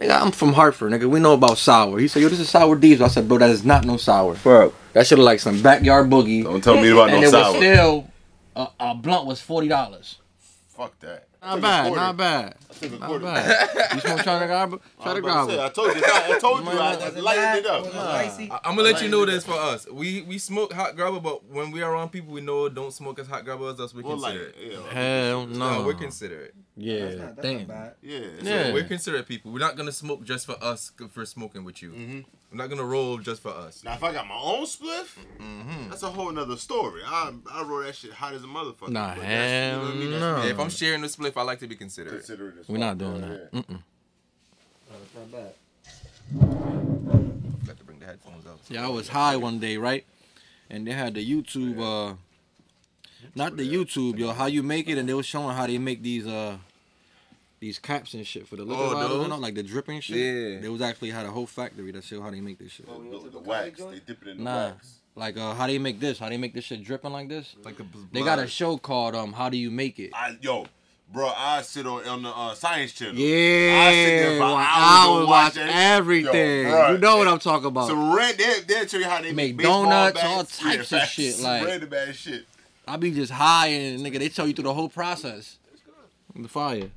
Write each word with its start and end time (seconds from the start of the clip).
Nigga, 0.00 0.20
I'm 0.22 0.32
from 0.32 0.54
Hartford, 0.54 0.92
nigga. 0.92 1.08
We 1.10 1.20
know 1.20 1.34
about 1.34 1.58
sour. 1.58 1.98
He 1.98 2.08
said, 2.08 2.22
yo, 2.22 2.28
this 2.30 2.40
is 2.40 2.48
sour 2.48 2.74
diesel. 2.76 3.04
I 3.04 3.08
said, 3.08 3.28
bro, 3.28 3.36
that 3.38 3.50
is 3.50 3.64
not 3.64 3.84
no 3.84 3.98
sour. 3.98 4.34
Bro, 4.36 4.72
That 4.94 5.06
should 5.06 5.18
look 5.18 5.26
like 5.26 5.40
some 5.40 5.60
backyard 5.62 6.08
boogie. 6.08 6.42
Don't 6.42 6.64
tell 6.64 6.80
me 6.80 6.88
about 6.88 7.10
and 7.10 7.20
no 7.20 7.26
it 7.28 7.30
sour. 7.30 7.52
was 7.52 7.56
still 7.56 8.08
a, 8.56 8.68
a 8.80 8.94
blunt 8.94 9.26
was 9.26 9.40
forty 9.42 9.68
dollars. 9.68 10.16
Fuck 10.68 10.98
that. 11.00 11.28
Not 11.42 11.60
bad, 11.62 11.92
not 11.94 12.16
bad, 12.18 12.54
Took 12.80 12.92
a 12.92 12.96
not 12.98 13.06
quarter. 13.08 13.24
bad. 13.24 13.68
You 13.94 14.00
smoke 14.00 14.20
trying 14.20 14.40
to 14.40 14.46
grab? 14.46 14.70
Try 15.02 15.12
I'm 15.12 15.14
to 15.14 15.20
about 15.28 15.48
to 15.48 15.54
say, 15.54 15.64
I 15.64 15.68
told 15.70 15.94
you. 15.96 16.02
I 16.04 16.38
told 16.38 16.64
you. 16.64 16.70
I, 16.70 16.74
I 16.74 16.96
Was 17.08 17.16
it 17.16 17.22
lightened 17.22 17.58
it 17.64 17.66
up. 17.70 17.82
Was 17.84 17.92
spicy? 17.92 18.50
I- 18.50 18.60
I'm 18.64 18.76
gonna 18.76 18.82
let 18.90 19.02
you 19.02 19.08
know 19.08 19.24
this 19.24 19.44
for 19.44 19.54
us. 19.54 19.86
We 19.90 20.20
we 20.22 20.36
smoke 20.38 20.72
hot 20.72 20.96
grabba, 20.96 21.22
but 21.22 21.44
when 21.46 21.70
we 21.70 21.80
are 21.82 21.92
around 21.92 22.10
people 22.10 22.34
we 22.34 22.42
know 22.42 22.68
don't 22.68 22.92
smoke 22.92 23.18
as 23.18 23.26
hot 23.26 23.44
grabba 23.46 23.72
as 23.72 23.80
us, 23.80 23.94
we 23.94 24.02
Well, 24.02 24.18
like, 24.18 24.34
consider 24.34 24.50
it. 24.50 24.72
yeah, 24.92 24.92
Hell 24.92 25.46
no. 25.46 25.78
No, 25.80 25.86
we're 25.86 25.94
considerate. 25.94 26.54
yeah, 26.76 27.04
That's 27.06 27.16
not, 27.16 27.36
that's 27.36 27.48
damn. 27.48 27.58
not 27.58 27.68
bad. 27.68 27.94
yeah. 28.02 28.20
Yeah. 28.42 28.72
We're 28.74 28.84
considerate 28.84 29.26
people. 29.26 29.50
We're 29.52 29.60
not 29.60 29.76
gonna 29.76 29.92
smoke 29.92 30.22
just 30.24 30.44
for 30.46 30.62
us 30.62 30.92
for 31.10 31.24
smoking 31.24 31.64
with 31.64 31.80
you. 31.82 31.90
Mhm. 31.92 32.24
We're 32.52 32.56
not 32.58 32.68
gonna 32.68 32.84
roll 32.84 33.16
just 33.18 33.40
for 33.42 33.50
us. 33.50 33.82
Now, 33.84 33.94
if 33.94 34.02
I 34.02 34.12
got 34.12 34.26
my 34.26 34.34
own 34.34 34.64
spliff, 34.64 35.16
Mm-hmm. 35.40 35.88
that's 35.90 36.02
a 36.02 36.10
whole 36.10 36.30
nother 36.32 36.56
story. 36.56 37.00
I 37.06 37.32
I 37.50 37.62
roll 37.62 37.82
that 37.82 37.94
shit 37.94 38.12
hot 38.12 38.34
as 38.34 38.42
a 38.42 38.46
motherfucker. 38.46 38.88
Nah, 38.90 39.14
But 39.14 39.22
that's- 39.22 39.72
you 39.72 39.78
know 39.82 39.88
I 39.88 39.94
mean? 39.94 40.12
hell 40.20 40.36
no. 40.38 40.42
me. 40.42 40.50
if 40.50 40.58
I'm 40.58 40.68
sharing 40.70 41.00
the 41.02 41.06
spliff, 41.08 41.29
I 41.36 41.42
like 41.42 41.58
to 41.60 41.66
be 41.66 41.76
considerate. 41.76 42.16
Consider 42.18 42.48
it 42.50 42.54
as 42.60 42.68
We're 42.68 42.78
not 42.78 42.98
doing 42.98 43.20
that. 43.20 43.48
yeah. 43.52 43.60
Mm-mm. 43.60 43.82
That's 44.90 45.14
not 45.14 45.32
bad. 45.32 45.52
Got 47.66 47.78
to 47.78 47.84
bring 47.84 47.98
the 47.98 48.06
headphones 48.06 48.46
out. 48.46 48.58
Yeah, 48.68 48.84
I 48.86 48.88
was 48.88 49.08
high 49.08 49.36
one 49.36 49.58
day, 49.58 49.76
right? 49.76 50.04
And 50.68 50.86
they 50.86 50.92
had 50.92 51.14
the 51.14 51.24
YouTube, 51.28 51.78
uh, 51.80 52.14
not 53.34 53.56
the 53.56 53.62
YouTube, 53.70 54.18
yo, 54.18 54.32
how 54.32 54.46
you 54.46 54.62
make 54.62 54.88
it, 54.88 54.98
and 54.98 55.08
they 55.08 55.14
was 55.14 55.26
showing 55.26 55.54
how 55.56 55.66
they 55.66 55.78
make 55.78 56.02
these, 56.02 56.26
uh, 56.26 56.56
these 57.58 57.78
caps 57.78 58.14
and 58.14 58.26
shit 58.26 58.46
for 58.48 58.56
the 58.56 58.62
liquor 58.64 58.80
Oh, 58.80 58.92
bottles, 58.94 59.12
you 59.12 59.18
those? 59.18 59.28
know, 59.28 59.36
like 59.38 59.54
the 59.54 59.62
dripping 59.62 60.00
shit. 60.00 60.16
Yeah. 60.16 60.60
They 60.60 60.68
was 60.68 60.80
actually 60.80 61.10
had 61.10 61.26
a 61.26 61.30
whole 61.30 61.46
factory 61.46 61.90
that 61.92 62.04
show 62.04 62.20
how 62.22 62.30
they 62.30 62.40
make 62.40 62.58
this 62.58 62.72
shit. 62.72 62.86
The, 62.86 63.30
the 63.30 63.38
wax, 63.40 63.80
they 63.82 63.98
dip 64.06 64.22
it 64.22 64.28
in 64.28 64.36
the 64.38 64.42
Nah. 64.44 64.66
wax. 64.70 64.94
Like, 65.16 65.36
uh, 65.36 65.54
how 65.54 65.66
they 65.66 65.78
make 65.78 65.98
this? 66.00 66.20
How 66.20 66.28
they 66.28 66.36
make 66.38 66.54
this 66.54 66.64
shit 66.64 66.82
dripping 66.84 67.12
like 67.12 67.28
this? 67.28 67.54
Like 67.64 67.76
the 67.76 67.84
They 68.12 68.22
got 68.22 68.38
a 68.38 68.46
show 68.46 68.78
called 68.78 69.14
um, 69.16 69.32
How 69.32 69.48
Do 69.50 69.58
You 69.58 69.70
Make 69.70 69.98
It? 69.98 70.12
I, 70.14 70.38
yo, 70.40 70.66
bro, 71.12 71.32
I 71.36 71.62
sit 71.62 71.86
on 71.86 72.06
on 72.06 72.22
the 72.22 72.28
uh, 72.30 72.54
science 72.54 72.92
channel. 72.92 73.14
Yeah, 73.14 73.86
I 73.88 73.92
sit 73.92 74.06
there 74.06 74.38
for 74.38 74.44
I 74.44 75.04
hours 75.06 75.20
would 75.20 75.28
watch 75.28 75.44
watch 75.44 75.54
that. 75.54 75.94
everything. 75.96 76.66
Yo, 76.68 76.70
bruh, 76.72 76.92
you 76.92 76.98
know 76.98 77.16
what 77.18 77.28
I'm 77.28 77.38
talking 77.38 77.66
about. 77.66 77.88
So 77.88 78.14
red, 78.16 78.36
they 78.38 78.60
they'll 78.66 78.86
tell 78.86 79.00
you 79.00 79.06
how 79.06 79.20
they 79.22 79.32
Make 79.32 79.56
make, 79.56 79.66
donuts, 79.66 80.20
bats. 80.20 80.26
all 80.26 80.44
types 80.44 80.92
of 80.92 81.02
shit, 81.02 81.38
like- 81.40 81.66
random 81.66 81.92
ass 81.92 82.14
shit. 82.16 82.46
I 82.88 82.96
be 82.96 83.12
just 83.12 83.30
high 83.32 83.68
and 83.68 84.00
nigga, 84.00 84.18
they 84.18 84.28
tell 84.28 84.46
you 84.48 84.52
through 84.52 84.64
the 84.64 84.74
whole 84.74 84.88
process. 84.88 85.58
The 86.34 86.48
fire. 86.48 86.90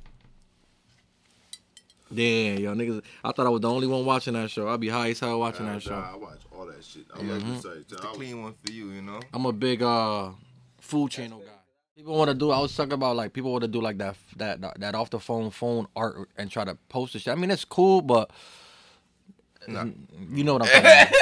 Damn, 2.12 2.58
yo, 2.58 2.74
niggas. 2.74 3.02
I 3.24 3.32
thought 3.32 3.46
I 3.46 3.48
was 3.50 3.60
the 3.60 3.70
only 3.70 3.86
one 3.86 4.04
watching 4.04 4.34
that 4.34 4.50
show. 4.50 4.68
I 4.68 4.76
be 4.76 4.88
high 4.88 5.10
as 5.10 5.20
hell 5.20 5.40
watching 5.40 5.66
Nah, 5.66 5.74
that 5.74 5.82
show. 5.82 5.90
nah, 5.98 6.12
I 6.12 6.16
watch 6.16 6.38
all 6.56 6.66
that 6.66 6.84
shit. 6.84 7.04
I 7.12 7.18
Mhm. 7.18 7.28
like 7.30 7.62
to 7.62 7.68
say, 7.68 7.78
It's 7.80 7.92
a 7.92 7.96
clean 7.96 8.42
one 8.42 8.54
for 8.64 8.70
you, 8.72 8.90
you 8.90 9.02
know. 9.02 9.20
I'm 9.32 9.46
a 9.46 9.52
big 9.52 9.82
uh 9.82 10.30
food 10.80 11.10
channel 11.10 11.40
guy. 11.40 11.50
People 11.96 12.16
want 12.16 12.28
to 12.28 12.34
do. 12.34 12.50
I 12.50 12.58
was 12.58 12.74
talking 12.76 12.92
about 12.92 13.14
like 13.16 13.32
people 13.32 13.52
want 13.52 13.62
to 13.62 13.68
do 13.68 13.80
like 13.80 13.98
that 13.98 14.16
that 14.36 14.80
that 14.80 14.94
off 14.96 15.10
the 15.10 15.20
phone 15.20 15.50
phone 15.50 15.86
art 15.94 16.28
and 16.36 16.50
try 16.50 16.64
to 16.64 16.74
post 16.88 17.12
the 17.12 17.20
shit. 17.20 17.32
I 17.32 17.36
mean, 17.36 17.50
it's 17.50 17.64
cool, 17.64 18.02
but 18.02 18.30
Nah. 19.66 19.86
you 20.30 20.44
know 20.44 20.54
what 20.54 20.62
I'm 20.62 20.68
saying. 20.68 21.06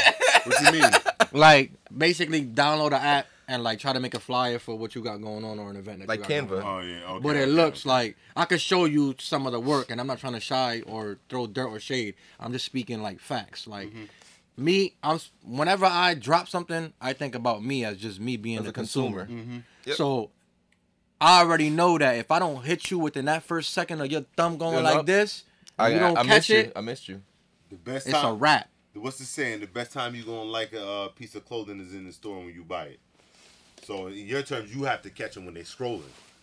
What 0.45 0.61
you 0.75 0.81
mean? 0.81 0.91
like 1.33 1.71
basically 1.97 2.45
download 2.45 2.91
the 2.91 2.97
app 3.01 3.29
and 3.47 3.63
like 3.63 3.79
try 3.79 3.93
to 3.93 4.01
make 4.01 4.15
a 4.15 4.19
flyer 4.19 4.59
for 4.59 4.77
what 4.77 4.93
you 4.97 5.01
got 5.01 5.19
going 5.23 5.45
on 5.45 5.61
or 5.61 5.71
an 5.71 5.77
event. 5.77 6.01
That 6.01 6.09
Like 6.09 6.29
you 6.29 6.41
got 6.41 6.49
going 6.49 6.61
Canva. 6.63 6.65
on. 6.65 6.85
Oh 6.85 6.85
yeah, 6.85 7.05
okay. 7.13 7.23
But 7.23 7.37
it 7.37 7.43
okay, 7.43 7.51
looks 7.53 7.83
okay. 7.87 7.89
like 7.91 8.17
I 8.35 8.45
could 8.47 8.61
show 8.61 8.87
you 8.87 9.15
some 9.21 9.47
of 9.47 9.53
the 9.53 9.61
work, 9.61 9.89
and 9.91 10.01
I'm 10.01 10.09
not 10.09 10.19
trying 10.19 10.33
to 10.33 10.41
shy 10.41 10.83
or 10.85 11.19
throw 11.29 11.47
dirt 11.47 11.69
or 11.69 11.79
shade. 11.79 12.15
I'm 12.41 12.51
just 12.53 12.65
speaking 12.65 13.01
like 13.03 13.21
facts. 13.21 13.69
Like 13.69 13.91
Mm-hmm. 13.91 14.65
me, 14.65 14.95
I'm 15.05 15.21
whenever 15.45 15.85
I 15.87 16.15
drop 16.15 16.49
something, 16.49 16.93
I 17.01 17.13
think 17.13 17.37
about 17.37 17.63
me 17.63 17.85
as 17.85 17.99
just 17.99 18.19
me 18.19 18.37
being 18.37 18.59
As 18.59 18.65
the 18.65 18.71
a 18.71 18.73
consumer. 18.73 19.27
consumer. 19.27 19.63
Yep. 19.85 19.97
So 19.97 20.31
I 21.23 21.41
already 21.41 21.71
know 21.71 21.99
that 21.99 22.17
if 22.17 22.31
I 22.31 22.39
don't 22.39 22.65
hit 22.65 22.91
you 22.91 22.99
within 22.99 23.27
that 23.27 23.43
first 23.45 23.73
second 23.73 24.01
of 24.01 24.11
your 24.11 24.23
thumb 24.37 24.57
going 24.59 24.75
You're 24.75 24.83
like 24.83 24.97
up. 24.97 25.07
this, 25.07 25.45
I, 25.79 25.89
you 25.91 25.99
don't 26.01 26.17
I, 26.17 26.21
I 26.21 26.25
catch 26.25 26.29
missed 26.37 26.49
you. 26.51 26.57
it, 26.59 26.73
I 26.75 26.81
missed 26.81 27.09
you. 27.09 27.23
the 27.71 27.77
best 27.77 28.07
it's 28.09 28.17
a 28.19 28.23
time. 28.23 28.39
wrap. 28.39 28.69
What's 28.95 29.19
the 29.19 29.25
saying? 29.25 29.61
The 29.61 29.67
best 29.67 29.93
time 29.93 30.15
you 30.15 30.25
gonna 30.25 30.43
like 30.43 30.73
a 30.73 30.87
uh, 30.87 31.09
piece 31.09 31.35
of 31.35 31.45
clothing 31.47 31.81
is 31.81 31.95
in 31.95 32.05
the 32.05 32.13
store 32.13 32.39
when 32.41 32.53
you 32.53 32.65
buy 32.65 32.87
it. 32.87 33.01
So 33.85 34.09
in 34.09 34.27
your 34.27 34.43
terms, 34.43 34.75
you 34.75 34.83
have 34.85 35.03
to 35.03 35.11
catch 35.11 35.35
them 35.35 35.45
when 35.45 35.55
they're 35.55 35.63
scrolling. 35.63 36.03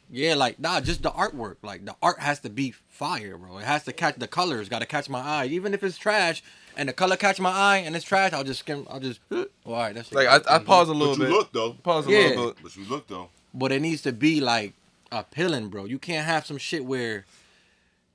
Yeah, 0.10 0.34
like 0.36 0.60
nah, 0.60 0.82
just 0.82 1.04
the 1.04 1.12
artwork. 1.12 1.58
Like 1.62 1.86
the 1.86 1.96
art 2.02 2.20
has 2.20 2.40
to 2.40 2.50
be 2.50 2.72
fire, 2.88 3.38
bro. 3.38 3.60
It 3.60 3.66
has 3.66 3.84
to 3.84 3.94
catch 3.94 4.16
the 4.16 4.28
colors. 4.28 4.68
Got 4.70 4.80
to 4.80 4.88
catch 4.88 5.10
my 5.10 5.20
eye, 5.22 5.46
even 5.48 5.74
if 5.74 5.84
it's 5.84 5.98
trash. 5.98 6.42
And 6.76 6.88
the 6.90 6.94
color 6.94 7.18
catch 7.18 7.40
my 7.40 7.52
eye, 7.52 7.78
and 7.86 7.96
it's 7.96 8.06
trash. 8.06 8.32
I'll 8.34 8.44
just 8.44 8.62
skim. 8.62 8.88
I'll 8.90 9.00
just. 9.00 9.20
Well, 9.30 9.46
all 9.66 9.74
right, 9.74 9.94
that's 9.94 10.12
Like 10.14 10.28
I, 10.28 10.56
I 10.56 10.60
pause 10.60 10.90
a 10.90 10.94
little 10.94 11.16
But 11.18 11.28
you 11.28 11.34
look 11.36 11.52
though. 11.54 11.74
Pause 11.74 12.08
a 12.08 12.12
Yeah. 12.12 12.18
little 12.20 12.48
bit. 12.54 12.58
But 12.64 12.76
you 12.78 12.86
look 12.86 13.08
though. 13.08 13.30
But 13.54 13.72
it 13.72 13.82
needs 13.82 14.02
to 14.04 14.12
be 14.12 14.40
like 14.42 14.74
appealing, 15.12 15.70
bro. 15.70 15.86
You 15.86 16.00
can't 16.00 16.26
have 16.26 16.46
some 16.46 16.58
shit 16.58 16.86
where 16.86 17.26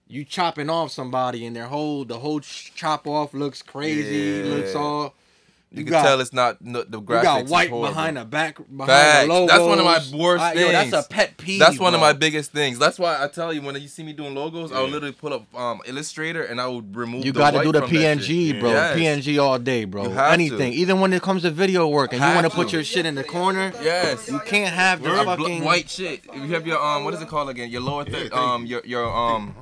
you 0.06 0.24
chopping 0.24 0.70
off 0.70 0.90
somebody 0.90 1.44
and 1.46 1.56
their 1.56 1.66
whole 1.66 2.04
the 2.04 2.18
whole 2.20 2.40
chop 2.40 3.06
off 3.06 3.34
looks 3.34 3.62
crazy, 3.62 4.48
Yeah. 4.48 4.54
looks 4.54 4.74
all. 4.74 5.14
You, 5.76 5.82
can 5.84 5.90
got- 5.90 6.02
tell 6.04 6.20
it's 6.20 6.32
not 6.32 6.62
no, 6.62 6.84
the 6.84 6.98
You 7.00 7.04
graphics. 7.04 7.22
got 7.24 7.46
white 7.46 7.68
horrible. 7.68 7.88
behind 7.88 8.16
the 8.16 8.24
back 8.24 8.58
behind 8.58 8.86
Facts. 8.86 9.26
the 9.26 9.32
logos. 9.32 9.48
That's 9.50 9.62
one 9.62 9.78
of 9.80 9.84
my 9.84 10.18
worst 10.18 10.42
I- 10.42 10.52
yo, 10.52 10.70
that's 10.72 10.92
a 10.92 11.02
pet 11.08 11.36
peeve. 11.36 11.58
That's 11.58 11.78
one 11.80 11.94
of 11.94 12.00
my 12.00 12.12
biggest 12.12 12.52
things. 12.52 12.78
That's 12.78 12.98
why 12.98 13.22
I 13.22 13.26
tell 13.28 13.52
you 13.52 13.60
when 13.60 13.74
you 13.82 13.88
see 13.88 14.04
me 14.04 14.12
doing 14.12 14.34
logos, 14.34 14.70
I'll 14.70 14.84
literally 14.86 15.12
pull 15.12 15.32
up 15.34 15.52
um, 15.54 15.80
Illustrator 15.86 16.44
and 16.44 16.60
I 16.60 16.68
would 16.68 16.94
remove. 16.94 17.24
The 17.24 17.32
black. 17.32 17.54
You 17.54 17.72
got 17.72 17.80
to 17.80 17.88
do 17.88 17.94
the 17.96 18.04
PNG, 18.04 18.50
shit. 18.52 18.60
bro. 18.60 18.70
Yes. 18.70 18.96
PNG 18.98 19.42
all 19.42 19.58
day, 19.58 19.84
bro. 19.84 20.04
You 20.04 20.10
have 20.10 20.32
Anything, 20.32 20.72
to. 20.72 20.78
even 20.78 21.00
when 21.00 21.12
it 21.12 21.22
comes 21.22 21.42
to 21.42 21.50
video 21.50 21.88
work, 21.88 22.12
and 22.12 22.22
you 22.22 22.28
want 22.28 22.44
to 22.44 22.50
to. 22.50 22.54
put 22.54 22.72
your 22.72 22.84
shit 22.84 23.04
in 23.04 23.16
the 23.16 23.24
corner. 23.24 23.72
Yes. 23.82 24.28
You 24.30 24.38
can't 24.40 24.72
have 24.74 25.02
the 25.02 25.08
Your 25.10 25.24
bl- 25.24 25.30
fucking 25.42 25.64
white 25.64 25.90
shit. 25.90 26.24
If 26.32 26.36
you 26.36 26.54
have 26.54 26.66
your 26.66 26.80
um, 26.80 27.04
what 27.04 27.14
is 27.14 27.20
it 27.20 27.28
called 27.28 27.48
again? 27.50 27.70
Your 27.70 27.80
lower 27.80 28.04
Yeah, 28.06 28.12
third, 28.12 28.30
thank 28.30 28.34
um, 28.34 28.66
your 28.66 28.82
your 28.84 29.04
um, 29.12 29.54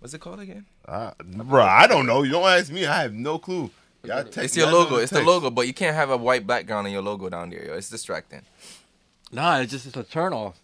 what's 0.00 0.12
it 0.12 0.20
called 0.20 0.40
again? 0.40 0.66
Uh, 0.88 1.12
bro, 1.22 1.62
I 1.62 1.86
don't 1.86 2.06
know. 2.06 2.22
You 2.24 2.32
don't 2.32 2.48
ask 2.48 2.72
me. 2.72 2.84
I 2.84 3.02
have 3.02 3.12
no 3.12 3.38
clue. 3.38 3.70
Y'all 4.04 4.24
It's 4.36 4.56
your 4.56 4.70
logo. 4.70 4.96
It's 4.96 5.12
the 5.12 5.22
logo, 5.22 5.50
but 5.50 5.66
you 5.66 5.74
can't 5.74 5.94
have 5.94 6.10
a 6.10 6.16
white 6.16 6.46
background 6.46 6.86
on 6.86 6.92
your 6.92 7.02
logo 7.02 7.28
down 7.28 7.50
there, 7.50 7.66
yo. 7.66 7.74
It's 7.74 7.90
distracting. 7.90 8.42
Nah, 9.32 9.58
it's 9.58 9.70
just 9.70 9.86
it's 9.86 9.96
a 9.96 10.02
turn 10.02 10.32
off. 10.32 10.58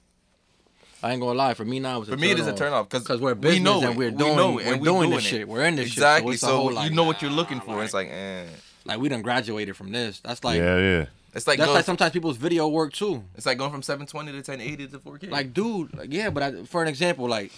I 1.03 1.13
ain't 1.13 1.21
gonna 1.21 1.39
lie. 1.39 1.55
For 1.55 1.65
me 1.65 1.79
now, 1.79 2.01
it's 2.01 2.09
a 2.09 2.13
For 2.13 2.19
me, 2.19 2.31
it 2.31 2.39
is 2.41 2.47
a 2.47 2.53
off. 2.53 2.59
turn 2.59 2.73
off 2.73 2.89
because 2.89 3.07
'Cause 3.07 3.21
we're 3.21 3.35
we 3.35 3.41
business 3.41 3.63
know 3.63 3.81
and 3.87 3.97
we're 3.97 4.11
We 4.11 4.17
doing- 4.17 4.37
know 4.37 4.59
it, 4.59 4.65
we're 4.67 4.73
and 4.73 4.81
we 4.81 4.87
doing 4.89 5.01
doing 5.03 5.11
this 5.11 5.27
it. 5.27 5.29
shit. 5.29 5.49
We're 5.49 5.65
in 5.67 5.77
this 5.77 5.89
shit, 5.91 5.99
so 5.99 6.01
exactly. 6.07 6.33
it's 6.33 6.41
So, 6.41 6.57
whole, 6.57 6.85
you 6.85 6.91
know 6.91 7.05
what 7.05 7.21
you're 7.23 7.31
looking 7.31 7.61
for. 7.61 7.85
It's 7.85 7.93
like, 7.95 8.09
eh. 8.11 8.45
Like 8.87 8.99
we 8.99 9.09
done 9.09 9.23
graduated 9.23 9.77
from 9.77 9.93
this. 9.93 10.21
That's 10.21 10.43
like 10.43 10.59
yeah, 10.59 10.79
yeah. 10.79 11.07
It's 11.35 11.47
like 11.47 11.59
that's 11.59 11.67
going, 11.67 11.75
like 11.77 11.85
sometimes 11.85 12.13
people's 12.13 12.39
video 12.39 12.67
work 12.69 12.95
too. 12.95 13.23
it's 13.37 13.45
like 13.45 13.59
going 13.59 13.71
from 13.71 13.83
720 13.83 14.33
to 14.33 14.37
1080 14.39 14.87
to 14.89 14.99
4K. 14.99 15.31
Like, 15.31 15.53
dude, 15.53 15.95
like, 15.95 16.11
yeah, 16.13 16.31
but 16.31 16.43
I, 16.43 16.65
for 16.65 16.81
an 16.83 16.89
example, 16.89 17.29
like 17.29 17.53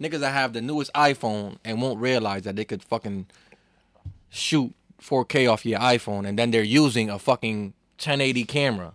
niggas 0.00 0.20
that 0.20 0.32
have 0.32 0.54
the 0.54 0.62
newest 0.62 0.90
iPhone 0.94 1.58
and 1.64 1.82
won't 1.82 2.00
realize 2.00 2.42
that 2.44 2.56
they 2.56 2.64
could 2.64 2.82
fucking 2.82 3.26
shoot 4.30 4.72
4K 5.04 5.50
off 5.50 5.66
your 5.66 5.78
iPhone, 5.80 6.26
and 6.26 6.38
then 6.38 6.50
they're 6.50 6.62
using 6.62 7.10
a 7.10 7.18
fucking 7.18 7.74
1080 7.98 8.44
camera. 8.44 8.94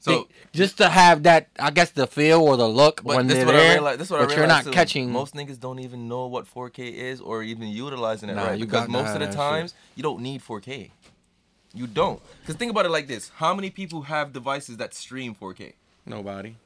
so. 0.00 0.10
They- 0.12 0.24
just 0.54 0.78
to 0.78 0.88
have 0.88 1.24
that, 1.24 1.48
I 1.58 1.70
guess 1.70 1.90
the 1.90 2.06
feel 2.06 2.40
or 2.40 2.56
the 2.56 2.66
look 2.66 3.02
But 3.04 3.16
when 3.16 3.26
this 3.26 3.36
they're 3.36 3.46
what 3.46 3.52
there, 3.52 3.74
realized. 3.74 4.00
This 4.00 4.10
what 4.10 4.26
but 4.26 4.34
you're 4.36 4.46
not 4.46 4.64
too. 4.64 4.70
catching. 4.70 5.10
Most 5.12 5.34
niggas 5.34 5.60
don't 5.60 5.78
even 5.78 6.08
know 6.08 6.26
what 6.26 6.46
4K 6.46 6.78
is 7.10 7.20
or 7.20 7.42
even 7.42 7.68
utilizing 7.68 8.30
it 8.30 8.34
Nah, 8.34 8.46
right. 8.46 8.58
you 8.58 8.64
because 8.64 8.88
most 8.88 9.10
of 9.14 9.20
the 9.20 9.30
times 9.30 9.74
you 9.94 10.02
don't 10.02 10.20
need 10.20 10.40
4K. 10.42 10.90
You 11.74 11.86
don't. 11.86 12.20
Because 12.40 12.56
think 12.56 12.70
about 12.70 12.86
it 12.86 12.90
like 12.90 13.06
this: 13.08 13.30
How 13.36 13.54
many 13.54 13.68
people 13.70 14.02
have 14.02 14.32
devices 14.32 14.78
that 14.78 14.94
stream 14.94 15.34
4K? 15.34 15.74
Nobody. 16.06 16.56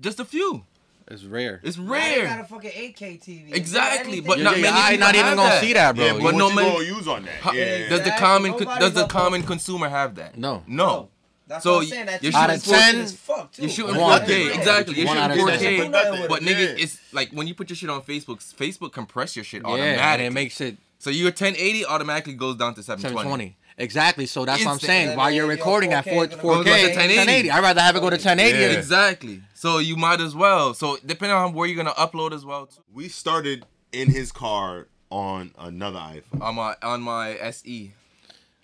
Just 0.00 0.18
a 0.18 0.24
few. 0.24 0.64
It's 1.08 1.24
rare. 1.24 1.60
It's 1.62 1.76
Now 1.78 1.92
they 1.92 2.22
got 2.22 2.40
a 2.40 2.44
fucking 2.44 2.70
8K 2.70 3.20
TV. 3.20 3.52
Exactly, 3.54 4.20
but 4.20 4.38
Yeah, 4.38 4.44
not 4.44 4.56
yeah, 4.56 4.62
many 4.62 4.76
I 4.78 4.90
people 4.92 5.00
not 5.06 5.14
even 5.14 5.26
have 5.26 5.36
gonna 5.36 5.48
that. 5.50 5.60
see 5.62 5.72
that, 5.74 5.94
bro. 5.96 6.04
Yeah, 6.04 6.12
but 6.12 6.18
But 6.18 6.24
what 6.24 6.34
no 6.36 6.48
you 6.50 6.54
man- 6.56 6.72
gonna 6.72 6.84
use 6.84 7.08
on 7.08 7.22
that? 7.24 7.34
How- 7.40 7.52
Yeah, 7.52 7.64
Does 7.64 7.88
the 7.88 7.94
Exactly. 7.96 8.20
common 8.20 8.52
con- 8.58 8.80
does 8.80 8.92
the 8.92 9.00
gonna 9.00 9.08
common 9.12 9.40
vote. 9.42 9.46
consumer 9.48 9.88
have 9.88 10.14
that? 10.16 10.38
No. 10.38 10.62
No. 10.66 11.08
That's 11.48 11.64
So 11.64 11.74
what 11.74 11.82
I'm 11.82 11.88
saying. 11.88 12.06
That 12.06 12.22
you're 12.22 12.32
TV 12.32 12.38
Out 12.42 12.50
of 12.50 12.56
is 12.56 12.64
bullshit 12.64 12.82
10, 12.82 13.00
as 13.00 13.16
fuck, 13.16 13.52
too. 13.52 13.62
You're 13.62 13.70
shooting 13.70 13.96
One. 13.96 14.20
4K. 14.22 14.46
Yeah. 14.46 14.54
Exactly. 14.58 14.94
You're 14.96 15.06
One 15.06 15.18
out 15.18 15.30
shooting 15.34 15.46
10. 15.58 15.58
4K. 15.58 15.88
Nothing. 15.90 16.26
But 16.28 16.42
Yeah. 16.42 16.48
nigga, 16.52 16.78
it's 16.82 16.98
like 17.12 17.30
when 17.32 17.46
you 17.46 17.54
put 17.54 17.68
your 17.68 17.76
shit 17.76 17.90
on 17.90 18.00
Facebook, 18.02 18.38
Facebook 18.56 18.92
compress 18.92 19.36
your 19.36 19.44
shit 19.44 19.62
Yeah, 19.66 20.12
and 20.14 20.22
it 20.22 20.32
makes 20.32 20.60
it 20.60 20.76
so 20.98 21.10
your 21.10 21.32
1080 21.32 21.84
automatically 21.84 22.34
goes 22.34 22.56
down 22.56 22.74
to 22.76 22.82
720. 22.82 23.18
720. 23.24 23.56
Exactly. 23.78 24.26
So 24.26 24.44
that's 24.44 24.60
what 24.60 24.68
I'm 24.70 24.74
Instant. 24.74 24.88
saying. 24.88 25.16
While 25.16 25.30
you're 25.30 25.46
recording 25.46 25.92
at 25.92 26.04
4K 26.04 26.14
4, 26.14 26.24
is 26.24 26.30
gonna 26.30 26.42
4K, 26.42 26.64
go 26.64 26.76
to 26.76 26.82
1080. 26.94 27.16
1080. 27.16 27.50
I'd 27.50 27.62
rather 27.62 27.80
have 27.80 27.96
it 27.96 28.00
go 28.00 28.10
to 28.10 28.16
1080. 28.18 28.58
Yeah. 28.58 28.66
Exactly. 28.78 29.42
So 29.62 29.78
you 29.78 29.94
might 29.94 30.20
as 30.20 30.34
well. 30.34 30.74
So 30.74 30.98
depending 31.06 31.36
on 31.36 31.52
where 31.52 31.68
you're 31.68 31.76
gonna 31.76 31.94
upload 31.94 32.32
as 32.32 32.44
well. 32.44 32.66
Too. 32.66 32.82
We 32.92 33.08
started 33.08 33.64
in 33.92 34.10
his 34.10 34.32
car 34.32 34.88
on 35.08 35.52
another 35.56 36.00
iPhone. 36.00 36.40
On 36.40 36.56
my 36.56 36.74
on 36.82 37.00
my 37.00 37.38
SE, 37.38 37.92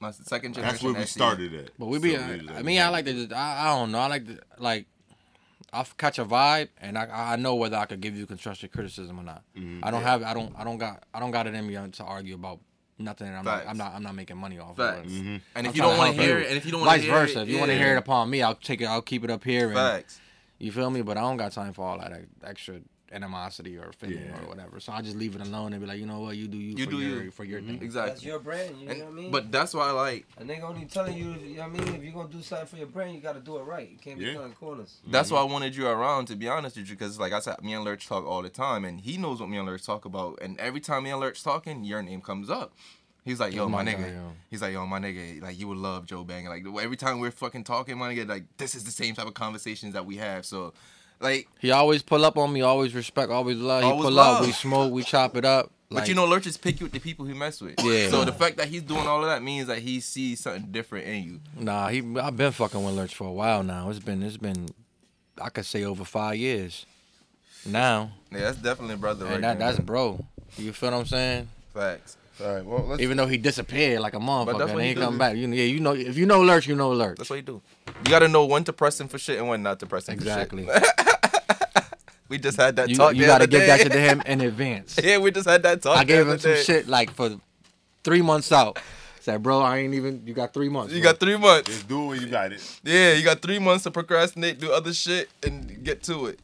my 0.00 0.10
second 0.10 0.54
generation. 0.54 0.72
That's 0.74 0.82
where 0.82 0.94
we 0.94 1.02
SE. 1.02 1.06
started 1.06 1.54
at. 1.54 1.70
But 1.78 1.86
we 1.86 2.00
be, 2.00 2.16
So 2.16 2.20
I, 2.20 2.58
I 2.58 2.62
mean, 2.62 2.80
I 2.80 2.88
like 2.88 3.04
to 3.04 3.12
just, 3.12 3.32
I, 3.32 3.66
I 3.68 3.78
don't 3.78 3.92
know. 3.92 4.00
I 4.00 4.08
like 4.08 4.26
to, 4.26 4.40
like, 4.58 4.86
I'll 5.72 5.86
catch 5.98 6.18
a 6.18 6.24
vibe, 6.24 6.70
and 6.80 6.98
I 6.98 7.34
I 7.34 7.36
know 7.36 7.54
whether 7.54 7.76
I 7.76 7.86
could 7.86 8.00
give 8.00 8.16
you 8.16 8.26
constructive 8.26 8.72
criticism 8.72 9.20
or 9.20 9.22
not. 9.22 9.44
Mhm. 9.56 9.78
I 9.84 9.92
don't 9.92 10.02
have 10.02 10.24
I 10.24 10.34
don't 10.34 10.52
I 10.58 10.64
don't 10.64 10.78
got 10.78 11.04
I 11.14 11.20
don't 11.20 11.30
got 11.30 11.46
it 11.46 11.54
in 11.54 11.64
me 11.64 11.74
to 11.74 12.04
argue 12.04 12.34
about 12.34 12.58
nothing. 12.98 13.28
I'm 13.32 13.44
not, 13.44 13.68
I'm 13.68 13.78
not 13.78 13.94
I'm 13.94 14.02
not 14.02 14.16
making 14.16 14.36
money 14.38 14.58
off. 14.58 14.76
Facts. 14.76 15.06
of 15.06 15.06
it. 15.06 15.10
Mhm. 15.12 15.40
And 15.54 15.66
if 15.68 15.70
I'm 15.70 15.76
you 15.76 15.82
don't 15.82 15.96
want 15.96 16.16
to 16.16 16.20
hear 16.20 16.38
it, 16.38 16.48
and 16.48 16.56
if 16.56 16.66
you 16.66 16.72
don't 16.72 16.80
want 16.80 16.90
Vice 16.90 17.02
to 17.02 17.06
hear 17.06 17.14
versa. 17.20 17.38
it, 17.38 17.42
if 17.42 17.48
you 17.50 17.58
want 17.58 17.70
to 17.70 17.78
hear 17.78 17.94
it 17.94 17.98
upon 17.98 18.28
me, 18.28 18.42
I'll 18.42 18.56
take 18.56 18.80
it. 18.80 18.86
I'll 18.86 19.00
keep 19.00 19.22
it 19.22 19.30
up 19.30 19.44
here. 19.44 19.66
And, 19.68 19.76
Facts. 19.76 20.20
You 20.58 20.72
feel 20.72 20.90
me? 20.90 21.02
But 21.02 21.16
I 21.16 21.20
don't 21.22 21.37
got 21.37 21.52
time 21.52 21.72
for 21.72 21.87
all 21.87 21.99
that 21.99 22.12
extra 22.44 22.81
animosity 23.10 23.78
or 23.78 23.88
offending 23.88 24.22
Yeah. 24.22 24.38
or 24.43 24.49
whatever. 24.49 24.81
So 24.81 24.93
I 24.93 25.00
just 25.00 25.16
leave 25.16 25.34
it 25.34 25.40
alone 25.40 25.72
and 25.72 25.81
be 25.81 25.87
like, 25.88 25.99
you 25.99 26.05
know 26.05 26.20
what, 26.20 26.37
you 26.37 26.46
do 26.46 26.58
you, 26.58 26.76
You 26.76 26.84
for 26.84 26.90
do 26.90 26.99
your 27.00 27.22
you. 27.25 27.31
for 27.31 27.44
your 27.44 27.60
Mhm. 27.62 27.78
thing. 27.78 27.88
That's 27.90 28.22
your 28.22 28.38
brand. 28.38 28.78
You 28.82 28.88
And- 28.90 28.99
know 28.99 29.05
what 29.06 29.10
I 29.12 29.14
mean? 29.14 29.31
But 29.31 29.50
that's 29.50 29.72
why 29.72 29.88
I 29.88 29.93
like. 29.93 30.26
a 30.37 30.43
nigga 30.44 30.62
only 30.62 30.84
telling 30.84 31.16
you, 31.16 31.32
you 31.32 31.56
know 31.56 31.69
what 31.69 31.81
I 31.81 31.84
mean? 31.87 31.94
If 31.94 32.02
you're 32.05 32.12
gonna 32.12 32.28
do 32.28 32.43
something 32.43 32.66
for 32.66 32.76
your 32.76 32.87
brand, 32.87 33.14
you 33.14 33.22
gotta 33.22 33.40
do 33.40 33.56
it 33.56 33.62
right. 33.62 33.88
You 33.90 33.96
can't 33.96 34.19
be 34.19 34.26
Yeah. 34.26 34.34
cutting 34.34 34.52
corners. 34.52 34.99
That's 35.06 35.31
why 35.31 35.40
I 35.40 35.44
wanted 35.44 35.75
you 35.75 35.87
around, 35.87 36.26
to 36.26 36.37
be 36.37 36.49
honest 36.49 36.76
with 36.76 36.87
you, 36.90 36.96
because 36.96 37.19
like 37.19 37.32
I 37.32 37.40
said, 37.40 37.62
me 37.62 37.72
and 37.72 37.82
Lurch 37.82 38.06
talk 38.06 38.26
all 38.26 38.43
the 38.43 38.50
time, 38.50 38.84
and 38.84 39.00
he 39.00 39.16
knows 39.16 39.40
what 39.40 39.49
me 39.49 39.56
and 39.56 39.66
Lurch 39.66 39.84
talk 39.87 40.04
about. 40.04 40.38
And 40.43 40.58
every 40.58 40.81
time 40.81 41.04
me 41.04 41.11
and 41.11 41.20
Lurch 41.20 41.43
talking, 41.43 41.84
your 41.84 42.02
name 42.02 42.20
comes 42.20 42.50
up. 42.50 42.75
He's 43.28 43.38
like, 43.40 43.52
yo, 43.54 43.69
my, 43.69 43.82
my 43.82 43.92
nigga. 43.92 44.10
Yo. 44.10 44.32
He's 44.50 44.62
like, 44.62 44.72
yo, 44.72 44.86
my 44.86 44.98
nigga, 44.98 45.42
like 45.42 45.58
you 45.58 45.69
would 45.69 45.76
love 45.76 46.06
Joe 46.06 46.25
Bang. 46.25 46.46
Like 46.46 46.64
every 46.82 46.96
time 46.96 47.20
we're 47.20 47.30
fucking 47.30 47.64
talking, 47.64 47.98
my 47.98 48.14
nigga, 48.14 48.26
like 48.26 48.44
this 48.56 48.75
is 48.75 48.84
the 48.84 48.90
same 48.90 49.14
type 49.14 49.26
of 49.26 49.34
conversations 49.34 49.92
that 49.92 50.06
we 50.06 50.16
have. 50.16 50.46
So, 50.46 50.72
like, 51.20 51.46
He 51.58 51.70
always 51.70 52.02
pull 52.02 52.25
up 52.25 52.38
on 52.38 52.52
me, 52.52 52.62
always 52.62 52.94
respect, 52.94 53.30
always 53.30 53.58
love. 53.58 53.82
He 53.82 53.88
Always 53.90 54.04
pull 54.04 54.12
love. 54.12 54.40
up, 54.40 54.46
we 54.46 54.52
smoke, 54.52 54.92
we 54.92 55.02
chop 55.02 55.36
it 55.36 55.44
up. 55.44 55.70
but 55.90 56.08
you 56.08 56.14
know, 56.14 56.25
Lurch 56.26 56.46
is 56.46 56.56
picky 56.56 56.84
with 56.84 56.92
the 56.92 57.00
people 57.00 57.26
he 57.26 57.34
mess 57.34 57.60
with. 57.60 57.75
Yeah. 57.82 58.08
So 58.08 58.25
the 58.25 58.32
fact 58.32 58.56
that 58.56 58.69
he's 58.69 58.82
doing 58.82 59.06
all 59.06 59.20
of 59.22 59.28
that 59.28 59.42
means 59.42 59.66
that 59.69 59.78
he 59.78 60.00
sees 60.00 60.40
something 60.40 60.70
different 60.72 61.06
in 61.06 61.25
you. 61.25 61.40
Nah, 61.58 61.88
he 61.88 61.98
I've 62.19 62.36
been 62.36 62.52
fucking 62.52 62.82
with 62.82 62.94
Lurch 62.94 63.14
for 63.14 63.26
a 63.28 63.32
while 63.32 63.62
now. 63.62 63.90
It's 63.90 63.98
been 63.98 64.22
it's 64.22 64.36
been 64.38 64.69
I 65.40 65.50
could 65.50 65.66
say 65.66 65.84
over 65.84 66.04
five 66.04 66.36
years 66.36 66.86
now. 67.66 68.12
Yeah, 68.32 68.40
that's 68.40 68.58
definitely 68.58 68.96
brother. 68.96 69.26
right 69.26 69.34
and 69.34 69.44
that 69.44 69.58
there, 69.58 69.66
that's 69.69 69.78
man. 69.78 69.86
bro. 69.86 70.25
You 70.56 70.72
feel 70.72 70.90
what 70.90 70.98
I'm 71.00 71.06
saying? 71.06 71.48
facts. 71.75 72.16
All 72.40 72.55
right, 72.55 72.64
well, 72.64 72.85
let's. 72.87 73.02
Even 73.02 73.17
though 73.17 73.26
he 73.26 73.37
disappeared 73.37 74.00
like 74.00 74.14
a 74.14 74.19
motherfucker 74.19 74.62
and 74.62 74.75
what 74.75 74.79
he 74.79 74.82
he 74.85 74.88
ain't 74.90 74.99
come 75.00 75.19
back. 75.19 75.37
You 75.37 75.46
know, 75.49 75.56
yeah, 75.56 75.64
you 75.64 75.81
know 75.81 75.93
if 75.94 76.17
you 76.17 76.25
know 76.26 76.40
Lurch, 76.43 76.67
you 76.69 76.75
know 76.76 76.90
Lurch. 76.93 77.17
That's 77.19 77.31
what 77.31 77.37
you 77.37 77.43
do. 77.43 77.61
You 77.87 78.11
got 78.11 78.20
to 78.20 78.29
know 78.29 78.44
when 78.46 78.64
to 78.64 78.73
press 78.73 79.00
him 79.00 79.08
for 79.08 79.19
shit 79.19 79.38
and 79.38 79.49
when 79.49 79.62
not 79.62 79.81
to 79.81 79.87
press 79.87 80.08
him 80.08 80.14
Exactly. 80.14 80.64
for 80.64 80.73
shit. 80.75 81.85
we 82.29 82.38
just 82.38 82.56
had 82.56 82.76
that 82.76 82.88
You, 82.88 82.96
talk. 82.96 83.14
you 83.17 83.26
gotta 83.26 83.44
other 83.44 83.50
give 83.50 83.67
that 83.67 83.81
shit 83.81 83.93
to 83.93 83.99
him 84.00 84.23
in 84.26 84.40
advance. 84.50 84.99
yeah, 85.02 85.19
we 85.19 85.31
just 85.32 85.49
had 85.49 85.62
that 85.64 85.82
talk. 85.82 85.96
I 85.99 86.05
gave 86.05 86.29
him 86.29 86.38
some 86.38 86.52
day. 86.52 86.62
shit 86.62 86.87
like 86.87 87.11
for 87.12 87.37
three 88.05 88.23
months 88.23 88.52
out. 88.52 88.79
Said, 89.20 89.43
bro, 89.43 89.61
I 89.61 89.79
ain't 89.79 89.94
even. 89.94 90.23
You 90.25 90.32
got 90.32 90.55
three 90.55 90.69
months. 90.69 90.94
You 90.94 91.02
bro." 91.02 91.11
got 91.12 91.20
three 91.20 91.37
months. 91.37 91.69
Just 91.69 91.88
do 91.88 92.12
it. 92.12 92.20
You 92.20 92.29
got 92.29 92.52
it. 92.52 92.81
Yeah, 92.85 93.14
you 93.14 93.25
got 93.25 93.43
three 93.43 93.58
months 93.58 93.82
to 93.85 93.90
procrastinate, 93.90 94.61
do 94.61 94.73
other 94.73 94.94
shit, 94.94 95.29
and 95.43 95.82
get 95.85 96.02
to 96.05 96.26
it. 96.26 96.38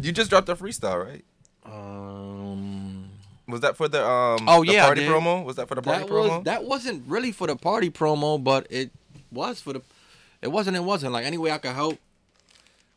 You 0.00 0.12
just 0.12 0.30
dropped 0.30 0.48
a 0.48 0.54
freestyle, 0.54 1.04
right? 1.04 1.24
Um, 1.66 2.79
Was 3.50 3.60
that 3.60 3.76
for 3.76 3.88
the 3.88 4.04
um? 4.06 4.46
Oh, 4.48 4.64
the 4.64 4.72
yeah, 4.72 4.86
party 4.86 5.06
promo? 5.06 5.44
Was 5.44 5.56
that 5.56 5.68
for 5.68 5.74
the 5.74 5.82
party 5.82 6.04
that 6.04 6.10
promo? 6.10 6.28
was 6.38 6.44
that 6.44 6.64
wasn't 6.64 7.02
really 7.06 7.32
for 7.32 7.46
the 7.46 7.56
party 7.56 7.90
promo, 7.90 8.42
but 8.42 8.66
it 8.70 8.90
was 9.32 9.60
for 9.60 9.72
the. 9.74 9.82
It 10.42 10.48
wasn't. 10.48 10.76
It 10.76 10.84
wasn't 10.84 11.12
like 11.12 11.24
any 11.26 11.38
way 11.38 11.50
I 11.50 11.58
could 11.58 11.72
help. 11.74 11.98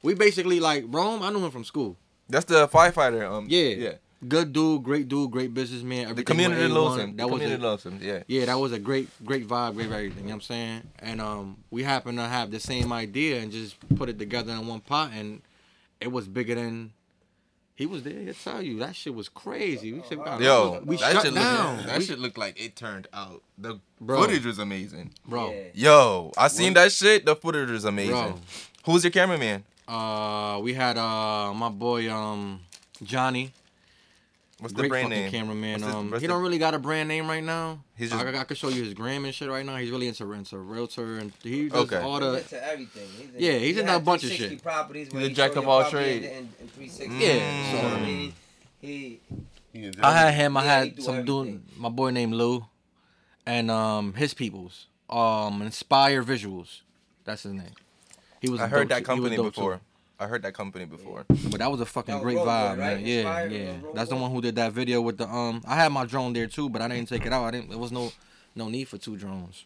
We 0.01 0.13
basically 0.13 0.59
like 0.59 0.85
Rome. 0.87 1.21
I 1.23 1.29
knew 1.29 1.43
him 1.43 1.51
from 1.51 1.63
school. 1.63 1.97
That's 2.29 2.45
the 2.45 2.67
firefighter. 2.67 3.29
Um, 3.29 3.47
Yeah. 3.49 3.69
yeah. 3.69 3.91
Good 4.25 4.53
dude, 4.53 4.83
great 4.83 5.09
dude, 5.09 5.31
great 5.31 5.53
businessman. 5.53 6.15
The 6.15 6.23
community 6.23 6.65
loves 6.69 6.95
A1. 6.95 6.99
him. 7.03 7.11
The 7.11 7.17
That 7.17 7.29
was 7.29 7.39
community 7.41 7.61
a, 7.61 7.67
loves 7.67 7.85
him. 7.85 7.99
Yeah. 8.01 8.23
yeah, 8.25 8.45
that 8.45 8.57
was 8.57 8.71
a 8.71 8.79
great, 8.79 9.09
great 9.25 9.45
vibe, 9.45 9.73
great 9.73 9.87
everything. 9.91 10.19
You 10.19 10.23
know 10.23 10.27
what 10.29 10.33
I'm 10.35 10.41
saying? 10.41 10.81
And 10.99 11.19
um, 11.19 11.57
we 11.71 11.83
happened 11.83 12.17
to 12.19 12.23
have 12.23 12.49
the 12.49 12.61
same 12.61 12.93
idea 12.93 13.41
and 13.41 13.51
just 13.51 13.75
put 13.97 14.07
it 14.07 14.17
together 14.17 14.53
in 14.53 14.65
one 14.65 14.79
pot, 14.79 15.11
and 15.13 15.41
it 15.99 16.09
was 16.09 16.29
bigger 16.29 16.55
than. 16.55 16.93
He 17.75 17.85
was 17.87 18.03
there. 18.03 18.13
He'll 18.19 18.33
tell 18.35 18.61
you 18.61 18.77
that 18.79 18.95
shit 18.95 19.15
was 19.15 19.29
crazy. 19.29 19.93
We, 19.93 20.03
should, 20.07 20.19
Yo, 20.39 20.81
we 20.85 20.95
that 20.97 21.13
shut 21.13 21.25
shit 21.25 21.33
down. 21.33 21.77
Look, 21.77 21.85
that 21.87 21.97
We- 21.99 22.05
shit 22.05 22.19
looked 22.19 22.37
like 22.37 22.59
it 22.63 22.75
turned 22.75 23.07
out. 23.13 23.41
The 23.57 23.79
Bro. 23.99 24.21
footage 24.21 24.45
was 24.45 24.59
amazing. 24.59 25.11
bro. 25.27 25.51
Yeah. 25.51 25.63
Yo, 25.73 26.31
I 26.37 26.49
seen 26.49 26.73
that 26.75 26.91
shit. 26.91 27.25
The 27.25 27.35
footage 27.35 27.69
was 27.71 27.85
amazing. 27.85 28.13
Bro. 28.13 28.39
Who's 28.85 29.03
your 29.03 29.11
cameraman? 29.11 29.63
Uh, 29.87 30.59
we 30.61 30.73
had 30.73 30.97
uh 30.97 31.53
my 31.53 31.69
boy 31.69 32.11
um 32.13 32.61
Johnny, 33.01 33.51
What's 34.63 34.73
the 34.73 34.81
great 34.81 34.89
brand 34.89 35.09
fucking 35.09 35.23
name? 35.23 35.31
cameraman. 35.31 35.73
What's 35.81 35.85
his- 35.85 35.95
um, 35.95 36.11
what's 36.11 36.21
he 36.21 36.27
the- 36.27 36.33
don't 36.33 36.41
really 36.41 36.57
got 36.57 36.73
a 36.73 36.79
brand 36.79 37.07
name 37.09 37.27
right 37.27 37.43
now. 37.43 37.83
He's 37.97 38.09
just- 38.11 38.23
I, 38.25 38.39
I 38.39 38.43
could 38.45 38.57
show 38.57 38.69
you 38.69 38.83
his 38.83 38.93
gram 38.93 39.25
and 39.25 39.33
shit 39.35 39.49
right 39.49 39.65
now. 39.65 39.75
He's 39.77 39.91
really 39.91 40.07
into 40.07 40.31
into 40.33 40.57
realtor 40.57 41.17
and 41.19 41.31
he 41.43 41.69
does 41.69 41.81
Okay. 41.83 41.97
all 41.97 42.19
He's 42.19 42.21
the 42.21 42.37
into 42.57 42.65
everything. 42.67 43.07
He's 43.17 43.29
in, 43.35 43.35
Yeah, 43.37 43.51
he's 43.59 43.61
he 43.75 43.79
into 43.81 43.91
had 43.91 44.01
a 44.01 44.03
bunch 44.03 44.23
of 44.23 44.29
360 44.29 44.55
shit. 44.55 44.63
Properties 44.63 45.07
He's 45.07 45.13
where 45.13 45.25
a 45.25 45.27
he 45.27 45.33
jack 45.33 45.51
showed 45.51 45.57
of 45.57 45.63
your 45.63 45.71
all 45.71 45.81
property 45.81 46.03
trades. 46.19 46.25
in- 46.25 46.31
in- 46.31 46.49
in 46.61 46.67
360. 46.69 47.15
Yeah, 47.17 47.71
You 47.71 47.77
I 47.77 47.81
so- 47.91 47.99
mean? 47.99 48.33
He, 48.81 49.19
He 49.73 49.79
is 49.85 49.95
I 50.01 50.11
had 50.17 50.33
him. 50.33 50.55
I 50.57 50.63
Yeah, 50.63 50.65
he 50.83 50.87
had 50.89 50.95
do 50.97 51.01
some 51.01 51.15
everything. 51.19 51.51
dude, 51.67 51.77
my 51.77 51.89
boy 51.89 52.09
named 52.11 52.33
Lou, 52.33 52.65
and 53.45 53.69
um 53.71 54.13
his 54.13 54.33
peoples. 54.33 54.87
Um, 55.09 55.61
Inspire 55.61 56.23
Visuals. 56.23 56.81
That's 57.25 57.43
his 57.43 57.53
name. 57.53 57.71
He 58.41 58.49
was. 58.49 58.59
I 58.61 58.65
a 58.65 58.67
heard 58.67 58.89
dope 58.89 58.89
that 58.89 59.05
too- 59.05 59.13
he 59.15 59.19
was 59.21 59.29
company 59.31 59.35
dope 59.37 59.45
too. 59.55 59.61
before. 59.61 59.81
I 60.23 60.27
heard 60.27 60.41
that 60.43 60.53
company 60.53 60.85
before. 60.85 61.25
But 61.27 61.59
that 61.59 61.69
was 61.71 61.81
a 61.81 61.85
fucking 61.85 62.15
was 62.15 62.23
great 62.23 62.37
Rogue 62.37 62.45
Boy, 62.45 62.51
vibe, 62.51 62.69
right? 62.69 62.97
man. 62.97 63.05
Yeah, 63.05 63.15
Inspired 63.17 63.51
yeah. 63.51 63.65
was 63.73 63.81
Rogue 63.83 63.95
That's 63.95 64.09
the 64.09 64.15
one 64.15 64.31
who 64.31 64.41
did 64.41 64.55
that 64.55 64.71
video 64.73 65.01
with 65.01 65.17
the 65.17 65.27
um. 65.29 65.61
I 65.67 65.75
had 65.75 65.91
my 65.91 66.05
drone 66.05 66.33
there 66.33 66.47
too, 66.47 66.69
but 66.69 66.81
I 66.81 66.87
didn't 66.87 67.07
take 67.09 67.25
it 67.25 67.33
out. 67.33 67.43
I 67.43 67.51
didn't. 67.51 67.69
There 67.69 67.77
was 67.77 67.91
no, 67.91 68.11
no 68.55 68.69
need 68.69 68.85
for 68.87 68.97
two 68.97 69.17
drones. 69.17 69.65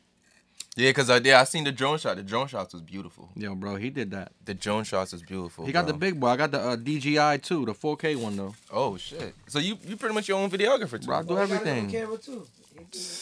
Yeah, 0.75 0.91
cause 0.91 1.09
I 1.09 1.17
yeah 1.17 1.41
I 1.41 1.43
seen 1.45 1.63
the 1.63 1.71
drone 1.71 1.97
shot. 1.97 2.17
The 2.17 2.23
drone 2.23 2.45
shots 2.47 2.71
was 2.73 2.83
beautiful. 2.83 3.29
Yo, 3.35 3.55
bro, 3.55 3.77
he 3.77 3.89
did 3.89 4.11
that. 4.11 4.31
The 4.45 4.53
drone 4.53 4.83
shots 4.83 5.11
was 5.11 5.23
beautiful. 5.23 5.65
He 5.65 5.71
got 5.71 5.87
the 5.87 5.93
big 5.93 6.19
boy. 6.19 6.27
I 6.27 6.37
got 6.37 6.51
the 6.51 6.59
uh, 6.59 6.75
DJI 6.75 7.39
too, 7.39 7.65
the 7.65 7.73
4K 7.73 8.15
one 8.15 8.35
though. 8.37 8.53
Oh 8.71 8.95
shit! 8.95 9.33
So 9.47 9.57
you 9.57 9.77
you 9.87 9.97
pretty 9.97 10.13
much 10.13 10.27
your 10.27 10.37
own 10.39 10.51
videographer 10.51 10.99
too. 10.99 11.07
Bro, 11.07 11.17
I 11.17 11.23
do 11.23 11.29
Oh, 11.37 11.41
he 11.45 11.47
got 11.47 11.49
his 11.49 11.51
own 11.51 11.67
everything. 11.67 11.89
camera 11.89 12.17
too. 12.17 12.45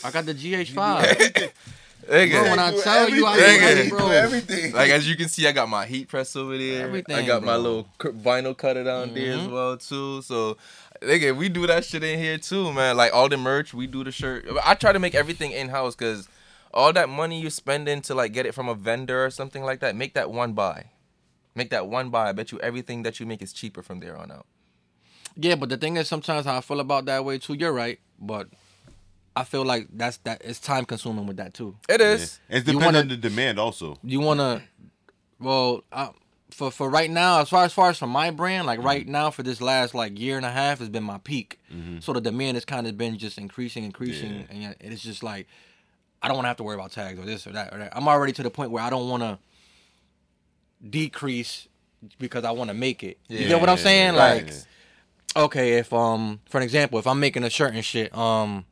I 0.03 0.11
got 0.11 0.25
the 0.25 0.33
GH5. 0.33 1.51
Nigga. 2.07 2.31
Bro, 2.31 2.43
when 2.43 2.59
I 2.59 2.71
do 2.71 2.81
tell 2.81 3.09
you, 3.09 3.25
I 3.25 3.35
do 3.35 3.41
everything. 3.41 3.63
everything, 3.67 3.89
do 3.89 3.97
bro. 3.97 4.07
everything. 4.09 4.71
Like 4.73 4.91
as 4.91 5.09
you 5.09 5.15
can 5.15 5.27
see, 5.29 5.47
I 5.47 5.51
got 5.51 5.67
my 5.69 5.85
heat 5.85 6.07
press 6.07 6.35
over 6.35 6.57
there. 6.57 6.83
Everything, 6.85 7.15
I 7.15 7.19
Everything, 7.19 7.27
got 7.27 7.43
my 7.43 7.55
little 7.55 7.87
vinyl 7.99 8.55
cutter 8.57 8.83
down 8.83 9.13
there 9.13 9.33
as 9.33 9.39
Mhm. 9.41 9.51
well 9.51 9.77
too. 9.77 10.21
So, 10.21 10.57
nigga, 11.01 11.35
we 11.35 11.49
do 11.49 11.65
that 11.67 11.83
shit 11.85 12.03
in 12.03 12.19
here 12.19 12.37
too, 12.37 12.71
man. 12.73 12.95
Like 12.97 13.13
all 13.13 13.27
the 13.29 13.37
merch, 13.37 13.73
we 13.73 13.87
do 13.87 14.03
the 14.03 14.11
shirt. 14.11 14.45
I 14.63 14.75
try 14.75 14.91
to 14.91 14.99
make 14.99 15.15
everything 15.15 15.51
in 15.51 15.69
house 15.69 15.95
because 15.95 16.27
all 16.73 16.93
that 16.93 17.09
money 17.09 17.41
you're 17.41 17.49
spending 17.49 18.01
to 18.03 18.13
like 18.13 18.33
get 18.33 18.45
it 18.45 18.53
from 18.53 18.67
a 18.69 18.75
vendor 18.75 19.25
or 19.25 19.29
something 19.29 19.63
like 19.63 19.79
that, 19.79 19.95
make 19.95 20.13
that 20.13 20.29
one 20.29 20.53
buy. 20.53 20.85
Make 21.55 21.69
that 21.69 21.87
one 21.87 22.09
buy. 22.09 22.29
I 22.29 22.31
bet 22.33 22.51
you 22.51 22.59
everything 22.59 23.03
that 23.03 23.19
you 23.19 23.25
make 23.25 23.41
is 23.41 23.53
cheaper 23.53 23.81
from 23.81 23.99
there 24.01 24.17
on 24.17 24.29
out. 24.31 24.45
Yeah, 25.37 25.55
but 25.55 25.69
the 25.69 25.77
thing 25.77 25.97
is, 25.97 26.07
sometimes 26.07 26.45
how 26.45 26.57
I 26.57 26.61
feel 26.61 26.79
about 26.81 27.05
that 27.05 27.25
way 27.25 27.37
too. 27.39 27.53
You're 27.55 27.73
right, 27.73 27.99
but 28.19 28.47
I 29.35 29.43
feel 29.43 29.65
like 29.65 29.87
that's 29.91 30.17
that. 30.19 30.41
It's 30.45 30.59
time 30.59 30.85
consuming 30.85 31.25
with 31.27 31.37
that 31.37 31.53
too. 31.53 31.75
It 31.89 31.99
is. 32.01 32.39
Yeah. 32.49 32.57
is. 32.57 32.67
It 32.67 32.71
You 32.71 32.79
wanna- 32.79 32.99
on 32.99 33.07
the 33.09 33.17
demand 33.17 33.59
also. 33.59 33.97
You 34.03 34.19
wanna, 34.21 34.61
well, 35.39 35.83
I, 35.91 36.09
for 36.51 36.71
for 36.71 36.89
right 36.89 37.09
now, 37.11 37.41
as 37.41 37.49
far 37.49 37.65
as 37.65 37.73
far 37.73 37.89
as 37.89 37.97
for 37.97 38.07
my 38.07 38.31
brand, 38.31 38.65
like 38.65 38.81
right 38.81 39.05
now 39.07 39.29
for 39.31 39.43
this 39.43 39.59
last 39.59 39.93
like 39.93 40.17
year 40.17 40.37
and 40.37 40.45
a 40.45 40.51
half 40.51 40.79
has 40.79 40.87
been 40.89 41.03
my 41.03 41.17
peak. 41.17 41.59
So 41.99 42.13
the 42.13 42.21
demand 42.21 42.55
has 42.55 42.63
kind 42.63 42.87
of 42.87 42.97
been 42.97 43.17
just 43.17 43.37
increasing, 43.37 43.83
increasing, 43.83 44.33
Yeah. 44.35 44.45
and 44.49 44.61
yet 44.61 44.77
it's 44.79 45.01
just 45.01 45.21
like 45.23 45.47
I 46.21 46.27
don't 46.29 46.37
want 46.37 46.45
to 46.45 46.49
have 46.49 46.57
to 46.57 46.63
worry 46.63 46.75
about 46.75 46.91
tags 46.93 47.19
or 47.19 47.25
this 47.25 47.45
or 47.45 47.51
that 47.51 47.73
or 47.73 47.79
that. 47.79 47.91
I'm 47.95 48.07
already 48.07 48.31
to 48.33 48.43
the 48.43 48.49
point 48.49 48.71
where 48.71 48.83
I 48.83 48.89
don't 48.89 49.09
want 49.09 49.21
to 49.23 49.37
decrease 50.87 51.67
because 52.19 52.43
I 52.43 52.51
want 52.51 52.69
to 52.69 52.73
make 52.73 53.03
it. 53.03 53.17
You 53.27 53.47
get 53.47 53.59
what 53.59 53.69
I'm 53.69 53.77
saying? 53.77 54.13
yeah, 54.13 54.19
Like, 54.23 54.47
yeah. 54.47 55.43
okay, 55.43 55.73
if 55.73 55.91
um, 55.93 56.39
for 56.49 56.57
an 56.57 56.63
example, 56.63 56.99
if 56.99 57.07
I'm 57.07 57.19
making 57.19 57.43
a 57.43 57.49
shirt 57.49 57.73
and 57.73 57.83
shit, 57.83 58.15
um. 58.15 58.65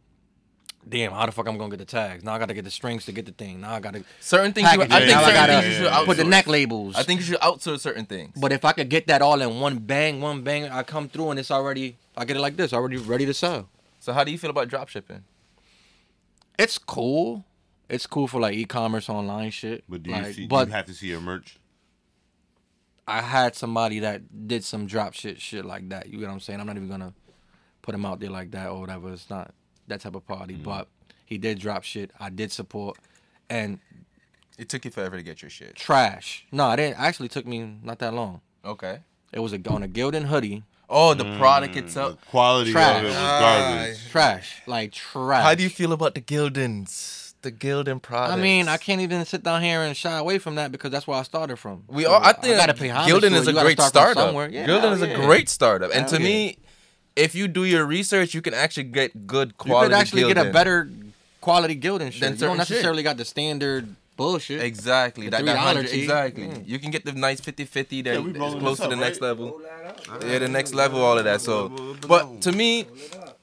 Damn, 0.88 1.14
how 1.14 1.26
the 1.26 1.32
fuck 1.32 1.48
I'm 1.48 1.58
gonna 1.58 1.70
get 1.70 1.80
the 1.80 1.86
tags? 1.86 2.24
Now 2.24 2.34
I 2.34 2.40
gotta 2.40 2.54
get 2.54 2.66
the 2.66 2.72
strings 2.72 3.06
to 3.06 3.12
get 3.12 3.26
the 3.26 3.32
thing. 3.32 3.62
Now 3.62 3.74
I 3.74 3.80
gotta 3.80 4.04
Certain 4.20 4.52
things. 4.52 4.72
You, 4.74 4.82
I 4.82 4.88
package 4.88 5.08
think 5.08 5.12
Now 5.12 5.24
I 5.24 5.34
gotta 5.34 5.54
things 5.54 5.66
you 5.66 5.72
should 5.72 5.84
yeah, 5.86 6.00
yeah. 6.00 6.06
put 6.06 6.18
the 6.18 6.24
neck 6.24 6.48
labels. 6.48 6.96
I 6.96 7.04
think 7.04 7.22
you 7.22 7.26
should 7.26 7.40
outsource 7.40 7.80
certain 7.80 8.06
things. 8.06 8.34
But 8.36 8.52
if 8.52 8.66
I 8.66 8.74
could 8.74 8.90
get 8.90 9.08
that 9.08 9.22
all 9.22 9.42
in 9.42 9.60
one 9.60 9.80
bang, 9.80 10.20
one 10.20 10.42
bang, 10.42 10.70
I 10.70 10.84
come 10.84 11.08
through 11.08 11.32
and 11.32 11.40
it's 11.40 11.52
already, 11.52 11.98
I 12.18 12.26
get 12.26 12.36
it 12.36 12.42
like 12.42 12.58
this, 12.58 12.74
already 12.74 12.98
ready 12.98 13.26
to 13.26 13.34
sell. 13.34 13.70
So 14.00 14.12
how 14.12 14.24
do 14.24 14.32
you 14.32 14.38
feel 14.38 14.50
about 14.50 14.68
drop 14.68 14.90
shipping? 14.90 15.24
It's 16.60 16.78
cool. 16.78 17.46
It's 17.90 18.06
cool 18.06 18.28
for 18.28 18.42
like 18.42 18.56
e-commerce 18.56 19.10
online 19.10 19.52
shit. 19.52 19.84
But 19.88 20.04
do 20.04 20.10
you 20.10 20.16
like, 20.16 20.34
see? 20.34 20.48
but 20.48 20.66
do 20.66 20.72
you 20.72 20.76
have 20.76 20.86
to 20.88 20.94
see 20.94 21.08
your 21.08 21.22
merch? 21.22 21.58
I 23.08 23.22
had 23.22 23.56
somebody 23.56 24.00
that 24.00 24.48
did 24.48 24.64
some 24.64 24.88
drop 24.88 25.14
shit 25.14 25.40
shit 25.40 25.66
like 25.66 25.90
that. 25.90 26.08
You 26.08 26.20
get 26.20 26.28
what 26.28 26.34
I'm 26.34 26.40
saying? 26.40 26.60
I'm 26.60 26.68
not 26.68 26.78
even 26.78 26.90
gonna 26.90 27.14
put 27.82 27.94
him 27.94 28.06
out 28.06 28.20
there 28.20 28.30
like 28.30 28.52
that 28.52 28.70
or 28.70 28.80
whatever. 28.80 29.12
It's 29.12 29.30
not 29.30 29.54
that 29.88 30.02
type 30.02 30.16
of 30.16 30.26
party. 30.28 30.56
Mm. 30.56 30.64
But 30.64 30.88
he 31.26 31.38
did 31.38 31.60
drop 31.60 31.84
shit. 31.84 32.12
I 32.20 32.30
did 32.30 32.52
support 32.52 32.98
and 33.50 33.80
It 34.58 34.70
took 34.70 34.86
you 34.86 34.92
forever 34.92 35.18
to 35.18 35.24
get 35.24 35.42
your 35.42 35.50
shit. 35.50 35.76
trash. 35.76 36.46
No, 36.52 36.70
it 36.72 36.78
didn't. 36.78 37.00
Actually, 37.00 37.30
took 37.30 37.46
me 37.46 37.76
not 37.84 38.00
that 38.00 38.14
long. 38.14 38.42
Okay. 38.64 39.00
It 39.32 39.40
was 39.40 39.52
a 39.54 39.60
on 39.70 39.82
a 39.84 39.88
Gildan 39.88 40.26
hoodie. 40.26 40.64
Oh, 40.90 41.14
the 41.16 41.38
product 41.38 41.74
Mm, 41.74 41.84
itself. 41.86 42.20
the 42.20 42.26
quality 42.28 42.72
Trash. 42.72 42.98
of 43.00 43.04
it 43.06 43.08
was 43.08 43.16
Ah, 43.18 43.40
garbage. 43.40 44.10
Trash, 44.12 44.62
like 44.68 44.92
trash. 44.92 45.44
How 45.44 45.56
do 45.56 45.64
you 45.64 45.70
feel 45.70 45.92
about 45.92 46.14
the 46.14 46.22
Gildans? 46.22 47.22
the 47.42 47.52
Gildan 47.52 48.02
product. 48.02 48.38
I 48.38 48.42
mean, 48.42 48.70
I 48.70 48.78
can't 48.78 49.02
even 49.02 49.26
sit 49.26 49.44
down 49.44 49.62
here 49.62 49.82
and 49.82 49.98
shy 49.98 50.18
away 50.18 50.38
from 50.40 50.56
that 50.56 50.72
because 50.72 50.92
that's 50.92 51.06
where 51.06 51.20
I 51.20 51.24
started 51.24 51.58
from. 51.58 51.84
We 51.90 52.04
So 52.04 52.14
all. 52.14 52.24
I 52.24 52.32
think 52.32 52.56
gotta 52.56 52.74
pay 52.74 52.88
Gildan 52.90 53.34
is 53.34 53.48
a 53.48 53.54
gotta 53.54 53.66
great 53.66 53.82
start 53.82 53.92
from 53.92 54.14
startup. 54.14 54.24
somewhere. 54.28 54.50
Yeah, 54.50 54.66
Gildan 54.66 54.82
hell 54.82 54.94
is 54.94 55.02
a 55.02 55.14
great 55.16 55.50
startup, 55.50 55.92
and 55.92 56.02
Hell 56.02 56.10
to 56.12 56.18
yeah. 56.20 56.24
me, 56.30 56.58
if 57.16 57.36
you 57.36 57.48
do 57.48 57.64
your 57.66 57.86
research, 57.86 58.34
you 58.34 58.42
can 58.42 58.54
actually 58.54 58.84
get 58.86 59.28
good 59.28 59.58
quality. 59.58 59.70
You 59.70 59.74
quality. 59.74 59.90
could 59.90 60.00
actually 60.02 60.34
get 60.34 60.38
a 60.38 60.50
Gildan. 60.50 60.54
better 60.54 60.90
quality 61.42 61.76
Gildan 61.76 62.12
shit. 62.12 62.22
Than 62.22 62.34
you 62.34 62.38
don't 62.38 62.40
certain 62.40 62.56
shit. 62.66 62.70
necessarily 62.70 63.04
got 63.04 63.18
the 63.18 63.26
standard 63.26 63.96
bullshit. 64.16 64.62
Exactly. 64.62 65.26
The 65.26 65.32
That, 65.32 65.46
that 65.46 65.56
$3 65.58 65.60
hundred, 65.60 65.88
tee. 65.88 66.02
exactly. 66.02 66.44
Mm. 66.48 66.68
You 66.68 66.80
can 66.80 66.92
get 66.92 67.06
the 67.06 67.12
nice 67.14 67.42
50-50 67.42 68.04
that 68.06 68.14
Yeah, 68.14 68.46
is 68.46 68.54
close 68.56 68.78
this 68.78 68.88
to 68.88 68.88
the 68.88 68.94
up, 68.96 69.00
next 69.00 69.22
level. 69.22 69.50
Roll 69.50 69.60
that 69.60 70.10
up. 70.10 70.24
Yeah, 70.24 70.40
the 70.40 70.48
next 70.48 70.74
level, 70.74 71.02
all 71.02 71.18
of 71.18 71.24
that. 71.26 71.42
So, 71.42 71.70
but 72.08 72.42
to 72.42 72.52
me, 72.52 72.86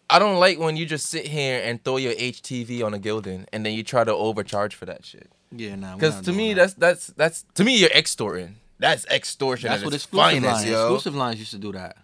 I 0.08 0.18
don't 0.18 0.38
like 0.40 0.58
when 0.58 0.76
you 0.76 0.86
just 0.86 1.06
sit 1.06 1.26
here 1.26 1.60
and 1.64 1.82
throw 1.84 1.96
your 1.96 2.14
HTV 2.14 2.84
on 2.84 2.94
a 2.94 2.98
Gildan 2.98 3.46
and 3.52 3.64
then 3.66 3.72
you 3.74 3.82
try 3.82 4.02
to 4.04 4.12
overcharge 4.14 4.74
for 4.74 4.86
that 4.86 5.04
shit. 5.04 5.28
yeah, 5.54 5.74
nah. 5.76 5.94
Because 5.94 6.20
to 6.22 6.32
me, 6.32 6.54
that. 6.54 6.60
that's 6.60 6.74
that's 6.74 7.06
that's 7.16 7.44
to 7.54 7.64
me 7.64 7.76
you're 7.76 7.90
extorting. 7.90 8.56
That's 8.78 9.04
extortion. 9.06 9.68
that's 9.70 9.84
what 9.84 9.92
its 9.94 10.04
exclusive 10.04 10.30
finest, 10.42 10.54
lines. 10.64 10.68
yo. 10.70 10.82
Exclusive 10.86 11.14
lines 11.14 11.38
used 11.38 11.50
to 11.52 11.58
do 11.58 11.72
that. 11.72 11.96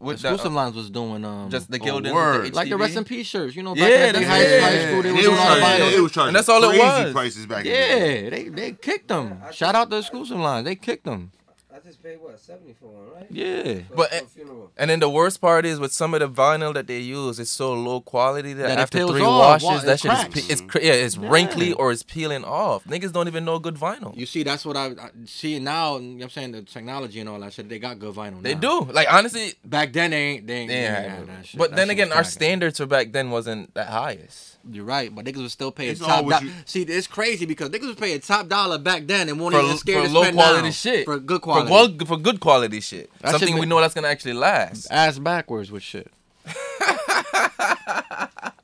With 0.00 0.22
the- 0.22 0.28
exclusive 0.28 0.52
lines 0.52 0.76
was 0.76 0.90
doing 0.90 1.24
um 1.24 1.50
just 1.50 1.70
the 1.70 1.78
Gildan, 1.80 2.12
word. 2.14 2.42
with 2.42 2.50
the 2.52 2.56
like 2.56 2.68
the 2.68 2.76
HTV. 2.76 2.80
rest 2.80 2.96
in 2.96 3.04
peace 3.04 3.26
shirts. 3.26 3.56
You 3.56 3.62
know, 3.64 3.74
back 3.74 3.88
Yeah, 3.90 4.06
in 4.06 4.12
the 4.14 4.20
day, 4.20 4.24
that's 4.24 4.26
high, 4.26 4.38
it. 4.42 4.62
high 4.62 4.86
school, 4.88 5.02
they 5.02 5.08
They 5.08 5.14
was 5.14 5.14
was 5.16 5.24
doing 5.26 5.38
all 5.38 5.54
the 5.54 5.60
charging, 5.60 5.86
vinyl. 5.86 5.90
they 5.90 6.00
was 6.00 6.12
charging 6.12 6.28
And 6.28 6.36
that's 6.36 6.48
all 6.48 6.64
it 6.64 6.68
crazy 6.68 6.82
was. 7.04 7.12
prices 7.12 7.46
back 7.46 7.64
in 7.66 7.72
the 7.72 7.78
day. 7.78 8.24
Yeah, 8.24 8.30
they 8.30 8.48
they 8.48 8.72
kicked 8.72 9.08
them. 9.08 9.42
Shout 9.52 9.74
out 9.74 9.90
the 9.90 9.98
exclusive 9.98 10.38
lines. 10.38 10.64
They 10.66 10.76
kicked 10.76 11.04
them. 11.04 11.32
I 11.78 11.86
just 11.86 12.02
paid 12.02 12.20
what 12.20 12.40
seventy 12.40 12.72
for 12.72 12.86
one, 12.86 13.10
right? 13.14 13.26
Yeah. 13.30 13.80
For- 13.88 13.96
But- 13.96 14.10
for. 14.10 14.68
And 14.76 14.90
then 14.90 15.00
the 15.00 15.08
worst 15.08 15.40
part 15.40 15.64
is 15.64 15.78
with 15.78 15.92
some 15.92 16.12
of 16.14 16.20
the 16.20 16.28
vinyl 16.28 16.74
that 16.74 16.86
they 16.86 16.98
use, 16.98 17.38
it's 17.38 17.50
so 17.50 17.72
low 17.74 18.00
quality 18.00 18.52
that, 18.54 18.68
That 18.68 18.78
after 18.78 19.06
three 19.06 19.22
off, 19.22 19.62
washes, 19.62 19.64
wa- 19.64 19.78
that 19.80 19.94
it 19.94 20.00
shit 20.00 20.12
is 20.12 20.18
cracks. 20.18 20.34
pe- 20.34 20.52
it's 20.52 20.62
yeah, 20.86 20.92
it's 21.04 21.16
Yeah. 21.16 21.28
wrinkly 21.30 21.72
or 21.74 21.92
it's 21.92 22.02
peeling 22.02 22.44
off. 22.44 22.84
Niggas 22.84 23.12
don't 23.12 23.28
even 23.28 23.44
know 23.44 23.58
good 23.58 23.76
vinyl. 23.76 24.16
You 24.16 24.26
see, 24.26 24.42
that's 24.42 24.64
what 24.64 24.76
I, 24.76 24.86
I 24.86 25.10
see 25.26 25.58
now. 25.58 25.96
You 25.98 26.02
know 26.02 26.14
what 26.16 26.24
I'm 26.24 26.30
saying 26.30 26.52
the 26.52 26.62
technology 26.62 27.20
and 27.20 27.28
all 27.28 27.38
that 27.40 27.52
shit. 27.52 27.68
They 27.68 27.78
got 27.78 27.98
good 27.98 28.14
vinyl. 28.14 28.42
They 28.42 28.54
now. 28.54 28.60
do. 28.84 28.92
Like 28.92 29.12
honestly, 29.12 29.52
Back 29.64 29.92
then, 29.92 30.10
they 30.10 30.16
ain't. 30.16 30.46
They 30.46 30.54
ain't. 30.54 30.68
they 30.68 30.74
they 30.74 30.80
ain't 30.86 30.96
ain't 30.96 31.04
had 31.10 31.18
had 31.20 31.28
that 31.28 31.46
shit. 31.46 31.58
But 31.58 31.70
That 31.70 31.76
then 31.76 31.86
shit 31.88 31.92
again, 31.92 32.12
our 32.12 32.24
standards 32.24 32.78
for 32.78 32.86
back 32.86 33.12
then 33.12 33.30
wasn't 33.30 33.74
that 33.74 33.88
highest. 33.88 34.57
You're 34.70 34.84
right, 34.84 35.14
but 35.14 35.24
niggas 35.24 35.42
was 35.42 35.52
still 35.52 35.70
paying 35.70 35.92
It's 35.92 36.00
top. 36.00 36.24
what 36.24 36.40
Do- 36.40 36.46
you- 36.46 36.52
See, 36.66 36.82
it's 36.82 37.06
crazy 37.06 37.46
because 37.46 37.70
niggas 37.70 37.86
was 37.86 37.96
paying 37.96 38.20
top 38.20 38.48
dollar 38.48 38.76
back 38.78 39.06
then 39.06 39.28
and 39.28 39.40
won't 39.40 39.54
For, 39.54 39.60
even 39.62 39.76
scared 39.78 40.02
for 40.02 40.08
to 40.08 40.14
low 40.14 40.22
spend 40.22 40.36
quality 40.36 40.62
now 40.64 40.70
shit. 40.70 41.04
for 41.06 41.18
good 41.18 41.40
quality 41.40 41.64
For, 41.64 41.68
quality. 41.68 41.96
qual- 41.96 42.06
for 42.06 42.16
good 42.22 42.40
quality 42.40 42.80
shit. 42.80 43.10
That 43.20 43.30
Something 43.32 43.54
shit 43.54 43.60
we 43.60 43.66
know 43.66 43.80
that's 43.80 43.94
gonna 43.94 44.08
actually 44.08 44.34
last. 44.34 44.88
Ass 44.90 45.18
backwards 45.18 45.70
with 45.70 45.82
shit. 45.82 46.10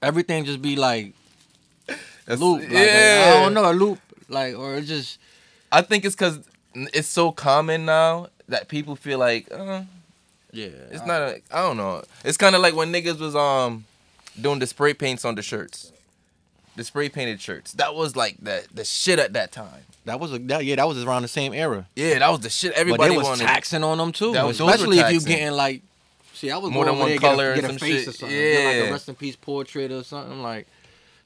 Everything 0.03 0.45
just 0.45 0.61
be 0.61 0.77
like 0.77 1.15
That's- 1.87 2.41
loop. 2.41 2.61
Like, 2.63 2.71
yeah. 2.71 3.35
I 3.37 3.43
don't 3.43 3.55
know 3.55 3.71
a 3.71 3.73
loop 3.73 3.99
like 4.29 4.55
or 4.57 4.77
it 4.77 4.83
just 4.83 5.19
I 5.73 5.81
think 5.83 6.05
it's 6.05 6.15
because 6.15 6.41
it's 6.75 7.09
so 7.09 7.33
common 7.33 7.85
now 7.87 8.29
that 8.49 8.69
people 8.69 8.97
feel 8.97 9.19
like 9.19 9.49
uh, 9.51 9.83
yeah. 10.53 10.67
it's 10.91 11.05
not. 11.07 11.23
A, 11.23 11.41
I 11.51 11.63
don't 11.63 11.77
know. 11.79 12.03
It's 12.25 12.37
kind 12.37 12.55
of 12.55 12.61
like 12.61 12.75
when 12.75 12.93
niggas 12.93 13.19
was 13.19 13.35
um 13.35 13.85
doing 14.41 14.59
the 14.59 14.67
spray 14.67 14.95
paints 14.95 15.25
on 15.25 15.35
the 15.35 15.43
shirts, 15.43 15.93
the 16.76 16.85
spray 16.85 17.09
painted 17.09 17.41
shirts. 17.41 17.73
That 17.73 17.95
was 17.95 18.17
like 18.17 18.37
the 18.43 18.64
the 18.73 18.85
shit 18.85 19.19
at 19.19 19.33
that 19.35 19.53
time. 19.53 19.83
That 20.07 20.21
was 20.21 20.33
a 20.33 20.38
that, 20.41 20.64
yeah. 20.64 20.76
That 20.76 20.87
was 20.88 21.03
around 21.03 21.23
the 21.23 21.29
same 21.29 21.55
era. 21.55 21.87
Yeah, 21.97 22.19
that 22.19 22.29
was 22.31 22.41
the 22.41 22.50
shit 22.50 22.73
But 22.73 22.79
everybody 22.81 23.11
they 23.11 23.17
was 23.17 23.26
wanted. 23.26 23.47
taxing 23.47 23.83
on 23.85 23.99
them 23.99 24.12
too, 24.12 24.33
That 24.33 24.45
was- 24.47 24.61
especially 24.61 24.99
if 24.99 25.12
you 25.12 25.21
getting 25.21 25.53
like. 25.53 25.83
See, 26.35 26.50
I 26.50 26.57
was 26.59 26.71
More 26.73 26.85
than 26.85 26.99
one 26.99 27.11
there 27.11 27.19
color 27.19 27.55
get 27.55 27.64
a, 27.64 27.69
and 27.69 27.76
get 27.76 27.76
a 27.76 27.79
some 27.79 27.79
face 27.79 27.99
shit. 28.00 28.09
or 28.09 28.12
something, 28.12 28.37
get 28.37 28.64
like 28.67 28.75
Yeah. 28.76 28.83
a 28.83 28.93
rest 28.93 29.09
in 29.09 29.14
peace 29.14 29.37
portrait 29.37 29.93
or 29.93 30.03
something 30.03 30.43
like 30.43 30.67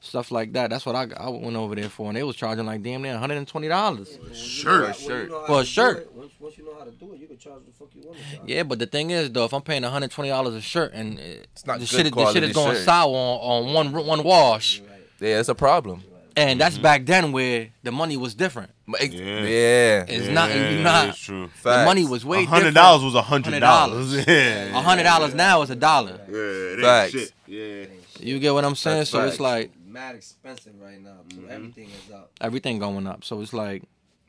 stuff 0.01 0.31
like 0.31 0.53
that. 0.53 0.69
That's 0.69 0.85
what 0.85 0.95
I 0.95 1.07
I 1.17 1.29
went 1.29 1.55
over 1.55 1.75
there 1.75 1.89
for, 1.89 2.07
and 2.07 2.15
they 2.17 2.23
was 2.23 2.35
charging 2.35 2.65
like 2.65 2.81
damn 2.83 3.01
near 3.01 3.11
one 3.13 3.19
hundred 3.19 3.37
and 3.37 3.47
twenty 3.47 3.67
dollars. 3.67 4.17
When 4.19 4.29
you 4.29 4.35
Shirt. 4.35 4.65
know 4.65 4.85
how- 4.85 4.85
when 4.85 4.93
Shirt. 4.93 5.23
you 5.25 5.29
know 5.29 5.39
how 5.41 5.45
For 5.47 5.61
a 5.61 5.65
shirt. 5.65 6.13
Once, 6.15 6.31
once 6.39 6.57
you 6.57 6.65
know 6.65 6.75
how 6.77 6.85
to 6.85 6.91
do 6.91 7.13
it, 7.13 7.19
you 7.19 7.27
can 7.27 7.37
charge 7.37 7.61
the 7.65 7.71
fuck 7.73 7.89
you 7.95 8.01
want 8.05 8.17
to. 8.17 8.51
Yeah, 8.53 8.63
but 8.63 8.79
the 8.79 8.85
thing 8.87 9.11
is 9.11 9.31
though, 9.31 9.45
if 9.45 9.53
I'm 9.53 9.61
paying 9.61 9.83
one 9.83 9.91
hundred 9.91 10.11
twenty 10.11 10.29
dollars 10.29 10.55
a 10.55 10.61
shirt 10.61 10.93
and 10.93 11.19
uh, 11.19 11.21
it's 11.23 11.65
not 11.65 11.75
the 11.79 11.85
good 11.85 11.89
shit, 11.89 12.05
is- 12.07 12.11
the 12.13 12.33
shit 12.33 12.43
is 12.43 12.53
going 12.53 12.75
shirt. 12.75 12.85
sour 12.85 13.09
on, 13.13 13.65
on 13.67 13.73
one 13.73 14.05
one 14.05 14.23
wash, 14.23 14.79
Right. 14.81 14.89
Yeah, 15.21 15.39
it's 15.39 15.49
a 15.49 15.55
problem. 15.55 16.03
and 16.37 16.61
that's 16.61 16.75
mm-hmm. 16.75 16.83
back 16.83 17.05
then 17.05 17.31
where 17.33 17.69
the 17.83 17.91
money 17.91 18.15
was 18.15 18.33
different. 18.35 18.71
Yeah. 18.87 18.97
yeah. 19.11 20.05
It's 20.07 20.29
not 20.29 20.49
you 20.55 20.81
not. 20.81 21.09
It's 21.09 21.19
true. 21.19 21.47
The 21.47 21.51
Facts. 21.51 21.85
money 21.85 22.05
was 22.05 22.23
way 22.25 22.43
A 22.43 22.45
hundred 22.45 22.59
different. 22.71 22.75
dollars 22.75 23.03
was 23.03 23.15
a 23.15 23.21
hundred 23.21 23.59
dollars. 23.59 24.13
$100. 24.15 24.27
Yeah. 24.27 24.79
A 24.79 24.81
hundred 24.81 25.03
dollars 25.03 25.33
now 25.35 25.61
is 25.61 25.69
a 25.69 25.75
dollar. 25.75 26.19
Yeah, 26.29 27.03
it 27.03 27.11
shit. 27.11 27.31
Yeah. 27.45 27.85
You 28.21 28.39
get 28.39 28.53
what 28.53 28.65
I'm 28.65 28.75
saying? 28.75 28.97
That's 28.99 29.09
so 29.11 29.25
it's 29.25 29.39
like 29.39 29.71
Mad 29.89 30.15
expensive 30.15 30.73
right 30.79 31.01
now. 31.01 31.17
Too. 31.29 31.37
Mm-hmm. 31.37 31.51
Everything 31.51 31.89
is 31.89 32.11
up. 32.13 32.31
everything 32.41 32.79
going 32.79 33.07
up. 33.07 33.23
So 33.23 33.41
it's 33.41 33.53
like 33.53 33.83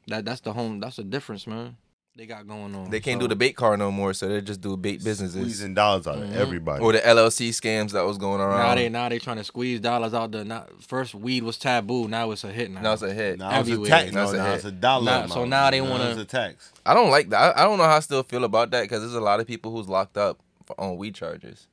that. 0.09 0.25
That's 0.25 0.41
the 0.41 0.53
home. 0.53 0.81
That's 0.81 0.97
the 0.97 1.05
difference, 1.05 1.47
man. 1.47 1.77
They 2.17 2.27
got 2.27 2.47
going 2.47 2.75
on. 2.75 2.91
They 2.91 2.99
can't 3.01 3.19
So- 3.21 3.27
do 3.27 3.29
the 3.29 3.37
bait 3.37 3.53
car 3.57 3.77
no 3.77 3.91
more, 3.93 4.13
so 4.13 4.29
they 4.29 4.41
just 4.41 4.61
do 4.61 4.77
bait 4.77 5.03
businesses 5.03 5.41
Squeezing 5.41 5.75
dollars 5.75 6.07
out 6.09 6.19
of 6.19 6.25
Mhm. 6.29 6.35
everybody. 6.35 6.83
or 6.85 6.93
the 6.93 7.07
LLC 7.07 7.51
scams 7.51 7.93
that 7.93 8.05
was 8.05 8.19
going 8.19 8.41
around. 8.41 8.59
Now 8.59 8.75
they 8.75 8.89
now 8.89 9.09
they 9.09 9.19
trying 9.21 9.37
to 9.37 9.45
squeeze 9.45 9.81
dollars 9.81 10.13
out 10.13 10.33
the. 10.33 10.45
Not, 10.45 10.83
first 10.83 11.15
weed 11.15 11.45
was 11.45 11.57
taboo. 11.57 12.09
Now 12.09 12.31
it's 12.33 12.43
a 12.45 12.53
hit. 12.53 12.71
Now, 12.73 12.81
now 12.83 12.93
it's 12.95 13.03
a 13.03 13.15
hit. 13.15 13.39
now 13.39 13.47
it's 13.49 13.55
a 13.57 13.59
everywhere. 13.73 13.89
tax. 13.91 14.13
Now 14.13 14.23
it's 14.25 14.33
a 14.33 14.37
now 14.37 14.53
it's 14.55 14.65
a 14.65 14.73
dollar. 14.73 15.05
Now- 15.05 15.27
so 15.29 15.45
now 15.45 15.71
they 15.71 15.81
wanna- 15.81 16.25
tax. 16.25 16.73
I 16.85 16.95
don't 16.95 17.11
like 17.11 17.31
that. 17.31 17.57
I, 17.57 17.63
I 17.63 17.65
don't 17.65 17.79
know 17.79 17.85
how 17.85 17.97
I 17.97 18.01
still 18.01 18.23
feel 18.25 18.45
about 18.45 18.71
that 18.73 18.83
because 18.83 19.01
there's 19.03 19.15
a 19.15 19.21
lot 19.21 19.41
of 19.41 19.47
people 19.47 19.71
who's 19.71 19.89
locked 19.89 20.17
up 20.19 20.41
for, 20.67 20.79
on 20.81 20.97
weed 20.97 21.15
charges. 21.15 21.69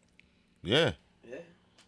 Yeah. 0.63 0.91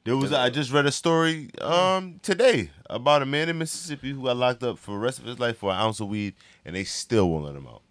Yeah. 0.05 0.13
There 0.13 0.17
was 0.17 0.33
I 0.33 0.49
just 0.49 0.71
read 0.71 0.85
a 0.85 0.91
story 0.91 1.49
um 1.61 2.19
today 2.23 2.71
about 2.89 3.21
a 3.21 3.25
man 3.25 3.49
in 3.49 3.57
Mississippi 3.57 4.11
who 4.11 4.23
got 4.23 4.37
locked 4.37 4.63
up 4.63 4.77
for 4.79 4.91
the 4.91 4.97
rest 4.97 5.19
of 5.19 5.25
his 5.25 5.39
life 5.39 5.57
for 5.57 5.71
an 5.71 5.77
ounce 5.77 5.99
of 5.99 6.07
weed 6.07 6.33
and 6.65 6.75
they 6.75 6.83
still 6.83 7.29
won't 7.29 7.45
let 7.45 7.55
him 7.55 7.67
out. 7.67 7.81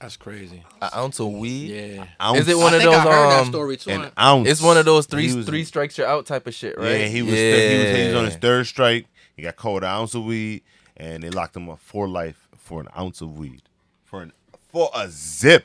That's 0.00 0.16
crazy. 0.16 0.62
An 0.82 0.90
ounce 0.94 1.18
of 1.20 1.28
weed. 1.32 1.70
Yeah. 1.70 2.06
Ounce, 2.20 2.40
Is 2.40 2.48
it 2.48 2.58
one 2.58 2.74
I 2.74 2.76
of 2.76 2.82
think 2.82 2.92
those? 2.92 3.00
I 3.00 3.12
heard 3.12 3.30
that 3.30 3.40
um, 3.40 3.46
story 3.48 3.76
too. 3.78 3.90
an 3.90 4.10
ounce. 4.18 4.48
It's 4.48 4.60
one 4.60 4.76
of 4.76 4.84
those 4.84 5.06
three 5.06 5.34
was- 5.34 5.46
three 5.46 5.64
strikes 5.64 5.96
you're 5.96 6.06
out 6.06 6.26
type 6.26 6.46
of 6.46 6.54
shit, 6.54 6.76
right? 6.76 7.00
Yeah, 7.00 7.06
he 7.06 7.22
was 7.22 7.32
th- 7.32 7.70
he 7.72 7.78
was 7.88 7.96
he 7.98 8.06
was 8.08 8.14
on 8.16 8.24
his 8.26 8.36
third 8.36 8.66
strike. 8.66 9.06
He 9.34 9.42
got 9.42 9.56
caught 9.56 9.74
with 9.74 9.84
an 9.84 9.90
ounce 9.90 10.14
of 10.14 10.24
weed 10.24 10.62
and 10.96 11.22
they 11.22 11.30
locked 11.30 11.56
him 11.56 11.68
up 11.70 11.80
for 11.80 12.06
life 12.06 12.46
for 12.58 12.80
an 12.80 12.88
ounce 12.96 13.20
of 13.22 13.38
weed. 13.38 13.62
For 14.04 14.20
an 14.22 14.32
for 14.70 14.90
a 14.94 15.08
zip. 15.08 15.64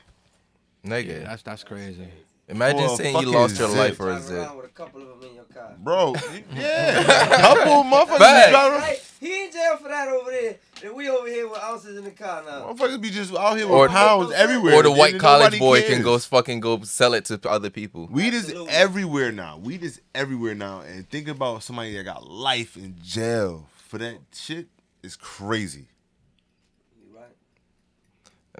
Nigga, 0.84 1.06
Yeah, 1.06 1.18
that's 1.24 1.42
that's 1.42 1.62
crazy. 1.64 2.08
Imagine 2.50 2.88
for 2.88 2.96
saying 2.96 3.16
you 3.18 3.30
lost 3.30 3.58
your 3.58 3.68
zip. 3.68 3.78
life 3.78 3.96
for 3.96 4.08
a 4.10 4.12
Drive 4.14 4.24
zip. 4.24 4.56
with 4.56 4.64
a 4.66 4.68
couple 4.68 5.02
of 5.02 5.08
them 5.20 5.28
in 5.28 5.34
your 5.36 5.44
car. 5.44 5.74
Bro, 5.78 6.14
yeah. 6.54 7.02
Couple 7.40 7.84
motherfuckers 7.84 8.18
be 8.46 8.50
driving 8.50 8.80
Right? 8.80 9.06
He 9.20 9.44
in 9.44 9.52
jail 9.52 9.76
for 9.76 9.88
that 9.88 10.08
over 10.08 10.30
there. 10.30 10.56
And 10.82 10.94
we 10.96 11.10
over 11.10 11.28
here 11.28 11.46
with 11.46 11.62
ounces 11.62 11.98
in 11.98 12.04
the 12.04 12.10
car 12.10 12.42
now. 12.42 12.72
Motherfuckers 12.72 13.00
be 13.02 13.10
just 13.10 13.34
out 13.34 13.58
here 13.58 13.68
with 13.68 13.90
pounds 13.90 14.32
everywhere. 14.32 14.74
Or 14.74 14.82
the 14.82 14.90
white 14.90 15.18
college 15.18 15.58
boy 15.58 15.80
cares. 15.80 15.92
can 15.92 16.02
go 16.02 16.18
fucking 16.18 16.60
go 16.60 16.80
sell 16.82 17.12
it 17.12 17.26
to 17.26 17.38
other 17.48 17.68
people. 17.68 18.08
Weed 18.10 18.32
is 18.32 18.44
Absolutely. 18.44 18.72
everywhere 18.72 19.30
now. 19.32 19.58
Weed 19.58 19.82
is 19.82 20.00
everywhere 20.14 20.54
now. 20.54 20.80
And 20.80 21.08
think 21.08 21.28
about 21.28 21.62
somebody 21.62 21.94
that 21.96 22.04
got 22.04 22.26
life 22.26 22.76
in 22.76 22.96
jail 23.02 23.68
for 23.88 23.98
that 23.98 24.18
shit 24.32 24.68
is 25.02 25.16
crazy. 25.16 25.88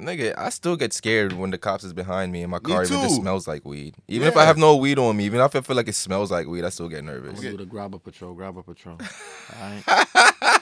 You 0.00 0.06
right? 0.06 0.18
Nigga, 0.18 0.34
I 0.38 0.50
still 0.50 0.76
get 0.76 0.92
scared 0.92 1.32
when 1.32 1.50
the 1.50 1.58
cops 1.58 1.84
is 1.84 1.92
behind 1.92 2.32
me 2.32 2.42
and 2.42 2.50
my 2.50 2.58
car 2.58 2.84
even 2.84 3.00
just 3.02 3.16
smells 3.16 3.46
like 3.46 3.64
weed. 3.64 3.96
Even 4.08 4.28
if 4.28 4.36
I 4.36 4.44
have 4.44 4.56
no 4.56 4.76
weed 4.76 4.98
on 4.98 5.16
me, 5.16 5.24
even 5.24 5.40
if 5.40 5.54
I 5.54 5.60
feel 5.60 5.76
like 5.76 5.88
it 5.88 5.94
smells 5.94 6.30
like 6.30 6.46
weed, 6.46 6.64
I 6.64 6.68
still 6.70 6.88
get 6.88 7.04
nervous. 7.04 7.40
We'll 7.40 7.52
do 7.52 7.56
the 7.58 7.66
grabba 7.66 8.02
patrol. 8.02 8.34
Grabba 8.34 8.64
patrol. 8.64 8.98
Alright. 9.60 9.82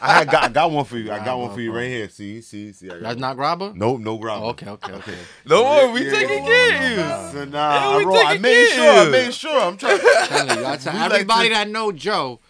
I 0.01 0.25
got, 0.25 0.45
I 0.45 0.49
got 0.49 0.71
one 0.71 0.85
for 0.85 0.99
you. 0.99 1.11
I 1.13 1.25
got 1.25 1.39
one 1.39 1.53
for 1.55 1.61
you 1.61 1.73
right 1.75 1.89
here. 1.89 2.09
See, 2.09 2.41
see, 2.41 2.73
see. 2.73 2.89
That's 2.89 3.03
one. 3.03 3.19
not 3.21 3.37
grabba. 3.37 3.75
Nope, 3.75 4.01
no 4.01 4.19
grab. 4.19 4.43
Oh, 4.43 4.47
okay, 4.51 4.69
okay, 4.71 4.93
okay. 4.93 5.15
No 5.47 5.63
more, 5.65 5.93
we 5.93 6.05
Yeah, 6.05 6.11
taking 6.13 6.45
yeah. 6.45 6.97
games. 6.97 7.33
So 7.33 7.45
nah, 7.45 7.75
Yeah, 7.75 7.89
I, 7.89 7.97
we 7.99 8.05
roll, 8.05 8.17
I 8.19 8.39
made 8.39 8.69
sure. 8.71 8.91
I 8.93 9.09
made 9.11 9.35
sure. 9.35 9.61
I'm 9.61 9.77
trying. 9.77 9.99
telling 10.27 10.59
you, 10.59 10.67
I 10.67 10.77
tell 10.77 10.93
We 10.93 10.99
like 11.01 11.13
everybody 11.13 11.49
to- 11.49 11.55
that 11.55 11.69
know 11.69 11.93
Joe, 11.93 12.41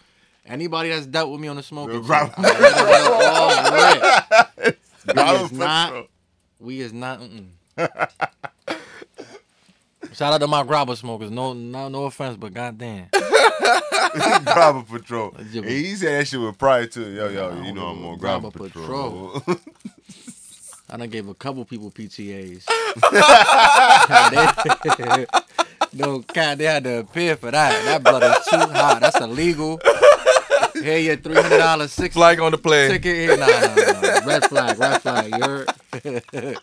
anybody 0.45 0.89
that's 0.89 1.05
dealt 1.05 1.31
with 1.31 1.39
me 1.39 1.47
on 1.47 1.55
the 1.55 1.63
smoking, 1.63 2.01
The 2.01 2.07
shit, 2.07 2.11
grabba- 2.11 2.33
I 2.37 2.41
let 2.41 2.55
it 2.59 2.75
know 3.09 3.13
all 3.23 3.71
right. 3.71 4.75
Grabba 5.07 5.45
is 5.45 5.51
not- 5.51 5.89
patrol. 5.89 6.07
We 6.59 6.81
is 6.81 6.91
not. 6.93 7.21
Shout 10.13 10.33
out 10.33 10.39
to 10.39 10.47
my 10.47 10.63
grabba 10.63 10.97
smokers. 10.97 11.31
No, 11.31 11.53
no, 11.53 11.87
no 11.87 12.05
offense, 12.05 12.35
but 12.37 12.53
goddamn. 12.53 13.07
grabba 13.13 14.87
patrol. 14.87 15.35
Yeah, 15.51 15.61
Hey, 15.61 15.83
he 15.83 15.95
said 15.95 16.19
that 16.19 16.27
shit 16.27 16.39
with 16.39 16.57
pride 16.57 16.91
too. 16.91 17.09
Yo, 17.11 17.29
yo, 17.29 17.61
you 17.63 17.71
know 17.73 17.87
I'm 17.87 18.05
on 18.05 18.19
Grabba 18.19 18.51
grabba 18.51 18.71
patrol. 18.73 19.41
I 20.89 20.97
done 20.97 21.09
gave 21.09 21.27
a 21.27 21.35
couple 21.35 21.63
people 21.65 21.91
PTAs. 21.91 22.65
They- 24.31 25.25
no, 25.93 26.19
God, 26.33 26.57
they 26.57 26.65
had 26.65 26.83
to 26.83 26.99
appear 26.99 27.35
for 27.35 27.51
that. 27.51 27.83
That 27.85 28.03
blood 28.03 28.23
is 28.23 28.45
too 28.47 28.57
hot. 28.57 28.99
That's 29.01 29.19
illegal. 29.19 29.79
Hey, 30.81 31.05
your 31.05 31.17
three 31.17 31.35
hundred 31.35 31.57
dollars 31.57 31.91
six 31.91 32.13
flag 32.13 32.39
on 32.39 32.51
the 32.51 32.57
plane. 32.57 32.91
Ticket 32.91 33.15
here, 33.15 33.37
nah, 33.37 33.45
nah, 33.45 33.75
nah. 33.75 34.25
red 34.25 34.45
flag, 34.45 34.79
red 34.79 35.01
flag. 35.01 35.33
You're 35.37 35.65
yo. 36.53 36.55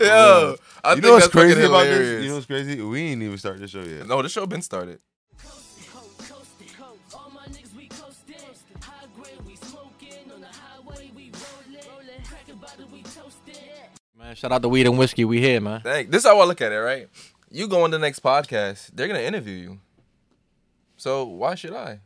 Oh, 0.00 0.56
I 0.82 0.94
you 0.94 1.00
know 1.00 1.12
what's 1.12 1.28
crazy 1.28 1.62
about 1.62 1.84
this? 1.84 2.22
You 2.22 2.28
know 2.28 2.34
what's 2.36 2.46
crazy? 2.46 2.80
We 2.80 3.00
ain't 3.02 3.22
even 3.22 3.38
started 3.38 3.62
the 3.62 3.68
show 3.68 3.82
yet. 3.82 4.06
No, 4.06 4.22
the 4.22 4.28
show 4.28 4.46
been 4.46 4.62
started. 4.62 5.00
Man, 14.18 14.34
shout 14.34 14.52
out 14.52 14.62
to 14.62 14.68
Weed 14.68 14.86
and 14.86 14.98
Whiskey. 14.98 15.24
We 15.24 15.40
here, 15.40 15.60
man. 15.60 15.80
Thank. 15.80 16.10
This 16.10 16.24
is 16.24 16.28
how 16.28 16.38
I 16.40 16.44
look 16.44 16.60
at 16.60 16.72
it, 16.72 16.76
right? 16.76 17.08
You 17.50 17.66
go 17.66 17.82
on 17.82 17.90
the 17.90 17.98
next 17.98 18.22
podcast, 18.22 18.90
they're 18.94 19.08
gonna 19.08 19.20
interview 19.20 19.56
you. 19.56 19.78
So 20.96 21.24
why 21.24 21.54
should 21.54 21.74
I? 21.74 22.00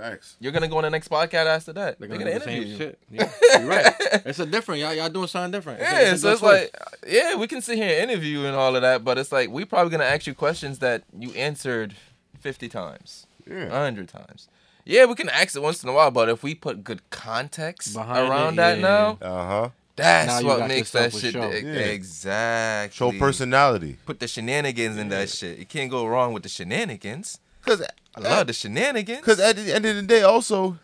Facts. 0.00 0.36
You're 0.40 0.52
gonna 0.52 0.68
go 0.68 0.76
on 0.78 0.82
the 0.84 0.90
next 0.90 1.08
podcast 1.08 1.46
after 1.46 1.72
that. 1.74 1.98
They're 1.98 2.08
They're 2.08 2.18
gonna, 2.18 2.30
gonna, 2.32 2.40
do 2.40 2.44
the 2.46 2.52
interview 2.52 2.78
same 2.78 2.88
you. 3.12 3.26
shit. 3.28 3.30
Yeah, 3.50 3.60
you're 3.60 3.68
right. 3.68 3.94
It's 4.26 4.38
a 4.38 4.46
different. 4.46 4.80
Y'all, 4.80 4.94
y'all 4.94 5.08
doing 5.08 5.26
something 5.28 5.50
different. 5.52 5.80
It's 5.80 5.90
Yeah, 5.90 6.00
a 6.00 6.18
so 6.18 6.30
it's 6.32 6.40
twist. 6.40 6.70
like, 6.72 6.76
yeah, 7.08 7.36
we 7.36 7.46
can 7.46 7.60
sit 7.62 7.76
here 7.76 7.86
and 8.00 8.10
interview 8.10 8.44
and 8.44 8.54
all 8.56 8.74
of 8.76 8.82
that, 8.82 9.04
but 9.04 9.18
it's 9.18 9.32
like 9.32 9.50
we 9.50 9.64
probably 9.64 9.90
gonna 9.90 10.04
ask 10.04 10.26
you 10.26 10.34
questions 10.34 10.78
that 10.80 11.02
you 11.18 11.30
answered 11.32 11.94
fifty 12.40 12.68
times, 12.68 13.26
Yeah. 13.48 13.68
hundred 13.68 14.08
times. 14.08 14.48
Yeah, 14.84 15.04
we 15.04 15.14
can 15.14 15.28
ask 15.28 15.54
it 15.54 15.60
once 15.62 15.82
in 15.82 15.88
a 15.88 15.92
while, 15.92 16.10
but 16.10 16.28
if 16.28 16.42
we 16.42 16.54
put 16.54 16.82
good 16.82 17.08
context 17.10 17.94
Behind 17.94 18.28
around 18.28 18.54
it, 18.54 18.56
that 18.56 18.76
yeah. 18.78 18.82
now, 18.82 19.18
Uh 19.20 19.46
huh. 19.46 19.68
That's 19.96 20.40
you 20.40 20.46
what 20.48 20.66
makes 20.66 20.92
that 20.92 21.12
shit 21.12 21.34
show. 21.34 21.50
Yeah. 21.50 21.92
exactly. 21.94 22.96
Show 22.96 23.18
personality. 23.18 23.98
Put 24.06 24.18
the 24.18 24.26
shenanigans 24.28 24.96
in 24.96 25.08
that 25.10 25.28
shit. 25.28 25.58
You 25.58 25.66
can't 25.66 25.90
go 25.90 26.06
wrong 26.06 26.32
with 26.32 26.42
the 26.42 26.48
shenanigans. 26.48 27.38
Cause, 27.64 27.82
I 28.16 28.20
love 28.20 28.46
the 28.46 28.52
shenanigans. 28.52 29.24
cause 29.24 29.38
at 29.40 29.56
the 29.56 29.74
end 29.74 29.86
of 29.86 29.96
the 29.96 30.02
day, 30.02 30.22
also, 30.22 30.78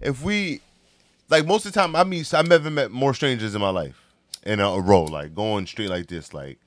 if 0.00 0.22
we, 0.22 0.60
like 1.28 1.46
most 1.46 1.66
of 1.66 1.72
the 1.72 1.80
time, 1.80 1.94
I 1.94 2.04
meet, 2.04 2.32
I've 2.34 2.48
never 2.48 2.70
met 2.70 2.90
more 2.90 3.14
strangers 3.14 3.54
in 3.54 3.60
my 3.60 3.70
life 3.70 4.00
in 4.44 4.58
a, 4.60 4.66
a 4.66 4.80
row, 4.80 5.04
like 5.04 5.34
going 5.34 5.66
straight 5.66 5.90
like 5.90 6.06
this, 6.08 6.34
like 6.34 6.58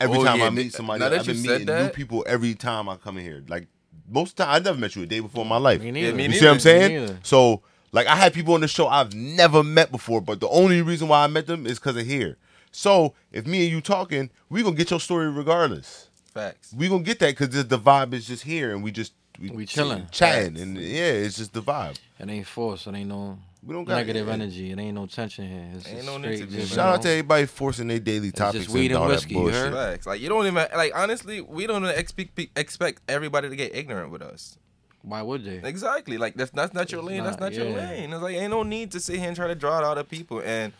every 0.00 0.18
Oh, 0.18 0.24
time 0.24 0.38
yeah, 0.40 0.46
I 0.46 0.50
meet 0.50 0.72
somebody, 0.74 1.02
I've 1.04 1.24
been 1.24 1.36
you 1.36 1.42
said 1.42 1.60
meeting 1.60 1.84
new 1.84 1.88
people 1.90 2.24
every 2.28 2.54
time 2.54 2.88
I 2.88 2.96
come 2.96 3.16
in 3.18 3.24
here. 3.24 3.42
Like 3.48 3.68
most 4.08 4.30
of 4.32 4.36
the 4.36 4.44
time, 4.44 4.54
I 4.54 4.58
never 4.58 4.78
met 4.78 4.94
you 4.96 5.02
a 5.02 5.06
day 5.06 5.20
before 5.20 5.42
in 5.42 5.48
my 5.48 5.56
life. 5.56 5.80
Me 5.80 5.86
You 5.86 5.92
neither. 5.92 6.14
me 6.16 6.24
see 6.24 6.28
neither. 6.32 6.46
what 6.46 6.52
I'm 6.54 6.60
saying? 6.60 7.18
So, 7.22 7.62
like, 7.92 8.06
I 8.06 8.16
had 8.16 8.34
people 8.34 8.54
on 8.54 8.60
the 8.60 8.68
show 8.68 8.86
I've 8.88 9.14
never 9.14 9.62
met 9.64 9.90
before, 9.90 10.20
but 10.20 10.40
the 10.40 10.48
only 10.48 10.82
reason 10.82 11.08
why 11.08 11.24
I 11.24 11.26
met 11.28 11.46
them 11.46 11.66
is 11.66 11.78
because 11.78 11.96
of 11.96 12.04
here. 12.06 12.36
So, 12.70 13.14
if 13.32 13.46
me 13.46 13.62
and 13.62 13.70
you 13.72 13.80
talking, 13.80 14.28
we 14.50 14.62
gonna 14.62 14.76
get 14.76 14.90
your 14.90 15.00
story 15.00 15.30
regardless. 15.30 16.05
Facts. 16.36 16.74
We 16.76 16.88
gonna 16.88 17.02
get 17.02 17.18
that 17.20 17.30
because 17.36 17.48
the, 17.50 17.62
the 17.62 17.78
vibe 17.78 18.12
is 18.12 18.26
just 18.26 18.42
here, 18.44 18.72
and 18.72 18.82
we 18.82 18.90
just 18.90 19.12
we, 19.40 19.50
We 19.50 19.66
chilling. 19.66 20.06
chatting, 20.10 20.50
Facts. 20.52 20.60
and 20.62 20.76
yeah, 20.78 21.12
it's 21.24 21.36
just 21.38 21.52
the 21.52 21.62
vibe. 21.62 21.96
It 22.18 22.28
ain't 22.28 22.46
forced. 22.46 22.86
It 22.86 22.94
ain't 22.94 23.08
no 23.08 23.38
We 23.62 23.74
don't 23.74 23.84
got 23.84 23.96
negative 23.96 24.26
yeah. 24.26 24.32
energy. 24.32 24.70
It 24.72 24.78
ain't 24.78 24.94
no 24.94 25.06
tension 25.06 25.48
here. 25.48 25.68
It's 25.76 25.88
Ain't 25.88 26.04
no 26.06 26.18
need 26.18 26.36
straight 26.36 26.50
to 26.50 26.56
just. 26.56 26.74
Shout 26.74 26.94
out 26.94 27.02
to 27.02 27.08
you 27.08 27.14
everybody 27.14 27.46
forcing 27.46 27.88
their 27.88 27.98
daily 27.98 28.28
just 28.28 28.36
topics 28.36 28.68
weed 28.68 28.86
and 28.86 28.94
and 28.96 29.02
all 29.02 29.08
whiskey, 29.08 29.34
that 29.34 29.40
bullshit. 29.40 29.72
Facts. 29.72 30.06
Like 30.06 30.20
you 30.20 30.28
don't 30.28 30.46
even 30.46 30.66
like 30.74 30.92
honestly, 30.94 31.40
we 31.40 31.66
don't 31.66 31.84
expect 31.86 32.38
expect 32.56 33.02
everybody 33.08 33.48
to 33.48 33.56
get 33.56 33.74
ignorant 33.74 34.10
with 34.10 34.22
us. 34.22 34.58
Why 35.02 35.22
would 35.22 35.44
they? 35.44 35.60
Exactly. 35.66 36.18
Like 36.18 36.34
that's 36.34 36.50
that's 36.50 36.74
not 36.74 36.90
your 36.90 37.00
It's 37.00 37.08
lane. 37.08 37.24
that's 37.24 37.40
not, 37.40 37.52
not 37.52 37.54
your 37.54 37.70
lane. 37.70 38.12
It's 38.12 38.22
like 38.22 38.36
ain't 38.36 38.50
no 38.50 38.62
need 38.62 38.90
to 38.92 39.00
sit 39.00 39.18
here 39.18 39.28
and 39.28 39.36
try 39.36 39.46
to 39.46 39.54
draw 39.54 39.78
out 39.80 39.98
of 39.98 40.08
people. 40.08 40.40
And 40.44 40.72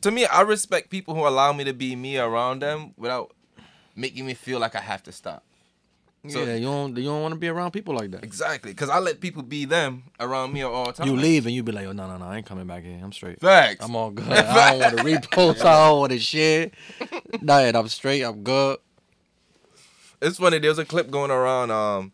to 0.00 0.10
me, 0.10 0.24
I 0.26 0.40
respect 0.42 0.90
people 0.90 1.14
who 1.14 1.26
allow 1.26 1.52
me 1.52 1.64
to 1.64 1.72
be 1.72 1.94
me 1.96 2.16
around 2.18 2.62
them 2.62 2.94
without 2.96 3.32
making 3.96 4.26
me 4.26 4.34
feel 4.34 4.58
like 4.58 4.74
I 4.74 4.80
have 4.80 5.02
to 5.04 5.12
stop. 5.12 5.44
So- 6.28 6.44
yeah, 6.44 6.54
you 6.54 6.66
don't 6.66 6.96
you 6.96 7.04
don't 7.04 7.20
want 7.22 7.32
to 7.34 7.38
be 7.38 7.48
around 7.48 7.72
people 7.72 7.96
like 7.96 8.12
that. 8.12 8.22
Exactly. 8.22 8.70
Because 8.70 8.88
I 8.88 9.00
let 9.00 9.20
people 9.20 9.42
be 9.42 9.64
them 9.64 10.04
around 10.20 10.52
me 10.52 10.62
all 10.62 10.86
the 10.86 10.92
time. 10.92 11.08
You 11.08 11.16
leave 11.16 11.46
and 11.46 11.54
you 11.54 11.64
be 11.64 11.72
like, 11.72 11.86
oh 11.86 11.92
no 11.92 12.06
no 12.06 12.16
no, 12.16 12.26
I 12.26 12.36
ain't 12.36 12.46
coming 12.46 12.66
back 12.66 12.84
here. 12.84 13.00
I'm 13.02 13.10
straight. 13.12 13.40
Facts. 13.40 13.84
I'm 13.84 13.96
all 13.96 14.10
good. 14.12 14.28
I 14.30 14.70
don't 14.70 14.80
want 14.80 14.98
to 14.98 15.04
repost. 15.04 15.64
I 15.64 15.88
don't 15.88 15.98
want 15.98 16.12
to 16.12 16.20
share. 16.20 16.70
Nah, 17.40 17.58
I'm 17.58 17.88
straight. 17.88 18.22
I'm 18.22 18.44
good. 18.44 18.78
It's 20.20 20.38
funny. 20.38 20.58
There's 20.60 20.78
a 20.78 20.84
clip 20.84 21.10
going 21.10 21.30
around 21.32 21.70
um 21.72 22.12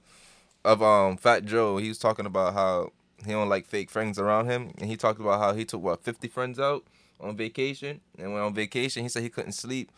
of 0.64 0.82
um 0.82 1.16
Fat 1.18 1.44
Joe. 1.44 1.76
He 1.76 1.88
was 1.88 1.98
talking 1.98 2.24
about 2.24 2.54
how 2.54 2.92
he 3.26 3.32
don't 3.32 3.48
like 3.50 3.66
fake 3.66 3.90
friends 3.90 4.18
around 4.18 4.46
him, 4.46 4.72
and 4.78 4.88
he 4.88 4.96
talked 4.96 5.20
about 5.20 5.40
how 5.40 5.52
he 5.52 5.64
took 5.64 5.82
what 5.82 6.02
50 6.02 6.28
friends 6.28 6.58
out 6.58 6.84
on 7.20 7.36
vacation, 7.36 8.00
and 8.18 8.32
when 8.32 8.42
on 8.42 8.54
vacation 8.54 9.02
he 9.02 9.08
said 9.10 9.22
he 9.22 9.28
couldn't 9.28 9.52
sleep. 9.52 9.92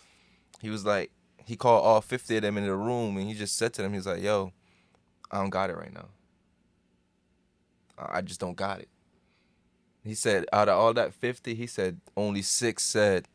He 0.61 0.69
was 0.71 0.85
like 0.85 1.13
he 1.50 1.57
called 1.57 1.85
all 1.85 2.00
50 2.00 2.37
of 2.37 2.42
them 2.42 2.57
in 2.57 2.64
the 2.64 2.75
room, 2.76 3.16
and 3.16 3.26
he 3.26 3.35
just 3.35 3.57
said 3.57 3.73
to 3.75 3.83
them, 3.83 3.90
he 3.92 3.97
was 3.99 4.07
like, 4.07 4.23
"Yo, 4.23 4.52
I 5.33 5.38
don't 5.38 5.50
got 5.50 5.69
it 5.69 5.76
right 5.76 5.92
now. 5.92 6.07
I 7.99 8.19
I 8.19 8.21
just 8.23 8.38
don't 8.40 8.57
got 8.57 8.78
it." 8.80 8.88
He 10.04 10.14
said 10.14 10.47
out 10.52 10.69
of 10.69 10.78
all 10.78 10.95
that 10.95 11.12
50, 11.12 11.54
he 11.54 11.66
said 11.66 12.01
only 12.16 12.42
six 12.42 12.85
said, 12.85 13.27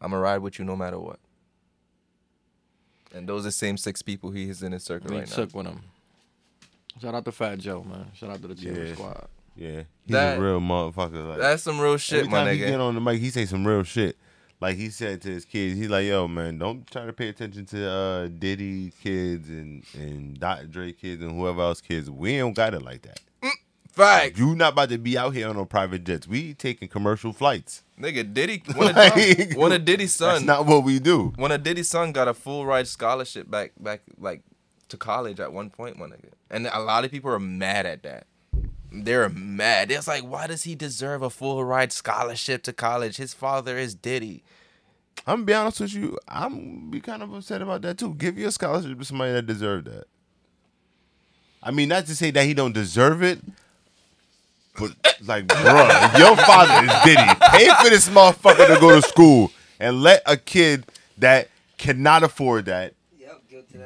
"I'm 0.00 0.10
gonna 0.10 0.20
ride 0.22 0.38
with 0.38 0.58
you 0.58 0.64
no 0.64 0.76
matter 0.76 0.98
what." 0.98 1.20
And 3.14 3.28
those 3.28 3.42
are 3.42 3.48
the 3.48 3.52
same 3.52 3.76
six 3.76 4.02
people 4.02 4.30
he 4.32 4.50
is 4.50 4.62
in 4.62 4.72
his 4.72 4.82
circle 4.82 5.10
He 5.10 5.18
right 5.20 5.28
now. 5.28 5.34
took 5.34 5.54
with 5.54 5.66
him. 5.66 5.80
Shout 7.00 7.14
out 7.14 7.24
to 7.24 7.32
Fat 7.32 7.58
Joe, 7.60 7.82
man. 7.84 8.10
Shout 8.14 8.30
out 8.30 8.42
to 8.42 8.48
the 8.48 8.54
Chiller 8.54 8.84
Yeah. 8.84 8.94
Squad. 8.94 9.28
Yeah, 9.56 9.82
he's 10.04 10.12
That- 10.12 10.38
a 10.38 10.40
real 10.40 10.60
motherfucker. 10.60 11.28
Like, 11.28 11.38
That's 11.38 11.62
some 11.62 11.80
real 11.80 11.96
shit, 11.96 12.20
every 12.20 12.30
my 12.30 12.44
time 12.44 12.52
he 12.54 12.58
get 12.58 12.80
on 12.80 12.94
the 12.94 13.00
mic, 13.00 13.20
he 13.20 13.30
say 13.30 13.46
some 13.46 13.66
real 13.66 13.82
shit. 13.82 14.16
Like 14.60 14.76
he 14.76 14.90
said 14.90 15.22
to 15.22 15.28
his 15.28 15.44
kids, 15.44 15.78
he's 15.78 15.88
like, 15.88 16.06
"Yo, 16.06 16.26
man, 16.26 16.58
don't 16.58 16.84
try 16.90 17.06
to 17.06 17.12
pay 17.12 17.28
attention 17.28 17.64
to 17.66 17.88
uh, 17.88 18.28
Diddy 18.28 18.92
kids 19.02 19.48
and 19.48 19.84
and 19.94 20.38
Dr. 20.38 20.66
Dre 20.66 20.92
kids 20.92 21.22
and 21.22 21.32
whoever 21.32 21.60
else 21.62 21.80
kids. 21.80 22.10
We 22.10 22.38
don't 22.38 22.54
got 22.54 22.74
it 22.74 22.82
like 22.82 23.02
that. 23.02 23.20
Facts. 23.98 24.38
You 24.38 24.54
not 24.54 24.74
about 24.74 24.90
to 24.90 24.98
be 24.98 25.18
out 25.18 25.34
here 25.34 25.48
on 25.48 25.56
no 25.56 25.64
private 25.64 26.04
jets. 26.04 26.28
We 26.28 26.54
taking 26.54 26.86
commercial 26.86 27.32
flights. 27.32 27.82
Nigga, 28.00 28.32
Diddy, 28.32 28.62
one 28.76 28.90
of, 28.90 28.96
Like, 28.96 29.56
one 29.56 29.72
of 29.72 29.84
Diddy's 29.84 30.16
That's 30.16 30.38
son, 30.38 30.46
not 30.46 30.66
what 30.66 30.84
we 30.84 31.00
do. 31.00 31.32
When 31.34 31.50
a 31.50 31.58
Diddy's 31.58 31.88
son 31.88 32.12
got 32.12 32.28
a 32.28 32.34
full 32.34 32.64
ride 32.64 32.86
scholarship 32.86 33.50
back, 33.50 33.72
back 33.80 34.02
like 34.16 34.42
to 34.90 34.96
college 34.96 35.40
at 35.40 35.52
one 35.52 35.70
point, 35.70 35.98
my 35.98 36.06
nigga. 36.06 36.30
And 36.48 36.68
a 36.68 36.78
lot 36.78 37.04
of 37.04 37.10
people 37.10 37.32
are 37.32 37.40
mad 37.40 37.86
at 37.86 38.04
that. 38.04 38.26
They're 38.90 39.28
mad. 39.28 39.90
It's 39.90 40.08
like, 40.08 40.22
why 40.22 40.46
does 40.46 40.64
he 40.64 40.74
deserve 40.74 41.22
a 41.22 41.30
full 41.30 41.64
ride 41.64 41.92
scholarship 41.92 42.62
to 42.64 42.72
college? 42.72 43.16
His 43.16 43.34
father 43.34 43.76
is 43.76 43.94
Diddy. 43.94 44.42
I'm 45.26 45.36
gonna 45.36 45.44
be 45.44 45.54
honest 45.54 45.80
with 45.80 45.94
you. 45.94 46.18
I'm 46.26 46.90
be 46.90 47.00
kind 47.00 47.22
of 47.22 47.34
upset 47.34 47.60
about 47.60 47.82
that 47.82 47.98
too. 47.98 48.14
Give 48.14 48.38
your 48.38 48.50
scholarship 48.50 48.98
to 48.98 49.04
somebody 49.04 49.32
that 49.32 49.46
deserved 49.46 49.86
that. 49.86 50.04
I 51.62 51.70
mean, 51.70 51.88
not 51.88 52.06
to 52.06 52.16
say 52.16 52.30
that 52.30 52.44
he 52.44 52.54
don't 52.54 52.72
deserve 52.72 53.22
it, 53.22 53.40
but 54.78 54.92
like, 55.26 55.44
if 55.50 56.18
your 56.18 56.36
father 56.36 56.86
is 56.86 57.04
Diddy. 57.04 57.34
Pay 57.50 57.68
for 57.82 57.90
this 57.90 58.08
motherfucker 58.08 58.74
to 58.74 58.80
go 58.80 58.98
to 58.98 59.06
school 59.06 59.52
and 59.78 60.02
let 60.02 60.22
a 60.24 60.36
kid 60.36 60.86
that 61.18 61.48
cannot 61.76 62.22
afford 62.22 62.66
that 62.66 62.94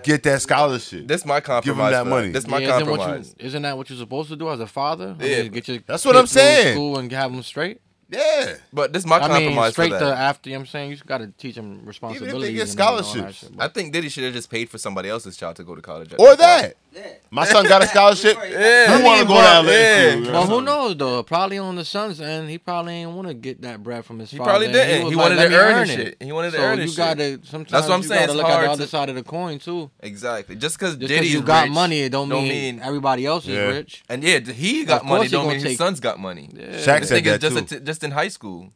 get 0.03 0.23
that 0.25 0.42
scholarship. 0.42 1.07
That's 1.07 1.25
my 1.25 1.40
compromise. 1.40 1.64
Give 1.64 1.77
them 1.77 1.90
that 1.92 2.07
money. 2.11 2.31
This 2.33 2.47
my 2.47 2.59
Yeah, 2.59 2.77
isn't, 2.77 2.88
what 2.88 3.01
compromise. 3.01 3.35
you, 3.38 3.47
isn't 3.47 3.62
that 3.62 3.77
what 3.77 3.90
you're 3.90 3.99
supposed 3.99 4.29
to 4.31 4.37
do 4.37 4.51
as 4.51 4.61
a 4.61 4.66
father? 4.66 5.16
I 5.18 5.25
Yeah. 5.25 5.42
get 5.45 5.68
your 5.68 5.79
That's 5.87 6.05
what 6.05 6.12
kid 6.12 6.18
I'm 6.18 6.27
through 6.27 6.40
saying. 6.40 6.75
School 6.75 6.99
and 6.99 7.11
have 7.12 7.33
them 7.33 7.42
straight. 7.42 7.81
Yeah. 8.12 8.55
But 8.72 8.92
this 8.92 9.07
my 9.07 9.16
I 9.16 9.20
compromise 9.20 9.46
mean, 9.46 9.57
for 9.57 9.70
straight 9.72 9.90
that. 9.92 9.98
to 10.01 10.07
after. 10.14 10.51
You 10.51 10.57
know 10.57 10.61
what 10.61 10.62
I'm 10.62 10.66
saying 10.68 10.90
you 10.90 10.96
got 11.07 11.18
to 11.18 11.29
teach 11.38 11.55
them 11.57 11.81
responsibilities. 11.85 12.55
get 12.55 12.70
and 12.70 12.81
all 12.81 12.96
that 12.96 13.05
scholarships. 13.05 13.38
shit, 13.40 13.51
I 13.59 13.68
think 13.68 13.92
Diddy 13.92 14.09
should 14.11 14.25
have 14.25 14.35
just 14.35 14.51
paid 14.51 14.68
for 14.68 14.79
somebody 14.79 15.09
else's 15.09 15.37
child 15.37 15.57
to 15.57 15.64
go 15.64 15.75
to 15.75 15.83
college. 15.83 16.12
Or 16.18 16.37
that. 16.37 16.77
Yeah. 16.94 17.07
My 17.31 17.46
son 17.46 17.66
got 17.66 17.83
a 17.83 17.87
scholarship. 17.87 18.37
Yeah. 18.53 18.98
You 18.98 19.05
want 19.05 19.22
to 19.22 19.27
go 19.27 19.35
but- 19.35 19.62
to 19.62 19.66
LA 19.66 19.72
yeah. 19.72 20.31
Well, 20.33 20.46
who 20.46 20.61
knows 20.61 20.94
though? 20.96 21.22
Probably 21.22 21.57
on 21.57 21.75
the 21.77 21.85
son's 21.87 22.20
end, 22.20 22.51
he 22.51 22.59
probably 22.59 22.92
ain't 22.94 23.12
want 23.12 23.29
to 23.29 23.35
get 23.35 23.62
that 23.62 23.83
bread 23.83 24.05
from 24.05 24.18
his 24.18 24.31
father. 24.31 24.37
He 24.37 24.38
father. 24.38 24.51
probably 24.51 24.66
and 24.66 24.75
didn't. 24.75 25.07
He 25.11 25.16
wanted 25.16 25.38
"Let 25.38 25.48
to 25.48 25.57
earn 25.57 25.75
earn 25.75 25.90
it." 25.90 25.96
shit. 25.96 26.22
He 26.22 26.33
wanted 26.33 26.51
to 26.51 26.57
so 26.59 26.62
earn 26.64 26.77
you 26.79 26.83
his 26.83 26.96
gotta 26.96 27.40
sometimes 27.44 27.70
That's 27.70 27.88
what 27.88 27.94
I'm 27.94 28.03
you 28.03 28.09
saying, 28.09 28.20
gotta 28.20 28.33
it's 28.33 28.37
look 28.37 28.44
at 28.44 28.48
the 28.51 28.55
hard 28.57 28.68
other 28.68 28.85
to- 28.85 28.90
side 28.90 29.09
of 29.09 29.14
the 29.14 29.22
coin 29.22 29.59
too. 29.59 29.90
Exactly. 30.01 30.57
Just 30.57 30.79
because 30.79 30.96
Just 30.96 31.09
Diddy's 31.09 31.33
you 31.33 31.40
got 31.40 31.70
money, 31.70 32.01
it 32.03 32.11
don't, 32.12 32.29
don't 32.29 32.42
mean, 32.44 32.77
mean- 32.77 32.81
everybody 32.85 33.25
else 33.25 33.48
is 33.48 33.57
rich. 33.57 34.03
And 34.11 34.22
yeah, 34.22 34.40
he 34.40 34.85
got 34.85 35.07
money. 35.07 35.29
Don't 35.29 35.46
mean 35.46 35.55
his 35.55 35.64
take- 35.64 35.79
sons 35.79 35.98
got 35.98 36.18
money. 36.20 36.51
Shaq 36.53 37.05
said 37.07 37.25
nigga's 37.25 37.38
that 37.38 37.40
just 37.40 37.68
too. 37.68 37.81
A 38.03 38.07
t- 38.07 38.11
in 38.11 38.12
high 38.12 38.29
school. 38.29 38.73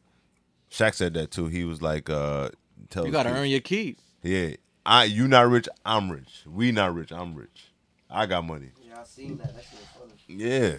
Shaq 0.71 0.93
said 0.95 1.13
that 1.13 1.31
too. 1.31 1.47
He 1.47 1.63
was 1.63 1.81
like, 1.81 2.09
uh, 2.09 2.49
tell 2.89 3.03
You 3.03 3.07
his 3.07 3.13
gotta 3.13 3.29
kids, 3.29 3.39
earn 3.39 3.49
your 3.49 3.59
keep. 3.61 3.99
Yeah, 4.23 4.49
I 4.85 5.05
you 5.05 5.27
not 5.27 5.49
rich, 5.49 5.69
I'm 5.85 6.11
rich. 6.11 6.43
We 6.45 6.71
not 6.71 6.93
rich, 6.93 7.11
I'm 7.11 7.35
rich. 7.35 7.67
I 8.09 8.25
got 8.25 8.45
money. 8.45 8.71
Yeah, 8.87 9.01
I 9.01 9.03
seen 9.03 9.37
that. 9.37 9.53
That 9.55 9.63
shit 9.63 9.79
was 9.79 10.09
funny. 10.09 10.13
Yeah, 10.27 10.75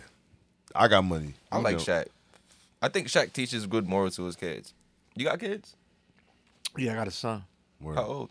I 0.74 0.88
got 0.88 1.04
money. 1.04 1.34
I 1.52 1.58
You 1.58 1.64
like 1.64 1.76
know. 1.76 1.82
Shaq. 1.82 2.06
I 2.80 2.88
think 2.88 3.08
Shaq 3.08 3.32
teaches 3.32 3.66
good 3.66 3.88
morals 3.88 4.16
to 4.16 4.24
his 4.24 4.36
kids. 4.36 4.72
You 5.16 5.24
got 5.24 5.40
kids? 5.40 5.74
Yeah, 6.76 6.92
I 6.92 6.94
got 6.96 7.08
a 7.08 7.10
son, 7.10 7.44
Word. 7.80 7.96
How 7.96 8.04
old? 8.04 8.30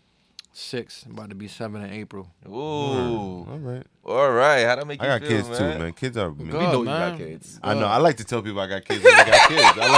Six, 0.58 1.04
about 1.04 1.30
to 1.30 1.34
be 1.34 1.48
seven 1.48 1.82
in 1.82 1.92
April. 1.92 2.28
Ooh. 2.46 2.52
All 2.52 3.58
right. 3.60 3.86
All 4.04 4.30
right. 4.30 4.64
How'd 4.64 4.78
that 4.80 4.86
make 4.86 5.02
I 5.02 5.14
you 5.14 5.20
got 5.20 5.28
feel, 5.28 5.36
kids 5.36 5.48
man? 5.48 5.58
too, 5.58 5.78
man. 5.78 5.92
Kids 5.92 6.16
are. 6.16 6.30
Good. 6.30 6.46
We 6.46 6.52
know 6.52 6.78
you 6.80 6.84
man. 6.84 7.10
got 7.12 7.18
kids. 7.18 7.60
I 7.62 7.74
know. 7.74 7.86
I 7.86 7.98
like 7.98 8.16
to 8.16 8.24
tell 8.24 8.42
people 8.42 8.60
I 8.60 8.66
got 8.66 8.84
kids. 8.84 9.04
I 9.04 9.24
got 9.24 9.48
kids. 9.48 9.78
I 9.80 9.92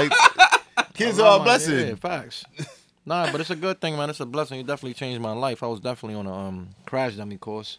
like 0.75 0.93
kids 0.95 1.19
I 1.19 1.27
are 1.29 1.41
a 1.41 1.43
blessing. 1.43 1.89
Yeah, 1.89 1.95
facts. 1.95 2.45
Nah, 3.07 3.33
but 3.33 3.41
it's 3.41 3.51
a 3.51 3.57
good 3.57 3.81
thing, 3.81 3.97
man. 3.97 4.11
It's 4.11 4.21
a 4.21 4.27
blessing. 4.27 4.59
You 4.59 4.63
definitely 4.65 4.95
changed 4.95 5.21
my 5.21 5.33
life. 5.33 5.63
I 5.63 5.67
was 5.67 5.81
definitely 5.81 6.17
on 6.17 6.27
a 6.27 6.35
um 6.35 6.69
crash 6.87 7.17
dummy 7.17 7.39
course. 7.39 7.79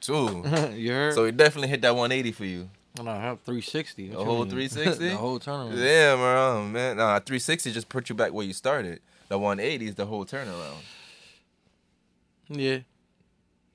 Too. 0.00 0.44
you 0.74 0.92
heard? 0.92 1.14
so 1.14 1.24
it 1.24 1.36
definitely 1.36 1.68
hit 1.68 1.80
that 1.82 1.94
180 1.94 2.32
for 2.32 2.44
you. 2.44 2.68
and 2.98 3.08
I 3.08 3.16
have 3.20 3.40
360. 3.40 4.08
The 4.10 4.16
whole 4.24 4.44
360? 4.44 5.08
the 5.08 5.16
whole 5.16 5.40
turnaround. 5.40 5.76
Yeah, 5.76 6.16
man. 6.16 6.72
man. 6.72 6.96
Nah, 6.98 7.18
360 7.20 7.72
just 7.72 7.88
put 7.88 8.08
you 8.08 8.14
back 8.14 8.32
where 8.32 8.44
you 8.44 8.52
started. 8.52 9.00
The 9.28 9.38
180 9.38 9.86
is 9.86 9.94
the 9.94 10.06
whole 10.06 10.24
turnaround. 10.26 10.82
Yeah. 12.48 12.78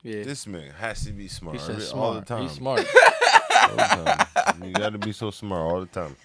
Yeah. 0.03 0.23
This 0.23 0.47
man 0.47 0.71
has 0.71 1.05
to 1.05 1.11
be 1.11 1.27
smart 1.27 1.57
he 1.57 1.61
said 1.61 1.71
every- 1.75 1.85
smart. 1.85 2.03
all 2.05 2.13
the 2.15 2.21
time. 2.21 2.43
He's 2.43 2.51
smart. 2.53 2.85
All 3.61 3.75
the 3.75 3.83
time. 3.83 4.63
You 4.63 4.73
got 4.73 4.89
to 4.93 4.97
be 4.97 5.11
so 5.11 5.29
smart 5.29 5.61
all 5.61 5.81
the 5.81 5.85
time. 5.85 6.15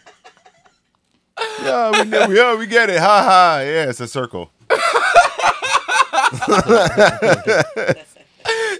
Yeah, 1.62 1.90
we 1.90 2.09
know. 2.09 2.28
Yeah, 2.30 2.56
we 2.56 2.66
get 2.66 2.88
it. 2.88 2.98
Ha 2.98 3.22
ha. 3.22 3.59
Yeah, 3.62 3.90
it's 3.90 4.00
a 4.00 4.09
circle. 4.09 4.50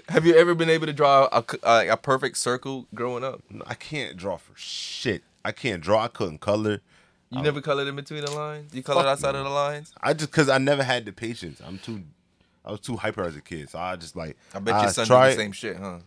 Have 0.09 0.25
you 0.25 0.35
ever 0.35 0.55
been 0.55 0.69
able 0.71 0.87
to 0.87 0.93
draw 0.93 1.27
a 1.31 1.97
perfect 1.97 2.37
circle 2.37 2.87
growing 2.95 3.23
up? 3.23 3.43
I 3.67 3.75
can't 3.75 4.17
draw 4.17 4.37
for 4.37 4.53
shit. 4.55 5.23
I 5.45 5.51
can't 5.51 5.81
draw. 5.81 6.05
I 6.05 6.07
couldn't 6.07 6.39
color. 6.39 6.81
You 7.29 7.41
never 7.41 7.61
colored 7.61 7.87
in 7.87 7.95
between 7.95 8.23
the 8.25 8.31
lines. 8.31 8.73
You 8.73 8.81
colored 8.81 9.05
outside 9.05 9.33
no. 9.33 9.39
of 9.39 9.45
the 9.45 9.51
lines. 9.51 9.93
I 10.01 10.13
just 10.13 10.31
because 10.31 10.49
I 10.49 10.57
never 10.57 10.83
had 10.83 11.05
the 11.05 11.11
patience. 11.11 11.61
I'm 11.65 11.77
too. 11.77 12.01
I 12.67 12.71
was 12.71 12.81
too 12.81 12.97
hyper 12.97 13.23
as 13.23 13.35
a 13.37 13.41
kid, 13.41 13.69
so 13.69 13.79
I 13.79 13.95
just 13.95 14.15
like. 14.17 14.35
I 14.53 14.59
bet 14.59 14.81
your 14.81 14.91
son 14.91 15.07
do 15.07 15.13
the 15.13 15.29
it. 15.29 15.35
same 15.37 15.51
shit, 15.53 15.77
huh? 15.77 15.99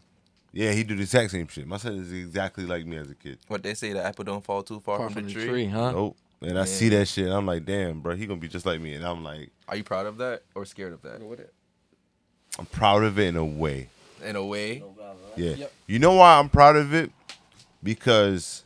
Yeah, 0.53 0.73
he 0.73 0.83
do 0.85 0.95
the 0.95 1.03
exact 1.03 1.31
same 1.31 1.49
shit. 1.49 1.67
My 1.67 1.79
son 1.79 1.95
is 1.95 2.13
exactly 2.13 2.67
like 2.67 2.85
me 2.85 2.99
as 2.99 3.11
a 3.11 3.15
kid. 3.15 3.39
What 3.49 3.63
they 3.63 3.73
say, 3.73 3.93
the 3.95 4.05
apple 4.05 4.25
don't 4.25 4.45
fall 4.45 4.63
too 4.63 4.79
far, 4.81 4.99
Far 4.99 5.07
from, 5.07 5.15
from 5.15 5.23
the 5.25 5.29
the 5.29 5.35
tree. 5.35 5.49
tree, 5.49 5.67
huh? 5.67 5.93
Nope. 5.93 6.17
And 6.43 6.59
I 6.59 6.65
see 6.67 6.89
that 6.91 7.07
shit. 7.07 7.27
And 7.27 7.35
I'm 7.35 7.47
like, 7.47 7.65
damn, 7.65 8.01
bro, 8.01 8.15
he 8.15 8.27
gonna 8.27 8.41
be 8.41 8.49
just 8.49 8.67
like 8.67 8.81
me. 8.81 8.95
And 8.95 9.05
I'm 9.07 9.25
like, 9.25 9.51
Are 9.69 9.77
you 9.77 9.85
proud 9.85 10.07
of 10.07 10.19
that 10.19 10.43
or 10.55 10.65
scared 10.67 10.93
of 10.93 11.03
that? 11.03 11.21
I'm 12.59 12.67
proud 12.67 13.05
of 13.05 13.19
it 13.19 13.29
in 13.29 13.37
a 13.37 13.45
way. 13.45 13.89
In 14.25 14.37
a 14.37 14.45
way, 14.45 14.83
Yeah. 15.37 15.51
Yep. 15.53 15.73
You 15.87 15.99
know 15.99 16.13
why 16.15 16.39
I'm 16.39 16.49
proud 16.51 16.77
of 16.77 16.93
it? 16.93 17.11
Because 17.83 18.65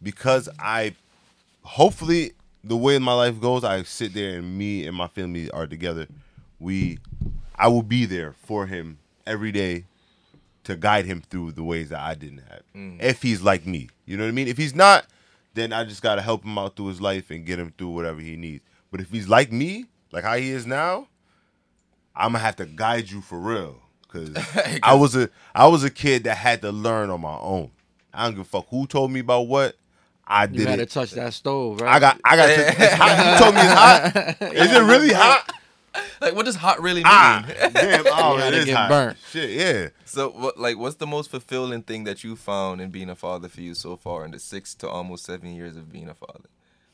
because 0.00 0.48
I 0.58 0.94
hopefully 1.62 2.32
the 2.62 2.76
way 2.76 2.98
my 2.98 3.14
life 3.14 3.40
goes, 3.40 3.64
I 3.64 3.82
sit 3.82 4.14
there 4.14 4.38
and 4.38 4.56
me 4.58 4.86
and 4.86 4.96
my 4.96 5.08
family 5.08 5.50
are 5.50 5.66
together. 5.66 6.06
We 6.58 6.98
I 7.56 7.68
will 7.68 7.82
be 7.82 8.04
there 8.04 8.32
for 8.32 8.66
him 8.66 8.98
every 9.26 9.52
day 9.52 9.84
to 10.64 10.76
guide 10.76 11.06
him 11.06 11.22
through 11.30 11.52
the 11.52 11.62
ways 11.64 11.88
that 11.90 12.00
I 12.00 12.14
didn't 12.14 12.42
have. 12.50 12.62
Mm. 12.76 13.00
If 13.02 13.22
he's 13.22 13.40
like 13.42 13.66
me. 13.66 13.88
You 14.06 14.16
know 14.16 14.24
what 14.24 14.28
I 14.28 14.32
mean? 14.32 14.48
If 14.48 14.56
he's 14.58 14.74
not, 14.74 15.06
then 15.54 15.72
I 15.72 15.84
just 15.84 16.02
gotta 16.02 16.22
help 16.22 16.44
him 16.44 16.58
out 16.58 16.76
through 16.76 16.88
his 16.88 17.00
life 17.00 17.30
and 17.30 17.44
get 17.46 17.58
him 17.58 17.72
through 17.78 17.88
whatever 17.90 18.20
he 18.20 18.36
needs. 18.36 18.62
But 18.90 19.00
if 19.00 19.10
he's 19.10 19.28
like 19.28 19.50
me, 19.52 19.86
like 20.12 20.24
how 20.24 20.36
he 20.36 20.50
is 20.50 20.66
now, 20.66 21.08
I'm 22.14 22.32
gonna 22.32 22.38
have 22.44 22.56
to 22.56 22.66
guide 22.66 23.10
you 23.10 23.20
for 23.20 23.38
real. 23.38 23.80
Cause 24.08 24.30
I 24.82 24.94
was 24.94 25.14
a 25.14 25.28
I 25.54 25.66
was 25.68 25.84
a 25.84 25.90
kid 25.90 26.24
that 26.24 26.36
had 26.36 26.62
to 26.62 26.72
learn 26.72 27.10
on 27.10 27.20
my 27.20 27.36
own. 27.38 27.70
I 28.12 28.24
don't 28.24 28.32
give 28.32 28.40
a 28.40 28.44
fuck 28.44 28.66
who 28.70 28.86
told 28.86 29.10
me 29.12 29.20
about 29.20 29.42
what. 29.48 29.76
I 30.26 30.44
You 30.44 30.48
did 30.58 30.68
had 30.68 30.76
to 30.76 30.82
it. 30.82 30.90
touch 30.90 31.12
that 31.12 31.32
stove, 31.34 31.80
right? 31.80 31.94
I 31.94 31.98
got 32.00 32.20
I 32.24 32.36
got 32.36 32.46
to, 32.46 32.52
it's 32.84 32.94
hot. 32.94 33.32
You 33.32 33.38
told 33.44 33.54
me 33.54 33.60
it's 33.62 33.72
hot. 33.72 34.52
Is 34.54 34.72
it 34.72 34.82
really 34.82 35.12
hot? 35.12 35.52
Like 36.20 36.34
what 36.34 36.44
does 36.46 36.56
hot 36.56 36.80
really 36.80 37.00
mean? 37.00 37.06
Ah, 37.06 37.44
damn! 37.72 38.04
Oh, 38.06 38.34
You 38.36 38.42
had 38.42 38.52
it 38.54 38.56
to 38.56 38.58
is 38.60 38.64
get 38.66 38.76
hot. 38.76 38.88
burnt. 38.88 39.18
Shit, 39.30 39.50
yeah. 39.50 39.88
So, 40.04 40.30
what, 40.30 40.58
like, 40.58 40.78
what's 40.78 40.96
the 40.96 41.06
most 41.06 41.30
fulfilling 41.30 41.82
thing 41.82 42.04
that 42.04 42.24
you 42.24 42.36
found 42.36 42.80
in 42.80 42.90
being 42.90 43.10
a 43.10 43.14
father 43.14 43.48
for 43.48 43.60
you 43.60 43.74
so 43.74 43.96
far 43.96 44.24
in 44.24 44.30
the 44.30 44.38
six 44.38 44.74
to 44.76 44.88
almost 44.88 45.24
seven 45.24 45.54
years 45.54 45.76
of 45.76 45.92
being 45.92 46.08
a 46.08 46.14
father? 46.14 46.48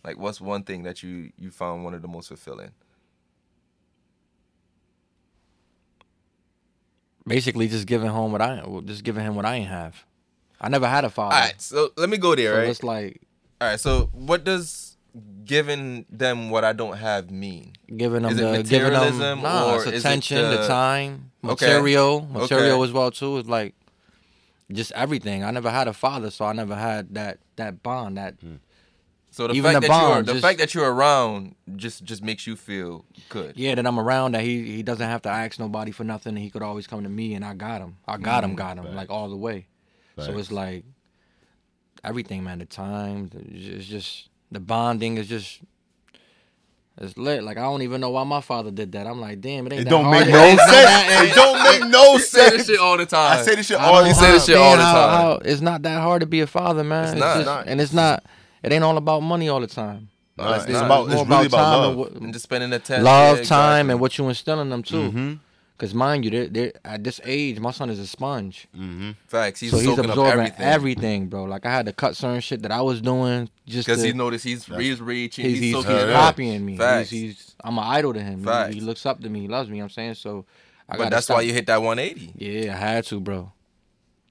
Like, 0.04 0.18
what's 0.18 0.40
one 0.40 0.62
thing 0.64 0.82
that 0.82 1.02
you 1.02 1.30
you 1.38 1.50
found 1.50 1.84
one 1.84 1.94
of 1.94 2.02
the 2.02 2.08
most 2.08 2.28
fulfilling? 2.28 2.70
Basically, 7.26 7.68
just 7.68 7.86
giving 7.86 8.08
home 8.10 8.32
what 8.32 8.42
I, 8.42 8.62
just 8.84 9.02
giving 9.02 9.24
him 9.24 9.34
what 9.34 9.46
I 9.46 9.56
ain't 9.56 9.68
have. 9.68 10.04
I 10.60 10.68
never 10.68 10.86
had 10.86 11.04
a 11.04 11.10
father. 11.10 11.34
All 11.34 11.40
right, 11.40 11.60
so 11.60 11.90
let 11.96 12.08
me 12.10 12.16
go 12.18 12.34
there. 12.34 12.52
so 12.54 12.58
right. 12.58 12.68
it's 12.68 12.82
like 12.82 13.20
All 13.60 13.68
right. 13.68 13.80
So, 13.80 14.10
what 14.12 14.44
does 14.44 14.93
giving 15.44 16.06
them 16.10 16.50
what 16.50 16.64
I 16.64 16.72
don't 16.72 16.96
have 16.96 17.30
mean? 17.30 17.72
giving 17.96 18.22
them 18.22 18.32
Is 18.32 18.38
it 18.38 18.42
the 18.42 18.62
giving 18.62 18.92
them 18.92 19.16
materialism 19.18 19.42
nah, 19.42 19.72
or 19.72 19.76
it's 19.76 19.86
is 19.86 19.92
it 19.92 19.96
attention, 19.98 20.36
the, 20.50 20.56
the- 20.58 20.66
time, 20.68 21.30
Okay. 21.44 21.66
material, 21.66 22.20
material 22.30 22.76
Okay. 22.80 22.84
as 22.88 22.92
well 22.92 23.10
too. 23.10 23.38
It's 23.38 23.48
like 23.48 23.74
just 24.72 24.92
everything. 24.92 25.44
I 25.44 25.50
never 25.50 25.70
had 25.70 25.86
a 25.88 25.92
father, 25.92 26.30
so 26.30 26.44
I 26.46 26.52
never 26.52 26.74
had 26.74 27.14
that 27.14 27.38
that 27.56 27.82
bond. 27.82 28.16
That 28.16 28.34
hmm. 28.40 28.54
So 29.30 29.48
the 29.48 29.54
Even 29.54 29.72
fact 29.72 29.82
the 29.82 29.88
that 29.88 30.00
you're 30.00 30.14
bond, 30.14 30.26
the 30.26 30.32
just- 30.34 30.42
fact 30.42 30.58
that 30.60 30.74
you're 30.74 30.92
around 30.94 31.54
just 31.76 32.02
just 32.04 32.22
makes 32.22 32.46
you 32.46 32.56
feel 32.56 33.04
good. 33.28 33.52
yeah, 33.56 33.74
that 33.74 33.86
I'm 33.86 33.98
around. 33.98 34.32
That 34.32 34.42
he 34.42 34.62
he 34.76 34.82
doesn't 34.82 35.06
have 35.08 35.22
to 35.22 35.28
ask 35.28 35.58
nobody 35.58 35.90
for 35.90 36.04
nothing. 36.04 36.36
He 36.36 36.50
could 36.50 36.62
always 36.62 36.86
come 36.86 37.02
to 37.02 37.08
me, 37.08 37.34
and 37.34 37.44
I 37.44 37.52
got 37.54 37.80
him. 37.80 37.96
I 38.08 38.16
got 38.16 38.42
him, 38.44 38.50
hmm. 38.50 38.56
got 38.56 38.78
him, 38.78 38.94
like 38.96 39.10
all 39.10 39.28
the 39.28 39.36
way. 39.36 39.66
So 40.18 40.38
it's 40.38 40.50
like 40.52 40.84
everything, 42.02 42.44
man. 42.44 42.58
The 42.60 42.64
time, 42.66 43.28
the- 43.28 43.40
it's 43.76 43.86
just 43.86 44.28
the 44.54 44.60
bonding 44.60 45.18
is 45.18 45.28
just. 45.28 45.60
It's 47.00 47.16
lit. 47.18 47.42
Like 47.42 47.56
I 47.56 47.62
don't 47.62 47.82
even 47.82 48.00
know 48.00 48.10
why 48.10 48.22
my 48.22 48.40
father 48.40 48.70
did 48.70 48.92
that. 48.92 49.08
I'm 49.08 49.20
like, 49.20 49.40
damn, 49.40 49.66
it 49.66 49.72
ain't 49.72 49.80
It 49.80 49.84
that 49.84 49.90
don't 49.90 50.04
hard. 50.04 50.26
make 50.26 50.32
no 50.32 50.44
It's 50.44 50.56
not 50.58 50.70
that- 50.70 51.08
sense. 51.08 51.30
It 51.32 51.34
don't 51.34 51.62
make 51.82 51.90
no 51.90 52.12
You 52.12 52.18
say 52.20 52.38
this 52.50 52.52
sense. 52.54 52.66
shit 52.68 52.78
all 52.78 52.96
the 52.96 53.06
time. 53.06 53.38
I 53.38 53.42
say 53.42 53.56
this 53.56 53.66
shit 53.66 53.78
all 53.78 54.00
the 54.02 54.08
You 54.08 54.14
say 54.14 54.30
this 54.30 54.46
shit 54.46 54.56
all 54.56 54.76
the 54.76 54.82
understand 54.82 55.10
how- 55.10 55.18
time. 55.18 55.20
how 55.26 55.32
it's 55.44 55.60
not 55.60 55.82
that 55.82 56.00
hard 56.00 56.20
to 56.20 56.26
be 56.26 56.40
a 56.40 56.46
father, 56.46 56.84
man. 56.84 57.08
It's 57.08 57.18
not. 57.20 57.44
just- 57.44 57.68
and 57.68 57.80
it's 57.80 57.92
not. 57.92 58.22
It 58.62 58.70
ain't 58.70 58.84
all 58.84 58.96
about 58.96 59.24
money 59.24 59.48
all 59.48 59.58
the 59.60 59.66
time. 59.66 60.08
No, 60.38 60.52
it's 60.52 60.66
it's 60.66 60.78
about 60.78 61.06
it's 61.10 61.14
really 61.28 61.46
about 61.46 61.50
time 61.50 61.80
love. 61.80 61.88
and 61.90 61.98
what, 61.98 62.12
and 62.12 62.32
just 62.32 62.44
spending 62.44 62.70
the 62.70 62.78
time. 62.78 63.02
love, 63.02 63.38
yeah, 63.38 63.44
time, 63.44 63.90
and 63.90 63.98
what 64.00 64.16
you 64.16 64.28
instill 64.28 64.60
in 64.60 64.68
them 64.70 64.82
too. 64.84 64.96
Mm-hmm. 65.10 65.34
Because 65.84 65.94
mind 65.94 66.24
you, 66.24 66.30
they're, 66.30 66.46
they're, 66.48 66.72
at 66.84 67.04
this 67.04 67.20
age, 67.24 67.60
my 67.60 67.70
son 67.70 67.90
is 67.90 67.98
a 67.98 68.06
sponge, 68.06 68.66
Mm-hmm. 68.74 69.10
Facts. 69.28 69.60
He's 69.60 69.70
so 69.70 69.76
he's 69.76 69.86
soaking 69.86 70.04
up 70.06 70.10
absorbing 70.10 70.32
everything. 70.40 70.66
everything. 70.66 71.26
bro. 71.26 71.44
Like 71.44 71.66
I 71.66 71.70
had 71.72 71.84
to 71.86 71.92
cut 71.92 72.16
certain 72.16 72.40
shit 72.40 72.62
that 72.62 72.72
I 72.72 72.80
was 72.80 73.00
doing 73.02 73.50
just 73.66 73.86
Because 73.86 74.02
he 74.02 74.12
noticed 74.14 74.44
he's 74.44 74.64
he's 74.64 75.00
reaching. 75.00 75.44
he's, 75.44 75.54
He's, 75.58 75.62
he's, 75.64 75.74
soaking 75.74 75.90
he's 75.92 76.02
it 76.04 76.08
up. 76.10 76.14
copying 76.22 76.64
me. 76.64 76.78
Facts. 76.78 77.10
He's, 77.10 77.20
he's 77.36 77.54
I'm 77.62 77.76
an 77.78 77.84
idol 77.84 78.14
to 78.14 78.20
him. 78.20 78.38
He- 78.40 78.44
Facts. 78.46 78.74
He, 78.74 78.80
looks 78.80 79.04
up 79.04 79.20
to 79.20 79.28
me. 79.28 79.40
He 79.42 79.48
loves 79.48 79.68
me. 79.68 79.76
You 79.76 79.82
know 79.82 79.84
what 79.84 79.92
I'm 79.92 79.94
saying 79.94 80.14
so. 80.14 80.46
I 80.88 80.96
But 80.96 81.10
that's 81.10 81.26
stop. 81.26 81.36
why 81.36 81.42
you 81.42 81.52
hit 81.52 81.66
that 81.66 81.82
180. 81.82 82.32
Yeah, 82.36 82.72
I 82.74 82.76
had 82.78 83.04
to, 83.06 83.20
bro. 83.20 83.52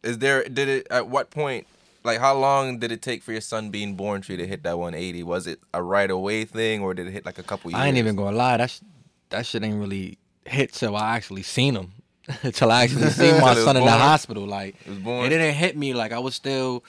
Is 0.03 0.17
there? 0.17 0.43
Did 0.43 0.67
it? 0.69 0.87
At 0.91 1.07
what 1.07 1.29
point? 1.29 1.67
Like, 2.03 2.19
how 2.19 2.35
long 2.35 2.79
did 2.79 2.91
it 2.91 3.01
take 3.01 3.23
for 3.23 3.31
your 3.31 3.41
son 3.41 3.69
being 3.69 3.95
born 3.95 4.23
for 4.23 4.33
you 4.33 4.37
to 4.39 4.45
hit 4.47 4.63
that 4.63 4.77
180? 4.77 5.23
Was 5.23 5.47
it 5.47 5.59
a 5.73 5.81
right 5.81 6.11
away 6.11 6.43
thing, 6.45 6.81
or 6.81 6.93
did 6.93 7.07
it 7.07 7.11
hit 7.11 7.25
like 7.25 7.39
a 7.39 7.43
couple 7.43 7.71
years? 7.71 7.79
I 7.79 7.87
ain't 7.87 7.97
even 7.97 8.15
gonna 8.15 8.35
lie. 8.35 8.57
That's 8.57 8.81
that 9.29 9.45
shit 9.45 9.63
ain't 9.63 9.79
really 9.79 10.17
hit 10.45 10.73
till 10.73 10.95
I 10.95 11.15
actually 11.15 11.43
seen 11.43 11.75
him. 11.75 11.91
till 12.53 12.71
I 12.71 12.83
actually 12.83 13.09
seen 13.09 13.33
my 13.39 13.39
Till 13.39 13.47
it 13.47 13.55
was 13.55 13.63
son 13.65 13.77
in 13.77 13.85
the 13.85 13.91
hospital. 13.91 14.45
Like 14.45 14.75
It 14.85 14.89
was 14.89 14.99
born. 14.99 15.25
it 15.25 15.29
didn't 15.29 15.55
hit 15.55 15.75
me. 15.77 15.93
Like 15.93 16.11
I 16.11 16.19
was 16.19 16.35
still, 16.35 16.83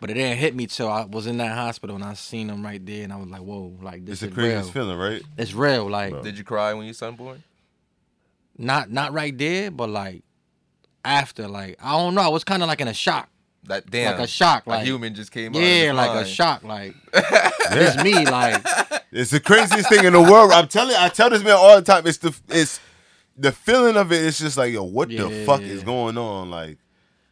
but 0.00 0.10
it 0.10 0.14
didn't 0.14 0.38
hit 0.38 0.54
me 0.54 0.66
till 0.66 0.88
I 0.88 1.04
was 1.04 1.26
in 1.26 1.36
that 1.38 1.54
hospital 1.56 1.94
and 1.96 2.04
I 2.04 2.14
seen 2.14 2.48
him 2.48 2.64
right 2.64 2.84
there 2.84 3.04
and 3.04 3.12
I 3.12 3.16
was 3.16 3.28
like, 3.28 3.42
whoa, 3.42 3.76
like 3.82 4.04
this 4.06 4.14
It's 4.14 4.20
the 4.22 4.28
is 4.28 4.34
craziest 4.34 4.74
real. 4.74 4.84
feeling, 4.86 4.98
right? 4.98 5.22
It's 5.36 5.52
real. 5.54 5.88
Like 5.90 6.10
Bro. 6.12 6.22
Did 6.22 6.38
you 6.38 6.44
cry 6.44 6.72
when 6.74 6.84
your 6.86 6.94
son 6.94 7.16
born? 7.16 7.42
not 8.56 8.90
not 8.90 9.12
right 9.12 9.36
there, 9.36 9.70
but 9.70 9.88
like 9.88 10.22
after. 11.04 11.48
Like 11.48 11.76
I 11.82 11.92
don't 11.92 12.14
know. 12.14 12.22
I 12.22 12.28
was 12.28 12.44
kind 12.44 12.62
of 12.62 12.68
like 12.68 12.80
in 12.80 12.88
a 12.88 12.94
shock. 12.94 13.28
That 13.64 13.90
damn. 13.90 14.12
Like 14.12 14.24
a 14.24 14.26
shock, 14.26 14.66
a 14.66 14.70
like- 14.70 14.84
human 14.86 15.14
just 15.14 15.30
came 15.30 15.54
out. 15.54 15.60
Yeah, 15.60 15.86
his 15.88 15.94
like 15.94 16.24
a 16.24 16.26
shock. 16.26 16.62
Like 16.64 16.94
it's 17.14 18.02
me. 18.02 18.24
Like 18.24 18.64
It's 19.12 19.30
the 19.30 19.40
craziest 19.40 19.88
thing 19.88 20.04
in 20.04 20.12
the 20.12 20.22
world. 20.22 20.52
I'm 20.52 20.68
telling 20.68 20.96
I 20.96 21.08
tell 21.08 21.30
this 21.30 21.42
man 21.42 21.54
all 21.56 21.76
the 21.76 21.82
time. 21.82 22.06
It's 22.06 22.18
the 22.18 22.34
it's 22.48 22.80
the 23.38 23.52
feeling 23.52 23.96
of 23.96 24.12
it. 24.12 24.24
It's 24.24 24.38
just 24.38 24.56
like 24.56 24.72
yo, 24.72 24.82
what 24.84 25.08
the 25.08 25.44
fuck 25.46 25.60
yeah. 25.60 25.66
is 25.68 25.82
going 25.82 26.18
on? 26.18 26.50
Like, 26.50 26.78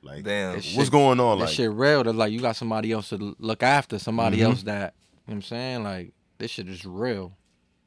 like 0.03 0.25
Damn. 0.25 0.55
What's 0.55 0.65
shit- 0.67 0.91
going 0.91 1.19
on? 1.21 1.41
Like, 1.41 1.49
shit 1.49 1.71
real. 1.71 2.05
That 2.05 2.15
like 2.15 2.33
you 2.33 2.41
got 2.41 2.57
somebody 2.57 2.93
else 2.93 3.09
to 3.11 3.35
look 3.39 3.63
after. 3.63 3.99
Somebody 3.99 4.39
Mhm. 4.39 4.43
else 4.45 4.63
that 4.65 4.95
you 4.95 5.17
know 5.17 5.23
what 5.27 5.35
I'm 5.35 5.43
saying. 5.43 5.83
Like 5.85 6.13
this 6.39 6.51
shit 6.53 6.69
is 6.69 6.85
real. 6.85 7.33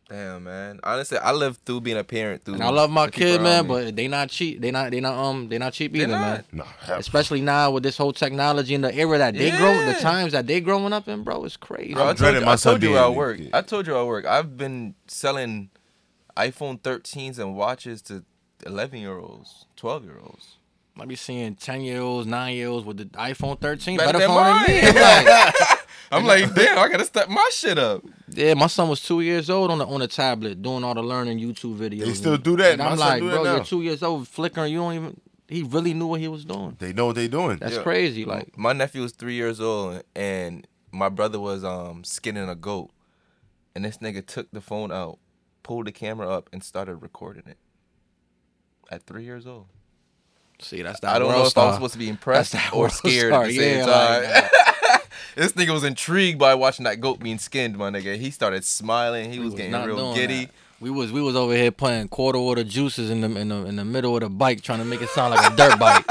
Damn, 0.10 0.44
man. 0.46 0.80
Honestly, 0.84 1.20
I 1.20 1.32
lived 1.34 1.64
through 1.68 1.82
being 1.82 1.96
a 2.00 2.04
parent 2.04 2.44
through. 2.44 2.56
And 2.56 2.64
I 2.64 2.70
love 2.72 2.90
my 2.90 3.10
kid, 3.12 3.44
man, 3.44 3.68
me. 3.68 3.68
but 3.68 3.96
they 3.96 4.08
not 4.08 4.30
cheap. 4.32 4.60
They 4.60 4.72
not 4.72 4.90
they 4.90 5.00
not 5.00 5.14
um 5.14 5.50
they 5.50 5.60
not 5.60 5.74
cheap 5.74 5.96
either, 5.96 6.08
not. 6.08 6.20
man. 6.52 6.66
no, 6.88 6.96
Especially 6.96 7.42
now 7.42 7.70
with 7.70 7.84
this 7.84 7.96
whole 7.96 8.12
technology 8.12 8.74
and 8.74 8.84
the 8.84 8.92
era 8.96 9.20
that 9.20 9.36
they 9.36 9.52
grow, 9.52 9.86
the 9.86 9.94
times 10.02 10.32
that 10.32 10.48
they 10.48 10.62
growing 10.62 10.94
up 10.94 11.08
in, 11.08 11.22
bro, 11.24 11.44
it's 11.46 11.58
crazy. 11.58 11.94
Bro, 11.94 12.02
I 12.06 12.10
I'm 12.10 12.16
told 12.16 12.18
dreading 12.18 12.40
you, 12.42 12.46
my 12.48 12.52
I 12.54 12.56
son 12.56 12.72
told 12.72 12.82
you 12.84 12.90
being 12.90 12.98
at 13.00 13.06
a 13.06 13.12
work. 13.12 13.38
kid. 13.38 13.50
I 13.54 13.62
told 13.62 13.86
you 13.86 13.96
at 14.00 14.04
work. 14.08 14.26
I've 14.26 14.58
been 14.58 14.96
selling 15.08 15.70
iPhone 16.38 16.80
13s 16.82 17.40
and 17.40 17.56
watches 17.56 18.02
to 18.04 18.24
11 18.66 19.00
year 19.00 19.18
olds, 19.18 19.66
12 19.76 20.06
year 20.06 20.18
olds. 20.22 20.56
I 21.00 21.06
be 21.06 21.16
seeing 21.16 21.56
ten 21.56 21.80
year 21.80 22.02
olds, 22.02 22.28
nine 22.28 22.56
year 22.58 22.68
olds 22.68 22.86
with 22.86 22.98
the 22.98 23.06
iPhone 23.18 23.58
13, 23.62 23.96
Better 23.98 24.12
better, 24.12 24.20
than 24.20 24.28
phone 24.28 24.44
than 24.44 24.68
me. 24.68 24.82
I'm 24.90 24.96
like, 24.96 25.80
I'm 26.12 26.26
like, 26.26 26.54
damn, 26.56 26.78
I 26.78 26.90
gotta 26.90 27.06
step 27.06 27.30
my 27.30 27.50
shit 27.54 27.78
up. 27.80 28.04
yeah, 28.30 28.54
my 28.54 28.68
son 28.68 28.90
was 28.90 29.02
two 29.02 29.22
years 29.22 29.50
old 29.50 29.72
on 29.72 29.78
the 29.78 29.86
on 29.88 30.02
the 30.02 30.10
tablet 30.10 30.62
doing 30.62 30.84
all 30.84 30.94
the 30.94 31.02
learning 31.02 31.40
YouTube 31.40 31.78
videos. 31.78 32.06
They 32.06 32.14
still 32.16 32.38
do 32.38 32.58
that. 32.58 32.74
And 32.74 32.82
I'm 32.82 32.98
like, 32.98 33.22
do 33.22 33.30
bro, 33.30 33.44
you're 33.44 33.64
two 33.64 33.82
years 33.82 34.04
old, 34.04 34.28
flickering. 34.28 34.74
You 34.74 34.80
don't 34.80 34.94
even. 34.94 35.22
He 35.48 35.64
really 35.64 35.94
knew 35.94 36.08
what 36.08 36.20
he 36.20 36.28
was 36.28 36.44
doing. 36.44 36.76
they 36.80 36.92
know 36.92 37.06
what 37.08 37.16
they're 37.16 37.28
doing. 37.30 37.58
That's 37.60 37.78
Yeah. 37.78 37.82
crazy. 37.84 38.26
Like, 38.26 38.56
my 38.58 38.74
nephew 38.74 39.02
was 39.02 39.14
three 39.14 39.34
years 39.36 39.60
old 39.62 40.04
and 40.16 40.68
my 40.92 41.08
brother 41.10 41.40
was 41.40 41.64
um 41.64 42.04
skinning 42.04 42.50
a 42.50 42.56
goat, 42.56 42.90
and 43.74 43.86
this 43.86 44.00
nigga 44.00 44.26
took 44.26 44.52
the 44.52 44.60
phone 44.62 44.92
out, 44.92 45.18
pulled 45.70 45.86
the 45.86 45.92
camera 45.92 46.28
up, 46.28 46.50
and 46.52 46.64
started 46.64 46.96
recording 46.96 47.44
it. 47.46 47.58
At 48.90 49.04
three 49.04 49.24
years 49.24 49.46
old. 49.46 49.68
see, 50.60 50.82
that's 50.82 51.00
that. 51.02 51.16
I 51.16 51.20
don't 51.20 51.32
know 51.32 51.42
if 51.42 51.46
I 51.46 51.50
star. 51.50 51.66
was 51.68 51.76
supposed 51.76 51.94
to 51.94 52.00
be 52.00 52.10
impressed 52.10 52.56
or 52.74 52.90
scared 52.90 53.32
star, 53.32 53.44
at 53.44 53.50
the 53.50 53.56
same 53.56 53.78
yeah, 53.78 53.86
time. 53.86 54.24
like, 54.24 55.12
this 55.36 55.54
nigga 55.54 55.72
was 55.72 55.84
intrigued 55.84 56.40
by 56.40 56.56
watching 56.56 56.86
that 56.86 57.00
goat 57.00 57.20
being 57.20 57.38
skinned, 57.38 57.78
my 57.78 57.92
nigga. 57.92 58.18
He 58.18 58.32
started 58.32 58.66
smiling. 58.66 59.32
He 59.32 59.38
was, 59.38 59.52
was 59.52 59.62
getting 59.62 59.74
real 59.86 60.16
giddy. 60.16 60.46
that. 60.46 60.54
We 60.80 60.90
was 60.90 61.12
we 61.12 61.22
was 61.22 61.36
over 61.36 61.56
here 61.56 61.70
playing 61.72 62.08
quarter 62.08 62.40
water 62.40 62.64
juices 62.64 63.12
in 63.12 63.22
the 63.22 63.40
in 63.40 63.50
the 63.50 63.66
in 63.68 63.76
the 63.76 63.86
middle 63.86 64.16
of 64.16 64.22
the 64.22 64.30
bike, 64.30 64.64
trying 64.64 64.80
to 64.80 64.86
make 64.86 65.04
it 65.04 65.10
sound 65.10 65.36
like 65.36 65.54
a 65.54 65.56
dirt 65.56 65.78
bike. 65.78 66.04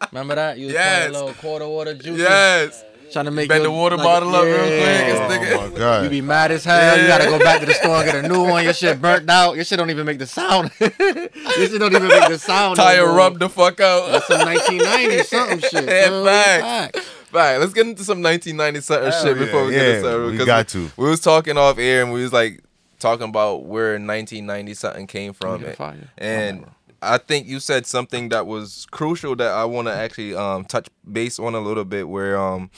Remember 0.12 0.36
that? 0.36 0.58
You 0.58 0.66
was 0.66 0.74
Yes. 0.74 1.08
playing 1.08 1.12
little 1.12 1.34
quarter 1.42 1.66
water 1.66 1.94
juices. 1.94 2.20
Yes. 2.20 2.84
Trying 3.12 3.24
to 3.26 3.30
make 3.30 3.48
Bend 3.48 3.62
your- 3.62 3.72
the 3.72 3.76
water 3.78 3.96
like, 3.96 4.04
bottle 4.04 4.34
up 4.34 4.44
real 4.44 4.56
quick. 4.56 4.68
yeah. 4.70 5.56
Oh 5.58 5.70
my 5.70 5.78
god. 5.78 6.04
You 6.04 6.10
be 6.10 6.20
mad 6.20 6.50
as 6.50 6.64
hell. 6.64 6.98
You 7.00 7.06
gotta 7.06 7.26
go 7.26 7.38
back 7.38 7.60
to 7.60 7.66
the 7.66 7.74
store 7.74 7.96
and 8.02 8.06
get 8.10 8.24
a 8.24 8.28
new 8.28 8.42
one. 8.44 8.64
Your 8.64 8.72
shit 8.72 9.00
burnt 9.00 9.28
out. 9.30 9.56
Your 9.56 9.64
shit 9.64 9.78
don't 9.78 9.90
even 9.90 10.06
make 10.06 10.18
the 10.18 10.26
sound. 10.26 10.70
Your 10.80 10.90
shit 10.90 11.78
don't 11.78 11.94
even 11.94 12.08
make 12.08 12.28
the 12.28 12.38
sound. 12.38 12.76
no 12.78 12.84
Tire 12.84 13.06
more. 13.06 13.16
rubbed 13.16 13.40
the 13.40 13.48
fuck 13.48 13.80
out. 13.80 14.10
That's 14.10 14.26
some 14.26 14.40
1990 14.46 15.22
something 15.24 15.58
shit. 15.60 15.84
Yeah, 15.88 16.08
bro. 16.08 16.24
Fact. 16.24 16.98
Right, 17.32 17.58
let's 17.58 17.72
get 17.74 17.86
into 17.86 18.04
some 18.04 18.22
1990 18.22 18.80
something 18.80 19.10
Hell 19.10 19.22
shit 19.24 19.36
yeah, 19.36 19.44
before 19.44 19.64
we 19.66 19.72
get 19.72 19.82
yeah, 19.86 19.94
into 19.96 20.10
something. 20.10 20.38
we 20.38 20.44
got 20.46 20.68
to. 20.68 20.90
We 20.96 21.08
was 21.10 21.20
talking 21.20 21.58
off 21.58 21.78
air 21.78 22.02
and 22.02 22.12
we 22.12 22.22
was 22.22 22.32
like 22.32 22.62
talking 22.98 23.28
about 23.28 23.64
where 23.66 23.92
1990 23.92 24.74
something 24.74 25.06
came 25.06 25.32
from. 25.32 25.60
Get 25.60 25.70
a 25.70 25.76
fire. 25.76 26.08
And 26.16 26.64
I 27.06 27.18
think 27.18 27.46
you 27.46 27.60
said 27.60 27.86
something 27.86 28.28
that 28.30 28.46
was 28.46 28.86
crucial 28.90 29.36
that 29.36 29.52
I 29.52 29.64
want 29.64 29.88
to 29.88 29.94
actually 29.94 30.34
um, 30.34 30.64
touch 30.64 30.88
base 31.10 31.38
on 31.38 31.54
a 31.54 31.60
little 31.60 31.84
bit. 31.84 32.08
Where 32.08 32.38
um, 32.38 32.70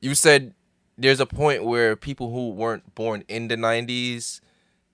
you 0.00 0.14
said 0.14 0.54
there's 0.98 1.20
a 1.20 1.26
point 1.26 1.64
where 1.64 1.96
people 1.96 2.32
who 2.32 2.50
weren't 2.50 2.94
born 2.94 3.24
in 3.28 3.48
the 3.48 3.56
90s 3.56 4.40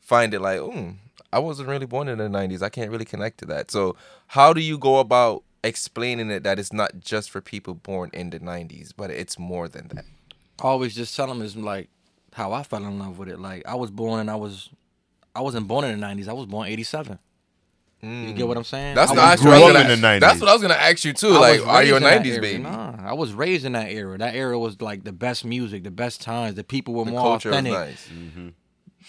find 0.00 0.32
it 0.32 0.40
like, 0.40 0.60
mm, 0.60 0.96
I 1.32 1.38
wasn't 1.38 1.68
really 1.68 1.86
born 1.86 2.08
in 2.08 2.18
the 2.18 2.28
90s. 2.28 2.62
I 2.62 2.68
can't 2.68 2.90
really 2.90 3.04
connect 3.04 3.38
to 3.38 3.46
that. 3.46 3.70
So 3.70 3.96
how 4.28 4.52
do 4.52 4.60
you 4.60 4.78
go 4.78 4.98
about 4.98 5.42
explaining 5.62 6.30
it 6.30 6.44
that 6.44 6.58
it's 6.58 6.72
not 6.72 7.00
just 7.00 7.30
for 7.30 7.40
people 7.40 7.74
born 7.74 8.10
in 8.12 8.30
the 8.30 8.40
90s, 8.40 8.92
but 8.96 9.10
it's 9.10 9.38
more 9.38 9.68
than 9.68 9.88
that? 9.88 10.04
always 10.60 10.94
just 10.94 11.14
tell 11.14 11.26
them 11.26 11.42
is 11.42 11.56
like 11.56 11.88
how 12.32 12.52
I 12.52 12.62
fell 12.62 12.84
in 12.84 12.98
love 12.98 13.18
with 13.18 13.28
it. 13.28 13.38
Like 13.38 13.66
I 13.66 13.74
was 13.74 13.90
born 13.90 14.20
and 14.20 14.30
I 14.30 14.36
was, 14.36 14.70
I 15.34 15.40
wasn't 15.40 15.68
born 15.68 15.84
in 15.84 15.98
the 15.98 16.06
'90s. 16.06 16.28
I 16.28 16.32
was 16.32 16.46
born 16.46 16.68
'87. 16.68 17.18
You 18.00 18.32
get 18.32 18.46
what 18.46 18.56
I'm 18.56 18.64
saying? 18.64 18.92
Mm. 18.92 18.94
That's 18.94 19.10
I 19.10 19.14
what 19.14 19.22
I 19.24 19.30
was 19.32 19.40
was 19.40 19.42
grew 19.42 19.60
gonna- 19.60 19.78
up 19.80 19.86
in 19.90 20.00
the 20.00 20.06
90s. 20.06 20.20
That's 20.20 20.40
what 20.40 20.48
I 20.48 20.52
was 20.52 20.62
gonna 20.62 20.74
ask 20.74 21.04
you 21.04 21.12
too. 21.12 21.32
I 21.32 21.38
Like, 21.38 21.66
are 21.66 21.82
you 21.82 21.94
a 21.94 21.96
in 21.96 22.02
that 22.04 22.22
90s 22.22 22.32
era. 22.34 22.40
baby? 22.42 22.62
Nah, 22.62 22.94
I 23.04 23.12
was 23.14 23.32
raised 23.32 23.64
in 23.64 23.72
that 23.72 23.90
era. 23.90 24.16
That 24.18 24.34
era 24.36 24.56
was 24.58 24.80
like 24.80 25.02
the 25.04 25.12
best 25.12 25.44
music, 25.44 25.82
the 25.84 25.90
best 25.90 26.20
times. 26.20 26.54
The 26.54 26.62
people 26.64 26.94
were 26.94 27.04
The 27.04 27.10
more 27.10 27.22
culture 27.22 27.48
was 27.50 27.58
authentic. 27.58 27.72
nice. 27.72 28.08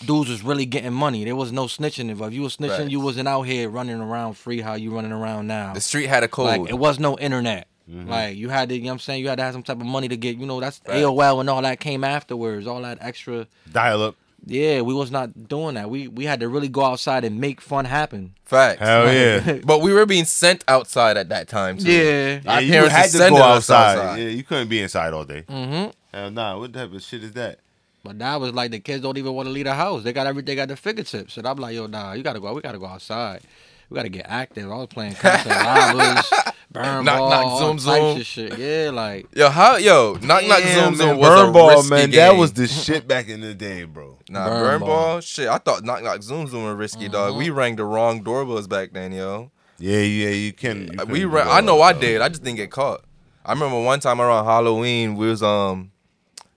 Dudes 0.05 0.29
was 0.29 0.43
really 0.43 0.65
getting 0.65 0.93
money. 0.93 1.25
There 1.25 1.35
was 1.35 1.51
no 1.51 1.65
snitching. 1.65 2.09
If 2.09 2.33
you 2.33 2.41
was 2.41 2.55
snitching, 2.57 2.89
you 2.89 2.99
wasn't 3.01 3.27
out 3.27 3.41
here 3.43 3.69
running 3.69 3.99
around 3.99 4.35
free 4.35 4.61
how 4.61 4.75
you 4.75 4.91
running 4.95 5.11
around 5.11 5.47
now. 5.47 5.73
The 5.73 5.81
street 5.81 6.07
had 6.07 6.23
a 6.23 6.27
code. 6.27 6.45
Like 6.45 6.69
it 6.69 6.77
was 6.77 6.99
no 6.99 7.17
internet. 7.17 7.67
Mm-hmm. 7.89 8.09
Like 8.09 8.37
you 8.37 8.49
had 8.49 8.69
to, 8.69 8.75
you 8.75 8.81
know 8.83 8.87
what 8.89 8.93
I'm 8.93 8.99
saying? 8.99 9.21
You 9.21 9.29
had 9.29 9.39
to 9.39 9.43
have 9.43 9.53
some 9.53 9.63
type 9.63 9.77
of 9.79 9.85
money 9.85 10.07
to 10.07 10.15
get, 10.15 10.37
you 10.37 10.45
know, 10.45 10.59
that's 10.59 10.77
Facts. 10.77 10.95
AOL 10.99 11.41
and 11.41 11.49
all 11.49 11.61
that 11.63 11.79
came 11.79 12.03
afterwards. 12.03 12.65
All 12.67 12.81
that 12.83 12.99
extra. 13.01 13.47
Dial 13.71 14.01
up. 14.03 14.15
Yeah, 14.45 14.81
we 14.81 14.93
was 14.93 15.11
not 15.11 15.47
doing 15.47 15.75
that. 15.75 15.89
We 15.89 16.07
we 16.07 16.25
had 16.25 16.39
to 16.39 16.49
really 16.49 16.69
go 16.69 16.83
outside 16.83 17.23
and 17.23 17.39
make 17.39 17.61
fun 17.61 17.85
happen. 17.85 18.33
Facts. 18.45 18.79
Hell 18.79 19.13
yeah. 19.13 19.59
But 19.65 19.81
we 19.81 19.93
were 19.93 20.05
being 20.05 20.25
sent 20.25 20.63
outside 20.67 21.17
at 21.17 21.29
that 21.29 21.47
time 21.47 21.77
too. 21.77 21.91
Yeah. 21.91 22.39
Our 22.47 22.59
Yeah, 22.59 22.59
you 22.61 22.71
parents 22.89 22.95
had 22.95 23.09
to 23.11 23.29
go 23.29 23.37
outside. 23.43 23.97
outside. 23.97 24.15
Yeah, 24.21 24.29
you 24.29 24.43
couldn't 24.43 24.69
be 24.69 24.81
inside 24.81 25.13
all 25.13 25.25
day. 25.25 25.43
Mm-hmm. 25.43 25.89
Hell 26.17 26.31
nah. 26.31 26.57
What 26.57 26.73
type 26.73 26.91
of 26.93 27.01
shit 27.03 27.23
is 27.23 27.33
that? 27.33 27.59
But 28.03 28.17
that 28.19 28.39
was 28.39 28.53
like 28.53 28.71
the 28.71 28.79
kids 28.79 29.03
don't 29.03 29.17
even 29.17 29.33
want 29.33 29.47
to 29.47 29.51
leave 29.51 29.65
the 29.65 29.73
house. 29.75 30.03
They 30.03 30.13
got 30.13 30.25
everything 30.25 30.57
at 30.57 30.67
their 30.69 30.77
fingertips. 30.77 31.37
And 31.37 31.45
I'm 31.45 31.57
like, 31.57 31.75
yo, 31.75 31.85
nah, 31.87 32.13
you 32.13 32.23
gotta 32.23 32.39
go. 32.39 32.53
We 32.53 32.61
gotta 32.61 32.79
go 32.79 32.85
outside. 32.87 33.41
We 33.89 33.95
gotta 33.95 34.09
get 34.09 34.25
active. 34.29 34.71
I 34.71 34.75
was 34.77 34.87
playing 34.87 35.15
constant 35.15 35.55
robbers, 35.55 36.31
burn 36.71 37.03
Knock, 37.05 37.19
ball, 37.19 37.29
knock, 37.29 37.45
all 37.45 37.59
zoom, 37.59 37.79
zoom. 37.79 38.19
of 38.19 38.25
shit. 38.25 38.57
Yeah, 38.57 38.91
like 38.93 39.27
Yo, 39.35 39.49
how 39.49 39.77
yo, 39.77 40.13
knock 40.21 40.43
knock 40.45 40.59
Damn, 40.59 40.73
zoom 40.73 40.95
zoom 40.95 41.07
man, 41.09 41.17
was 41.19 41.29
burn 41.29 41.49
a 41.49 41.51
ball, 41.53 41.67
risky 41.69 41.89
man. 41.89 42.09
game. 42.11 42.19
That 42.19 42.35
was 42.37 42.53
the 42.53 42.67
shit 42.85 43.07
back 43.07 43.27
in 43.29 43.41
the 43.41 43.53
day, 43.53 43.83
bro. 43.83 44.17
nah 44.29 44.45
Burn 44.49 44.61
burn, 44.63 44.79
ball. 44.81 44.87
ball. 44.89 45.19
Shit, 45.21 45.47
I 45.47 45.57
thought 45.57 45.83
knock 45.83 46.03
knock 46.03 46.21
zoom 46.23 46.47
zoom 46.47 46.63
were 46.63 46.75
risky, 46.75 47.09
dog. 47.09 47.35
We 47.35 47.49
rang 47.49 47.75
the 47.75 47.85
wrong 47.85 48.23
doorbells 48.23 48.67
back 48.67 48.91
then, 48.93 49.11
yo. 49.11 49.51
Yeah, 49.77 49.99
yeah, 50.01 50.29
you 50.29 50.51
can. 50.53 50.89
You 50.93 50.99
Uh, 50.99 51.05
we 51.05 51.19
do 51.21 51.29
ran, 51.29 51.47
I 51.47 51.61
know 51.61 51.77
that 51.77 51.83
I 51.95 51.99
did. 51.99 52.21
I 52.21 52.29
just 52.29 52.43
didn't 52.43 52.57
get 52.57 52.69
caught. 52.71 53.03
I 53.45 53.53
remember 53.53 53.81
one 53.81 53.99
time 54.01 54.19
around 54.19 54.45
Halloween, 54.45 55.15
we 55.15 55.27
was 55.27 55.41
um 55.41 55.91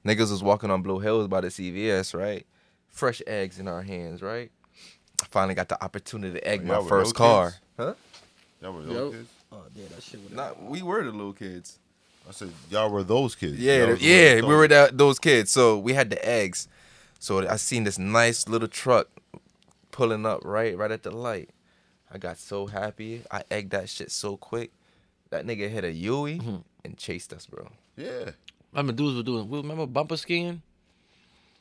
niggas 0.05 0.31
was 0.31 0.43
walking 0.43 0.71
on 0.71 0.83
Blue 0.83 0.99
Hills 0.99 1.29
by 1.29 1.41
the 1.41 1.49
CVS, 1.49 2.19
right? 2.19 2.45
Fresh 2.91 3.23
eggs 3.27 3.59
in 3.59 3.69
our 3.69 3.81
hands, 3.83 4.21
right? 4.21 4.51
I 5.23 5.27
finally 5.31 5.55
got 5.55 5.69
the 5.69 5.83
opportunity 5.83 6.35
to 6.41 6.47
egg 6.47 6.63
Oh, 6.65 6.83
my 6.83 6.89
first 6.89 7.15
car. 7.15 7.51
kids? 7.51 7.61
Huh? 7.79 7.95
Y'all 8.61 8.73
were 8.73 8.83
Yo. 8.83 9.11
kids. 9.13 9.29
Oh 9.53 9.63
yeah, 9.75 9.85
that 9.95 10.03
shit 10.03 10.23
was 10.23 10.33
Nah, 10.33 10.53
we 10.61 10.83
were 10.83 11.03
the 11.05 11.11
little 11.13 11.33
kids. 11.33 11.79
I 12.29 12.33
said 12.33 12.51
y'all 12.71 12.89
were 12.91 13.03
those 13.03 13.35
kids. 13.35 13.59
Yeah, 13.59 13.79
Y'all 13.87 13.97
the- 13.97 14.01
yeah, 14.05 14.35
we 14.41 14.55
were 14.55 14.69
that, 14.69 14.97
those 14.97 15.19
kids. 15.19 15.51
So 15.51 15.79
we 15.79 15.93
had 15.93 16.11
the 16.11 16.27
eggs. 16.29 16.69
So 17.19 17.47
I 17.49 17.57
seen 17.57 17.85
this 17.85 17.99
nice 17.99 18.49
little 18.49 18.69
truck 18.69 19.09
pulling 19.91 20.25
up 20.27 20.41
right, 20.45 20.77
right 20.77 20.91
at 20.91 21.03
the 21.03 21.11
light. 21.11 21.51
I 22.13 22.19
got 22.19 22.39
so 22.39 22.67
happy. 22.67 23.23
I 23.31 23.43
egged 23.51 23.71
that 23.71 23.89
shit 23.89 24.11
so 24.11 24.37
quick. 24.37 24.71
That 25.31 25.47
nigga 25.47 25.69
hit 25.71 25.85
a 25.85 25.91
Yui 25.93 26.39
Mm-hmm. 26.39 26.57
and 26.85 26.97
chased 26.97 27.33
us, 27.33 27.47
bro. 27.47 27.69
Yeah. 27.97 28.31
I 28.75 28.79
remember 28.79 28.93
dudes 28.93 29.17
were 29.17 29.23
doing. 29.23 29.49
We 29.49 29.59
remember 29.59 29.87
bumper 29.87 30.17
skiing? 30.17 30.63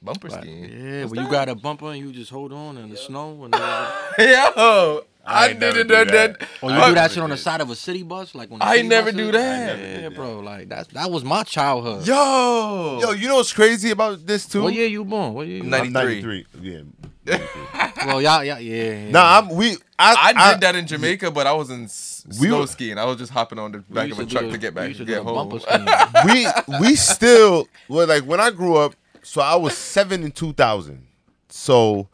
Bumper 0.02 0.30
Like, 0.30 0.42
skiing. 0.42 0.64
yeah, 0.64 1.02
What's 1.04 1.12
when 1.16 1.26
you 1.26 1.32
got 1.32 1.48
a 1.50 1.56
bumper 1.56 1.92
and 1.92 2.00
you 2.00 2.12
just 2.12 2.32
hold 2.32 2.52
on 2.54 2.78
in 2.78 2.90
the 2.90 2.98
snow 2.98 3.44
and 3.46 3.54
then, 4.18 4.34
Yo, 4.58 5.04
I 5.26 5.46
I, 5.46 5.48
ain't 5.50 5.60
did 5.60 5.66
never 5.68 5.80
it. 5.80 5.84
do 5.88 5.94
That, 5.94 6.08
that. 6.08 6.40
that, 6.40 6.48
or 6.62 6.72
you 6.72 6.76
I 6.78 6.90
do 6.90 6.96
that 6.96 7.02
never 7.02 7.14
shit 7.14 7.24
on 7.24 7.30
the 7.30 7.38
side 7.38 7.62
of 7.62 7.70
a 7.70 7.76
city 7.76 8.02
bus, 8.04 8.34
like 8.34 8.50
when 8.50 8.62
I 8.62 8.82
never 8.82 9.12
buses- 9.12 9.18
do 9.28 9.32
that. 9.34 9.66
Never 9.78 9.82
Yeah, 9.82 10.10
did 10.10 10.16
bro, 10.16 10.40
like 10.40 10.68
that's 10.70 10.88
that 10.94 11.12
was 11.12 11.24
my 11.24 11.44
childhood. 11.44 12.08
Yo, 12.08 13.00
Yo, 13.02 13.12
you 13.12 13.28
know 13.28 13.36
what's 13.36 13.54
crazy 13.54 13.92
about 13.92 14.26
this 14.26 14.46
too? 14.48 14.64
What 14.64 14.74
year 14.74 14.88
you 14.88 15.06
born? 15.06 15.34
What 15.34 15.48
year? 15.48 15.58
You 15.58 15.64
Ninety- 15.64 15.88
I'm 15.88 15.94
93. 15.94 16.46
93. 16.56 16.72
Yeah. 16.72 16.82
93. 17.26 17.48
Well, 18.04 18.20
y'all, 18.20 18.44
y'all, 18.44 18.60
yeah. 18.60 18.94
yeah. 18.94 19.12
nah, 19.12 19.38
I'm 19.38 19.50
we. 19.50 19.78
I, 20.00 20.34
I 20.36 20.52
did 20.54 20.62
that 20.62 20.76
in 20.76 20.88
Jamaica, 20.88 21.30
but 21.30 21.46
I 21.46 21.54
was 21.54 21.70
in 21.70 21.82
We 21.84 21.88
snow 21.88 22.62
were- 22.62 22.68
skiing. 22.68 22.98
I 22.98 23.06
was 23.06 23.18
just 23.18 23.32
hopping 23.32 23.60
on 23.60 23.72
the 23.74 23.78
back 23.78 24.10
of 24.12 24.18
a 24.18 24.26
truck 24.26 24.46
do- 24.46 24.52
to 24.54 24.58
get 24.58 24.74
back 24.74 24.92
to 24.94 24.98
to 24.98 25.06
get 25.06 25.22
home. 25.22 25.50
we 26.26 26.48
we 26.80 26.96
still 26.96 27.68
well 27.88 28.08
like 28.08 28.24
when 28.24 28.40
I 28.40 28.50
grew 28.50 28.76
up. 28.78 28.96
So 29.22 29.40
I 29.40 29.56
was 29.56 29.78
seven 29.78 30.24
in 30.24 30.32
2000. 30.32 31.06
So 31.50 32.08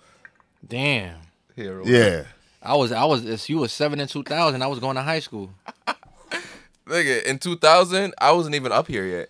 Damn. 0.67 1.15
Hero. 1.55 1.85
yeah. 1.85 2.23
I 2.67 2.75
was, 2.75 2.91
I 2.91 3.05
was. 3.05 3.25
If 3.25 3.49
you 3.49 3.57
was 3.59 3.71
seven 3.71 3.99
in 3.99 4.07
two 4.07 4.23
thousand, 4.23 4.61
I 4.61 4.67
was 4.67 4.79
going 4.79 4.95
to 4.95 5.01
high 5.01 5.19
school. 5.19 5.49
Nigga, 6.85 7.23
in 7.23 7.37
2000, 7.37 8.13
I 8.17 8.31
wasn't 8.31 8.55
even 8.55 8.71
up 8.71 8.87
here 8.87 9.05
yet. 9.05 9.29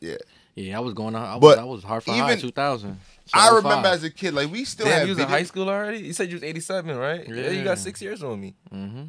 Yeah. 0.00 0.16
Yeah, 0.54 0.76
I 0.76 0.80
was 0.80 0.92
going 0.94 1.14
to. 1.14 1.20
I 1.20 1.34
was, 1.36 1.40
But 1.40 1.58
I 1.58 1.64
was 1.64 1.82
Hartford 1.84 2.14
High 2.14 2.32
even- 2.32 2.40
two 2.40 2.50
thousand. 2.50 2.98
I 3.34 3.50
remember 3.56 3.88
as 3.88 4.02
a 4.04 4.10
kid, 4.10 4.32
like 4.32 4.50
we 4.50 4.64
still 4.64 4.86
Damn, 4.86 5.00
had 5.00 5.02
you 5.06 5.10
was 5.10 5.18
in 5.18 5.28
high 5.28 5.42
school 5.42 5.68
already? 5.68 5.98
You 5.98 6.14
said 6.14 6.28
you 6.30 6.36
was 6.36 6.42
87, 6.42 6.96
right? 6.96 7.28
Yeah, 7.28 7.50
you 7.50 7.62
got 7.62 7.76
six 7.76 8.00
years 8.00 8.22
on 8.22 8.40
me. 8.40 8.54
Mm-hmm. 8.72 9.02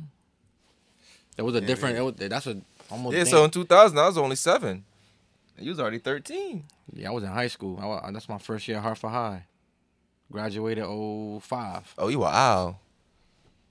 It 1.38 1.42
was 1.42 1.56
a 1.56 1.62
different. 1.62 1.98
It 1.98 2.02
was, 2.02 2.16
that's 2.16 2.48
a 2.48 2.62
almost. 2.92 3.16
Yeah, 3.16 3.24
damn- 3.24 3.32
so 3.32 3.44
in 3.46 3.52
2000, 3.52 3.98
I 3.98 4.08
was 4.08 4.18
only 4.18 4.36
seven. 4.36 4.84
You 5.58 5.70
was 5.72 5.80
already 5.80 6.00
13. 6.00 6.64
Yeah, 6.94 7.10
I 7.10 7.12
was 7.12 7.24
in 7.24 7.30
high 7.30 7.48
school. 7.48 7.80
I 7.80 8.12
that's 8.12 8.28
my 8.28 8.38
first 8.40 8.68
year 8.68 8.78
at 8.78 8.84
Hartford 8.84 9.12
High. 9.12 9.46
Graduated 10.32 10.84
05. 10.86 11.96
Oh, 11.98 12.08
you 12.10 12.20
were 12.20 12.28
owl. 12.28 12.80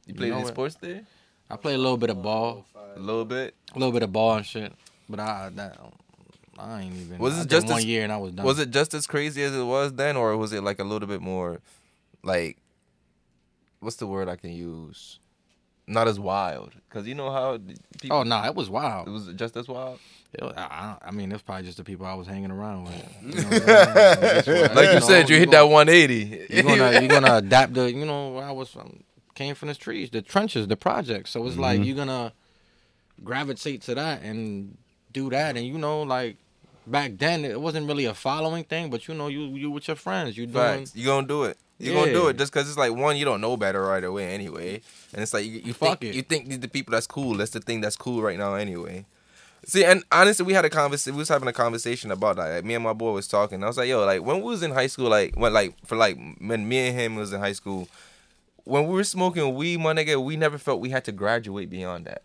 You 0.08 0.14
You 0.14 0.18
played 0.18 0.30
know 0.32 0.38
any 0.38 0.48
sports 0.48 0.74
there? 0.80 1.02
I 1.50 1.56
played 1.56 1.74
a 1.76 1.78
little 1.78 1.96
bit 1.96 2.10
of 2.10 2.22
ball, 2.22 2.66
A 2.96 2.98
little 2.98 3.24
bit. 3.24 3.54
a 3.74 3.78
little 3.78 3.92
bit 3.92 4.02
of 4.02 4.12
ball 4.12 4.34
and 4.36 4.44
shit. 4.46 4.72
But 5.08 5.20
I 5.20 5.50
that 5.54 5.78
I 6.58 6.80
ain't 6.82 6.96
even. 6.96 7.18
Was 7.18 7.38
it 7.38 7.48
just 7.48 7.66
one 7.68 7.78
as- 7.78 7.84
year 7.84 8.02
and 8.04 8.12
I 8.12 8.16
was 8.16 8.32
done? 8.32 8.44
Was 8.44 8.58
it 8.58 8.70
just 8.70 8.92
as 8.94 9.06
crazy 9.06 9.42
as 9.44 9.54
it 9.54 9.62
was 9.62 9.92
then, 9.92 10.16
or 10.16 10.36
was 10.36 10.52
it 10.52 10.62
like 10.64 10.78
a 10.80 10.84
little 10.84 11.06
bit 11.08 11.20
more, 11.22 11.60
like, 12.24 12.56
what's 13.80 13.96
the 13.96 14.06
word 14.06 14.28
I 14.28 14.36
can 14.36 14.50
use? 14.52 15.20
Not 15.86 16.06
as 16.08 16.18
wild, 16.20 16.72
because 16.88 17.06
you 17.06 17.14
know 17.14 17.30
how 17.30 17.58
people. 18.00 18.18
Oh 18.18 18.22
no, 18.22 18.44
it 18.44 18.54
was 18.54 18.68
wild. 18.68 19.08
It 19.08 19.10
was 19.10 19.28
just 19.36 19.56
as 19.56 19.68
wild. 19.68 19.98
It 20.34 20.42
was- 20.42 20.52
I, 20.58 20.96
I- 21.00 21.10
mean, 21.12 21.32
it's 21.32 21.40
probably 21.42 21.64
just 21.64 21.78
the 21.78 21.84
people 21.84 22.04
I 22.04 22.12
was 22.12 22.26
hanging 22.26 22.50
around 22.50 22.84
with. 22.84 23.04
You 23.22 23.28
know 23.28 23.42
what 23.42 23.44
I'm 23.44 23.50
saying? 23.50 23.66
That's 24.20 24.46
what- 24.48 24.74
Like 24.74 24.88
you 24.88 25.00
know, 25.00 25.06
said, 25.06 25.30
you 25.30 25.36
hit 25.38 25.50
gonna- 25.50 25.56
that 25.66 25.70
180. 25.72 26.46
You're 26.50 26.62
gonna 26.64 26.92
you're 27.00 27.08
gonna 27.08 27.36
adapt 27.36 27.72
the 27.72 27.90
you 27.90 28.04
know 28.04 28.32
where 28.32 28.44
I 28.44 28.50
was 28.52 28.68
from 28.68 29.02
came 29.40 29.54
from 29.54 29.68
the 29.72 29.74
trees, 29.86 30.06
the 30.10 30.22
trenches, 30.22 30.66
the 30.72 30.76
projects. 30.88 31.30
So 31.32 31.38
it's 31.46 31.52
Mm-hmm. 31.54 31.62
like 31.68 31.78
you're 31.86 31.96
gonna 32.02 32.32
gravitate 33.24 33.82
to 33.82 33.94
that 33.94 34.22
and 34.22 34.76
do 35.12 35.30
that, 35.30 35.56
and 35.56 35.66
you 35.66 35.78
know 35.78 36.02
like 36.02 36.36
back 36.86 37.12
then 37.18 37.44
it 37.44 37.60
wasn't 37.60 37.86
really 37.86 38.04
a 38.06 38.14
following 38.14 38.64
thing, 38.64 38.90
but 38.90 39.00
you 39.08 39.14
know 39.14 39.28
you 39.28 39.42
you 39.62 39.70
with 39.70 39.86
your 39.88 39.96
friends, 39.96 40.36
you 40.36 40.46
doing. 40.46 40.86
You 40.94 41.06
gonna 41.06 41.26
do 41.26 41.44
it. 41.44 41.56
You 41.78 41.92
gonna 41.92 42.12
do 42.12 42.26
it 42.28 42.36
just 42.36 42.52
because 42.52 42.68
it's 42.68 42.78
like 42.78 42.92
one, 42.92 43.16
you 43.16 43.24
don't 43.24 43.40
know 43.40 43.56
better 43.56 43.82
right 43.82 44.02
away 44.02 44.26
anyway, 44.34 44.80
and 45.12 45.22
it's 45.22 45.32
like 45.32 45.44
you, 45.44 45.60
you 45.68 45.72
Fuck 45.72 46.00
think 46.00 46.10
it. 46.10 46.14
you 46.16 46.22
think 46.22 46.48
these 46.48 46.60
the 46.60 46.68
people 46.68 46.92
that's 46.92 47.06
cool. 47.06 47.34
That's 47.36 47.52
the 47.52 47.60
thing 47.60 47.80
that's 47.80 47.96
cool 47.96 48.20
right 48.22 48.38
now 48.38 48.54
anyway. 48.54 49.06
See, 49.66 49.84
and 49.84 50.02
honestly, 50.10 50.44
we 50.46 50.54
had 50.54 50.64
a 50.64 50.70
conversation. 50.70 51.14
We 51.16 51.20
was 51.20 51.28
having 51.28 51.48
a 51.48 51.52
conversation 51.52 52.10
about 52.10 52.36
that. 52.36 52.48
Like, 52.54 52.64
me 52.64 52.74
and 52.74 52.84
my 52.84 52.92
boy 52.94 53.12
was 53.12 53.28
talking. 53.28 53.62
I 53.62 53.66
was 53.66 53.76
like, 53.76 53.88
"Yo, 53.88 54.04
like 54.06 54.22
when 54.22 54.36
we 54.38 54.44
was 54.54 54.62
in 54.62 54.70
high 54.72 54.86
school, 54.86 55.08
like 55.10 55.36
when 55.36 55.52
like 55.52 55.74
for 55.86 55.96
like 55.96 56.16
when 56.40 56.66
me 56.68 56.78
and 56.88 56.98
him 56.98 57.14
was 57.16 57.32
in 57.32 57.40
high 57.40 57.52
school, 57.52 57.88
when 58.68 58.86
we 58.86 58.94
were 58.94 59.04
smoking 59.04 59.54
weed, 59.54 59.78
my 59.80 59.94
nigga, 59.94 60.22
we 60.22 60.36
never 60.36 60.58
felt 60.58 60.80
we 60.80 60.90
had 60.90 61.04
to 61.06 61.12
graduate 61.12 61.70
beyond 61.70 62.04
that. 62.06 62.22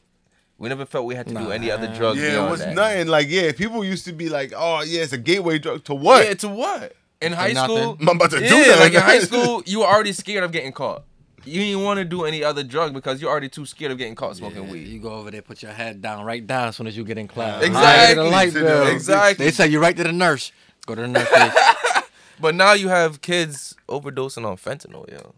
We 0.57 0.69
never 0.69 0.85
felt 0.85 1.05
we 1.05 1.15
had 1.15 1.27
to 1.27 1.33
do 1.33 1.51
any 1.51 1.71
other 1.71 1.87
drugs. 1.95 2.19
Yeah, 2.19 2.31
beyond 2.31 2.47
it 2.47 2.51
was 2.51 2.59
that. 2.59 2.75
nothing. 2.75 3.07
Like, 3.07 3.27
yeah, 3.29 3.51
people 3.53 3.83
used 3.83 4.05
to 4.05 4.13
be 4.13 4.29
like, 4.29 4.53
oh, 4.55 4.81
yeah, 4.83 5.01
it's 5.03 5.13
a 5.13 5.17
gateway 5.17 5.57
drug 5.59 5.83
to 5.85 5.95
what? 5.95 6.25
Yeah, 6.25 6.33
to 6.35 6.49
what? 6.49 6.95
In 7.21 7.31
high 7.33 7.53
nothing. 7.53 7.75
school, 7.77 7.97
I'm 8.01 8.09
about 8.17 8.31
to 8.31 8.39
do 8.39 8.47
that. 8.47 8.79
like 8.79 8.93
in 8.93 9.01
high 9.01 9.19
school, 9.19 9.63
you 9.65 9.79
were 9.79 9.85
already 9.85 10.11
scared 10.11 10.43
of 10.43 10.51
getting 10.51 10.71
caught. 10.73 11.03
you 11.45 11.59
didn't 11.61 11.83
want 11.83 11.97
to 11.99 12.05
do 12.05 12.23
any 12.25 12.43
other 12.43 12.63
drug 12.63 12.93
because 12.93 13.21
you're 13.21 13.31
already 13.31 13.49
too 13.49 13.65
scared 13.65 13.91
of 13.93 13.97
getting 13.97 14.15
caught 14.15 14.35
smoking 14.35 14.65
Yeah, 14.65 14.71
weed. 14.71 14.87
You 14.87 14.99
go 14.99 15.13
over 15.13 15.31
there, 15.31 15.41
put 15.41 15.61
your 15.63 15.71
head 15.71 16.01
down, 16.01 16.23
right 16.25 16.45
down 16.45 16.67
as 16.69 16.75
soon 16.75 16.87
as 16.87 16.95
you 16.97 17.03
get 17.05 17.17
in 17.17 17.27
class. 17.27 17.63
Exactly. 17.63 18.17
Right 18.17 18.23
the 18.25 18.29
light 18.29 18.51
Sit 18.53 18.63
bill. 18.63 18.83
down. 18.85 18.93
Exactly. 18.93 19.45
They 19.45 19.51
say 19.51 19.67
you 19.67 19.79
right 19.81 19.95
to 19.95 20.03
the 20.03 20.11
nurse. 20.11 20.51
Go 20.85 20.95
to 20.95 21.01
the 21.01 21.07
nurse. 21.07 21.27
But 22.39 22.55
now 22.55 22.73
you 22.73 22.89
have 22.89 23.21
kids 23.21 23.75
overdosing 23.87 24.45
on 24.45 24.57
fentanyl, 24.57 25.09
yo. 25.09 25.33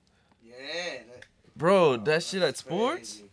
Yeah. 0.68 0.92
that- 0.94 1.26
Bro, 1.58 1.98
that 1.98 2.22
shit 2.24 2.42
at 2.44 2.58
sports 2.58 3.14
crazy. 3.14 3.30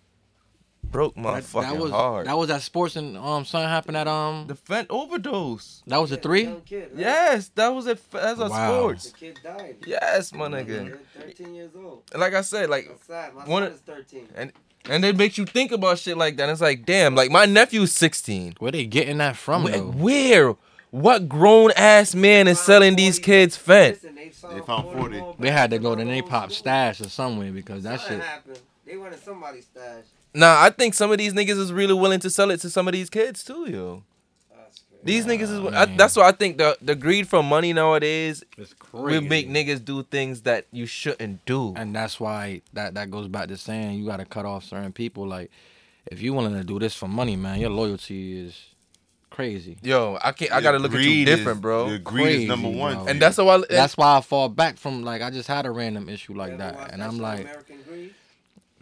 broke 0.85 1.17
my 1.17 1.37
that, 1.41 1.45
fucking 1.45 1.71
that 1.71 1.81
was 1.83 1.91
heart. 1.91 2.27
that 2.27 2.37
was 2.39 2.51
at 2.51 2.63
sports 2.63 2.95
and 2.97 3.17
um 3.17 3.45
something 3.45 3.69
happened 3.69 3.97
at 3.97 4.07
um 4.07 4.47
the 4.47 4.55
fent 4.55 4.87
overdose. 4.91 5.83
that 5.89 5.97
was 5.97 6.13
a 6.13 6.17
three. 6.17 6.45
kid, 6.65 6.91
right? 6.93 6.99
Yes, 7.01 7.51
that 7.57 7.69
was 7.75 7.87
at 7.89 7.99
that's 8.13 8.41
at 8.41 8.51
Wow. 8.51 8.79
sports. 8.79 9.11
The 9.11 9.19
kid 9.19 9.41
died. 9.43 9.77
Yes, 9.87 10.33
my 10.33 10.47
nigga. 10.49 10.99
13 11.19 11.55
years 11.55 11.73
old. 11.77 12.03
Like 12.15 12.35
I 12.35 12.43
said, 12.43 12.71
like 12.71 12.87
That's 12.89 13.07
sad. 13.07 13.35
My 13.35 13.45
One 13.47 13.63
son 13.65 13.73
is 13.73 13.81
13. 13.81 14.29
and 14.37 14.53
and 14.89 15.05
it 15.05 15.17
makes 15.17 15.39
you 15.39 15.47
think 15.47 15.71
about 15.73 15.99
shit 15.99 16.17
like 16.17 16.37
that. 16.39 16.49
It's 16.49 16.61
like, 16.61 16.85
damn, 16.85 17.15
like 17.15 17.31
my 17.31 17.47
nephew's 17.47 17.93
16. 17.93 18.55
Where 18.59 18.73
they 18.73 18.85
getting 18.85 19.19
that 19.19 19.37
from 19.37 19.63
Where, 19.65 19.73
though? 19.79 19.91
where? 19.91 20.55
What 20.93 21.27
grown 21.27 21.71
ass 21.75 22.15
man 22.15 22.47
is 22.47 22.61
selling 22.61 22.97
these 22.97 23.19
kids 23.19 23.57
fent? 23.57 24.01
They, 24.03 24.11
They 24.55 24.61
found 24.61 24.93
40. 24.93 25.23
They 25.39 25.51
had 25.51 25.71
to 25.71 25.79
go 25.79 25.97
to 25.97 26.05
their 26.05 26.23
pop 26.23 26.53
stash 26.53 27.01
or 27.01 27.09
somewhere 27.09 27.51
because 27.51 27.83
that 27.85 27.99
Something 28.01 28.19
shit. 28.19 28.27
happened. 28.27 28.61
They 28.87 28.97
went 28.99 29.15
in 29.15 29.21
somebody's 29.21 29.65
stash. 29.65 30.05
Nah, 30.35 30.61
I 30.63 30.69
think 30.69 30.93
some 30.93 31.11
of 31.11 31.17
these 31.17 31.33
niggas 31.33 31.59
is 31.59 31.73
really 31.73 31.95
willing 31.95 32.21
to 32.21 32.29
sell 32.31 32.51
it 32.51 32.61
to 32.61 32.69
some 32.71 32.87
of 32.89 32.93
these 32.93 33.09
kids 33.09 33.43
too, 33.43 33.71
yo. 33.71 34.03
These 35.05 35.25
niggas 35.25 35.43
is. 35.43 35.59
Nah, 35.61 35.69
I, 35.69 35.87
man. 35.87 35.97
that's 35.97 36.15
why 36.15 36.29
I 36.29 36.33
think 36.33 36.59
the 36.59 36.77
the 36.83 36.95
greed 36.95 37.27
for 37.27 37.43
money 37.43 37.73
nowadays 37.73 38.45
It's 38.59 38.73
will 38.93 39.21
make 39.23 39.49
niggas 39.49 39.85
do 39.85 40.03
things 40.05 40.43
that 40.43 40.67
you 40.73 40.87
shouldn't 40.87 41.45
do. 41.47 41.73
and 41.77 41.93
that's 41.97 42.21
why 42.21 42.61
that 42.75 42.95
that 42.95 43.11
goes 43.11 43.27
back 43.29 43.49
to 43.49 43.57
saying 43.57 43.99
you 43.99 44.07
got 44.07 44.19
to 44.19 44.25
cut 44.27 44.45
off 44.45 44.63
certain 44.65 44.93
people. 44.93 45.27
Like, 45.27 45.51
if 46.07 46.21
you 46.23 46.35
willing 46.35 46.55
to 46.55 46.63
do 46.65 46.79
this 46.79 46.95
for 46.95 47.09
money, 47.09 47.35
man, 47.35 47.59
your 47.59 47.71
loyalty 47.71 48.39
is 48.47 48.57
crazy. 49.33 49.77
Yo, 49.83 50.19
I 50.23 50.33
can't. 50.33 50.53
I 50.53 50.57
The 50.57 50.63
gotta 50.63 50.79
look 50.79 50.93
at 50.93 50.99
you 51.01 51.05
greed 51.05 51.29
is- 51.29 51.39
different, 51.39 51.61
bro. 51.61 51.91
The 51.91 51.99
greed 51.99 52.25
Crazy, 52.25 52.43
is 52.45 52.49
number 52.49 52.69
one. 52.69 52.95
bro. 52.95 53.05
for 53.05 53.11
and 53.11 53.21
that's 53.21 53.39
why. 53.39 53.55
I, 53.57 53.63
That's 53.69 53.97
why 53.97 54.17
I 54.17 54.21
fall 54.21 54.49
back 54.49 54.77
from 54.77 55.03
like 55.03 55.23
I 55.23 55.31
just 55.31 55.49
had 55.49 55.67
a 55.67 55.71
random 55.71 56.09
issue 56.09 56.35
like 56.35 56.53
You 56.53 56.59
that, 56.59 56.93
and 56.93 57.03
I'm 57.03 57.19
like, 57.19 57.41
American 57.43 57.77
Greed? 57.89 58.15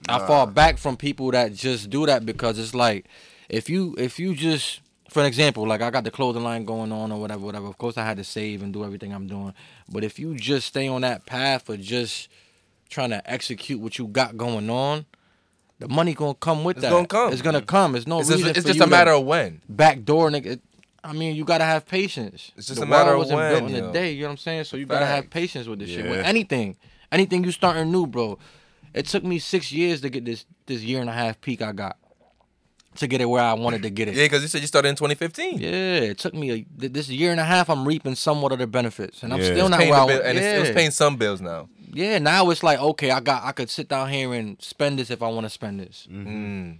I 0.08 0.18
fall 0.26 0.46
back 0.46 0.78
from 0.78 0.96
people 0.96 1.30
that 1.32 1.52
just 1.54 1.90
do 1.90 2.06
that 2.06 2.24
because 2.26 2.58
it's 2.58 2.74
like 2.74 3.06
if 3.48 3.68
you 3.70 3.94
if 3.98 4.18
you 4.18 4.34
just 4.34 4.80
for 5.08 5.20
an 5.20 5.26
example, 5.26 5.66
like 5.66 5.82
I 5.82 5.90
got 5.90 6.04
the 6.04 6.10
clothing 6.10 6.42
line 6.44 6.64
going 6.64 6.92
on 6.92 7.10
or 7.12 7.20
whatever, 7.20 7.40
whatever. 7.44 7.66
Of 7.66 7.78
course, 7.78 7.98
I 7.98 8.04
had 8.04 8.16
to 8.18 8.24
save 8.24 8.62
and 8.62 8.72
do 8.72 8.84
everything 8.84 9.12
I'm 9.12 9.26
doing. 9.26 9.54
But 9.90 10.04
if 10.04 10.18
you 10.18 10.34
just 10.36 10.68
stay 10.68 10.86
on 10.88 11.00
that 11.00 11.26
path 11.26 11.68
of 11.68 11.80
just 11.80 12.28
trying 12.90 13.10
to 13.10 13.30
execute 13.30 13.80
what 13.80 13.98
you 13.98 14.06
got 14.06 14.36
going 14.36 14.70
on, 14.70 15.06
the 15.80 15.88
money 15.88 16.14
gonna 16.14 16.34
come 16.34 16.62
with 16.62 16.76
It's 16.76 16.82
that. 16.84 16.90
gonna 16.90 17.06
come. 17.08 17.32
It's 17.32 17.42
gonna 17.42 17.62
come. 17.62 17.96
It's 17.96 18.06
no 18.06 18.20
it's 18.20 18.30
reason 18.30 18.46
just, 18.54 18.58
it's 18.58 18.66
just 18.66 18.80
a 18.80 18.86
matter 18.86 19.10
of 19.12 19.24
when. 19.24 19.60
backdoor 19.68 20.30
nigga. 20.30 20.46
It- 20.46 20.60
I 21.02 21.14
mean, 21.14 21.34
you 21.34 21.44
gotta 21.46 21.64
have 21.64 21.86
patience. 21.86 22.52
It's 22.58 22.66
just 22.66 22.78
the 22.78 22.84
a 22.84 22.88
matter 22.88 23.12
of 23.12 23.18
wasn't 23.18 23.40
built 23.40 23.62
when, 23.64 23.74
in 23.74 23.84
a 23.86 23.92
day. 23.92 24.12
You 24.12 24.20
know 24.22 24.26
what 24.28 24.32
I'm 24.32 24.36
saying? 24.36 24.64
So 24.64 24.76
you 24.76 24.84
gotta 24.84 25.06
have 25.06 25.30
patience 25.30 25.66
with 25.66 25.78
this 25.78 25.88
shit. 25.88 26.04
With 26.04 26.24
anything, 26.26 26.76
anything 27.10 27.42
you 27.42 27.52
starting 27.52 27.90
new, 27.90 28.06
bro. 28.06 28.38
It 28.92 29.06
took 29.06 29.24
me 29.24 29.38
six 29.38 29.72
years 29.72 30.02
to 30.02 30.10
get 30.10 30.26
this 30.26 30.44
this 30.66 30.82
year 30.82 31.00
and 31.00 31.08
a 31.08 31.12
half 31.14 31.40
peak 31.40 31.62
I 31.62 31.72
got 31.72 31.96
to 32.96 33.06
get 33.06 33.20
it 33.22 33.24
where 33.26 33.42
I 33.42 33.54
wanted 33.54 33.82
to 33.84 33.90
get 33.90 34.08
it. 34.08 34.14
Yeah, 34.14 34.24
because 34.24 34.42
you 34.42 34.48
said 34.48 34.60
you 34.60 34.66
started 34.66 34.90
in 34.90 34.96
2015. 34.96 35.58
Yeah, 35.58 35.68
it 35.68 36.18
took 36.18 36.34
me 36.34 36.50
a, 36.50 36.88
this 36.88 37.08
year 37.08 37.30
and 37.30 37.40
a 37.40 37.44
half. 37.44 37.70
I'm 37.70 37.86
reaping 37.86 38.14
somewhat 38.14 38.52
of 38.52 38.58
the 38.58 38.66
benefits, 38.66 39.22
and 39.22 39.32
I'm 39.32 39.40
Yeah. 39.40 39.52
still 39.52 39.68
not 39.68 39.78
Paying 39.78 39.90
where 39.92 40.00
I 40.00 40.06
bill, 40.06 40.22
and 40.22 40.36
yeah. 40.36 40.58
it's, 40.58 40.68
it's 40.68 40.76
paying 40.76 40.90
some 40.90 41.16
bills 41.16 41.40
now. 41.40 41.68
Yeah, 41.92 42.18
now 42.18 42.50
it's 42.50 42.62
like 42.62 42.78
okay, 42.78 43.10
I 43.10 43.20
got 43.20 43.44
I 43.44 43.52
could 43.52 43.70
sit 43.70 43.88
down 43.88 44.08
here 44.10 44.32
and 44.32 44.60
spend 44.60 44.98
this 44.98 45.10
if 45.10 45.22
I 45.22 45.28
want 45.28 45.44
to 45.46 45.50
spend 45.50 45.80
this. 45.80 46.06
Mm. 46.10 46.78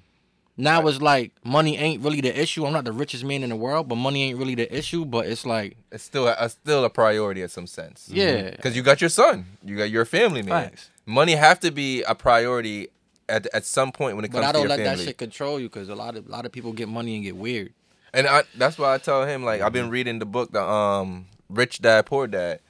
Now 0.57 0.87
it's 0.89 1.01
like 1.01 1.33
money 1.45 1.79
ain't 1.79 2.03
really 2.03 2.21
the 2.21 2.39
issue. 2.39 2.67
I'm 2.67 2.73
not 2.73 2.85
the 2.85 2.93
richest 2.93 3.25
man 3.25 3.43
in 3.43 3.49
the 3.51 3.57
world, 3.57 3.89
but 3.89 3.97
money 3.97 4.25
ain't 4.25 4.39
really 4.39 4.55
the 4.55 4.75
issue. 4.77 5.05
But 5.05 5.27
it's 5.27 5.47
like 5.47 5.77
It's 5.91 6.05
still 6.05 6.29
a, 6.29 6.37
it's 6.39 6.55
still 6.55 6.85
a 6.85 6.91
priority 6.91 7.43
at 7.43 7.51
some 7.51 7.67
sense. 7.67 8.09
yeah, 8.13 8.51
Because 8.51 8.77
you 8.77 8.83
got 8.83 9.01
your 9.01 9.11
son, 9.11 9.47
you 9.65 9.77
got 9.77 9.91
your 9.91 10.05
family, 10.05 10.43
man. 10.43 10.71
Facts. 10.71 10.91
Money 11.07 11.33
have 11.33 11.61
to 11.61 11.71
be 11.71 12.03
a 12.03 12.15
priority 12.15 12.89
at 13.29 13.47
at 13.55 13.65
some 13.65 13.91
point 13.91 14.17
when 14.17 14.25
it 14.25 14.33
comes. 14.33 14.45
To 14.45 14.53
the 14.53 14.53
body. 14.53 14.69
But 14.69 14.73
I 14.73 14.77
don't 14.77 14.79
let 14.79 14.85
family. 14.87 15.05
that 15.05 15.09
shit 15.09 15.19
control 15.19 15.59
you 15.59 15.69
because 15.69 15.89
a 15.89 15.95
lot 15.95 16.17
of 16.17 16.27
a 16.27 16.31
lot 16.31 16.45
of 16.45 16.53
people 16.53 16.73
get 16.73 16.89
money 16.89 17.15
and 17.15 17.25
get 17.25 17.37
weird. 17.37 17.73
And 18.13 18.27
I, 18.27 18.43
that's 18.57 18.77
why 18.77 18.93
I 18.93 18.99
tell 18.99 19.25
him 19.25 19.45
like 19.45 19.63
I've 19.63 19.73
been 19.73 19.89
reading 19.89 20.19
the 20.19 20.27
book, 20.27 20.53
the 20.53 20.63
um 20.63 21.27
Rich 21.49 21.81
Dad 21.81 22.07
Poor 22.07 22.27
Dad, 22.27 22.61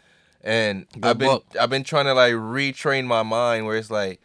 and 0.42 0.86
Good 0.92 1.04
I've 1.04 1.18
been. 1.18 1.38
I've 1.60 1.70
been 1.70 1.84
trying 1.84 2.06
to 2.06 2.14
like 2.14 2.34
retrain 2.34 3.06
my 3.06 3.22
mind 3.22 3.66
where 3.66 3.76
it's 3.76 3.90
like 3.90 4.20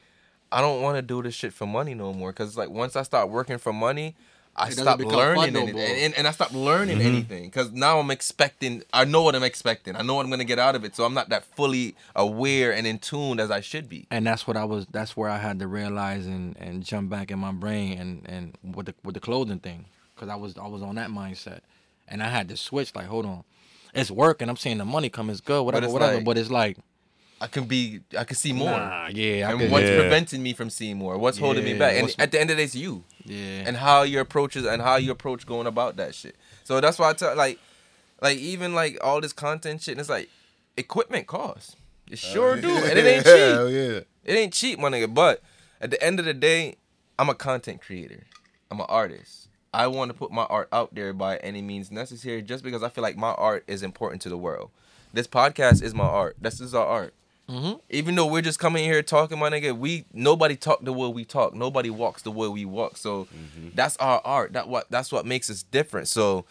I 0.51 0.61
don't 0.61 0.81
want 0.81 0.97
to 0.97 1.01
do 1.01 1.21
this 1.21 1.33
shit 1.33 1.53
for 1.53 1.65
money 1.65 1.93
no 1.93 2.13
more 2.13 2.31
because 2.31 2.57
like 2.57 2.69
once 2.69 2.95
I 2.95 3.03
start 3.03 3.29
working 3.29 3.57
for 3.57 3.73
money. 3.73 4.15
I 4.57 4.69
stop 4.69 4.99
learning 4.99 5.53
no 5.53 5.67
and, 5.67 5.77
and, 5.77 6.13
and 6.13 6.25
I 6.25 6.31
stop 6.31 6.53
learning 6.53 6.99
mm-hmm. 6.99 7.07
anything 7.07 7.43
because 7.43 7.73
now 7.73 7.99
I'm 7.99 8.09
expecting. 8.09 8.83
I 8.93 9.03
know 9.03 9.21
what 9.21 9.35
I'm 9.35 9.43
expecting. 9.43 9.97
I 9.97 10.01
know 10.01 10.15
what 10.15 10.23
I'm 10.23 10.29
gonna 10.29 10.45
get 10.45 10.59
out 10.59 10.75
of 10.75 10.85
it, 10.85 10.95
so 10.95 11.03
I'm 11.03 11.13
not 11.13 11.27
that 11.27 11.43
fully 11.43 11.93
aware 12.15 12.73
and 12.73 12.87
in 12.87 12.99
tune 12.99 13.41
as 13.41 13.51
I 13.51 13.59
should 13.59 13.89
be. 13.89 14.07
and 14.09 14.25
that's 14.25 14.47
what 14.47 14.55
I 14.55 14.63
was. 14.63 14.85
That's 14.85 15.17
where 15.17 15.29
I 15.29 15.39
had 15.39 15.59
to 15.59 15.67
realize 15.67 16.25
and, 16.25 16.55
and 16.55 16.85
jump 16.85 17.09
back 17.09 17.31
in 17.31 17.39
my 17.39 17.51
brain 17.51 17.97
and 17.99 18.21
and 18.29 18.75
with 18.75 18.85
the 18.85 18.95
with 19.03 19.15
the 19.15 19.19
clothing 19.19 19.59
thing, 19.59 19.87
because 20.15 20.29
I 20.29 20.35
was 20.35 20.57
I 20.57 20.67
was 20.67 20.81
on 20.81 20.95
that 20.95 21.09
mindset, 21.09 21.59
and 22.07 22.23
I 22.23 22.29
had 22.29 22.47
to 22.47 22.55
switch. 22.55 22.95
Like, 22.95 23.07
hold 23.07 23.25
on, 23.25 23.43
it's 23.95 24.11
working. 24.11 24.49
I'm 24.49 24.57
seeing 24.57 24.77
the 24.77 24.85
money 24.85 25.09
come. 25.09 25.29
It's 25.29 25.41
good. 25.41 25.63
Whatever, 25.63 25.85
it's 25.85 25.93
whatever. 25.93 26.15
like- 26.15 26.25
but 26.25 26.37
it's 26.37 26.51
like, 26.51 26.77
I 27.41 27.47
can 27.47 27.65
be. 27.65 27.99
I 28.17 28.23
can 28.23 28.35
see 28.37 28.53
more. 28.53 28.69
nah, 28.69 29.07
yeah, 29.11 29.47
I 29.47 29.51
and 29.51 29.59
could, 29.59 29.71
what's 29.71 29.85
Yeah. 29.87 29.99
preventing 29.99 30.41
me 30.41 30.53
from 30.53 30.69
seeing 30.69 30.97
more? 30.97 31.17
What's 31.17 31.37
holding 31.37 31.65
me 31.65 31.73
back? 31.77 31.95
And 32.01 32.15
at 32.17 32.31
the 32.31 32.39
end 32.39 32.49
of 32.49 32.55
the 32.57 32.61
day, 32.61 32.65
it's 32.65 32.75
you. 32.75 33.03
yeah, 33.25 33.63
and 33.65 33.75
how 33.77 34.03
your 34.03 34.21
approaches 34.21 34.65
and 34.65 34.81
how 34.81 34.95
you 34.95 35.11
approach 35.11 35.45
going 35.45 35.67
about 35.67 35.97
that 35.97 36.15
shit. 36.15 36.35
So 36.63 36.79
that's 36.79 36.97
why 36.97 37.09
I 37.09 37.13
tell 37.13 37.35
like 37.35 37.59
like 38.21 38.37
even 38.37 38.73
like 38.73 38.97
all 39.03 39.19
this 39.19 39.33
content 39.33 39.81
shit, 39.81 39.93
and 39.93 39.99
it's 39.99 40.09
like 40.09 40.29
equipment 40.77 41.27
costs. 41.27 41.75
It 42.09 42.19
sure 42.19 42.55
do. 42.59 42.69
And 42.75 42.97
it 42.99 43.05
ain't 43.05 43.25
Hell 43.25 43.67
cheap. 43.67 43.75
yeah. 43.75 43.99
It 44.33 44.37
ain't 44.37 44.53
cheap, 44.53 44.79
my 44.79 44.89
nigga. 44.89 45.13
But 45.13 45.41
at 45.81 45.89
the 45.91 46.01
end 46.01 46.19
of 46.19 46.25
the 46.25 46.33
day, 46.33 46.77
I'm 47.19 47.29
a 47.29 47.35
content 47.35 47.81
creator. 47.81 48.23
I'm 48.71 48.79
an 48.79 48.85
artist. 48.87 49.44
I 49.75 49.87
want 49.87 50.09
to 50.09 50.17
put 50.17 50.31
my 50.31 50.43
art 50.43 50.69
out 50.71 50.95
there 50.95 51.11
by 51.11 51.37
any 51.37 51.61
means 51.61 51.91
necessary 51.91 52.41
just 52.41 52.63
because 52.63 52.81
I 52.81 52.89
feel 52.89 53.01
like 53.01 53.17
my 53.17 53.31
art 53.33 53.65
is 53.67 53.83
important 53.83 54.21
to 54.23 54.29
the 54.29 54.37
world. 54.37 54.69
This 55.13 55.27
podcast 55.27 55.83
is 55.83 55.93
my 55.93 56.05
art. 56.05 56.37
This 56.39 56.61
is 56.61 56.73
our 56.73 56.85
art. 56.85 57.13
Mhm. 57.49 57.79
Even 57.89 58.15
though 58.15 58.25
we're 58.25 58.41
just 58.41 58.57
coming 58.57 58.85
here 58.85 59.03
talking, 59.03 59.37
my 59.37 59.49
nigga, 59.49 59.77
we 59.77 60.05
nobody 60.13 60.55
talk 60.55 60.83
the 60.83 60.93
way 60.93 61.09
we 61.09 61.25
talk. 61.25 61.53
Nobody 61.53 61.89
walks 61.89 62.21
the 62.23 62.31
way 62.31 62.47
we 62.47 62.65
walk. 62.65 62.97
So 62.97 63.27
that's 63.75 63.97
our 63.97 64.21
art. 64.25 64.53
That 64.53 64.67
what 64.67 64.89
that's 64.89 65.11
what 65.11 65.25
makes 65.25 65.49
us 65.49 65.61
different. 65.63 66.07
So 66.07 66.45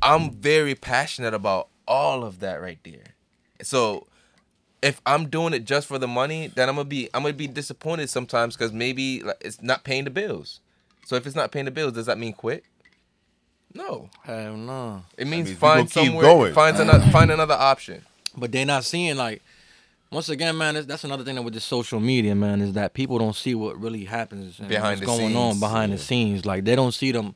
I'm 0.00 0.30
very 0.30 0.74
passionate 0.74 1.34
about 1.34 1.68
all 1.86 2.24
of 2.24 2.40
that 2.40 2.60
right 2.62 2.78
there. 2.84 3.14
So 3.62 4.06
if 4.82 5.00
I'm 5.06 5.28
doing 5.28 5.52
it 5.54 5.64
just 5.64 5.86
for 5.88 5.98
the 5.98 6.08
money, 6.08 6.46
then 6.46 6.68
I'm 6.68 6.76
gonna 6.76 6.88
be 6.88 7.10
I'm 7.12 7.22
gonna 7.22 7.34
be 7.34 7.46
disappointed 7.48 8.08
sometimes 8.08 8.56
because 8.56 8.72
maybe 8.72 9.22
like, 9.22 9.38
it's 9.40 9.60
not 9.60 9.84
paying 9.84 10.04
the 10.04 10.10
bills. 10.10 10.60
So 11.04 11.16
if 11.16 11.26
it's 11.26 11.36
not 11.36 11.52
paying 11.52 11.66
the 11.66 11.70
bills, 11.70 11.92
does 11.92 12.06
that 12.06 12.18
mean 12.18 12.32
quit? 12.32 12.64
No, 13.74 14.08
hell 14.22 14.56
no. 14.56 15.04
it 15.18 15.26
means 15.26 15.48
means 15.48 15.58
find 15.58 15.90
gonna 15.90 16.06
keep 16.06 16.12
somewhere, 16.12 16.24
going. 16.24 16.54
find 16.54 16.76
another 16.76 17.06
find 17.10 17.30
another 17.30 17.54
option. 17.54 18.04
But 18.36 18.52
they're 18.52 18.64
not 18.64 18.84
seeing 18.84 19.16
like 19.16 19.42
once 20.12 20.28
again, 20.28 20.56
man. 20.56 20.74
That's, 20.74 20.86
that's 20.86 21.04
another 21.04 21.24
thing 21.24 21.34
that 21.34 21.42
with 21.42 21.54
the 21.54 21.60
social 21.60 21.98
media, 21.98 22.36
man, 22.36 22.60
is 22.60 22.74
that 22.74 22.94
people 22.94 23.18
don't 23.18 23.34
see 23.34 23.54
what 23.54 23.78
really 23.80 24.04
happens 24.04 24.60
and 24.60 24.68
Behind 24.68 25.00
what's 25.00 25.00
the 25.00 25.06
going 25.06 25.36
on 25.36 25.58
behind 25.58 25.90
yeah. 25.90 25.96
the 25.96 26.02
scenes. 26.02 26.46
Like 26.46 26.64
they 26.64 26.76
don't 26.76 26.92
see 26.92 27.10
them 27.10 27.34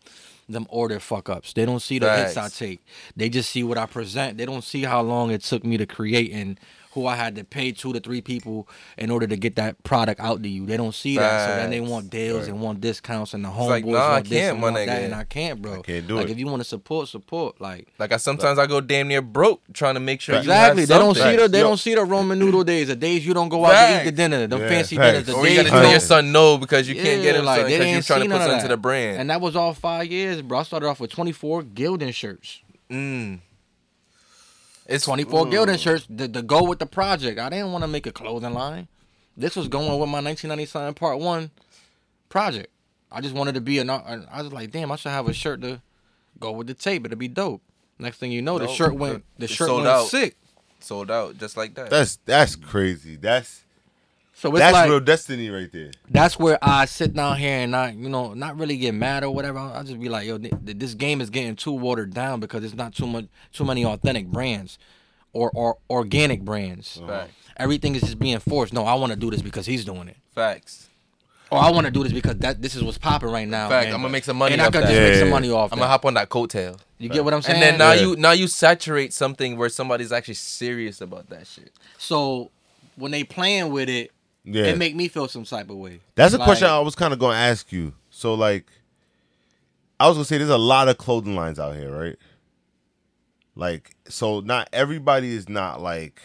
them 0.49 0.67
order 0.71 1.01
fuck 1.01 1.29
ups. 1.29 1.53
They 1.53 1.67
don't 1.67 1.81
see 1.81 1.99
the 1.99 2.15
hits 2.17 2.37
I 2.37 2.49
take. 2.49 2.87
They 3.17 3.29
just 3.29 3.51
see 3.51 3.65
what 3.65 3.77
I 3.77 3.87
present. 3.87 4.39
They 4.39 4.47
don't 4.47 4.65
see 4.65 4.85
how 4.85 5.03
long 5.03 5.31
it 5.31 5.43
took 5.43 5.65
me 5.65 5.77
to 5.77 5.87
create 5.87 6.33
and 6.33 6.59
who 6.93 7.07
I 7.07 7.17
had 7.17 7.35
to 7.37 7.45
pay 7.45 7.73
two 7.73 7.93
to 7.93 8.01
three 8.01 8.21
people 8.23 8.67
in 8.97 9.11
order 9.11 9.27
to 9.27 9.37
get 9.37 9.57
that 9.57 9.83
product 9.85 10.21
out 10.21 10.43
to 10.43 10.49
you. 10.49 10.65
They 10.67 10.77
don't 10.77 10.95
see 10.95 11.17
that, 11.19 11.45
so 11.47 11.55
then 11.55 11.71
they 11.71 11.81
want 11.81 12.09
deals 12.11 12.41
Right. 12.43 12.49
and 12.49 12.61
want 12.63 12.81
discounts 12.81 13.35
and 13.35 13.45
the 13.45 13.49
homeboys 13.51 13.69
like, 13.69 13.85
nah, 13.85 13.99
I 13.99 14.11
want 14.13 14.29
this 14.29 14.41
can't, 14.41 14.55
and 14.55 14.63
want 14.63 14.75
that, 14.77 14.89
and 15.03 15.15
I 15.15 15.25
can't, 15.25 15.61
bro. 15.63 15.81
I 15.81 15.83
can't 15.83 16.07
do 16.09 16.17
like 16.17 16.29
it. 16.29 16.31
if 16.33 16.39
you 16.39 16.47
want 16.47 16.61
to 16.61 16.65
support, 16.65 17.09
support. 17.09 17.61
Like 17.61 17.89
Like 17.99 18.13
I 18.13 18.17
sometimes 18.17 18.59
I 18.59 18.67
go 18.67 18.81
damn 18.81 19.09
near 19.09 19.21
broke 19.23 19.61
trying 19.75 19.95
to 19.95 20.01
make 20.01 20.21
sure 20.21 20.37
Exactly. 20.37 20.83
You 20.83 20.87
They 20.87 20.95
have 20.95 21.03
don't 21.03 21.15
see 21.15 21.21
something. 21.21 21.37
the 21.43 21.49
they 21.49 21.59
Yo. 21.59 21.65
don't 21.65 21.77
see 21.77 21.95
the 21.95 22.01
Ramen 22.01 22.39
noodle 22.39 22.65
days, 22.65 22.89
the 22.89 22.97
days 22.97 23.27
you 23.27 23.35
don't 23.35 23.49
go 23.51 23.65
out 23.67 23.73
to 23.75 24.01
eat 24.01 24.05
the 24.05 24.13
dinner, 24.13 24.47
the 24.47 24.59
Yeah, 24.59 24.69
fancy 24.69 24.97
facts. 24.97 25.07
dinners, 25.09 25.27
the 25.27 25.33
Or 25.35 25.47
you 25.47 25.57
gotta 25.57 25.69
tell 25.71 25.91
your 25.91 26.01
son 26.01 26.33
no 26.33 26.57
because 26.59 26.89
you 26.89 26.95
can't 26.95 27.23
get 27.23 27.35
Yeah, 27.35 27.41
him 27.41 27.45
like, 27.45 27.67
they 27.67 27.73
because 27.73 27.87
you're 27.87 27.97
ain't 27.97 28.07
trying 28.07 28.21
to 28.23 28.29
put 28.29 28.39
none 28.39 28.49
something 28.49 28.63
to 28.63 28.69
the 28.69 28.77
brand. 28.77 29.21
And 29.21 29.31
that 29.31 29.41
was 29.41 29.55
all 29.57 29.75
five 29.75 30.07
years, 30.07 30.41
bro. 30.43 30.59
I 30.59 30.63
started 30.63 30.87
off 30.89 31.01
with 31.01 31.11
24 31.11 31.63
Gildan 31.63 32.15
shirts. 32.15 32.61
mm. 32.91 33.41
It's 34.89 35.05
24 35.05 35.47
ooh. 35.47 35.51
Gildan 35.51 35.79
shirts 35.79 36.07
to, 36.17 36.27
to 36.29 36.43
go 36.43 36.63
with 36.65 36.79
the 36.79 36.87
project. 36.87 37.39
I 37.39 37.51
didn't 37.51 37.73
want 37.73 37.85
to 37.85 37.89
make 37.89 38.07
a 38.07 38.13
clothing 38.13 38.55
line. 38.55 38.89
This 39.37 39.55
was 39.55 39.69
going 39.69 39.87
with 40.01 40.09
my 40.09 40.21
1997 40.21 40.95
Part 40.95 41.19
1 41.21 41.51
project. 42.29 42.69
I 43.13 43.21
just 43.21 43.35
wanted 43.35 43.55
to 43.55 43.61
be 43.61 43.79
an 43.79 43.89
I 43.91 44.43
was 44.43 44.53
like, 44.53 44.71
damn, 44.71 44.91
I 44.91 44.97
should 44.97 45.13
have 45.13 45.29
a 45.29 45.33
shirt 45.33 45.61
to 45.63 45.81
go 46.41 46.53
with 46.53 46.67
the 46.67 46.75
tape. 46.75 47.07
It'd 47.07 47.19
be 47.19 47.29
dope. 47.29 47.63
Next 47.99 48.19
thing 48.19 48.33
you 48.33 48.43
know, 48.43 48.59
the 48.59 48.69
shirt 48.69 48.95
went 48.95 49.25
the 49.39 49.45
It 49.45 49.51
shirt 49.51 49.69
sold 49.69 49.83
went 49.85 49.89
out. 49.95 50.07
sick. 50.09 50.37
sold 50.81 51.11
out 51.11 51.39
just 51.39 51.57
like 51.57 51.75
that. 51.75 51.91
That's 51.91 52.17
that's 52.25 52.55
crazy. 52.57 53.17
That's 53.17 53.65
So 54.41 54.51
it's 54.51 54.59
That's 54.61 54.73
like 54.73 54.89
real 54.89 55.01
destiny 55.01 55.51
right 55.51 55.71
there. 55.73 55.91
that's 56.09 56.39
where 56.39 56.59
I 56.63 56.85
sit 56.85 57.13
down 57.13 57.39
here 57.39 57.59
and 57.59 57.73
not, 57.73 57.95
you 57.97 58.09
know, 58.09 58.35
not 58.35 58.57
really 58.57 58.77
get 58.77 58.95
mad 58.95 59.25
or 59.25 59.35
whatever. 59.35 59.59
I'll 59.59 59.83
just 59.83 59.99
be 59.99 60.09
like, 60.09 60.29
yo, 60.29 60.39
th- 60.39 60.55
th- 60.65 60.79
this 60.79 60.95
game 60.95 61.21
is 61.21 61.29
getting 61.29 61.57
too 61.57 61.73
watered 61.73 62.15
down 62.15 62.39
because 62.39 62.63
it's 62.63 62.75
not 62.75 62.95
too 62.95 63.09
much, 63.09 63.25
too 63.53 63.65
many 63.65 63.85
authentic 63.85 64.29
brands, 64.29 64.79
or 65.33 65.51
or 65.55 65.79
organic 65.91 66.43
brands. 66.43 66.99
Uh-huh. 67.03 67.09
Facts. 67.23 67.33
Everything 67.57 67.97
is 67.97 68.03
just 68.03 68.21
being 68.21 68.39
forced. 68.39 68.73
No, 68.73 68.85
I 68.85 68.95
want 68.95 69.13
to 69.13 69.19
do 69.19 69.29
this 69.29 69.43
because 69.43 69.67
he's 69.67 69.85
doing 69.85 70.07
it. 70.07 70.17
Facts. 70.37 70.89
Or 71.51 71.59
I 71.59 71.71
want 71.71 71.87
to 71.87 71.91
do 71.91 72.05
this 72.05 72.13
because 72.13 72.37
that 72.37 72.63
this 72.63 72.77
is 72.77 72.85
what's 72.85 72.97
popping 72.99 73.31
right 73.31 73.49
now. 73.49 73.69
Fact, 73.69 73.87
and- 73.87 73.95
I'm 73.97 74.03
gonna 74.03 74.13
make 74.13 74.23
some 74.23 74.37
money 74.37 74.53
off. 74.53 74.55
And 74.55 74.63
I 74.63 74.67
off 74.67 74.73
could 74.73 74.83
that. 74.85 74.89
just 74.91 75.01
make 75.01 75.13
Yeah, 75.15 75.19
some 75.19 75.29
yeah. 75.29 75.35
money 75.35 75.51
off. 75.51 75.73
I'm 75.73 75.79
that. 75.79 75.83
gonna 75.83 75.91
hop 75.91 76.05
on 76.05 76.15
that 76.15 76.29
coattail. 76.29 76.79
You 76.99 77.09
get 77.09 77.25
what 77.25 77.35
I'm 77.35 77.43
saying? 77.43 77.61
And 77.61 77.63
then 77.73 77.79
now 77.79 77.93
Yeah. 77.93 78.03
you 78.03 78.17
now 78.17 78.31
you 78.33 78.47
saturate 78.47 79.13
something 79.13 79.57
where 79.57 79.69
somebody's 79.69 80.13
actually 80.13 80.35
serious 80.35 81.01
about 81.01 81.29
that 81.31 81.49
shit. 81.49 81.73
so 81.99 82.53
when 82.95 83.11
they 83.11 83.25
playing 83.25 83.73
with 83.73 83.89
it, 83.89 84.13
Yeah. 84.45 84.65
it 84.65 84.79
make 84.79 84.95
me 84.97 85.09
feel 85.09 85.29
some 85.29 85.45
type 85.45 85.69
of 85.71 85.77
way. 85.77 86.01
That's 86.15 86.33
a 86.35 86.39
Like, 86.39 86.47
question 86.47 86.69
I 86.69 86.79
was 86.81 86.95
kind 86.95 87.13
of 87.13 87.19
going 87.19 87.35
to 87.35 87.39
ask 87.41 87.71
you. 87.73 87.93
So, 88.11 88.35
like, 88.35 88.67
I 90.01 90.07
was 90.09 90.17
going 90.17 90.25
to 90.25 90.29
say 90.29 90.39
there's 90.39 90.49
a 90.51 90.57
lot 90.59 90.89
of 90.89 90.97
clothing 90.99 91.35
lines 91.37 91.59
out 91.59 91.75
here, 91.77 91.91
right? 91.91 92.17
Like, 93.55 93.97
so 94.09 94.41
not 94.41 94.69
everybody 94.73 95.33
is 95.35 95.49
not 95.49 95.81
like. 95.83 96.23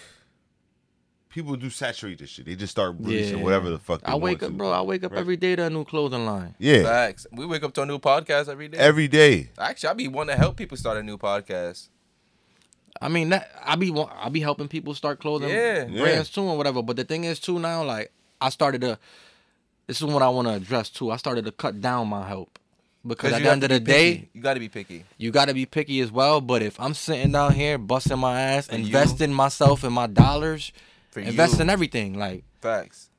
People 1.30 1.56
do 1.56 1.72
saturate 1.72 2.20
this 2.20 2.30
shit. 2.30 2.46
They 2.46 2.56
just 2.56 2.70
start 2.70 2.96
releasing 3.00 3.40
Yeah. 3.40 3.44
whatever 3.44 3.72
the 3.72 3.80
fuck 3.80 4.02
they 4.02 4.12
I 4.12 4.14
wake 4.16 4.42
want 4.42 4.44
up, 4.44 4.50
to. 4.52 4.56
bro. 4.58 4.72
I 4.72 4.82
wake 4.84 5.04
up 5.04 5.12
Right. 5.14 5.20
every 5.20 5.36
day 5.36 5.56
to 5.56 5.66
a 5.66 5.70
new 5.72 5.84
clothing 5.84 6.28
line. 6.28 6.54
Yeah, 6.60 6.84
Facts. 6.84 7.26
We 7.32 7.48
wake 7.48 7.64
up 7.64 7.74
to 7.74 7.82
a 7.82 7.86
new 7.88 7.98
podcast 7.98 8.48
every 8.50 8.68
day. 8.68 8.78
every 8.78 9.08
day. 9.08 9.50
Actually, 9.58 9.90
I 9.90 9.94
be 9.94 10.08
wanting 10.08 10.36
to 10.36 10.40
help 10.40 10.58
people 10.58 10.78
start 10.78 10.98
a 10.98 11.02
new 11.04 11.18
podcast. 11.18 11.90
I 13.04 13.10
mean, 13.10 13.30
that 13.30 13.52
I 13.64 13.76
be 13.76 13.94
I 14.26 14.30
be 14.30 14.40
helping 14.40 14.68
people 14.68 14.94
start 14.96 15.20
clothing 15.20 15.50
Yeah. 15.50 15.86
brands 15.86 16.30
too 16.30 16.42
or 16.44 16.58
whatever. 16.58 16.82
But 16.82 16.96
the 16.96 17.04
thing 17.04 17.24
is 17.26 17.40
too 17.40 17.60
now, 17.60 17.84
like 17.84 18.12
I 18.42 18.50
started 18.50 18.82
to. 18.82 18.98
This 19.88 19.98
is 20.02 20.04
what 20.06 20.22
I 20.24 20.30
want 20.30 20.48
to 20.48 20.54
address 20.54 20.90
too. 20.90 21.12
I 21.12 21.18
started 21.18 21.44
to 21.46 21.52
cut 21.52 21.82
down 21.82 22.08
my 22.08 22.26
help 22.28 22.58
because 23.06 23.34
at 23.34 23.44
the 23.44 23.52
end 23.52 23.64
of 23.64 23.70
the 23.70 23.80
be 23.82 23.86
day, 23.86 24.30
you 24.34 24.42
got 24.42 24.54
to 24.54 24.60
be 24.62 24.70
picky. 24.70 25.04
you 25.18 25.30
got 25.32 25.50
to 25.50 25.54
be 25.54 25.66
picky 25.66 26.00
as 26.00 26.12
well. 26.12 26.40
But 26.40 26.62
if 26.62 26.80
I'm 26.80 26.94
sitting 26.94 27.34
down 27.34 27.54
here 27.54 27.78
busting 27.78 28.18
my 28.20 28.40
ass, 28.42 28.70
And 28.70 28.80
you- 28.84 28.86
investing 28.88 29.34
myself 29.34 29.84
in 29.84 29.92
my 29.92 30.08
dollars, 30.08 30.72
For 31.12 31.20
investing 31.20 31.68
you. 31.68 31.74
everything, 31.74 32.18
like 32.18 32.46
Facts. 32.62 33.10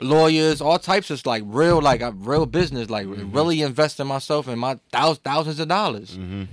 lawyers, 0.00 0.60
all 0.60 0.78
types 0.78 1.10
of 1.10 1.24
like 1.26 1.42
real, 1.46 1.80
like 1.80 2.02
real 2.16 2.46
business, 2.46 2.90
like 2.90 3.06
Mm-hmm. 3.06 3.32
really 3.34 3.62
investing 3.62 4.06
myself 4.06 4.48
in 4.48 4.58
my 4.58 4.78
thousands, 4.92 5.18
thousands 5.24 5.58
of 5.60 5.68
dollars. 5.68 6.16
Mm-hmm. 6.18 6.44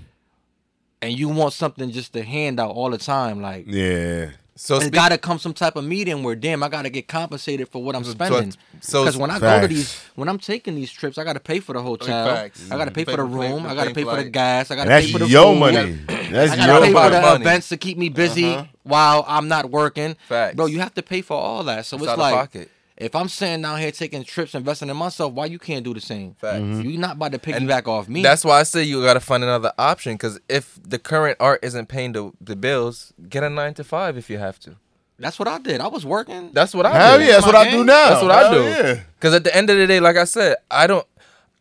And 1.02 1.18
you 1.18 1.30
want 1.30 1.54
something 1.54 1.92
just 1.92 2.14
to 2.14 2.24
hand 2.24 2.60
out 2.60 2.72
all 2.72 2.90
the 2.90 2.98
time, 2.98 3.42
like 3.42 3.64
Yeah, 3.68 4.32
So 4.56 4.76
it's 4.76 4.86
speak- 4.86 4.94
got 4.96 5.10
to 5.10 5.18
come 5.18 5.40
some 5.40 5.54
type 5.54 5.78
of 5.78 5.86
medium 5.86 6.24
where 6.24 6.36
damn, 6.36 6.62
I 6.62 6.68
got 6.68 6.82
to 6.82 6.90
get 6.90 7.08
compensated 7.08 7.70
for 7.70 7.82
what 7.82 7.96
I'm 7.96 8.04
spending. 8.04 8.54
so- 8.82 9.04
Because 9.06 9.16
when 9.16 9.32
I 9.32 9.40
go 9.40 9.62
to 9.62 9.68
these, 9.70 9.98
when 10.16 10.28
I'm 10.28 10.38
taking 10.40 10.76
these 10.76 10.92
trips, 10.92 11.18
I 11.18 11.24
got 11.24 11.34
to 11.34 11.40
pay 11.40 11.62
for 11.62 11.72
the 11.72 11.82
hotel. 11.82 12.28
facts. 12.36 12.70
I 12.70 12.78
got 12.78 12.86
to 12.86 12.92
pay 12.92 13.06
Pay 13.06 13.12
for 13.14 13.18
the 13.18 13.24
room. 13.24 13.64
the 13.64 13.70
I 13.70 13.76
got 13.76 13.86
to 13.86 13.94
plane 13.94 13.96
pay 13.96 14.04
for 14.12 14.22
the 14.22 14.30
gas. 14.30 14.72
I 14.72 14.76
got 14.76 14.84
to 14.86 14.90
pay 14.90 15.10
for 15.12 15.20
the 15.20 15.28
your 15.30 15.54
food. 15.54 15.60
money. 15.60 15.98
That's 16.32 16.52
I 16.52 16.56
your 16.58 16.66
gotta 16.68 16.86
pay 16.88 16.92
for 16.94 17.10
the 17.10 17.22
money. 17.22 17.42
events 17.46 17.70
to 17.70 17.78
keep 17.78 17.98
me 17.98 18.10
busy 18.10 18.54
Uh-huh. 18.54 18.66
while 18.84 19.24
I'm 19.28 19.48
not 19.48 19.72
working. 19.72 20.18
Facts. 20.28 20.56
Bro, 20.58 20.66
you 20.68 20.80
have 20.82 20.94
to 20.96 21.02
pay 21.02 21.22
for 21.22 21.38
all 21.38 21.64
that. 21.64 21.86
So 21.86 21.96
It's 21.96 22.04
it's 22.04 22.10
out 22.12 22.14
of 22.16 22.20
like 22.20 22.36
pocket. 22.36 22.70
If 23.00 23.16
I'm 23.16 23.30
sitting 23.30 23.62
down 23.62 23.80
here 23.80 23.92
taking 23.92 24.24
trips, 24.26 24.54
investing 24.54 24.90
in 24.90 24.98
myself, 24.98 25.34
why 25.34 25.46
you 25.46 25.58
can't 25.58 25.86
do 25.86 25.94
the 25.94 26.02
same? 26.02 26.34
Facts. 26.34 26.60
You 26.60 26.98
not 26.98 27.16
about 27.16 27.32
to 27.32 27.54
And 27.54 27.68
piggyback 27.70 27.88
off 27.88 28.10
me. 28.10 28.22
That's 28.22 28.44
why 28.44 28.60
I 28.60 28.64
say 28.64 28.84
you 28.84 29.02
got 29.02 29.14
to 29.14 29.22
find 29.22 29.42
another 29.42 29.72
option. 29.78 30.16
Because 30.16 30.40
if 30.50 30.78
the 30.86 31.00
current 31.00 31.38
art 31.40 31.62
isn't 31.64 31.88
paying 31.88 32.12
the, 32.12 32.32
the 32.42 32.58
bills, 32.58 33.14
get 33.30 33.44
a 33.44 33.50
nine 33.50 33.74
to 33.76 33.86
five 33.86 34.18
if 34.18 34.30
you 34.30 34.38
have 34.38 34.60
to. 34.60 34.76
That's 35.18 35.40
what 35.40 35.48
I 35.48 35.60
did. 35.60 35.82
I 35.82 35.88
was 35.88 36.06
working. 36.06 36.52
That's 36.54 36.74
what 36.74 36.86
I 36.86 36.94
Hell 36.98 37.20
do. 37.20 37.26
yeah, 37.26 37.32
that's 37.32 37.46
my 37.46 37.52
what 37.54 37.68
I 37.68 37.72
do 37.72 37.84
now. 37.84 38.10
That's 38.10 38.22
what 38.22 38.32
I 38.32 38.40
Hell 38.42 38.54
do. 38.54 38.64
Yeah. 38.64 39.00
Because 39.16 39.34
at 39.34 39.44
the 39.44 39.56
end 39.56 39.70
of 39.70 39.78
the 39.78 39.88
day, 39.88 40.00
like 40.00 40.18
I 40.18 40.26
said, 40.26 40.58
I 40.70 40.88
don't. 40.88 41.06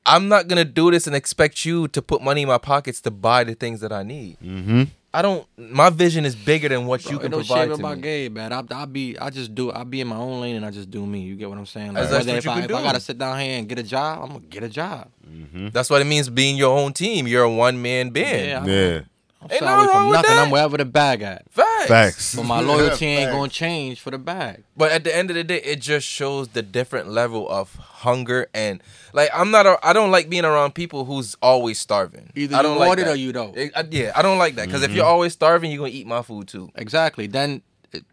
I'm 0.07 0.29
not 0.29 0.49
gonna 0.49 0.65
do 0.65 0.91
this 0.91 1.07
and 1.07 1.15
expect 1.15 1.65
you 1.67 1.87
to 1.89 2.01
put 2.01 2.23
money 2.23 2.43
in 2.43 2.49
my 2.49 2.57
pockets 2.59 3.01
to 3.03 3.11
buy 3.11 3.45
the 3.45 3.55
things 3.55 3.81
that 3.81 3.93
I 3.93 4.03
need. 4.05 4.39
Mm-hmm. 4.41 4.85
I 5.13 5.23
don't. 5.23 5.47
My 5.57 5.89
vision 5.89 6.25
is 6.27 6.37
bigger 6.37 6.69
than 6.69 6.87
what 6.87 7.03
Bro, 7.03 7.13
you 7.13 7.19
can 7.19 7.31
don't 7.31 7.41
provide 7.47 7.69
shit 7.69 7.77
to 7.77 7.83
about 7.83 7.97
me. 7.97 8.03
gay, 8.03 8.29
man. 8.29 8.53
I, 8.53 8.63
I 8.71 8.85
be, 8.85 9.19
I 9.19 9.31
just 9.31 9.55
do, 9.55 9.73
I 9.73 9.85
be 9.85 10.03
in 10.03 10.07
my 10.07 10.17
own 10.17 10.43
lane 10.43 10.57
and 10.57 10.67
I 10.67 10.71
just 10.71 10.91
do 10.91 11.05
me. 11.07 11.21
You 11.21 11.35
get 11.35 11.49
what 11.49 11.57
I'm 11.59 11.65
saying? 11.67 11.95
Like, 11.95 12.05
That's- 12.11 12.27
that's 12.27 12.27
what 12.27 12.37
if, 12.37 12.45
you 12.45 12.51
I, 12.51 12.55
can 12.61 12.65
if 12.71 12.77
I 12.77 12.83
gotta 12.83 13.01
sit 13.01 13.17
down 13.19 13.39
here 13.41 13.59
and 13.59 13.67
get 13.69 13.79
a 13.79 13.83
job, 13.83 14.21
I'm 14.23 14.29
gonna 14.29 14.41
get 14.41 14.63
a 14.65 14.69
job. 14.69 15.09
Mm-hmm. 15.27 15.69
That's 15.69 15.89
what 15.89 16.03
it 16.03 16.05
means 16.05 16.29
being 16.29 16.57
your 16.57 16.77
own 16.79 16.93
team. 16.93 17.27
You're 17.27 17.45
a 17.45 17.51
one 17.51 17.81
man 17.81 18.11
band. 18.11 18.47
Yeah, 18.49 18.61
I'm, 18.61 18.69
Yeah. 18.69 19.01
I'm 19.41 19.53
Ain't 19.53 19.61
shy 19.61 19.67
nothing 19.67 19.87
wrong 19.87 19.89
from 19.95 20.07
with 20.09 20.13
nothing. 20.17 20.37
that. 20.37 20.45
I'm 20.45 20.51
wherever 20.51 20.77
the 20.77 20.85
bag 20.85 21.23
at. 21.23 21.49
Facts. 21.53 21.87
Facts. 21.87 22.35
But 22.35 22.43
my 22.45 22.61
loyalty 22.61 23.07
ain't 23.07 23.27
Facts. 23.31 23.37
gonna 23.37 23.49
change 23.49 24.01
for 24.01 24.11
the 24.11 24.19
bag. 24.19 24.65
But 24.77 24.91
at 24.91 25.05
the 25.05 25.15
end 25.15 25.31
of 25.31 25.37
the 25.37 25.45
day, 25.45 25.63
it 25.63 25.81
just 25.81 26.09
shows 26.09 26.49
the 26.49 26.63
different 26.63 27.09
level 27.09 27.49
of 27.49 27.77
hunger 27.77 28.49
and 28.53 28.83
like 29.13 29.31
I'm 29.33 29.51
not. 29.53 29.65
A, 29.67 29.79
I 29.83 29.93
don't 29.93 30.11
like 30.11 30.29
being 30.29 30.45
around 30.45 30.75
people 30.75 31.05
who's 31.05 31.37
always 31.41 31.79
starving. 31.79 32.31
Either 32.35 32.57
I 32.57 32.63
don't 32.63 32.75
you 32.75 32.79
like 32.81 32.89
want 32.89 33.01
it 33.01 33.05
that. 33.05 33.13
or 33.13 33.17
you 33.17 33.33
don't. 33.33 33.57
It- 33.57 33.73
I- 33.77 33.87
yeah, 33.91 34.13
I 34.17 34.23
don't 34.23 34.39
like 34.39 34.57
that 34.57 34.67
because 34.67 34.83
if 34.83 34.91
you're 34.91 35.05
mm-hmm. 35.05 35.13
always 35.13 35.33
starving, 35.35 35.71
you're 35.71 35.79
gonna 35.79 35.91
eat 35.93 36.07
my 36.07 36.23
food 36.23 36.49
too. 36.49 36.71
Exactly. 36.75 37.29
Then 37.29 37.51
it- 37.53 37.63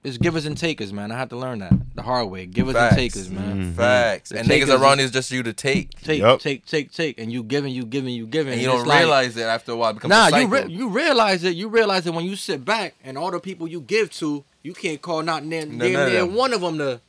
it's 0.03 0.17
givers 0.17 0.45
and 0.45 0.57
takers, 0.57 0.93
man. 0.93 1.11
I 1.11 1.17
had 1.17 1.29
to 1.31 1.35
learn 1.37 1.59
that 1.59 1.73
the 1.95 2.01
hard 2.01 2.29
way. 2.29 2.45
Givers 2.45 2.75
mm-hmm. 2.75 2.81
Facts. 2.87 2.91
and 2.95 2.99
takers, 2.99 3.29
man. 3.29 3.73
Facts. 3.73 4.29
The 4.29 4.39
And 4.39 4.47
takers 4.47 4.69
niggas 4.69 4.79
around 4.79 4.99
is- 4.99 5.05
is 5.07 5.11
just 5.11 5.31
you 5.31 5.43
to 5.43 5.53
take, 5.53 5.99
Take, 6.01 6.19
Yup. 6.21 6.39
take, 6.39 6.65
take, 6.65 6.91
take, 6.91 7.19
and 7.19 7.31
you 7.31 7.43
giving, 7.43 7.73
you 7.73 7.85
giving, 7.85 8.13
you 8.13 8.25
giving, 8.27 8.53
and 8.53 8.61
you 8.61 8.69
it's 8.69 8.77
don't 8.79 8.87
like- 8.87 8.99
realize 8.99 9.35
it 9.37 9.43
after 9.43 9.73
a 9.73 9.75
while. 9.75 9.91
It 9.91 9.95
becomes 9.95 10.09
Nah, 10.11 10.27
a 10.35 10.41
you 10.41 10.47
re- 10.47 10.65
you 10.67 10.87
realize 10.89 11.43
it. 11.43 11.55
You 11.55 11.67
realize 11.67 12.07
it 12.07 12.13
when 12.13 12.25
you 12.25 12.35
sit 12.35 12.63
back 12.63 12.95
and 13.03 13.17
all 13.17 13.31
the 13.31 13.39
people 13.39 13.67
you 13.67 13.81
give 13.81 14.11
to, 14.13 14.43
you 14.63 14.73
can't 14.73 15.01
call 15.01 15.21
not 15.23 15.43
near, 15.43 15.65
No, 15.65 15.83
damn 15.83 15.93
none 15.93 16.09
near 16.09 16.21
them. 16.21 16.35
one 16.35 16.53
of 16.53 16.61
them 16.61 16.77
to. 16.77 17.01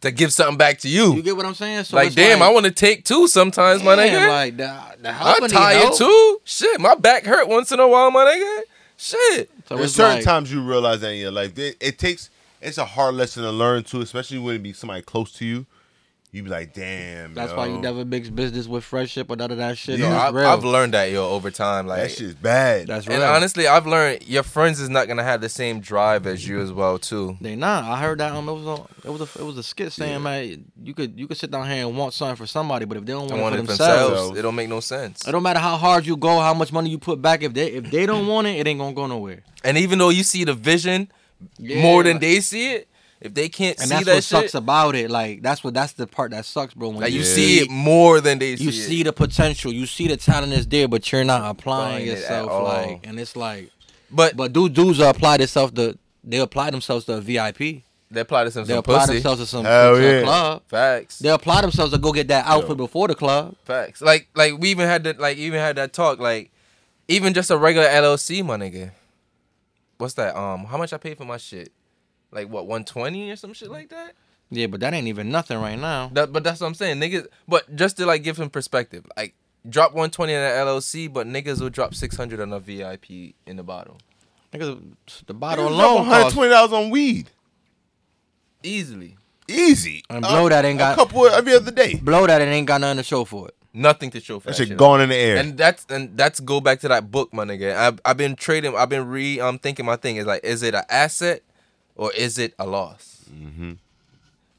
to 0.00 0.10
give 0.10 0.32
something 0.32 0.56
back 0.56 0.78
to 0.80 0.88
you. 0.88 1.14
You 1.14 1.22
get 1.22 1.36
what 1.36 1.46
I'm 1.46 1.54
saying? 1.54 1.84
So 1.84 1.96
like, 1.96 2.14
damn, 2.14 2.40
like, 2.40 2.48
I 2.48 2.52
want 2.52 2.64
to 2.66 2.72
take 2.72 3.04
two 3.04 3.28
sometimes, 3.28 3.82
my 3.84 3.94
damn, 3.96 4.20
nigga. 4.22 4.28
Like 4.28 4.56
the, 4.56 4.80
the 5.02 5.08
I'm 5.10 5.14
helping 5.14 5.48
tired 5.48 5.78
help. 5.82 5.96
too. 5.98 6.40
Shit, 6.44 6.80
my 6.80 6.94
back 6.94 7.24
hurt 7.24 7.46
once 7.48 7.70
in 7.72 7.78
a 7.80 7.86
while, 7.86 8.10
my 8.10 8.24
nigga. 8.24 8.60
Shit. 8.96 9.50
So 9.68 9.76
There's 9.76 9.94
certain 9.94 10.16
like, 10.16 10.24
times 10.24 10.52
you 10.52 10.62
realize 10.62 11.00
that 11.00 11.12
in 11.12 11.20
your 11.20 11.30
life. 11.30 11.58
It, 11.58 11.76
it 11.80 11.98
takes 11.98 12.30
it's 12.60 12.78
a 12.78 12.84
hard 12.84 13.14
lesson 13.16 13.42
to 13.42 13.50
learn 13.50 13.82
too, 13.84 14.00
especially 14.00 14.38
when 14.38 14.56
it 14.56 14.62
be 14.62 14.72
somebody 14.72 15.02
close 15.02 15.32
to 15.34 15.44
you. 15.44 15.66
You 16.34 16.42
be 16.42 16.48
like, 16.48 16.72
damn. 16.72 17.34
That's 17.34 17.50
yo, 17.50 17.58
why 17.58 17.66
you 17.66 17.76
never 17.78 18.06
mix 18.06 18.30
business 18.30 18.66
with 18.66 18.84
friendship 18.84 19.30
or 19.30 19.36
none 19.36 19.50
of 19.50 19.58
that 19.58 19.76
shit. 19.76 19.98
Yeah. 19.98 20.06
Yo, 20.06 20.12
That's 20.12 20.34
I've. 20.34 20.58
I've 20.60 20.64
learned 20.64 20.94
that 20.94 21.10
yo 21.10 21.28
over 21.28 21.50
time. 21.50 21.86
Like, 21.86 22.00
That 22.04 22.10
shit's 22.10 22.32
bad. 22.34 22.86
That's 22.86 23.06
real. 23.06 23.16
and 23.16 23.24
honestly, 23.24 23.66
I've 23.66 23.86
learned 23.86 24.26
your 24.26 24.42
friends 24.42 24.80
is 24.80 24.88
not 24.88 25.08
gonna 25.08 25.24
have 25.24 25.42
the 25.42 25.50
same 25.50 25.80
drive 25.80 26.26
as 26.26 26.48
you 26.48 26.58
as 26.62 26.72
well 26.72 26.98
too. 26.98 27.36
They 27.42 27.54
not. 27.54 27.84
I 27.84 28.00
heard 28.00 28.16
that 28.20 28.32
um, 28.32 28.48
it 28.48 28.52
was 28.54 28.66
a 28.80 29.06
it 29.08 29.10
was 29.10 29.20
a 29.20 29.40
it 29.40 29.44
was 29.44 29.58
a 29.58 29.62
skit 29.62 29.92
saying 29.92 30.22
man 30.22 30.64
you 30.82 30.94
could 30.94 31.20
you 31.20 31.28
could 31.28 31.36
sit 31.36 31.50
down 31.50 31.68
here 31.68 31.86
and 31.86 31.98
want 31.98 32.14
something 32.14 32.36
for 32.36 32.46
somebody, 32.46 32.86
but 32.86 32.96
if 32.96 33.04
they 33.04 33.12
don't 33.12 33.30
I 33.30 33.34
want 33.34 33.42
want 33.42 33.54
it 33.56 33.58
it 33.58 33.60
for 33.66 33.72
for 33.72 33.76
themselves, 33.76 34.08
themselves. 34.14 34.38
It 34.38 34.42
don't 34.42 34.54
make 34.54 34.70
no 34.70 34.80
sense. 34.80 35.28
it 35.28 35.32
don't 35.32 35.42
matter 35.42 35.60
how 35.60 35.76
hard 35.76 36.06
you 36.06 36.16
go, 36.16 36.40
how 36.40 36.54
much 36.54 36.72
money 36.72 36.88
you 36.88 36.96
put 36.98 37.20
back. 37.20 37.42
If 37.42 37.52
they 37.52 37.72
if 37.72 37.90
they 37.90 38.06
don't 38.06 38.26
want 38.26 38.46
it, 38.46 38.52
it 38.58 38.66
ain't 38.66 38.80
gonna 38.80 38.94
go 38.94 39.06
nowhere. 39.06 39.42
And 39.64 39.76
even 39.76 39.98
though 39.98 40.08
you 40.08 40.22
see 40.22 40.44
the 40.44 40.54
vision 40.54 41.12
Yeah, 41.58 41.82
more 41.82 42.02
than 42.02 42.14
like- 42.14 42.20
they 42.22 42.40
see 42.40 42.72
it, 42.72 42.88
if 43.24 43.34
they 43.34 43.48
can't 43.48 43.78
And 43.78 43.88
see 43.88 43.94
that's 43.94 44.06
that 44.06 44.14
what 44.14 44.24
sucks 44.24 44.54
about 44.54 44.94
it. 44.94 45.10
Like 45.10 45.42
that's 45.42 45.62
what 45.64 45.74
that's 45.74 45.92
the 45.92 46.06
part 46.06 46.30
that 46.32 46.44
sucks, 46.44 46.74
bro. 46.74 46.88
When 46.90 47.00
like 47.00 47.12
you 47.12 47.20
Yeah. 47.20 47.24
see 47.24 47.58
it 47.60 47.70
more 47.70 48.20
than 48.20 48.38
they 48.38 48.56
see 48.56 48.64
you 48.64 48.70
it. 48.70 48.72
see 48.72 49.02
the 49.02 49.12
potential, 49.12 49.72
you 49.72 49.86
see 49.86 50.08
the 50.08 50.16
talent 50.16 50.52
is 50.52 50.66
there, 50.66 50.88
but 50.88 51.10
you're 51.10 51.24
not 51.24 51.48
applying 51.50 52.02
Applying 52.02 52.06
it 52.06 52.10
at 52.10 52.18
yourself. 52.18 52.50
all. 52.50 52.64
Like, 52.64 53.06
and 53.06 53.18
it's 53.20 53.36
like, 53.36 53.70
but 54.10 54.36
but 54.36 54.52
dudes 54.52 54.74
dudes 54.74 54.98
apply 55.00 55.38
themselves 55.38 55.72
to 55.74 55.98
they 56.24 56.38
apply 56.38 56.70
themselves 56.70 57.04
to 57.06 57.14
a 57.14 57.20
VIP. 57.20 57.82
they 58.10 58.20
apply 58.20 58.44
this 58.44 58.56
in 58.56 58.64
They 58.64 58.68
some 58.74 58.78
apply 58.78 58.98
pussy. 59.00 59.12
themselves 59.14 59.40
to 59.40 59.46
some, 59.46 59.64
Hell 59.64 59.96
to 59.96 60.00
a 60.06 60.18
yeah. 60.18 60.22
club. 60.22 60.62
Facts. 60.68 61.18
They 61.18 61.30
apply 61.30 61.62
themselves 61.62 61.92
to 61.92 61.98
go 61.98 62.12
get 62.12 62.28
that 62.28 62.44
outfit 62.46 62.70
Yo. 62.70 62.74
before 62.76 63.08
the 63.08 63.14
club. 63.14 63.56
Facts. 63.64 64.00
Like 64.02 64.28
like 64.34 64.58
we 64.58 64.70
even 64.70 64.86
had 64.86 65.04
that 65.04 65.18
like 65.18 65.38
even 65.38 65.58
had 65.60 65.76
that 65.76 65.92
talk 65.92 66.18
like 66.18 66.50
even 67.08 67.32
just 67.34 67.50
a 67.50 67.56
regular 67.56 67.88
LLC, 67.88 68.44
my 68.44 68.56
nigga. 68.56 68.92
What's 69.98 70.14
that? 70.14 70.36
Um, 70.36 70.64
how 70.66 70.76
much 70.78 70.92
I 70.92 70.96
pay 70.98 71.14
for 71.14 71.24
my 71.24 71.36
shit? 71.36 71.70
Like 72.32 72.48
what, 72.48 72.66
one 72.66 72.84
twenty 72.84 73.30
or 73.30 73.36
some 73.36 73.52
shit 73.52 73.70
like 73.70 73.90
that? 73.90 74.14
Yeah, 74.50 74.66
but 74.66 74.80
that 74.80 74.92
ain't 74.92 75.06
even 75.08 75.30
nothing 75.30 75.58
right 75.60 75.78
now. 75.78 76.10
That, 76.12 76.32
but 76.32 76.44
that's 76.44 76.60
what 76.60 76.66
I'm 76.66 76.74
saying, 76.74 76.98
niggas. 77.00 77.26
But 77.48 77.74
just 77.76 77.96
to 77.98 78.06
like 78.06 78.22
give 78.22 78.36
some 78.36 78.50
perspective, 78.50 79.06
like 79.16 79.34
drop 79.68 79.94
one 79.94 80.10
twenty 80.10 80.32
in 80.32 80.40
an 80.40 80.50
LLC, 80.66 81.12
but 81.12 81.26
niggas 81.26 81.60
will 81.60 81.70
drop 81.70 81.94
six 81.94 82.16
hundred 82.16 82.40
on 82.40 82.52
a 82.52 82.58
VIP 82.60 83.34
in 83.46 83.56
the 83.56 83.62
bottle 83.62 83.98
Niggas, 84.52 85.24
the 85.26 85.32
bottle 85.34 85.68
drop 85.68 85.78
alone 85.78 86.04
costs. 86.06 86.36
$120 86.36 86.72
on 86.72 86.90
weed. 86.90 87.30
easily. 88.62 89.16
Easy. 89.48 90.04
And 90.08 90.22
blow 90.22 90.48
that 90.48 90.64
ain't 90.64 90.78
got 90.78 90.92
a 90.92 90.96
got- 90.96 91.08
couple 91.08 91.26
every 91.26 91.54
other 91.54 91.70
day. 91.70 91.94
Blow 91.96 92.26
that 92.26 92.40
and 92.40 92.50
ain't 92.50 92.66
got 92.66 92.80
nothing 92.80 92.98
to 92.98 93.02
show 93.02 93.24
for 93.24 93.48
it. 93.48 93.54
Nothing 93.74 94.10
to 94.10 94.20
show 94.20 94.38
for 94.38 94.48
That 94.50 94.56
that, 94.58 94.68
shit 94.68 94.76
gone 94.76 95.00
in 95.00 95.08
the 95.08 95.16
air. 95.16 95.38
And 95.38 95.56
that's 95.56 95.86
and 95.88 96.16
that's 96.16 96.40
go 96.40 96.60
back 96.60 96.80
to 96.80 96.88
that 96.88 97.10
book, 97.10 97.32
my 97.32 97.44
nigga. 97.44 97.74
I've 97.74 98.00
I've 98.04 98.16
been 98.18 98.36
trading. 98.36 98.76
I've 98.76 98.90
been 98.90 99.08
re 99.08 99.40
um 99.40 99.58
thinking 99.58 99.86
my 99.86 99.96
thing 99.96 100.16
is 100.16 100.26
like, 100.26 100.44
is 100.44 100.62
it 100.62 100.74
an 100.74 100.84
asset 100.90 101.42
or 101.96 102.12
is 102.12 102.38
it 102.38 102.54
a 102.58 102.66
loss? 102.66 103.24
mm-hmm. 103.32 103.72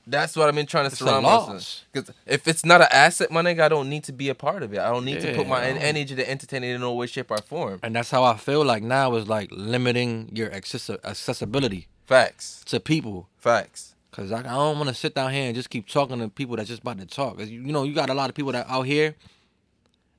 That's 0.06 0.36
what 0.36 0.50
I've 0.50 0.56
been 0.56 0.66
trying 0.66 0.84
to 0.84 0.88
It's 0.92 0.98
surround 1.00 1.24
myself. 1.24 1.86
Because 1.94 2.14
if 2.26 2.46
it's 2.46 2.66
not 2.66 2.82
an 2.82 2.88
asset, 2.92 3.32
my 3.32 3.42
nigga, 3.42 3.62
I 3.62 3.70
don't 3.70 3.88
need 3.90 4.04
to 4.04 4.12
be 4.12 4.28
a 4.28 4.36
part 4.36 4.62
of 4.62 4.74
it. 4.74 4.80
I 4.80 4.90
don't 4.92 5.06
need 5.06 5.22
to 5.22 5.34
put 5.34 5.48
my 5.48 5.62
Yeah. 5.66 5.76
energy 5.76 6.14
to 6.16 6.30
entertain 6.30 6.62
it 6.62 6.76
in 6.76 6.82
no 6.82 6.94
way, 6.94 7.08
shape, 7.08 7.32
or 7.32 7.38
form. 7.38 7.80
And 7.82 7.96
that's 7.96 8.12
how 8.12 8.22
I 8.26 8.36
feel 8.36 8.66
like 8.66 8.84
now 8.84 9.16
is 9.16 9.30
like 9.30 9.48
limiting 9.54 10.30
your 10.34 10.50
accessi- 10.50 11.00
accessibility 11.06 11.88
Facts. 12.06 12.64
to 12.66 12.82
people. 12.82 13.30
Facts. 13.38 13.96
Cause 14.12 14.32
I, 14.34 14.40
I 14.40 14.44
don't 14.44 14.78
want 14.78 14.90
to 14.90 14.94
sit 14.94 15.16
down 15.16 15.32
here 15.32 15.46
and 15.46 15.56
just 15.56 15.70
keep 15.70 15.88
talking 15.88 16.20
to 16.20 16.28
people 16.28 16.58
that's 16.58 16.68
just 16.68 16.82
about 16.82 17.00
to 17.00 17.06
talk. 17.06 17.38
'Cause 17.38 17.48
you, 17.50 17.62
you 17.62 17.72
know, 17.72 17.84
you 17.84 17.94
got 17.96 18.10
a 18.10 18.14
lot 18.14 18.30
of 18.30 18.36
people 18.36 18.52
that 18.52 18.68
out 18.70 18.84
here 18.84 19.16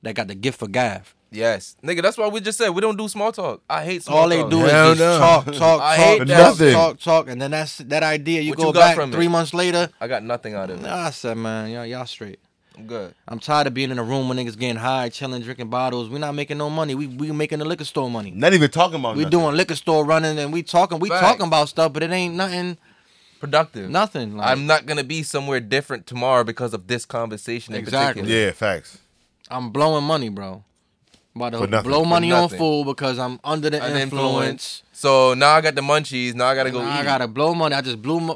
that 0.01 0.15
got 0.15 0.27
the 0.27 0.35
gift 0.35 0.57
for 0.59 0.67
gaff. 0.67 1.13
Yes, 1.35 1.75
nigga. 1.83 2.01
That's 2.01 2.17
why 2.17 2.27
we 2.27 2.39
just 2.41 2.57
said 2.57 2.69
we 2.69 2.81
don't 2.81 2.97
do 2.97 3.07
small 3.07 3.31
talk. 3.31 3.61
I 3.69 3.83
hate 3.83 4.03
small 4.03 4.19
All 4.19 4.29
they 4.29 4.41
talk. 4.41 4.49
do 4.51 4.59
Hell 4.59 4.91
is 4.93 4.97
just 4.97 4.99
no. 4.99 5.17
talk, 5.19 5.45
talk, 5.53 5.81
I 5.81 5.95
talk, 5.97 6.05
hate 6.05 6.17
talk, 6.19 6.27
that. 6.27 6.37
talk, 6.37 6.47
Nothing. 6.59 6.73
talk, 6.73 6.99
talk, 6.99 7.29
and 7.29 7.41
then 7.41 7.51
that's 7.51 7.77
that 7.79 8.03
idea. 8.03 8.41
You 8.41 8.51
What 8.51 8.57
go 8.59 8.67
you 8.67 8.73
got 8.73 8.79
back 8.79 8.95
from 8.95 9.09
it? 9.09 9.13
three 9.13 9.27
months 9.27 9.53
later. 9.53 9.89
I 9.99 10.07
got 10.07 10.23
nothing 10.23 10.53
out 10.55 10.69
of 10.69 10.79
it. 10.79 10.83
Nah, 10.83 10.95
I 11.07 11.09
said, 11.11 11.37
man, 11.37 11.69
y'all, 11.71 11.85
y'all 11.85 12.05
straight. 12.05 12.39
I'm 12.77 12.87
good. 12.87 13.13
I'm 13.27 13.39
tired 13.39 13.67
of 13.67 13.73
being 13.73 13.89
in 13.91 13.99
a 13.99 14.03
room 14.03 14.27
when 14.27 14.37
niggas 14.37 14.57
getting 14.57 14.75
high, 14.75 15.07
chilling, 15.09 15.41
drinking 15.41 15.69
bottles. 15.69 16.09
We 16.09 16.19
not 16.19 16.35
making 16.35 16.57
no 16.57 16.69
money. 16.69 16.93
We 16.93 17.07
we 17.07 17.31
making 17.31 17.59
the 17.59 17.65
liquor 17.65 17.85
store 17.85 18.09
money. 18.09 18.31
Not 18.31 18.53
even 18.53 18.69
talking 18.69 18.99
about 18.99 19.15
We 19.15 19.23
nothing. 19.23 19.39
doing 19.39 19.55
liquor 19.55 19.75
store 19.75 20.03
running 20.05 20.37
and 20.37 20.51
we 20.51 20.61
talking. 20.63 20.99
We 20.99 21.07
Facts. 21.09 21.21
talking 21.21 21.47
about 21.47 21.69
stuff, 21.69 21.93
but 21.93 22.03
it 22.03 22.11
ain't 22.11 22.35
nothing. 22.35 22.77
Productive. 23.39 23.89
Nothing. 23.89 24.37
Like, 24.37 24.47
I'm 24.49 24.65
not 24.65 24.85
gonna 24.85 25.03
be 25.03 25.23
somewhere 25.23 25.59
different 25.59 26.05
tomorrow 26.07 26.43
because 26.43 26.73
of 26.73 26.87
this 26.87 27.05
conversation 27.05 27.73
in 27.75 27.79
Exactly. 27.81 28.23
particular. 28.23 28.45
Yeah, 28.47 28.51
facts. 28.51 28.97
I'm 29.49 29.69
blowing 29.69 30.03
money, 30.03 30.29
bro. 30.29 30.63
I'm 31.35 31.41
about 31.41 31.59
For 31.59 31.65
to 31.65 31.71
nothing. 31.71 31.91
blow 31.91 32.03
For 32.03 32.07
money 32.09 32.31
on 32.31 32.43
nothing. 32.43 32.57
food 32.57 32.85
because 32.85 33.19
I'm 33.19 33.39
under 33.43 33.69
the 33.69 33.83
Under 33.83 33.97
influence. 33.99 34.83
So 34.93 35.33
now 35.33 35.51
I 35.55 35.61
got 35.61 35.75
the 35.75 35.81
munchies. 35.81 36.33
Now 36.33 36.45
I 36.47 36.55
gotta 36.55 36.71
go 36.71 36.79
And 36.79 36.87
eat. 36.87 36.91
I 37.01 37.03
gotta 37.03 37.27
blow 37.27 37.53
money. 37.53 37.75
I 37.75 37.81
just 37.81 38.01
blew 38.01 38.21
my, 38.21 38.35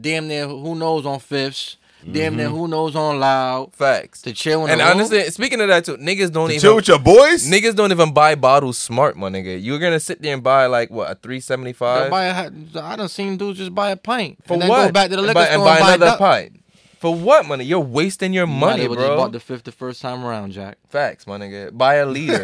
damn 0.00 0.26
near 0.26 0.48
who 0.48 0.74
knows 0.74 1.06
on 1.06 1.20
fifths, 1.20 1.76
damn 2.04 2.32
Mm-hmm. 2.32 2.36
near 2.38 2.48
who 2.48 2.66
knows 2.66 2.96
on 2.96 3.20
loud 3.20 3.72
Facts. 3.76 4.22
to 4.22 4.32
chill 4.32 4.64
in 4.64 4.72
And 4.72 4.80
the 4.80 4.84
room. 4.84 4.94
honestly, 4.96 5.22
speaking 5.30 5.60
of 5.60 5.68
that 5.68 5.84
too, 5.84 5.96
niggas 5.98 6.32
don't 6.32 6.48
To 6.48 6.54
even 6.54 6.60
chill 6.60 6.74
with 6.74 6.88
your 6.88 6.98
boys. 6.98 7.48
niggas 7.48 7.76
don't 7.76 7.92
even 7.92 8.12
buy 8.12 8.34
bottles 8.34 8.76
smart, 8.76 9.16
my 9.16 9.28
nigga. 9.28 9.62
You're 9.62 9.78
gonna 9.78 10.00
sit 10.00 10.20
there 10.20 10.34
and 10.34 10.42
buy 10.42 10.66
like 10.66 10.90
what 10.90 11.12
a 11.12 11.14
three 11.14 11.38
seventy 11.38 11.70
They'll 11.70 11.78
five 11.78 12.10
buy 12.10 12.96
done 12.96 13.08
seen 13.08 13.36
dudes 13.36 13.58
just 13.60 13.72
buy 13.72 13.90
a 13.92 13.96
pint 13.96 14.38
for 14.44 14.54
and 14.54 14.62
then 14.62 14.68
what? 14.68 14.86
go 14.86 14.92
back 14.92 15.10
to 15.10 15.16
the 15.16 15.18
And 15.18 15.26
liquor 15.28 15.34
buy- 15.34 15.44
store 15.44 15.54
and 15.54 15.64
buy 15.64 15.78
buy 15.80 15.94
another 15.94 16.06
duck- 16.06 16.18
pint. 16.18 16.58
For 17.02 17.12
what, 17.14 17.46
money? 17.46 17.64
You're 17.64 17.80
wasting 17.80 18.32
your 18.32 18.46
money, 18.46 18.82
as 18.84 18.88
well 18.88 18.96
bro. 18.96 19.06
Just 19.08 19.16
bought 19.18 19.32
the 19.32 19.40
fifth 19.40 19.64
the 19.64 19.72
first 19.72 20.00
time 20.00 20.24
around, 20.24 20.52
Jack. 20.52 20.78
Facts, 20.88 21.26
my 21.26 21.36
nigga. 21.36 21.76
Buy 21.76 21.96
a 21.96 22.06
liter. 22.06 22.40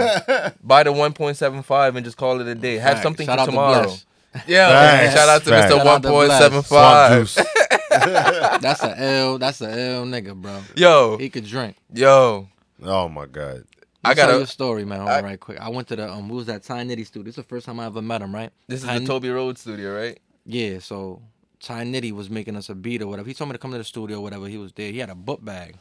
buy 0.63 0.83
the 0.83 0.91
1.75 0.93 1.95
and 1.95 2.05
just 2.05 2.17
call 2.17 2.41
it 2.41 2.47
a 2.49 2.55
day. 2.57 2.75
Have 2.79 2.95
Facts. 2.95 3.03
something 3.05 3.25
Shout 3.27 3.37
for 3.39 3.43
out 3.43 3.45
to 3.47 3.51
tomorrow. 3.53 3.93
Yeah, 4.47 4.69
Facts. 4.69 5.15
shout 5.15 5.29
out 5.29 5.45
to 5.45 5.51
Facts. 5.51 5.73
Mr. 5.73 5.77
Shout 5.79 5.87
out 5.87 6.03
to 6.03 6.09
Bless. 6.09 6.67
Swamp 6.69 7.47
1.75. 7.47 8.61
That's 8.61 8.83
a 8.83 9.01
L. 9.01 9.39
That's 9.39 9.61
a 9.63 9.71
L 9.71 10.05
nigga, 10.05 10.35
bro. 10.35 10.61
Yo, 10.77 11.17
He 11.19 11.31
could 11.31 11.45
drink. 11.47 11.77
yo. 11.95 12.49
Oh 12.83 13.09
my 13.09 13.27
god. 13.27 13.65
I 14.05 14.11
I 14.11 14.15
got 14.15 14.27
gotta- 14.27 14.39
you 14.39 14.43
a 14.45 14.47
story, 14.47 14.85
man. 14.85 14.99
Hold 14.99 15.11
I- 15.11 15.21
right 15.23 15.41
quick. 15.41 15.59
I 15.61 15.69
went 15.71 15.89
to 15.89 15.97
the 15.97 16.11
um, 16.13 16.29
what 16.29 16.37
was 16.37 16.47
that 16.47 16.63
Ty 16.63 16.85
Nitty 16.85 17.07
studio? 17.07 17.25
This 17.25 17.33
is 17.33 17.37
the 17.37 17.43
first 17.45 17.65
time 17.67 17.81
I 17.81 17.87
ever 17.87 18.03
met 18.03 18.23
him, 18.23 18.35
right? 18.35 18.51
This 18.67 18.81
is 18.81 18.87
Ty- 18.87 18.99
the 19.01 19.07
Toby 19.07 19.31
Road 19.31 19.57
studio, 19.59 19.95
right? 19.97 20.19
Yeah, 20.47 20.79
so 20.81 21.23
Ty 21.61 21.85
Nitty 21.85 22.13
was 22.13 22.31
making 22.31 22.57
us 22.57 22.69
a 22.69 22.75
beat 22.75 23.03
or 23.03 23.07
whatever. 23.09 23.29
He 23.29 23.35
told 23.35 23.51
me 23.51 23.55
to 23.55 23.59
come 23.59 23.73
to 23.73 23.79
the 23.79 23.85
studio, 23.85 24.19
or 24.19 24.23
whatever. 24.23 24.47
He 24.47 24.59
was 24.59 24.73
there. 24.73 24.93
He 24.93 24.99
had 24.99 25.11
a 25.11 25.15
book 25.15 25.45
bag. 25.45 25.77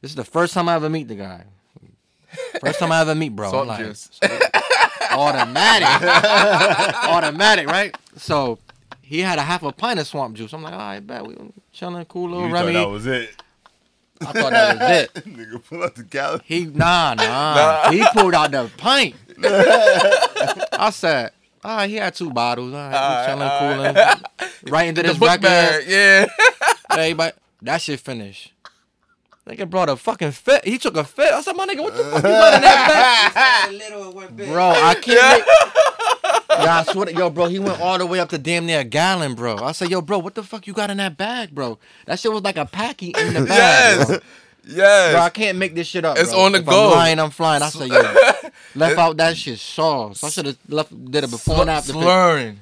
This 0.00 0.10
is 0.10 0.16
the 0.16 0.24
first 0.24 0.52
time 0.54 0.68
I 0.68 0.74
ever 0.74 0.90
meet 0.90 1.08
the 1.08 1.14
guy. 1.14 1.44
First 2.60 2.78
time 2.78 2.92
I 2.92 3.00
ever 3.00 3.14
meet, 3.14 3.34
bro. 3.34 3.50
Salt 3.50 3.66
like, 3.66 3.84
juice. 3.84 4.10
automatic, 5.10 5.88
automatic, 7.08 7.66
right? 7.66 7.96
So 8.16 8.58
he 9.02 9.20
had 9.20 9.38
a 9.38 9.42
half 9.42 9.62
a 9.62 9.72
pint 9.72 9.98
of 10.00 10.06
swamp 10.06 10.36
juice. 10.36 10.52
I'm 10.52 10.62
like, 10.62 10.72
all 10.72 10.78
right, 10.78 11.06
bet 11.06 11.26
we 11.26 11.36
chilling, 11.72 12.04
cool 12.06 12.30
little 12.30 12.48
You 12.48 12.54
thought 12.54 12.72
that 12.72 12.88
was 12.88 13.06
it. 13.06 13.30
I 14.20 14.24
thought 14.32 14.50
that 14.50 14.78
was 14.78 14.90
it. 14.90 15.14
Nigga, 15.26 15.64
pull 15.64 15.82
out 15.82 15.94
the 15.94 16.02
gallon. 16.02 16.40
He 16.44 16.64
nah 16.66 17.14
nah. 17.18 17.90
He 17.90 18.04
pulled 18.12 18.34
out 18.34 18.50
the 18.50 18.70
pint. 18.76 19.14
I 19.42 20.90
said, 20.92 21.32
all 21.66 21.76
right, 21.78 21.90
he 21.90 21.96
had 21.96 22.14
two 22.14 22.30
bottles. 22.30 22.72
All 22.72 22.78
right, 22.78 23.34
we 23.34 23.34
chilling, 23.34 23.94
cooling. 23.94 24.72
Right 24.72 24.88
into 24.88 25.02
this 25.02 25.18
record. 25.18 25.42
bag, 25.42 25.84
yeah. 25.88 26.26
Everybody, 26.90 27.32
that 27.62 27.82
shit 27.82 27.98
finished. 27.98 28.52
Nigga 29.48 29.68
brought 29.68 29.88
a 29.88 29.96
fucking 29.96 30.30
fit. 30.30 30.64
He 30.64 30.78
took 30.78 30.96
a 30.96 31.02
fit. 31.02 31.32
I 31.32 31.40
said, 31.40 31.54
my 31.56 31.66
nigga, 31.66 31.82
what 31.82 31.96
the 31.96 32.04
fuck 32.04 32.22
you 32.22 32.28
got 32.30 32.54
in 32.54 32.60
that 32.62 33.68
bag? 34.38 34.48
Bro, 34.48 34.68
I 34.70 34.94
can't 34.94 35.38
make. 35.38 36.64
Yo, 36.64 36.70
I 36.70 36.84
swear 36.84 37.06
to, 37.06 37.14
yo, 37.14 37.30
bro, 37.30 37.46
he 37.46 37.58
went 37.58 37.80
all 37.80 37.98
the 37.98 38.06
way 38.06 38.20
up 38.20 38.28
to 38.30 38.38
damn 38.38 38.64
near 38.66 38.80
a 38.80 38.84
gallon, 38.84 39.34
bro. 39.34 39.56
I 39.58 39.72
said, 39.72 39.90
yo, 39.90 40.00
bro, 40.02 40.18
what 40.20 40.36
the 40.36 40.44
fuck 40.44 40.68
you 40.68 40.72
got 40.72 40.90
in 40.90 40.96
that 40.98 41.16
bag, 41.16 41.52
bro? 41.52 41.78
That 42.06 42.20
shit 42.20 42.32
was 42.32 42.42
like 42.42 42.56
a 42.56 42.66
packy 42.66 43.12
in 43.18 43.34
the 43.34 43.40
bag. 43.44 43.48
yes. 43.48 44.06
Bro. 44.06 44.18
Yes. 44.68 45.12
Bro, 45.12 45.20
I 45.20 45.30
can't 45.30 45.58
make 45.58 45.74
this 45.74 45.86
shit 45.86 46.04
up. 46.04 46.16
It's 46.18 46.30
bro. 46.32 46.40
on 46.42 46.52
the 46.52 46.58
if 46.58 46.66
go. 46.66 46.86
I'm 46.86 46.92
flying, 46.92 47.18
I'm 47.20 47.30
flying. 47.30 47.62
I 47.62 47.68
said, 47.68 47.88
yo, 47.88 48.02
left 48.76 48.98
uh, 48.98 49.00
out 49.02 49.16
that 49.16 49.36
shit 49.36 49.58
sauce. 49.58 50.22
I 50.24 50.30
should 50.30 50.46
have 50.46 50.58
left 50.68 51.10
did 51.10 51.24
it 51.24 51.30
before 51.30 51.60
and 51.62 51.70
after. 51.70 51.92
Slurring. 51.92 52.54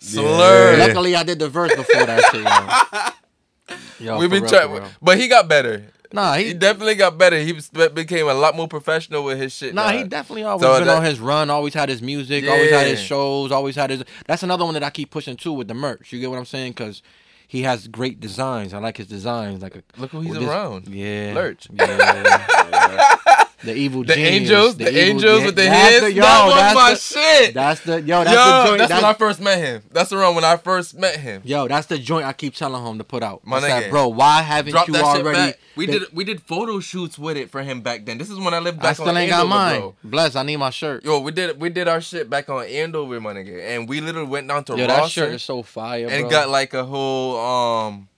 Yeah. 0.00 0.08
Slurring. 0.08 0.78
Luckily, 0.80 1.14
I 1.16 1.22
did 1.22 1.38
the 1.38 1.48
verse 1.48 1.74
before 1.74 2.06
that 2.06 2.22
shit, 2.30 2.42
yo. 2.42 4.06
Yo, 4.06 4.18
We've 4.18 4.28
been 4.30 4.46
trying, 4.46 4.82
but 5.00 5.18
he 5.18 5.28
got 5.28 5.48
better. 5.48 5.84
Nah, 6.12 6.34
He 6.34 6.46
he, 6.48 6.54
definitely 6.54 6.96
got 6.96 7.16
better. 7.16 7.38
He 7.38 7.52
became 7.94 8.28
a 8.28 8.34
lot 8.34 8.54
more 8.56 8.66
professional 8.68 9.22
with 9.24 9.38
his 9.38 9.52
shit. 9.54 9.74
Nah, 9.74 9.90
now. 9.92 9.96
he 9.98 10.04
definitely 10.04 10.42
always 10.42 10.62
So 10.62 10.76
been 10.78 10.88
that- 10.88 10.96
on 10.98 11.04
his 11.04 11.20
run. 11.20 11.48
Always 11.48 11.72
had 11.72 11.88
his 11.88 12.02
music. 12.02 12.44
Always 12.48 12.70
had 12.70 12.86
his 12.88 13.00
shows. 13.00 13.50
Always 13.52 13.76
had 13.76 13.90
his. 13.90 14.04
That's 14.26 14.42
another 14.42 14.64
one 14.64 14.74
that 14.74 14.82
I 14.82 14.90
keep 14.90 15.10
pushing 15.10 15.36
too 15.36 15.52
with 15.52 15.68
the 15.68 15.74
merch. 15.74 16.12
You 16.12 16.20
get 16.20 16.28
what 16.30 16.38
I'm 16.38 16.44
saying? 16.44 16.72
Because 16.72 17.00
he 17.48 17.62
has 17.62 17.86
great 17.88 18.18
designs. 18.20 18.74
I 18.74 18.78
like 18.78 18.96
his 18.98 19.06
designs. 19.06 19.62
Like 19.62 19.76
a, 19.76 19.82
Look 19.96 20.10
who 20.10 20.20
he's 20.20 20.34
this- 20.34 20.42
around. 20.42 20.88
Yeah, 20.88 21.32
Lurch. 21.34 21.68
Yeah. 21.72 23.36
the 23.64 23.74
evil 23.74 24.02
The 24.04 24.14
genius, 24.14 24.30
angels, 24.32 24.76
the, 24.76 24.88
evil- 24.88 25.00
angels 25.00 25.44
with 25.44 25.56
the 25.56 25.62
that's 25.62 25.90
heads. 25.90 26.00
the- 26.04 26.12
yo, 26.12 26.22
that 26.22 26.44
was 26.46 26.54
that's 26.54 26.74
my 26.74 26.90
the- 26.90 26.98
shit. 26.98 27.54
That's 27.54 27.80
the 27.80 28.02
yo. 28.02 28.24
That's 28.24 28.30
Yo, 28.30 28.44
the 28.62 28.66
joint. 28.66 28.78
that's 28.78 28.88
that's, 28.90 29.02
when 29.02 29.10
I 29.10 29.14
first 29.14 29.40
met 29.40 29.58
him. 29.58 29.82
That's 29.90 30.10
the 30.10 30.18
around 30.18 30.34
when 30.34 30.44
I 30.44 30.56
first 30.56 30.98
met 30.98 31.16
him. 31.16 31.42
yo, 31.44 31.68
that's 31.68 31.86
the 31.86 31.98
joint 31.98 32.26
I 32.26 32.32
keep 32.32 32.54
telling 32.54 32.84
him 32.84 32.98
to 32.98 33.04
put 33.04 33.22
out. 33.22 33.46
My 33.46 33.58
I 33.58 33.60
nigga. 33.62 33.90
bro, 33.90 34.08
why 34.08 34.42
haven't 34.42 34.72
Drop 34.72 34.88
you 34.88 34.96
already? 34.96 35.54
We 35.76 35.86
the- 35.86 36.00
did 36.00 36.08
we 36.12 36.24
did 36.24 36.42
photo 36.42 36.80
shoots 36.80 37.18
with 37.18 37.36
it 37.36 37.50
for 37.50 37.62
him 37.62 37.80
back 37.80 38.04
then. 38.04 38.18
This 38.18 38.28
is 38.30 38.38
when 38.38 38.52
I 38.52 38.58
lived 38.58 38.80
I 38.80 38.82
back 38.82 38.96
still 38.96 39.08
on 39.08 39.16
ain't 39.16 39.30
got 39.30 39.44
Andover, 39.44 39.54
mine. 39.54 39.80
bro. 39.80 39.94
Bless. 40.04 40.36
I 40.36 40.42
need 40.42 40.56
my 40.56 40.70
shirt. 40.70 41.04
Yo, 41.04 41.20
we 41.20 41.32
did 41.32 41.60
we 41.60 41.70
did 41.70 41.88
our 41.88 42.00
shit 42.00 42.28
back 42.28 42.48
on 42.50 42.64
Andover, 42.66 43.20
my 43.20 43.32
nigga, 43.32 43.60
and 43.76 43.88
we 43.88 44.00
literally 44.00 44.28
went 44.28 44.48
down 44.48 44.64
to 44.64 44.76
Yo, 44.76 44.86
that 44.86 45.08
shirt 45.10 45.32
is 45.32 45.42
so 45.42 45.62
fire, 45.62 46.08
and 46.10 46.22
bro. 46.22 46.30
got 46.30 46.48
like 46.50 46.74
a 46.74 46.84
whole 46.84 47.38
um 47.38 48.08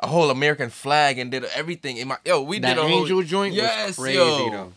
a 0.00 0.06
whole 0.06 0.30
American 0.30 0.70
flag 0.70 1.18
and 1.18 1.30
did 1.30 1.44
everything 1.54 1.96
in 1.96 2.08
my 2.08 2.16
yo. 2.24 2.42
We 2.42 2.58
that 2.60 2.74
did 2.74 2.78
a 2.78 2.86
whole 2.88 3.00
angel 3.02 3.22
joint 3.22 3.54
yes, 3.54 3.88
was 3.88 3.96
crazy 3.96 4.18
yo. 4.18 4.50
though. 4.50 4.72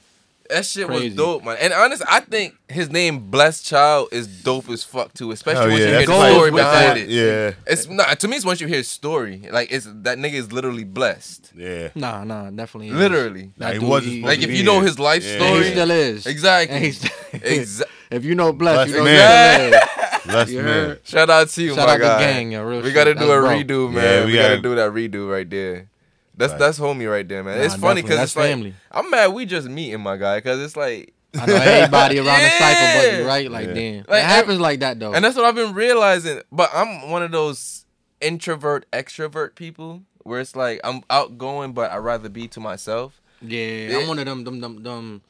That 0.49 0.65
shit 0.65 0.87
Crazy. 0.87 1.09
was 1.09 1.15
dope, 1.15 1.43
man. 1.45 1.57
And 1.61 1.71
honestly, 1.73 2.07
I 2.09 2.21
think 2.21 2.55
his 2.67 2.89
name 2.89 3.29
Blessed 3.29 3.63
Child 3.67 4.07
is 4.11 4.25
dope 4.25 4.67
as 4.69 4.83
fuck 4.83 5.13
too, 5.13 5.29
especially 5.29 5.59
Hell 5.61 5.69
once 5.69 5.79
yeah, 5.81 5.85
you 5.85 5.97
hear 5.99 6.07
that's 6.07 6.19
the 6.19 6.33
story 6.33 6.49
behind 6.51 6.85
that. 6.85 6.97
it. 6.97 7.09
Yeah. 7.09 7.51
It's 7.71 7.87
not 7.87 8.19
to 8.21 8.27
me. 8.27 8.35
It's 8.37 8.45
once 8.45 8.59
you 8.59 8.65
hear 8.65 8.77
his 8.77 8.87
story, 8.87 9.43
like 9.51 9.71
it's 9.71 9.85
that 9.87 10.17
nigga 10.17 10.33
is 10.33 10.51
literally 10.51 10.85
blessed, 10.85 11.51
Yeah. 11.55 11.89
Nah, 11.93 12.23
nah, 12.23 12.49
definitely. 12.49 12.87
is. 12.87 12.95
literally. 12.95 13.51
Nah, 13.59 13.73
he 13.73 13.77
wasn't 13.79 14.23
Like 14.23 14.39
if 14.41 14.49
you 14.49 14.63
know 14.63 14.79
his 14.81 14.97
life 14.97 15.23
Yeah. 15.23 15.33
And 15.33 15.43
story, 15.43 15.63
he 15.65 15.71
still 15.71 15.91
is. 15.91 16.25
exactly. 16.25 16.75
And 16.77 16.83
he's 16.85 16.99
Exa- 17.03 17.83
if 18.09 18.25
you 18.25 18.33
know 18.33 18.51
blessed, 18.51 18.89
you 18.89 18.97
know 18.97 19.03
Bless 19.03 19.61
he 19.65 19.69
man. 19.69 19.81
Still 20.29 20.39
is. 20.41 20.45
Bless 20.45 20.49
You 20.49 20.57
man. 20.63 20.65
heard? 20.89 21.01
Shout 21.07 21.29
out 21.29 21.49
to 21.49 21.63
you, 21.63 21.75
Shout 21.75 21.87
my 21.87 21.93
out 21.93 21.97
to 21.97 22.03
guy. 22.03 22.19
gang, 22.33 22.51
yo, 22.51 22.63
real 22.63 22.79
we 22.81 22.85
shit. 22.87 22.93
gotta 22.95 23.13
do 23.13 23.19
That's 23.19 23.31
a 23.31 23.39
bro. 23.41 23.49
redo, 23.49 23.91
man. 23.93 24.03
Yeah, 24.03 24.19
we, 24.25 24.31
we 24.31 24.37
gotta, 24.37 24.49
gotta- 24.49 24.61
do 24.61 24.75
that 24.75 24.91
redo 24.91 25.31
right 25.31 25.49
there. 25.49 25.89
That's 26.37 26.51
Right. 26.53 26.59
that's 26.59 26.79
homie 26.79 27.09
right 27.11 27.27
there, 27.27 27.43
man. 27.43 27.57
Nah, 27.57 27.63
it's 27.65 27.75
funny 27.75 28.01
because 28.01 28.17
That's 28.17 28.31
it's 28.31 28.37
like 28.37 28.49
family. 28.49 28.73
I'm 28.91 29.09
mad 29.09 29.27
we 29.33 29.45
just 29.45 29.67
meeting 29.67 29.99
my 29.99 30.15
guy 30.15 30.37
because 30.37 30.59
it's 30.61 30.77
like 30.77 31.13
I 31.37 31.45
know 31.45 31.55
everybody 31.55 32.17
around 32.19 32.41
the 32.41 32.49
cipher, 32.49 32.97
but 32.97 33.05
Yeah. 33.11 33.17
you 33.19 33.27
right, 33.27 33.51
like 33.51 33.67
Yeah. 33.67 33.73
damn, 33.73 33.97
Like, 34.07 34.23
it 34.23 34.25
happens 34.25 34.59
like 34.59 34.79
that 34.79 34.99
though. 34.99 35.13
And 35.13 35.23
that's 35.25 35.35
what 35.35 35.43
I've 35.45 35.55
been 35.55 35.73
realizing. 35.73 36.41
But 36.51 36.69
I'm 36.73 37.09
one 37.11 37.23
of 37.23 37.31
those 37.31 37.85
introvert, 38.21 38.85
extrovert 38.91 39.55
people 39.55 40.03
where 40.23 40.39
it's 40.39 40.55
like 40.55 40.79
I'm 40.83 41.01
outgoing, 41.09 41.73
but 41.73 41.91
I'd 41.91 41.97
rather 41.97 42.29
be 42.29 42.47
to 42.49 42.59
myself. 42.59 43.19
yeah, 43.41 43.59
Yeah. 43.59 43.97
I'm 43.99 44.07
one 44.07 44.19
of 44.19 44.25
them, 44.25 44.43
them, 44.45 44.59
them, 44.61 44.83
them. 44.83 45.21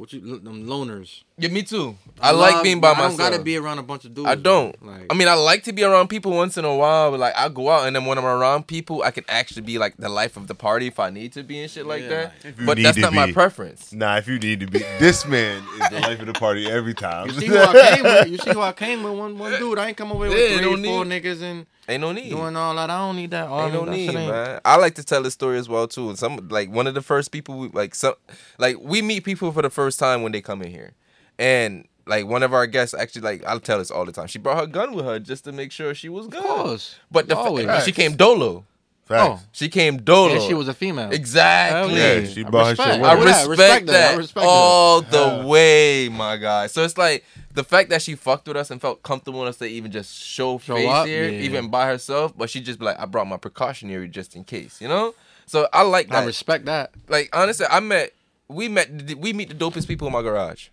What 0.00 0.14
you, 0.14 0.38
them 0.38 0.64
loners. 0.64 1.24
Yeah, 1.36 1.50
me 1.50 1.62
too. 1.62 1.94
I, 2.22 2.30
like 2.30 2.54
love- 2.54 2.62
being 2.64 2.80
by 2.80 2.92
I 2.92 2.94
myself. 2.94 3.18
don't 3.18 3.30
gotta 3.32 3.42
be 3.42 3.58
around 3.58 3.80
a 3.80 3.82
bunch 3.82 4.06
of 4.06 4.14
dudes. 4.14 4.30
I 4.30 4.34
don't. 4.34 4.74
Like, 4.82 5.06
I 5.10 5.14
mean, 5.14 5.28
I 5.28 5.34
like 5.34 5.64
to 5.64 5.74
be 5.74 5.84
around 5.84 6.08
people 6.08 6.32
once 6.32 6.56
in 6.56 6.64
a 6.64 6.74
while, 6.74 7.10
but 7.10 7.20
like 7.20 7.36
I 7.36 7.50
go 7.50 7.68
out 7.68 7.86
and 7.86 7.94
then 7.94 8.06
when 8.06 8.16
I'm 8.16 8.24
around 8.24 8.66
people, 8.66 9.02
I 9.02 9.10
can 9.10 9.24
actually 9.28 9.60
be 9.60 9.76
like 9.76 9.98
the 9.98 10.08
life 10.08 10.38
of 10.38 10.46
the 10.46 10.54
party 10.54 10.86
if 10.86 10.98
I 10.98 11.10
need 11.10 11.34
to 11.34 11.42
be 11.42 11.60
and 11.60 11.70
shit 11.70 11.84
like 11.84 12.04
Yeah, 12.04 12.08
that. 12.08 12.32
If 12.44 12.58
you 12.58 12.64
But 12.64 12.78
need 12.78 12.84
that's 12.86 12.94
to 12.96 13.02
not 13.02 13.12
my 13.12 13.30
preference. 13.30 13.92
Nah, 13.92 14.16
if 14.16 14.26
you 14.26 14.38
need 14.38 14.60
to 14.60 14.66
be, 14.68 14.78
this 14.98 15.26
man 15.26 15.62
is 15.82 15.90
the 15.90 16.00
life 16.00 16.18
of 16.20 16.26
the 16.28 16.32
party 16.32 16.66
every 16.66 16.94
time. 16.94 17.26
you 17.26 17.34
see 17.34 17.46
who 17.48 17.58
I 17.58 17.90
came 17.94 18.02
with? 18.04 18.28
You 18.28 18.38
see 18.38 18.52
who 18.52 18.60
I 18.62 18.72
came 18.72 19.02
with? 19.02 19.12
One, 19.12 19.38
one 19.38 19.52
dude. 19.58 19.78
I 19.78 19.88
ain't 19.88 19.98
come 19.98 20.12
over 20.12 20.24
here 20.26 20.34
Yeah, 20.34 20.50
with 20.56 20.60
three 20.62 20.66
or 20.90 20.94
four 20.94 21.04
need. 21.04 21.22
niggas 21.24 21.42
and 21.42 21.66
Ain't 21.90 22.00
no 22.00 22.12
need. 22.12 22.30
doing 22.30 22.56
all 22.56 22.74
that. 22.76 22.88
I 22.88 22.98
don't 22.98 23.16
need 23.16 23.30
that. 23.32 23.48
All 23.48 23.64
Ain't 23.64 23.74
no 23.74 23.84
that 23.84 23.90
need, 23.90 24.06
shit 24.06 24.14
ain't- 24.16 24.30
man. 24.32 24.60
I 24.64 24.76
like 24.76 24.94
to 24.94 25.04
tell 25.04 25.22
the 25.22 25.30
story 25.30 25.58
as 25.58 25.68
well 25.68 25.88
too. 25.88 26.14
Some 26.16 26.48
like 26.48 26.70
one 26.70 26.86
of 26.86 26.94
the 26.94 27.02
first 27.02 27.32
people 27.32 27.58
we 27.58 27.68
like 27.68 27.94
some 27.94 28.14
like 28.58 28.76
we 28.80 29.02
meet 29.02 29.24
people 29.24 29.50
for 29.52 29.62
the 29.62 29.70
first 29.70 29.98
time 29.98 30.22
when 30.22 30.32
they 30.32 30.40
come 30.40 30.62
in 30.62 30.70
here, 30.70 30.92
and 31.38 31.86
like 32.06 32.26
one 32.26 32.42
of 32.42 32.54
our 32.54 32.66
guests 32.66 32.94
actually 32.94 33.22
like 33.22 33.44
I'll 33.46 33.60
tell 33.60 33.78
this 33.78 33.90
all 33.90 34.04
the 34.04 34.12
time. 34.12 34.26
She 34.28 34.38
brought 34.38 34.58
her 34.58 34.66
gun 34.66 34.94
with 34.94 35.04
her 35.04 35.18
just 35.18 35.44
to 35.44 35.52
make 35.52 35.72
sure 35.72 35.94
she 35.94 36.08
was 36.08 36.26
good. 36.28 36.38
Of 36.44 36.46
course. 36.46 36.96
But 37.10 37.28
the 37.28 37.36
Always. 37.36 37.66
fa- 37.66 37.78
oh. 37.78 37.84
she 37.84 37.92
came 37.92 38.14
dolo. 38.16 38.64
Facts. 39.06 39.42
She 39.50 39.68
came 39.68 39.96
dolo. 39.96 40.34
And 40.34 40.42
she 40.42 40.54
was 40.54 40.68
a 40.68 40.74
female. 40.74 41.10
exactly. 41.10 41.96
Yeah, 41.96 42.24
she 42.24 42.44
brought 42.44 42.68
her 42.68 42.76
shit 42.76 42.86
I 42.86 43.16
her. 43.16 43.18
Yeah, 43.18 43.24
respect, 43.24 43.48
respect 43.48 43.86
that. 43.86 43.92
that, 43.92 44.14
I 44.14 44.16
respect 44.16 44.46
all 44.48 45.02
the 45.02 45.18
Yeah. 45.18 45.44
way, 45.46 46.08
my 46.08 46.36
guy. 46.36 46.68
So 46.68 46.84
it's 46.84 46.96
like 46.96 47.24
the 47.52 47.64
fact 47.64 47.90
that 47.90 48.00
she 48.02 48.14
fucked 48.14 48.46
with 48.48 48.56
us 48.56 48.70
and 48.70 48.80
felt 48.80 49.02
comfortable 49.02 49.42
enough 49.42 49.58
to 49.58 49.64
even 49.66 49.90
just 49.90 50.14
show, 50.16 50.58
Show 50.58 50.76
face 50.76 50.88
up, 50.88 51.06
here, 51.06 51.28
yeah. 51.28 51.40
even 51.40 51.68
by 51.68 51.86
herself, 51.86 52.32
but 52.36 52.48
she 52.50 52.60
just 52.60 52.78
be 52.78 52.84
like, 52.84 52.98
I 52.98 53.06
brought 53.06 53.26
my 53.26 53.36
precautionary 53.36 54.08
just 54.08 54.36
in 54.36 54.44
case, 54.44 54.80
you 54.80 54.88
know. 54.88 55.14
So 55.46 55.68
I 55.72 55.82
like 55.82 56.08
that. 56.10 56.22
I 56.22 56.26
respect 56.26 56.66
that. 56.66 56.92
like 57.08 57.28
honestly, 57.32 57.66
I 57.68 57.80
met, 57.80 58.12
we 58.48 58.68
met, 58.68 58.88
we 59.18 59.32
meet 59.32 59.48
the 59.48 59.54
dopest 59.54 59.88
people 59.88 60.06
in 60.06 60.12
my 60.12 60.22
garage. 60.22 60.68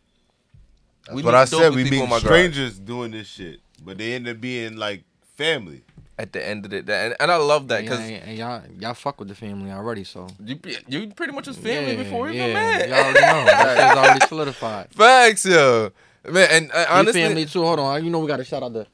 we 1.14 1.24
But 1.24 1.34
I 1.36 1.46
said 1.46 1.74
we 1.74 1.84
meet 1.84 2.02
my 2.02 2.08
garage. 2.10 2.22
strangers 2.24 2.78
doing 2.78 3.12
this 3.12 3.28
shit, 3.28 3.60
but 3.84 3.98
they 3.98 4.14
end 4.14 4.28
up 4.28 4.40
being 4.40 4.76
like 4.78 5.04
family. 5.36 5.82
at 6.20 6.32
the 6.34 6.48
end 6.48 6.66
of 6.66 6.72
the 6.72 6.82
day, 6.84 7.06
and, 7.08 7.16
and 7.20 7.32
I 7.32 7.38
love 7.38 7.68
that 7.70 7.82
because 7.82 8.00
and 8.00 8.38
y'all 8.38 8.62
y'all 8.80 8.94
fuck 8.94 9.20
with 9.20 9.30
the 9.30 9.36
family 9.36 9.72
already, 9.72 10.04
so 10.04 10.28
you 10.44 10.60
you 10.88 11.08
pretty 11.14 11.34
much 11.34 11.48
was 11.48 11.58
family 11.58 11.94
yeah, 11.96 12.04
before 12.04 12.26
we 12.28 12.38
yeah, 12.38 12.44
even 12.44 12.54
met. 12.54 12.90
Y'all 12.90 12.98
already 13.00 13.22
know. 13.22 13.46
That 13.46 13.78
shit's 13.78 13.98
already 13.98 14.26
solidified. 14.28 14.88
Facts, 14.94 15.46
yo. 15.46 15.92
Man, 16.30 16.48
and 16.52 16.72
uh, 16.72 16.76
honestly, 16.90 16.94
Honestly, 16.98 17.22
family 17.22 17.46
too. 17.46 17.64
Hold 17.64 17.80
on, 17.80 18.04
you 18.04 18.10
know 18.10 18.20
we 18.20 18.28
got 18.28 18.38
to 18.38 18.44
shout 18.44 18.64
out 18.64 18.74
the, 18.74 18.86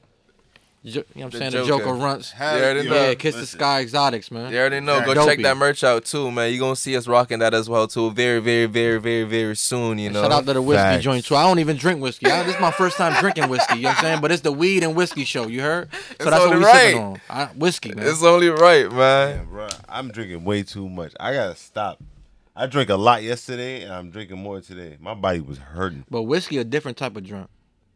you 0.83 0.95
know 0.95 1.03
what 1.13 1.23
I'm 1.23 1.29
The 1.31 1.37
saying, 1.37 1.51
Joker. 1.51 1.61
the 1.63 1.67
Joker 1.79 1.93
runts. 1.93 2.31
Hell 2.31 2.59
Yeah, 2.59 2.73
they 2.73 2.83
yeah. 2.83 2.89
know. 2.89 3.07
Yeah, 3.07 3.13
Kiss 3.15 3.35
the 3.35 3.45
Sky 3.45 3.79
Exotics, 3.81 4.29
man. 4.31 4.51
You 4.51 4.59
already 4.59 4.81
know. 4.81 4.99
Go 5.05 5.13
Dopey. 5.13 5.27
check 5.29 5.39
that 5.43 5.55
merch 5.57 5.83
out 5.83 6.03
too, 6.05 6.29
man. 6.29 6.51
You're 6.51 6.59
gonna 6.59 6.75
see 6.75 6.95
us 6.97 7.07
rocking 7.07 7.39
that 7.39 7.53
as 7.53 7.69
well 7.69 7.87
too. 7.87 8.11
Very, 8.11 8.39
very, 8.39 8.65
very, 8.65 8.99
very, 8.99 9.23
very 9.23 9.55
soon. 9.55 9.97
You 9.97 10.09
know. 10.09 10.21
Shout 10.23 10.31
out 10.33 10.45
to 10.45 10.53
the 10.53 10.61
whiskey 10.61 10.81
Facts. 10.83 11.03
joint 11.05 11.25
too. 11.25 11.35
I 11.37 11.43
don't 11.43 11.59
even 11.59 11.77
drink 11.77 12.01
whiskey. 12.01 12.27
I, 12.27 12.43
this 12.43 12.55
is 12.55 12.61
my 12.61 12.71
first 12.71 12.97
time 12.97 13.13
drinking 13.21 13.47
whiskey. 13.49 13.77
You 13.77 13.83
know 13.83 13.89
what 13.89 13.97
I'm 13.99 14.03
saying? 14.03 14.21
But 14.21 14.31
it's 14.33 14.41
the 14.41 14.51
weed 14.51 14.83
and 14.83 14.93
whiskey 14.93 15.23
show. 15.23 15.47
You 15.47 15.61
heard? 15.61 15.89
So 15.93 15.99
It's 16.11 16.25
that's 16.25 16.31
what 16.39 16.41
only 16.47 16.57
we 16.57 16.65
right. 16.65 16.81
sipping 16.91 17.01
on. 17.01 17.21
I, 17.29 17.45
whiskey, 17.55 17.93
man. 17.95 18.05
it's 18.05 18.23
only 18.23 18.49
right, 18.49 18.91
man. 18.91 19.37
Yeah, 19.37 19.43
bro, 19.45 19.67
I'm 19.87 20.09
drinking 20.11 20.43
way 20.43 20.63
too 20.63 20.89
much. 20.89 21.13
I 21.19 21.33
gotta 21.33 21.55
stop. 21.55 22.03
I 22.55 22.67
drank 22.67 22.89
a 22.89 22.95
lot 22.95 23.23
yesterday, 23.23 23.83
and 23.83 23.91
I'm 23.93 24.11
drinking 24.11 24.37
more 24.37 24.61
today. 24.61 24.97
My 24.99 25.13
body 25.15 25.39
was 25.41 25.57
hurting. 25.57 26.05
but 26.09 26.23
whiskey 26.23 26.57
a 26.57 26.63
different 26.63 26.97
type 26.97 27.15
of 27.17 27.25
drink. 27.25 27.47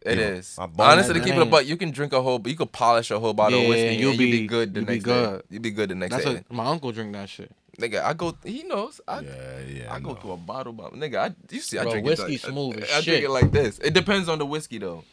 It 0.03 0.17
Yeah, 0.17 0.25
is. 0.25 0.55
my 0.57 0.67
bones 0.67 0.93
Honestly, 0.93 1.13
to 1.15 1.19
are 1.19 1.23
keep 1.23 1.29
it 1.33 1.33
a 1.33 1.35
drained. 1.39 1.51
butt, 1.51 1.65
you 1.65 1.75
can 1.77 1.91
drink 1.91 2.13
a 2.13 2.21
whole, 2.21 2.41
you 2.45 2.55
could 2.55 2.71
polish 2.71 3.11
a 3.11 3.19
whole 3.19 3.33
bottle 3.33 3.57
of 3.59 3.63
Yeah, 3.63 3.69
whiskey. 3.69 3.95
you'll 3.97 4.11
and 4.11 4.19
you'll 4.19 4.31
be 4.31 4.41
be- 4.41 4.47
good 4.47 4.73
the 4.73 4.79
you'll 4.79 4.87
be 4.87 4.93
next 4.93 5.05
good. 5.05 5.39
day. 5.39 5.45
You'll 5.49 5.61
be 5.61 5.71
good 5.71 5.89
the 5.89 5.95
next 5.95 6.11
That's 6.13 6.25
day. 6.25 6.33
what 6.35 6.51
my 6.51 6.65
uncle 6.65 6.91
drink 6.91 7.13
that 7.13 7.29
shit. 7.29 7.51
Nigga, 7.79 8.03
I 8.03 8.13
go. 8.13 8.35
He 8.43 8.63
knows. 8.63 8.99
I, 9.07 9.19
Yeah, 9.19 9.29
yeah. 9.67 9.93
I 9.93 9.99
go 9.99 10.13
know. 10.13 10.15
to 10.21 10.31
a 10.31 10.37
bottle, 10.37 10.73
by 10.73 10.85
nigga. 10.89 11.17
I 11.29 11.35
you 11.53 11.59
see, 11.59 11.77
I 11.77 11.83
Bro, 11.83 11.91
drink 11.91 12.07
whiskey 12.07 12.35
it. 12.35 12.43
like- 12.43 12.51
smooth 12.51 12.77
I, 12.77 12.81
as 12.81 12.91
I 12.93 13.01
drink 13.01 13.23
it 13.25 13.29
like 13.29 13.51
this. 13.51 13.77
It 13.79 13.93
depends 13.93 14.29
on 14.29 14.39
the 14.39 14.45
whiskey 14.45 14.77
though. 14.79 15.03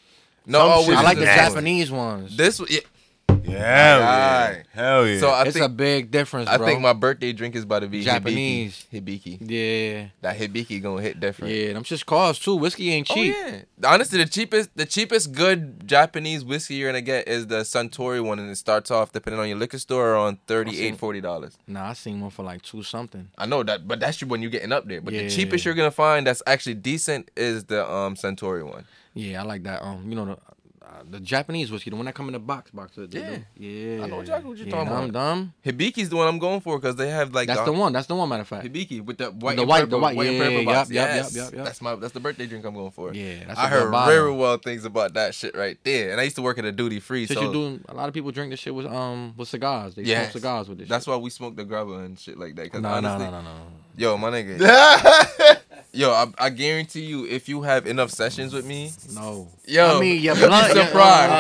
No, 0.47 0.83
Some 0.83 0.95
I 0.97 1.03
like 1.03 1.19
the. 1.19 1.25
Japanese 1.25 1.91
ones. 1.91 2.37
This, 2.37 2.61
yeah. 2.69 2.81
Yeah, 3.29 3.59
hell 3.59 3.99
yeah. 4.01 4.07
Aye. 4.09 4.63
Hell 4.73 5.07
yeah. 5.07 5.21
So 5.21 5.29
I 5.31 5.43
it's 5.45 5.53
think 5.53 5.65
a 5.67 5.69
big 5.69 6.11
difference, 6.11 6.49
I 6.49 6.57
bro. 6.57 6.67
think 6.67 6.81
my 6.81 6.93
birthday 6.95 7.33
drink 7.33 7.55
is 7.55 7.65
about 7.65 7.81
to 7.81 7.89
be 7.89 8.03
Japanese. 8.03 8.87
Hibiki. 8.93 9.39
Hibiki. 9.39 9.51
yeah, 9.51 10.09
That 10.23 10.37
Hibiki 10.39 10.83
gonna 10.83 11.03
hit 11.03 11.21
different. 11.21 11.55
yeah. 11.55 11.77
I'm 11.77 11.83
just 11.85 12.07
cost 12.07 12.43
too. 12.43 12.57
Whiskey 12.57 12.91
ain't 12.91 13.07
cheap. 13.07 13.35
Oh 13.39 13.49
cheap. 13.51 13.63
yeah. 13.81 13.91
Honestly, 13.91 14.19
the 14.19 14.29
cheapest, 14.29 14.71
the 14.77 14.87
cheapest 14.87 15.33
good 15.33 15.87
Japanese 15.87 16.45
whiskey 16.45 16.75
you're 16.77 16.89
gonna 16.89 17.01
get 17.03 17.29
is 17.29 17.47
the 17.47 17.61
Suntory 17.61 18.25
one, 18.25 18.39
and 18.39 18.51
it 18.51 18.57
starts 18.57 18.91
off 18.91 19.13
depending 19.13 19.41
on 19.41 19.49
your 19.49 19.59
liquor 19.59 19.79
store 19.79 20.15
on 20.17 20.39
thirty 20.47 20.81
eight, 20.81 20.97
forty 20.99 21.21
dollars. 21.21 21.57
Nah, 21.67 21.91
I 21.91 21.93
seen 21.93 22.21
one 22.21 22.31
for 22.31 22.43
like 22.45 22.63
two 22.63 22.83
something. 22.83 23.29
I 23.39 23.47
know 23.47 23.63
that, 23.63 23.87
but 23.87 24.01
that's 24.01 24.23
when 24.25 24.41
you're 24.43 24.51
getting 24.51 24.73
up 24.73 24.87
there. 24.89 25.01
But 25.01 25.13
the 25.13 25.29
cheapest 25.31 25.65
you're 25.65 25.75
gonna 25.75 25.91
find 25.91 26.27
that's 26.27 26.43
actually 26.47 26.75
decent 26.75 27.31
is 27.37 27.65
the 27.65 27.89
um 27.89 28.15
Suntory 28.17 28.65
one. 28.69 28.85
Yeah, 29.13 29.43
I 29.43 29.45
like 29.45 29.63
that. 29.65 29.83
Um, 29.85 30.07
you 30.09 30.17
know 30.17 30.25
the 30.25 30.39
uh, 30.87 31.03
the 31.11 31.19
Japanese 31.21 31.71
whiskey, 31.71 31.91
the 31.91 31.97
one 31.97 32.05
that 32.07 32.15
come 32.15 32.27
in 32.29 32.33
the 32.35 32.39
box, 32.39 32.71
box. 32.71 32.95
the- 32.97 33.07
the- 33.07 33.19
Yeah. 33.19 33.39
yeah. 33.57 34.05
I 34.05 34.07
know 34.07 34.21
exactly 34.21 34.49
what 34.51 34.59
you're 34.59 34.67
yeah, 34.67 34.73
talking 34.75 34.93
dumb, 34.93 35.05
about. 35.11 35.13
Dumb. 35.35 35.53
Hibiki's 35.65 36.09
the 36.11 36.17
one 36.17 36.29
I'm 36.29 36.39
going 36.39 36.61
for 36.61 36.79
because 36.79 36.97
they 36.97 37.09
have 37.09 37.33
like 37.35 37.49
That's 37.49 37.63
the 37.63 37.73
one. 37.73 37.93
That's 37.93 38.07
the 38.07 38.15
one. 38.15 38.29
Matter 38.29 38.43
of 38.43 38.49
fact. 38.49 38.67
Hibiki 38.67 39.05
with 39.05 39.19
the 39.19 39.31
white, 39.31 39.57
The 39.57 39.65
white- 39.65 39.81
purple, 39.81 39.99
the 39.99 40.03
white- 40.05 40.17
and 40.19 40.37
yeah, 40.37 40.43
purple 40.43 40.57
yep, 40.59 40.67
box. 40.67 40.91
yep, 40.91 41.09
Yes. 41.09 41.35
yep, 41.35 41.45
yep, 41.47 41.55
yep. 41.55 41.65
That's 41.65 41.81
my 41.83 41.95
that's 41.97 42.13
the 42.13 42.21
birthday 42.21 42.47
drink 42.47 42.65
I'm 42.67 42.75
going 42.75 42.91
for. 42.91 43.13
Yeah, 43.15 43.45
that's 43.47 43.59
I 43.59 43.67
a 43.67 43.71
good 43.71 43.83
heard 43.85 43.91
bottle. 43.93 44.15
very 44.15 44.33
well 44.33 44.57
things 44.59 44.85
about 44.85 45.15
that 45.15 45.35
shit 45.35 45.57
right 45.57 45.79
there, 45.85 46.11
and 46.13 46.21
I 46.21 46.25
used 46.25 46.37
to 46.37 46.43
work 46.43 46.59
at 46.59 46.65
a 46.65 46.73
duty 46.73 47.01
free. 47.01 47.27
Shit, 47.27 47.39
so 47.39 47.45
you 47.45 47.53
doing? 47.53 47.85
A 47.89 47.95
lot 47.95 48.09
of 48.09 48.15
people 48.15 48.31
drink 48.31 48.51
this 48.51 48.61
shit 48.61 48.75
with 48.75 48.87
um 48.87 49.35
with 49.37 49.49
cigars. 49.49 49.95
They 49.95 50.03
Yes. 50.03 50.27
smoke 50.27 50.33
cigars 50.43 50.69
with 50.69 50.79
this. 50.79 50.89
That's 50.89 51.05
shit. 51.07 51.13
why 51.13 51.17
we 51.19 51.31
smoke 51.31 51.57
the 51.57 51.65
grabba 51.65 52.05
and 52.05 52.19
shit 52.19 52.39
like 52.39 52.55
that. 52.57 52.71
Cause 52.73 52.83
no, 52.83 53.01
no, 53.01 53.19
no, 53.19 53.31
no, 53.31 53.41
no. 53.43 53.51
yo, 53.97 54.17
my 54.19 54.31
nigga, 54.31 54.59
yo, 55.95 56.11
I, 56.11 56.27
I 56.39 56.51
guarantee 56.51 57.05
you, 57.07 57.25
if 57.27 57.49
you 57.49 57.63
have 57.63 57.87
enough 57.87 58.11
sessions 58.11 58.53
with 58.53 58.67
me, 58.67 58.93
No. 59.15 59.49
Yo, 59.67 59.97
I 59.97 60.01
mean, 60.01 60.21
your 60.23 60.35
you'll 60.37 60.45
be 60.45 60.49
blood. 60.49 60.75
your- 60.77 60.87
surprised. 60.87 61.33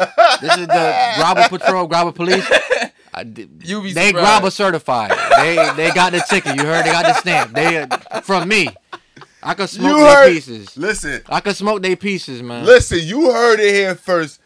uh, 0.00 0.06
uh, 0.18 0.36
this 0.40 0.56
is 0.56 0.66
the 0.66 0.92
Grabba 1.18 1.48
Patrol, 1.48 1.88
Grabba 1.88 2.14
Police. 2.14 2.46
I 3.14 3.22
You 3.62 3.82
be 3.82 3.92
they 3.92 4.08
surprised. 4.08 4.44
Grabba 4.44 4.52
certified. 4.52 5.10
They 5.38 5.54
they 5.76 5.90
got 5.94 6.12
the 6.12 6.20
ticket. 6.28 6.56
You 6.56 6.64
heard? 6.64 6.84
They 6.84 6.92
got 6.92 7.04
the 7.06 7.14
stamp. 7.14 7.52
They 7.52 7.78
uh, 7.78 8.20
from 8.22 8.48
me. 8.48 8.68
I 9.42 9.54
could 9.54 9.68
smoke 9.68 9.90
You 9.96 9.98
their 10.04 10.14
heard- 10.24 10.32
pieces. 10.32 10.76
listen, 10.76 11.22
I 11.28 11.40
could 11.40 11.56
smoke 11.56 11.80
their 11.82 11.96
pieces, 11.96 12.42
man. 12.42 12.64
listen. 12.64 12.98
You 13.02 13.30
heard 13.32 13.60
it 13.60 13.72
here 13.74 13.94
first. 13.94 14.40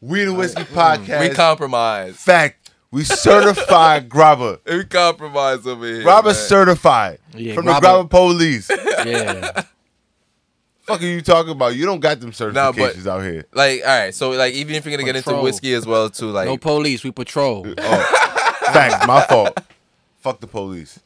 We 0.00 0.24
the 0.24 0.32
Whiskey 0.32 0.62
Podcast. 0.62 1.20
we 1.20 1.30
compromise. 1.34 2.14
Fact. 2.16 2.57
We 2.90 3.04
certified 3.04 4.08
grabba. 4.10 4.60
We 4.66 4.84
compromise 4.84 5.66
over 5.66 5.84
here. 5.86 6.02
Grabba 6.02 6.26
man. 6.26 6.34
certified 6.34 7.18
Yeah, 7.34 7.54
from 7.54 7.66
grabba- 7.66 7.80
the 7.80 7.86
grabba 7.86 8.10
police. 8.10 8.70
Yeah. 8.70 9.62
Fuck 10.82 11.02
are 11.02 11.06
you 11.06 11.20
talking 11.20 11.52
about? 11.52 11.76
You 11.76 11.84
don't 11.84 12.00
got 12.00 12.18
them 12.20 12.30
Nah, 12.30 12.72
but- 12.72 12.94
certifications 12.94 13.06
out 13.06 13.22
here. 13.22 13.44
Like, 13.52 13.82
all 13.86 13.86
right, 13.98 14.14
so 14.14 14.30
like, 14.30 14.54
even 14.54 14.74
if 14.74 14.86
you're 14.86 14.92
gonna 14.96 15.04
get 15.04 15.16
into 15.16 15.36
whiskey 15.42 15.74
as 15.74 15.86
well, 15.86 16.08
too, 16.08 16.30
like, 16.30 16.46
No 16.46 16.56
police. 16.56 17.04
We 17.04 17.10
patrol. 17.10 17.66
Oh, 17.78 18.72
Fact, 18.72 19.06
my 19.06 19.22
fault. 19.22 19.58
Fuck 20.20 20.40
the 20.40 20.46
police. 20.46 20.98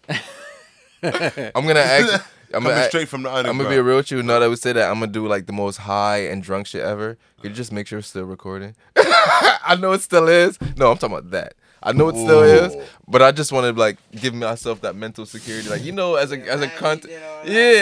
I'm 1.02 1.66
gonna 1.66 1.80
ask. 1.80 2.12
I'm 2.54 2.62
Coming 2.62 2.68
gonna, 2.76 2.88
straight 2.88 3.08
from 3.08 3.22
the 3.22 3.30
I'm 3.30 3.44
gonna 3.56 3.68
be 3.68 3.78
real 3.78 3.96
with 3.96 4.10
you. 4.10 4.22
Now 4.22 4.38
that 4.40 4.50
we 4.50 4.56
say 4.56 4.72
that, 4.72 4.90
I'm 4.90 4.98
gonna 5.00 5.10
do 5.12 5.26
like 5.26 5.46
the 5.46 5.52
most 5.52 5.78
high 5.78 6.18
and 6.26 6.42
drunk 6.42 6.66
shit 6.66 6.82
ever. 6.82 7.16
Could 7.40 7.52
you 7.52 7.56
just 7.56 7.72
make 7.72 7.86
sure 7.86 7.98
it's 8.00 8.08
still 8.08 8.24
recording? 8.24 8.74
I 8.96 9.76
know 9.80 9.92
it 9.92 10.00
still 10.02 10.28
is. 10.28 10.58
No, 10.76 10.90
I'm 10.90 10.98
talking 10.98 11.16
about 11.16 11.30
that. 11.30 11.54
I 11.82 11.92
know 11.92 12.08
it 12.08 12.16
still 12.16 12.42
is, 12.42 12.76
but 13.08 13.22
I 13.22 13.32
just 13.32 13.52
want 13.52 13.74
to 13.74 13.78
like 13.78 13.98
give 14.12 14.34
myself 14.34 14.80
that 14.82 14.94
mental 14.94 15.26
security. 15.26 15.68
Like 15.68 15.84
you 15.84 15.92
know, 15.92 16.14
as 16.14 16.30
a 16.32 16.38
as 16.48 16.60
a 16.60 16.68
cunt, 16.68 17.08
yeah, 17.08 17.16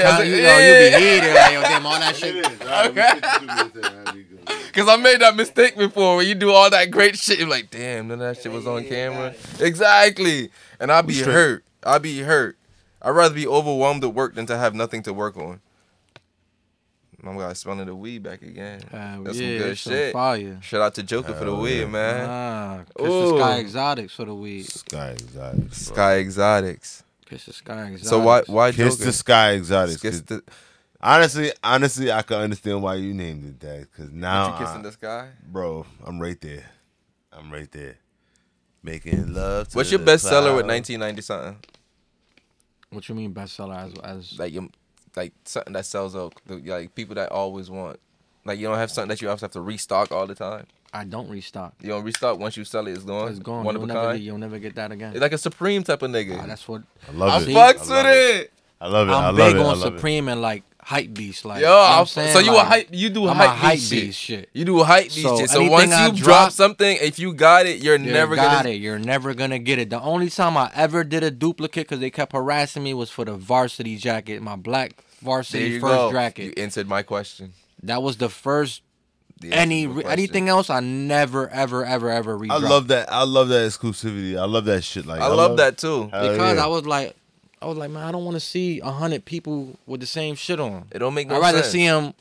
as 0.04 0.20
a, 0.20 0.26
you, 0.26 0.36
know, 0.36 0.42
yeah. 0.42 0.58
you 0.58 0.74
be 0.90 1.04
heated. 1.04 1.34
Like, 1.34 1.52
yo, 1.52 1.62
damn, 1.62 1.86
all 1.86 1.98
that 1.98 2.16
shit. 2.16 2.46
Cause 4.72 4.88
I 4.88 4.96
made 4.96 5.20
that 5.20 5.36
mistake 5.36 5.76
before 5.76 6.16
when 6.16 6.28
you 6.28 6.34
do 6.34 6.52
all 6.52 6.70
that 6.70 6.90
great 6.90 7.18
shit. 7.18 7.38
You're 7.38 7.48
like, 7.48 7.70
damn, 7.70 8.08
none 8.08 8.20
of 8.20 8.36
that 8.36 8.42
shit 8.42 8.52
was 8.52 8.66
on 8.66 8.84
camera. 8.84 9.34
Exactly. 9.58 10.50
And 10.78 10.92
I'd 10.92 11.06
be 11.06 11.20
hurt. 11.20 11.64
I'd 11.82 12.02
be 12.02 12.20
hurt. 12.20 12.56
I'd 13.02 13.10
rather 13.10 13.34
be 13.34 13.46
overwhelmed 13.46 14.04
at 14.04 14.14
work 14.14 14.34
than 14.34 14.46
to 14.46 14.56
have 14.56 14.74
nothing 14.74 15.02
to 15.04 15.12
work 15.12 15.36
on. 15.36 15.60
I'm 17.22 17.36
gonna 17.36 17.54
smelling 17.54 17.86
the 17.86 17.94
weed 17.94 18.22
back 18.22 18.42
again. 18.42 18.80
Uh, 18.92 19.22
That's 19.22 19.38
yeah, 19.38 19.48
some 19.48 19.58
good 19.58 19.70
it's 19.72 19.80
some 19.82 19.92
shit. 19.92 20.12
Fire. 20.12 20.58
Shout 20.62 20.80
out 20.80 20.94
to 20.94 21.02
Joker 21.02 21.34
for 21.34 21.44
the 21.44 21.54
weed, 21.54 21.84
man. 21.86 22.26
Ah, 22.28 22.84
Kiss 22.96 23.06
Ooh. 23.06 23.32
the 23.32 23.38
Sky 23.38 23.58
Exotics 23.60 24.14
for 24.14 24.24
the 24.24 24.34
weed. 24.34 24.62
Sky 24.66 25.10
Exotics. 25.10 25.88
bro. 25.88 25.94
Sky 25.94 26.16
Exotics. 26.18 27.02
Kiss 27.26 27.44
the 27.46 27.52
Sky 27.52 27.82
Exotics. 27.82 28.08
So 28.08 28.18
why 28.20 28.42
why 28.46 28.72
Kiss 28.72 28.94
Joker? 28.96 29.04
the 29.06 29.12
Sky 29.12 29.52
Exotics. 29.54 30.00
Kiss 30.00 30.20
'cause 30.20 30.38
the, 30.38 30.42
honestly, 31.00 31.52
honestly, 31.62 32.10
I 32.10 32.22
can 32.22 32.38
understand 32.38 32.82
why 32.82 32.94
you 32.94 33.12
named 33.14 33.44
it 33.44 33.60
that. 33.60 33.92
Cause 33.96 34.10
now, 34.10 34.52
you 34.58 34.64
kissing 34.64 34.80
I- 34.80 34.82
the 34.82 34.92
sky? 34.92 35.28
bro, 35.46 35.84
I'm 36.04 36.18
right 36.20 36.40
there. 36.40 36.64
I'm 37.32 37.52
right 37.52 37.70
there. 37.70 37.96
Making 38.82 39.34
love. 39.34 39.68
To 39.68 39.76
What's 39.76 39.90
your 39.90 40.00
bestseller 40.00 40.56
with 40.56 40.66
1990 40.66 41.20
something? 41.22 41.58
What 42.90 43.08
you 43.08 43.14
mean 43.14 43.32
bestseller 43.34 43.76
as 43.76 43.92
as 44.02 44.38
Like 44.38 44.52
your, 44.52 44.68
like 45.16 45.32
something 45.44 45.72
that 45.72 45.86
sells 45.86 46.14
out. 46.16 46.34
Like 46.48 46.94
people 46.94 47.14
that 47.16 47.30
always 47.30 47.70
want. 47.70 47.98
Like 48.44 48.58
you 48.58 48.68
don't 48.68 48.78
have 48.78 48.90
something 48.90 49.08
that 49.08 49.20
you 49.20 49.28
always 49.28 49.42
have 49.42 49.52
to 49.52 49.60
restock 49.60 50.12
all 50.12 50.26
the 50.26 50.34
time. 50.34 50.66
I 50.92 51.04
don't 51.04 51.28
restock. 51.30 51.74
You 51.80 51.90
don't 51.90 52.04
restock 52.04 52.38
once 52.38 52.56
you 52.56 52.64
sell 52.64 52.86
it, 52.88 52.92
it's 52.92 53.04
gone. 53.04 53.28
It's 53.28 53.38
gone. 53.38 53.64
One 53.64 53.74
You'll 53.74 53.84
of 53.84 53.90
a 53.90 53.92
never, 53.94 54.12
get, 54.14 54.22
you'll 54.22 54.38
never 54.38 54.58
get 54.58 54.74
that 54.74 54.90
again. 54.90 55.12
It's 55.12 55.20
like 55.20 55.32
a 55.32 55.38
supreme 55.38 55.84
type 55.84 56.02
of 56.02 56.10
nigga. 56.10 56.40
Ah, 56.42 56.46
that's 56.46 56.66
what 56.66 56.82
I 57.08 57.12
love 57.12 57.30
I 57.30 57.50
it. 57.50 57.54
fucks 57.54 57.90
I 57.90 57.94
love 57.94 58.04
with 58.04 58.40
it. 58.40 58.52
I 58.80 58.88
love 58.88 59.08
it. 59.08 59.12
I 59.12 59.28
I'm 59.28 59.36
love 59.36 59.36
big 59.36 59.56
it. 59.56 59.58
I 59.60 59.62
on 59.62 59.80
love 59.80 59.82
Supreme 59.82 60.28
and 60.28 60.42
like 60.42 60.64
hype 60.82 61.12
beast. 61.14 61.44
Like 61.44 61.60
Yo, 61.62 61.68
you 61.68 61.74
know 61.74 61.80
I'm 61.80 61.98
I'm 62.00 62.06
saying? 62.06 62.32
so 62.32 62.38
you 62.38 62.52
like, 62.54 62.62
a 62.64 62.68
hype? 62.68 62.88
You 62.90 63.10
do 63.10 63.28
I'm 63.28 63.36
hype, 63.36 63.48
a 63.48 63.52
hype 63.52 63.72
beast 63.74 63.90
beast 63.90 64.18
shit. 64.18 64.38
shit. 64.40 64.50
You 64.52 64.64
do 64.64 64.82
hype 64.82 65.04
beast 65.04 65.22
So 65.22 65.38
shit. 65.38 65.50
So 65.50 65.62
once 65.68 65.90
you 65.90 66.08
drop 66.08 66.14
drop- 66.16 66.52
something, 66.52 66.96
if 67.00 67.18
you 67.18 67.32
got 67.34 67.66
it, 67.66 67.82
you're 67.82 67.96
You 67.98 68.10
never 68.12 68.36
got 68.36 68.58
gonna. 68.64 68.70
it. 68.74 68.80
You're 68.80 68.98
never 68.98 69.34
gonna 69.34 69.58
get 69.58 69.78
it. 69.78 69.90
The 69.90 70.00
only 70.00 70.30
time 70.30 70.56
I 70.56 70.70
ever 70.74 71.04
did 71.04 71.22
a 71.22 71.30
duplicate 71.30 71.86
because 71.86 72.00
they 72.00 72.10
kept 72.10 72.32
harassing 72.32 72.82
me 72.82 72.94
was 72.94 73.10
for 73.10 73.24
the 73.24 73.34
varsity 73.34 73.96
jacket, 73.96 74.42
my 74.42 74.56
black 74.56 74.96
There 74.96 75.04
varsity 75.22 75.68
you 75.70 75.80
first 75.80 75.94
go. 75.94 76.12
jacket. 76.12 76.44
You 76.44 76.52
answered 76.62 76.88
my 76.88 77.02
question. 77.02 77.52
That 77.82 78.02
was 78.02 78.16
the 78.16 78.28
first. 78.28 78.82
You 79.42 79.50
Any 79.52 79.86
re- 79.86 80.04
anything 80.04 80.50
else, 80.50 80.68
I 80.68 80.80
never 80.80 81.48
ever 81.48 81.82
ever 81.82 82.10
ever 82.10 82.36
read. 82.36 82.50
I 82.50 82.58
love 82.58 82.88
that. 82.88 83.10
I 83.10 83.22
love 83.24 83.48
that 83.48 83.66
exclusivity. 83.66 84.38
I 84.38 84.44
love 84.44 84.66
that 84.66 84.84
shit. 84.84 85.06
Like 85.06 85.22
I 85.22 85.28
love 85.28 85.56
that 85.56 85.78
too. 85.78 86.04
Because 86.04 86.56
yeah. 86.56 86.62
I 86.64 86.66
was 86.66 86.84
like, 86.84 87.16
I 87.62 87.66
was 87.66 87.76
like, 87.76 87.90
man, 87.90 88.02
I 88.04 88.12
don't 88.12 88.24
want 88.24 88.36
to 88.36 88.40
see 88.40 88.80
a 88.80 88.90
hundred 88.90 89.24
people 89.24 89.78
with 89.86 90.00
the 90.00 90.06
same 90.06 90.34
shit 90.34 90.58
on. 90.60 90.86
It 90.92 90.98
don't 91.00 91.14
make 91.14 91.28
no 91.28 91.36
I'd 91.36 91.40
rather 91.40 91.58
sense. 91.58 91.72
see 91.72 91.86
them 91.86 92.14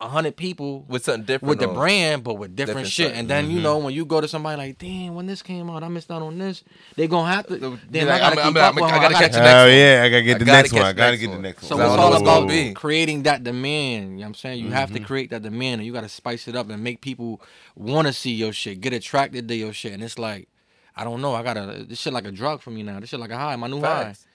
a 0.00 0.08
hundred 0.08 0.36
people 0.36 0.84
with 0.88 1.04
something 1.04 1.24
different. 1.24 1.50
with 1.50 1.58
the 1.58 1.68
on. 1.68 1.74
brand, 1.74 2.22
but 2.24 2.34
with 2.34 2.54
different, 2.54 2.86
Different 2.86 2.88
shit. 2.88 3.06
stuff. 3.08 3.18
And 3.18 3.28
then 3.28 3.44
Mm-hmm. 3.46 3.56
you 3.56 3.60
know 3.62 3.78
when 3.78 3.92
you 3.92 4.04
go 4.06 4.20
to 4.20 4.28
somebody 4.28 4.56
like, 4.56 4.78
damn, 4.78 5.14
when 5.16 5.26
this 5.26 5.42
came 5.42 5.68
out, 5.68 5.82
I 5.82 5.88
missed 5.88 6.10
out 6.10 6.22
on 6.22 6.38
this. 6.38 6.62
They 6.96 7.06
gonna 7.08 7.30
have 7.30 7.48
to. 7.48 7.58
Be 7.58 7.78
Then 7.90 8.06
like, 8.06 8.22
I 8.22 8.30
gotta 8.30 8.40
I'm- 8.40 8.52
keep 8.54 8.62
I'm- 8.62 8.76
up 8.78 8.82
I'm- 8.82 8.94
I 8.94 9.02
gotta 9.02 9.16
I 9.16 9.18
catch 9.18 9.32
gotta- 9.32 9.32
the 9.32 9.38
next 9.40 9.48
Hell 9.50 9.66
one. 9.66 9.76
yeah, 9.76 10.02
I 10.04 10.08
gotta 10.08 10.22
get 10.22 10.34
I 10.36 10.38
the 10.38 10.44
gotta 10.46 10.58
next 10.62 10.72
one. 10.72 10.82
I 10.82 10.92
gotta 10.94 11.16
get 11.18 11.30
the 11.32 11.38
next 11.38 11.62
one. 11.62 11.68
So 11.68 11.74
it's 11.74 11.78
That's 11.80 11.90
all 12.00 12.10
what 12.10 12.12
it's 12.20 12.22
gonna 12.22 12.38
about 12.44 12.48
be. 12.48 12.72
creating 12.74 13.22
that 13.24 13.44
demand. 13.44 14.04
You 14.04 14.08
know 14.10 14.20
what 14.22 14.26
I'm 14.28 14.34
saying? 14.34 14.64
You 14.64 14.70
have 14.70 14.88
Mm-hmm. 14.88 14.98
to 14.98 15.04
create 15.04 15.30
that 15.30 15.42
demand 15.42 15.80
and 15.80 15.86
you 15.86 15.92
gotta 15.92 16.08
spice 16.08 16.48
it 16.48 16.54
up 16.56 16.70
and 16.70 16.82
make 16.82 17.00
people 17.02 17.42
wanna 17.76 18.12
see 18.14 18.32
your 18.32 18.52
shit, 18.54 18.80
get 18.80 18.92
attracted 18.94 19.48
to 19.48 19.54
your 19.54 19.72
shit. 19.74 19.92
And 19.92 20.02
it's 20.02 20.18
like, 20.18 20.48
I 20.96 21.02
don't 21.04 21.20
know, 21.20 21.34
I 21.34 21.42
gotta 21.42 21.84
this 21.88 21.98
shit 22.00 22.12
like 22.12 22.24
a 22.24 22.30
drug 22.32 22.62
for 22.62 22.70
me 22.70 22.82
now. 22.84 23.00
This 23.00 23.10
shit 23.10 23.20
like 23.20 23.30
a 23.30 23.36
high, 23.36 23.56
my 23.56 23.66
new 23.66 23.80
Facts. 23.80 24.20
high. 24.22 24.27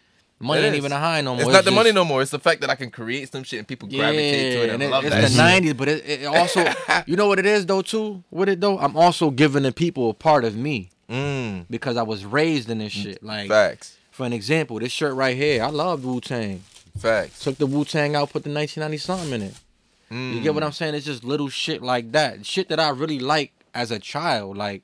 Money 0.43 0.61
It 0.61 0.65
ain't 0.65 0.73
is. 0.75 0.77
even 0.79 0.91
a 0.91 0.99
high 0.99 1.21
no 1.21 1.33
more. 1.35 1.43
It's 1.43 1.51
not 1.53 1.65
the 1.65 1.71
money 1.71 1.91
no 1.91 2.03
more. 2.05 2.21
It's 2.21 2.31
the 2.31 2.39
fact 2.39 2.61
that 2.61 2.69
I 2.69 2.75
can 2.75 2.91
create 2.91 3.31
some 3.31 3.43
shit 3.43 3.59
and 3.59 3.67
people 3.67 3.87
gravitate 3.87 4.53
to 4.53 4.63
it. 4.63 4.69
and 4.69 4.73
And 4.73 4.83
I 4.83 4.85
it- 4.85 4.89
love 4.91 5.05
it's 5.05 5.15
that. 5.15 5.21
the 5.21 5.29
shit. 5.29 5.73
'90s, 5.73 5.77
but 5.77 5.87
it, 5.87 6.09
it 6.09 6.25
also, 6.25 6.65
you 7.07 7.15
know 7.15 7.27
what 7.27 7.39
it 7.39 7.45
is 7.45 7.65
though 7.65 7.81
too. 7.81 8.23
With 8.29 8.49
it 8.49 8.59
though, 8.61 8.77
I'm 8.77 8.95
also 8.97 9.31
giving 9.31 9.63
the 9.63 9.71
people 9.71 10.09
a 10.09 10.13
part 10.13 10.43
of 10.45 10.55
me 10.55 10.89
Mm, 11.09 11.65
because 11.69 11.95
I 11.97 12.03
was 12.03 12.25
raised 12.25 12.69
in 12.69 12.77
this 12.79 12.91
shit. 12.93 13.21
Like, 13.21 13.47
facts. 13.49 13.97
for 14.11 14.25
an 14.25 14.33
example, 14.33 14.79
this 14.79 14.91
shirt 14.91 15.13
right 15.15 15.35
here, 15.35 15.61
I 15.63 15.67
love 15.67 16.03
Wu 16.05 16.19
Tang. 16.21 16.63
Facts. 16.97 17.39
Took 17.43 17.57
the 17.57 17.67
Wu 17.67 17.83
Tang 17.85 18.15
out, 18.15 18.31
put 18.31 18.43
the 18.43 18.49
1990 18.53 18.97
something 18.97 19.33
in 19.33 19.41
it. 19.49 19.53
Mm. 20.11 20.33
You 20.35 20.41
get 20.41 20.53
what 20.53 20.63
I'm 20.63 20.71
saying? 20.71 20.95
It's 20.95 21.05
just 21.05 21.23
little 21.23 21.49
shit 21.49 21.81
like 21.83 22.11
that, 22.13 22.45
shit 22.45 22.69
that 22.69 22.79
I 22.79 22.89
really 22.89 23.19
like 23.19 23.51
as 23.75 23.91
a 23.91 23.99
child. 23.99 24.57
Like, 24.57 24.81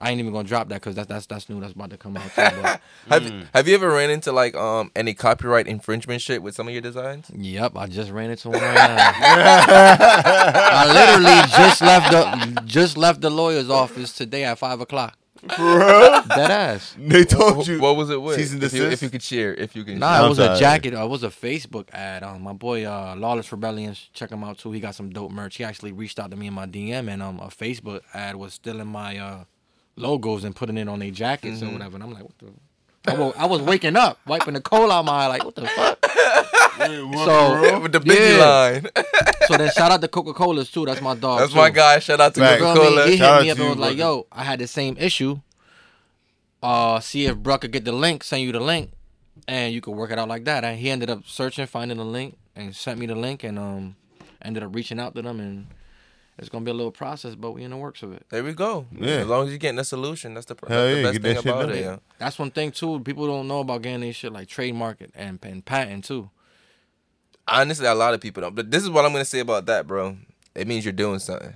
I 0.00 0.10
ain't 0.10 0.20
even 0.20 0.32
gonna 0.32 0.48
drop 0.48 0.68
that 0.70 0.76
because 0.80 0.94
that's 0.94 1.06
that's 1.08 1.26
that's 1.26 1.48
new. 1.48 1.60
That's 1.60 1.74
about 1.74 1.90
to 1.90 1.98
come 1.98 2.16
out. 2.16 2.24
Too, 2.24 2.30
but, 2.36 2.80
Have 3.08 3.22
Mm. 3.22 3.46
Have 3.54 3.68
you 3.68 3.74
ever 3.74 3.90
ran 3.90 4.10
into 4.10 4.32
like 4.32 4.54
um 4.54 4.90
any 4.96 5.12
copyright 5.14 5.66
infringement 5.66 6.22
shit 6.22 6.42
with 6.42 6.54
some 6.54 6.66
of 6.66 6.72
your 6.72 6.82
designs? 6.82 7.30
Yep, 7.34 7.76
I 7.76 7.86
just 7.86 8.10
ran 8.10 8.30
into 8.30 8.48
one 8.50 8.60
right 8.60 8.74
now. 8.74 9.12
I 9.14 10.86
literally 10.92 11.42
just 11.56 11.82
left 11.82 12.10
the 12.10 12.62
just 12.64 12.96
left 12.96 13.20
the 13.20 13.30
lawyer's 13.30 13.70
office 13.70 14.12
today 14.12 14.44
at 14.44 14.58
five 14.58 14.80
o'clock. 14.80 15.18
Dead 15.48 16.50
ass. 16.50 16.94
They 16.98 17.24
told 17.24 17.66
Wh- 17.66 17.70
you. 17.70 17.80
What 17.80 17.96
was 17.96 18.10
it 18.10 18.22
with? 18.22 18.36
Cease 18.36 18.52
and 18.52 18.62
if, 18.62 18.72
you, 18.72 18.84
if 18.84 19.02
you 19.02 19.10
could 19.10 19.22
share, 19.22 19.52
if 19.54 19.74
you 19.74 19.82
can. 19.84 19.98
Nah, 19.98 20.18
share. 20.18 20.26
it 20.26 20.28
was 20.28 20.38
a 20.38 20.56
jacket. 20.58 20.94
Uh, 20.94 21.04
it 21.04 21.08
was 21.08 21.24
a 21.24 21.30
Facebook 21.30 21.88
ad. 21.92 22.22
Um, 22.22 22.42
my 22.42 22.52
boy 22.52 22.84
uh, 22.84 23.16
Lawless 23.18 23.50
Rebellion, 23.50 23.96
check 24.14 24.30
him 24.30 24.44
out 24.44 24.58
too. 24.58 24.70
He 24.70 24.78
got 24.78 24.94
some 24.94 25.10
dope 25.10 25.32
merch. 25.32 25.56
He 25.56 25.64
actually 25.64 25.90
reached 25.92 26.20
out 26.20 26.30
to 26.30 26.36
me 26.36 26.46
in 26.46 26.54
my 26.54 26.66
DM, 26.66 27.08
and 27.12 27.20
um, 27.22 27.40
a 27.40 27.48
Facebook 27.48 28.02
ad 28.14 28.36
was 28.36 28.54
still 28.54 28.80
in 28.80 28.86
my 28.86 29.18
uh 29.18 29.44
logos 29.96 30.44
and 30.44 30.54
putting 30.56 30.78
it 30.78 30.88
on 30.88 30.98
their 31.00 31.10
jackets 31.10 31.60
Mm-hmm. 31.60 31.68
or 31.68 31.72
whatever. 31.72 31.94
And 31.96 32.04
I'm 32.04 32.12
like, 32.12 32.22
what 32.24 32.38
the. 32.38 32.52
I 33.04 33.14
was, 33.14 33.34
I 33.36 33.46
was 33.46 33.60
waking 33.62 33.96
up, 33.96 34.20
wiping 34.26 34.54
the 34.54 34.60
coal 34.60 34.92
out 34.92 35.04
my 35.04 35.24
eye, 35.24 35.26
like 35.26 35.44
what 35.44 35.56
the 35.56 35.66
fuck. 35.66 35.98
So 37.24 37.80
with 37.82 37.92
the 37.92 38.00
biggie 38.00 38.36
Yeah. 38.38 38.44
line. 38.44 38.86
So 39.48 39.56
then 39.58 39.70
shout 39.72 39.90
out 39.90 40.00
to 40.00 40.06
Coca 40.08 40.32
Cola's 40.32 40.70
too. 40.70 40.86
That's 40.86 41.00
my 41.00 41.16
dog. 41.16 41.40
That's 41.40 41.50
too. 41.52 41.58
my 41.58 41.68
guy. 41.68 41.98
Shout 41.98 42.20
out 42.20 42.32
to 42.34 42.40
Coca 42.40 42.58
feel 42.58 42.74
me? 42.74 42.80
Cola. 42.90 43.06
He 43.08 43.16
Shout 43.16 43.38
hit 43.38 43.44
me 43.44 43.50
up 43.50 43.56
to 43.56 43.62
and 43.64 43.70
you, 43.74 43.80
was 43.80 43.88
like, 43.90 43.98
"Yo, 43.98 44.26
I 44.30 44.44
had 44.44 44.60
the 44.60 44.68
same 44.68 44.96
issue. 44.98 45.40
Uh, 46.62 47.00
see 47.00 47.26
if 47.26 47.36
Bruck 47.36 47.62
could 47.62 47.72
get 47.72 47.84
the 47.84 47.92
link, 47.92 48.22
send 48.22 48.42
you 48.42 48.52
the 48.52 48.60
link, 48.60 48.92
and 49.48 49.74
you 49.74 49.80
could 49.80 49.90
work 49.96 50.12
it 50.12 50.18
out 50.18 50.28
like 50.28 50.44
that." 50.44 50.64
And 50.64 50.78
he 50.78 50.90
ended 50.90 51.10
up 51.10 51.24
searching, 51.26 51.66
finding 51.66 51.98
the 51.98 52.04
link, 52.04 52.38
and 52.54 52.74
sent 52.74 53.00
me 53.00 53.06
the 53.06 53.16
link, 53.16 53.42
and 53.42 53.58
um, 53.58 53.96
ended 54.40 54.62
up 54.62 54.74
reaching 54.74 55.00
out 55.00 55.14
to 55.16 55.22
them, 55.22 55.40
and 55.40 55.66
it's 56.38 56.48
gonna 56.48 56.64
be 56.64 56.70
a 56.70 56.74
little 56.74 56.90
process, 56.92 57.34
but 57.34 57.52
we 57.52 57.62
in 57.62 57.70
the 57.70 57.76
works 57.76 58.02
of 58.02 58.12
it. 58.12 58.24
There 58.30 58.42
we 58.42 58.52
go. 58.54 58.86
Yeah. 58.96 59.16
As 59.16 59.26
long 59.26 59.44
as 59.44 59.50
you're 59.50 59.58
getting 59.58 59.78
a 59.78 59.84
solution, 59.84 60.34
that's 60.34 60.46
the, 60.46 60.54
that's 60.54 60.68
Hell 60.68 60.84
the 60.86 60.96
yeah, 60.96 61.02
best 61.02 61.20
thing 61.22 61.34
that 61.34 61.44
about 61.44 61.70
it. 61.70 61.80
Yeah. 61.80 61.96
That's 62.18 62.38
one 62.38 62.50
thing 62.50 62.70
too. 62.72 63.00
People 63.00 63.26
don't 63.26 63.46
know 63.48 63.60
about 63.60 63.82
getting 63.82 64.00
this 64.00 64.16
shit 64.16 64.32
like 64.32 64.48
trademark 64.48 65.00
it 65.00 65.10
and 65.14 65.38
and 65.42 65.64
patent 65.64 66.04
too. 66.04 66.30
Honestly, 67.46 67.86
a 67.86 67.94
lot 67.94 68.14
of 68.14 68.20
people 68.20 68.40
don't. 68.40 68.54
But 68.54 68.70
this 68.70 68.82
is 68.82 68.90
what 68.90 69.04
I'm 69.04 69.12
gonna 69.12 69.24
say 69.24 69.40
about 69.40 69.66
that, 69.66 69.86
bro. 69.86 70.16
It 70.54 70.66
means 70.68 70.84
you're 70.84 70.92
doing 70.92 71.18
something. 71.18 71.54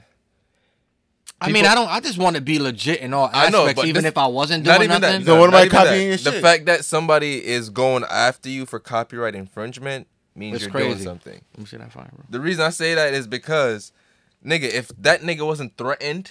I 1.41 1.51
mean, 1.53 1.67
I 1.67 1.75
don't. 1.75 1.89
I 1.89 2.01
just 2.01 2.17
want 2.19 2.37
to 2.37 2.43
be 2.43 2.59
legit 2.59 3.01
in 3.01 3.13
all 3.13 3.27
I 3.27 3.47
aspects, 3.47 3.53
know, 3.53 3.75
but 3.75 3.85
even 3.87 4.03
this- 4.05 4.11
if 4.13 4.19
I 4.19 4.27
wasn't 4.27 4.65
Not 4.65 4.79
doing 4.79 4.91
even 4.91 5.03
nothing. 5.03 5.21
that. 5.21 5.27
So 5.27 5.35
no, 5.35 5.41
what 5.41 5.49
am 5.51 5.55
I 5.55 5.65
even 5.65 5.69
that. 5.73 5.85
copying 5.85 6.09
your 6.09 6.17
The 6.17 6.33
shit? 6.33 6.43
fact 6.43 6.65
that 6.67 6.85
somebody 6.85 7.45
is 7.45 7.69
going 7.69 8.05
after 8.11 8.49
you 8.49 8.65
for 8.65 8.79
copyright 8.81 9.35
infringement 9.35 10.07
means 10.35 10.57
It's 10.57 10.65
you're 10.65 10.73
doing 10.73 10.93
crazy. 10.93 11.05
something. 11.05 11.43
Let 11.55 11.59
me 11.59 11.67
see 11.67 11.77
that 11.77 11.93
fire, 11.93 12.09
bro. 12.15 12.25
The 12.31 12.41
reason 12.41 12.65
I 12.65 12.71
say 12.71 12.95
that 12.95 13.13
is 13.13 13.27
because, 13.27 13.93
nigga, 14.47 14.65
if 14.65 14.89
that 14.99 15.23
nigga 15.23 15.45
wasn't 15.45 15.77
threatened 15.77 16.31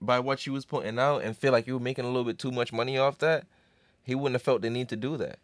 by 0.00 0.18
what 0.18 0.46
you 0.46 0.52
was 0.52 0.64
putting 0.64 0.98
out 0.98 1.22
and 1.22 1.36
feel 1.36 1.52
like 1.52 1.66
you 1.66 1.74
were 1.74 1.80
making 1.80 2.04
a 2.04 2.08
little 2.08 2.24
bit 2.24 2.38
too 2.38 2.50
much 2.50 2.72
money 2.72 2.98
off 2.98 3.18
that, 3.18 3.46
he 4.02 4.14
wouldn't 4.14 4.34
have 4.34 4.42
felt 4.42 4.62
the 4.62 4.70
need 4.70 4.88
to 4.88 4.96
do 4.96 5.16
that. 5.18 5.38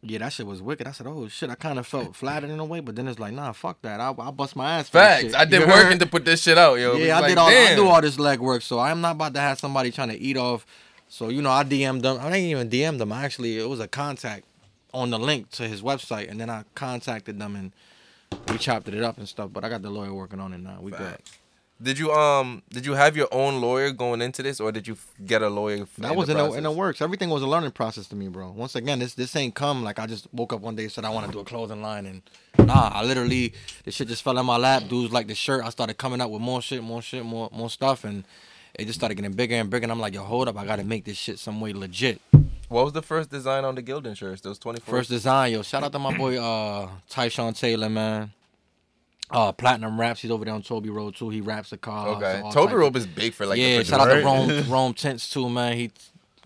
Yeah, 0.00 0.18
that 0.18 0.32
shit 0.32 0.46
was 0.46 0.62
wicked. 0.62 0.86
I 0.86 0.92
said, 0.92 1.08
"Oh 1.08 1.26
shit!" 1.26 1.50
I 1.50 1.56
kind 1.56 1.76
of 1.76 1.86
felt 1.86 2.14
flattered 2.16 2.50
in 2.50 2.60
a 2.60 2.64
way, 2.64 2.78
but 2.78 2.94
then 2.94 3.08
it's 3.08 3.18
like, 3.18 3.32
"Nah, 3.32 3.50
fuck 3.50 3.82
that. 3.82 4.00
I 4.00 4.14
I 4.16 4.30
bust 4.30 4.54
my 4.54 4.78
ass." 4.78 4.88
For 4.88 4.98
Facts. 4.98 5.22
shit. 5.24 5.34
I 5.34 5.44
did 5.44 5.66
working 5.66 5.98
to 5.98 6.06
put 6.06 6.24
this 6.24 6.40
shit 6.40 6.56
out, 6.56 6.78
yo. 6.78 6.94
Yeah, 6.94 7.16
I 7.16 7.20
like, 7.20 7.28
did 7.30 7.38
all. 7.38 7.48
I 7.48 7.52
damn. 7.52 7.76
do 7.76 7.88
all 7.88 8.00
this 8.00 8.16
leg 8.16 8.38
work, 8.38 8.62
so 8.62 8.78
I'm 8.78 9.00
not 9.00 9.16
about 9.16 9.34
to 9.34 9.40
have 9.40 9.58
somebody 9.58 9.90
trying 9.90 10.10
to 10.10 10.18
eat 10.18 10.36
off. 10.36 10.64
So 11.08 11.30
you 11.30 11.42
know, 11.42 11.50
I 11.50 11.64
DM'd 11.64 12.02
them. 12.02 12.18
I 12.20 12.30
didn't 12.30 12.46
even 12.46 12.70
DM 12.70 12.98
them. 12.98 13.12
I 13.12 13.24
actually, 13.24 13.58
it 13.58 13.68
was 13.68 13.80
a 13.80 13.88
contact 13.88 14.44
on 14.94 15.10
the 15.10 15.18
link 15.18 15.50
to 15.50 15.66
his 15.66 15.82
website, 15.82 16.30
and 16.30 16.40
then 16.40 16.48
I 16.48 16.62
contacted 16.76 17.40
them 17.40 17.56
and 17.56 17.72
we 18.48 18.58
chopped 18.58 18.88
it 18.88 19.02
up 19.02 19.18
and 19.18 19.28
stuff. 19.28 19.50
But 19.52 19.64
I 19.64 19.68
got 19.68 19.82
the 19.82 19.90
lawyer 19.90 20.14
working 20.14 20.38
on 20.38 20.52
it 20.52 20.58
now. 20.58 20.78
We 20.80 20.92
good. 20.92 21.00
Facts. 21.00 21.37
Did 21.80 21.96
you 21.96 22.10
um 22.12 22.62
did 22.70 22.84
you 22.84 22.94
have 22.94 23.16
your 23.16 23.28
own 23.30 23.60
lawyer 23.60 23.92
going 23.92 24.20
into 24.20 24.42
this, 24.42 24.58
or 24.58 24.72
did 24.72 24.88
you 24.88 24.96
get 25.24 25.42
a 25.42 25.48
lawyer? 25.48 25.86
That 25.98 26.16
was 26.16 26.28
in 26.28 26.36
the, 26.36 26.52
in 26.54 26.64
the 26.64 26.72
works. 26.72 27.00
Everything 27.00 27.30
was 27.30 27.40
a 27.42 27.46
learning 27.46 27.70
process 27.70 28.08
to 28.08 28.16
me, 28.16 28.26
bro. 28.26 28.50
Once 28.50 28.74
again, 28.74 28.98
this 28.98 29.14
this 29.14 29.36
ain't 29.36 29.54
come 29.54 29.84
like 29.84 30.00
I 30.00 30.06
just 30.06 30.26
woke 30.32 30.52
up 30.52 30.60
one 30.60 30.74
day 30.74 30.84
and 30.84 30.92
said 30.92 31.04
I 31.04 31.10
want 31.10 31.26
to 31.26 31.32
do 31.32 31.38
a 31.38 31.44
clothing 31.44 31.80
line 31.80 32.06
and 32.06 32.22
nah, 32.66 32.90
I 32.92 33.04
literally 33.04 33.54
the 33.84 33.92
shit 33.92 34.08
just 34.08 34.24
fell 34.24 34.36
in 34.38 34.46
my 34.46 34.56
lap. 34.56 34.88
Dudes 34.88 35.12
like 35.12 35.28
the 35.28 35.36
shirt. 35.36 35.64
I 35.64 35.70
started 35.70 35.98
coming 35.98 36.20
up 36.20 36.30
with 36.30 36.40
more 36.40 36.60
shit, 36.60 36.82
more 36.82 37.00
shit, 37.00 37.24
more 37.24 37.48
more 37.52 37.70
stuff, 37.70 38.02
and 38.02 38.24
it 38.74 38.86
just 38.86 38.98
started 38.98 39.14
getting 39.14 39.32
bigger 39.32 39.54
and 39.54 39.70
bigger. 39.70 39.84
And 39.84 39.92
I'm 39.92 40.00
like, 40.00 40.14
yo, 40.14 40.24
hold 40.24 40.48
up, 40.48 40.56
I 40.56 40.66
gotta 40.66 40.84
make 40.84 41.04
this 41.04 41.16
shit 41.16 41.38
some 41.38 41.60
way 41.60 41.72
legit. 41.72 42.20
What 42.68 42.84
was 42.84 42.92
the 42.92 43.02
first 43.02 43.30
design 43.30 43.64
on 43.64 43.76
the 43.76 43.82
Gildan 43.84 44.16
shirts? 44.16 44.40
Those 44.40 44.58
twenty 44.58 44.80
four. 44.80 44.96
First 44.96 45.10
design, 45.10 45.52
yo. 45.52 45.62
Shout 45.62 45.84
out 45.84 45.92
to 45.92 45.98
my 46.00 46.16
boy 46.16 46.38
uh 46.42 46.88
Tyshawn 47.08 47.56
Taylor, 47.56 47.88
man. 47.88 48.32
Uh, 49.30 49.52
Platinum 49.52 50.00
Raps. 50.00 50.20
He's 50.22 50.30
over 50.30 50.44
there 50.44 50.54
on 50.54 50.62
Toby 50.62 50.88
Road 50.90 51.14
too. 51.14 51.28
He 51.28 51.40
raps 51.40 51.70
the 51.70 51.76
car. 51.76 52.08
Okay, 52.16 52.40
all 52.40 52.52
Toby 52.52 52.74
Road 52.74 52.96
is 52.96 53.06
big 53.06 53.34
for 53.34 53.44
like. 53.46 53.58
yeah, 53.58 53.78
the 53.78 53.84
shout 53.84 54.00
out 54.00 54.06
to 54.06 54.14
Right. 54.14 54.24
Rome 54.24 54.64
Rome 54.70 54.94
Tints 54.94 55.28
too, 55.30 55.48
man. 55.50 55.76
He 55.76 55.90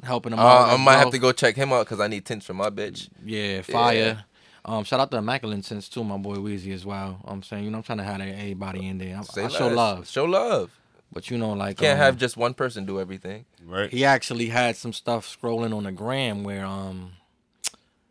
helping 0.02 0.32
him 0.32 0.38
Uh, 0.40 0.42
out. 0.42 0.68
I 0.70 0.74
as 0.74 0.80
might 0.80 0.96
have 0.96 1.10
to 1.10 1.18
go 1.18 1.30
check 1.32 1.54
him 1.54 1.72
out 1.72 1.86
because 1.86 2.00
I 2.00 2.08
need 2.08 2.24
tints 2.24 2.46
for 2.46 2.54
my 2.54 2.70
bitch. 2.70 3.08
Yeah, 3.24 3.62
fire. 3.62 4.24
Um, 4.64 4.84
shout 4.84 5.00
out 5.00 5.10
to 5.12 5.16
Immaculate 5.16 5.64
Sense 5.64 5.88
too, 5.88 6.04
my 6.04 6.16
boy 6.16 6.36
Weezy 6.36 6.72
as 6.72 6.84
well. 6.86 7.20
I'm 7.24 7.42
saying, 7.42 7.64
you 7.64 7.70
know, 7.70 7.78
I'm 7.78 7.82
trying 7.82 7.98
to 7.98 8.04
have 8.04 8.20
everybody 8.20 8.86
in 8.86 8.98
there. 8.98 9.16
I, 9.18 9.22
Say 9.22 9.44
I 9.44 9.48
show 9.48 9.66
less. 9.66 9.76
love, 9.76 10.08
Show 10.08 10.24
love. 10.24 10.70
but 11.12 11.30
you 11.30 11.38
know, 11.38 11.52
like 11.52 11.80
you 11.80 11.86
Can't 11.86 11.98
um, 11.98 12.04
have 12.04 12.16
just 12.16 12.36
one 12.36 12.54
person 12.54 12.84
do 12.86 13.00
everything. 13.00 13.44
Right. 13.64 13.90
he 13.90 14.04
actually 14.04 14.46
had 14.48 14.76
some 14.76 14.92
stuff 14.92 15.26
scrolling 15.26 15.76
on 15.76 15.84
the 15.84 15.92
gram 15.92 16.42
where 16.44 16.64
um 16.64 17.12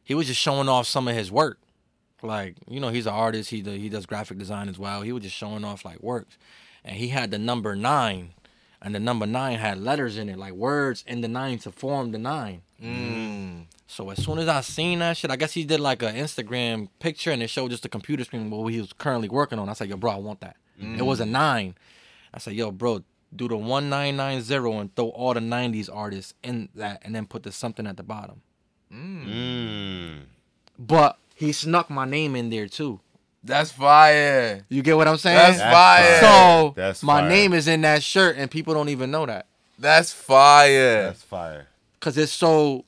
he 0.04 0.14
was 0.14 0.28
just 0.28 0.40
showing 0.42 0.68
off 0.70 0.88
some 0.88 1.08
of 1.08 1.16
his 1.16 1.32
work. 1.32 1.58
Like, 2.24 2.56
you 2.68 2.80
know, 2.80 2.90
he's 2.90 3.08
an 3.08 3.14
artist, 3.14 3.50
he 3.50 3.62
do, 3.62 3.72
he 3.72 3.90
does 3.90 4.06
graphic 4.06 4.38
design 4.38 4.70
as 4.70 4.78
well. 4.78 5.02
He 5.02 5.12
was 5.12 5.24
just 5.24 5.36
showing 5.36 5.64
off 5.64 5.86
like 5.86 6.02
works. 6.02 6.38
And 6.84 6.96
he 6.96 7.10
had 7.10 7.32
the 7.32 7.40
number 7.40 7.76
nine. 7.76 8.34
And 8.82 8.96
the 8.96 9.00
number 9.00 9.28
nine 9.28 9.60
had 9.60 9.80
letters 9.80 10.18
in 10.18 10.28
it, 10.28 10.40
like 10.40 10.54
words 10.54 11.04
in 11.06 11.22
the 11.22 11.28
nine 11.28 11.60
to 11.60 11.72
form 11.72 12.12
the 12.12 12.18
nine. 12.18 12.62
Mm. 12.82 13.66
So 13.86 14.10
as 14.10 14.24
soon 14.24 14.40
as 14.40 14.48
I 14.48 14.62
seen 14.62 15.00
that 15.00 15.18
shit, 15.18 15.30
I 15.30 15.36
guess 15.36 15.54
he 15.54 15.64
did 15.64 15.80
like 15.80 16.02
an 16.02 16.16
Instagram 16.16 16.90
picture 17.00 17.30
and 17.30 17.44
it 17.44 17.50
showed 17.50 17.70
just 17.70 17.86
a 17.86 17.90
computer 17.90 18.24
screen 18.24 18.50
what 18.50 18.74
he 18.74 18.82
was 18.82 18.94
currently 18.94 19.30
working 19.30 19.60
on. 19.60 19.70
I 19.70 19.74
said, 19.74 19.90
yo, 19.90 19.98
bro, 19.98 20.12
I 20.12 20.16
want 20.16 20.42
that. 20.42 20.56
It 20.80 21.04
was 21.04 21.20
a 21.20 21.28
nine. 21.28 21.76
I 22.34 22.40
said, 22.40 22.54
yo, 22.54 22.72
bro, 22.72 23.04
do 23.36 23.48
the 23.48 23.58
one 23.58 23.90
nine 23.90 24.18
nine 24.18 24.42
zero 24.42 24.80
and 24.80 24.94
throw 24.96 25.10
all 25.10 25.34
the 25.34 25.40
'90s 25.40 25.90
artists 25.94 26.34
in 26.44 26.70
that, 26.76 27.02
and 27.04 27.16
then 27.16 27.26
put 27.26 27.44
the 27.44 27.52
something 27.52 27.88
at 27.88 27.98
the 27.98 28.04
bottom. 28.04 28.42
Mm. 28.94 30.24
But 30.78 31.18
he 31.42 31.52
snuck 31.52 31.90
my 31.90 32.06
name 32.06 32.36
in 32.36 32.50
there 32.50 32.68
too. 32.68 33.00
That's 33.44 33.72
fire. 33.72 34.64
You 34.70 34.84
get 34.84 34.96
what 34.96 35.08
I'm 35.08 35.18
saying? 35.18 35.36
That's 35.58 35.60
fire. 35.60 36.20
so 36.22 36.74
That's 36.76 37.02
my 37.02 37.22
fire. 37.22 37.30
name 37.30 37.54
is 37.54 37.68
in 37.68 37.82
that 37.82 38.04
shirt, 38.04 38.38
and 38.38 38.50
people 38.52 38.74
don't 38.76 38.90
even 38.90 39.10
know 39.10 39.26
that 39.26 39.48
That's 39.80 40.14
fire. 40.14 41.04
That's 41.06 41.24
fire. 41.24 41.68
because 42.00 42.18
it's 42.18 42.32
so. 42.32 42.86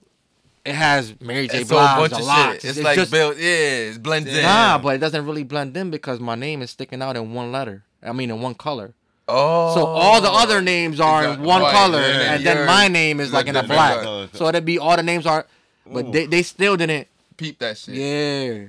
It 0.63 0.75
has 0.75 1.19
Mary 1.19 1.47
J. 1.49 1.61
It's 1.61 1.71
a 1.71 1.73
Blige, 1.73 1.97
bunch 1.97 2.13
a 2.13 2.15
of 2.17 2.25
lot. 2.25 2.53
shit. 2.61 2.65
It's, 2.65 2.79
like 2.79 3.09
built. 3.09 3.37
Yeah, 3.37 3.89
it's 3.89 3.97
blended 3.97 4.35
in. 4.35 4.43
Nah, 4.43 4.77
but 4.77 4.95
it 4.95 4.99
doesn't 4.99 5.25
really 5.25 5.43
blend 5.43 5.75
in 5.75 5.89
because 5.91 6.19
my 6.21 6.35
name 6.35 6.61
is 6.61 6.69
sticking 6.69 7.01
out 7.01 7.17
in 7.17 7.33
one 7.33 7.51
letter. 7.51 7.83
I 8.01 8.13
mean, 8.13 8.29
in 8.29 8.39
one 8.39 8.53
color. 8.53 8.93
Oh. 9.27 9.73
So 9.73 9.85
all 9.85 10.21
the 10.21 10.29
other 10.29 10.57
oh, 10.57 10.61
names 10.61 10.99
are 10.99 11.25
in 11.25 11.41
one 11.41 11.61
Right, 11.63 11.71
color, 11.73 11.99
yeah, 11.99 12.33
and 12.35 12.45
then 12.45 12.67
my 12.67 12.87
name 12.87 13.19
is 13.19 13.33
like 13.33 13.47
in 13.47 13.55
a 13.55 13.61
the 13.61 13.67
black. 13.67 14.03
color. 14.03 14.29
So 14.33 14.47
it'd 14.47 14.63
be 14.65 14.77
all 14.77 14.95
the 14.95 15.03
names 15.03 15.25
are, 15.25 15.47
but 15.85 16.11
they, 16.11 16.27
they 16.27 16.43
still 16.43 16.77
didn't. 16.77 17.07
Peep 17.37 17.59
that 17.59 17.77
shit. 17.77 17.95
Yeah, 17.95 18.65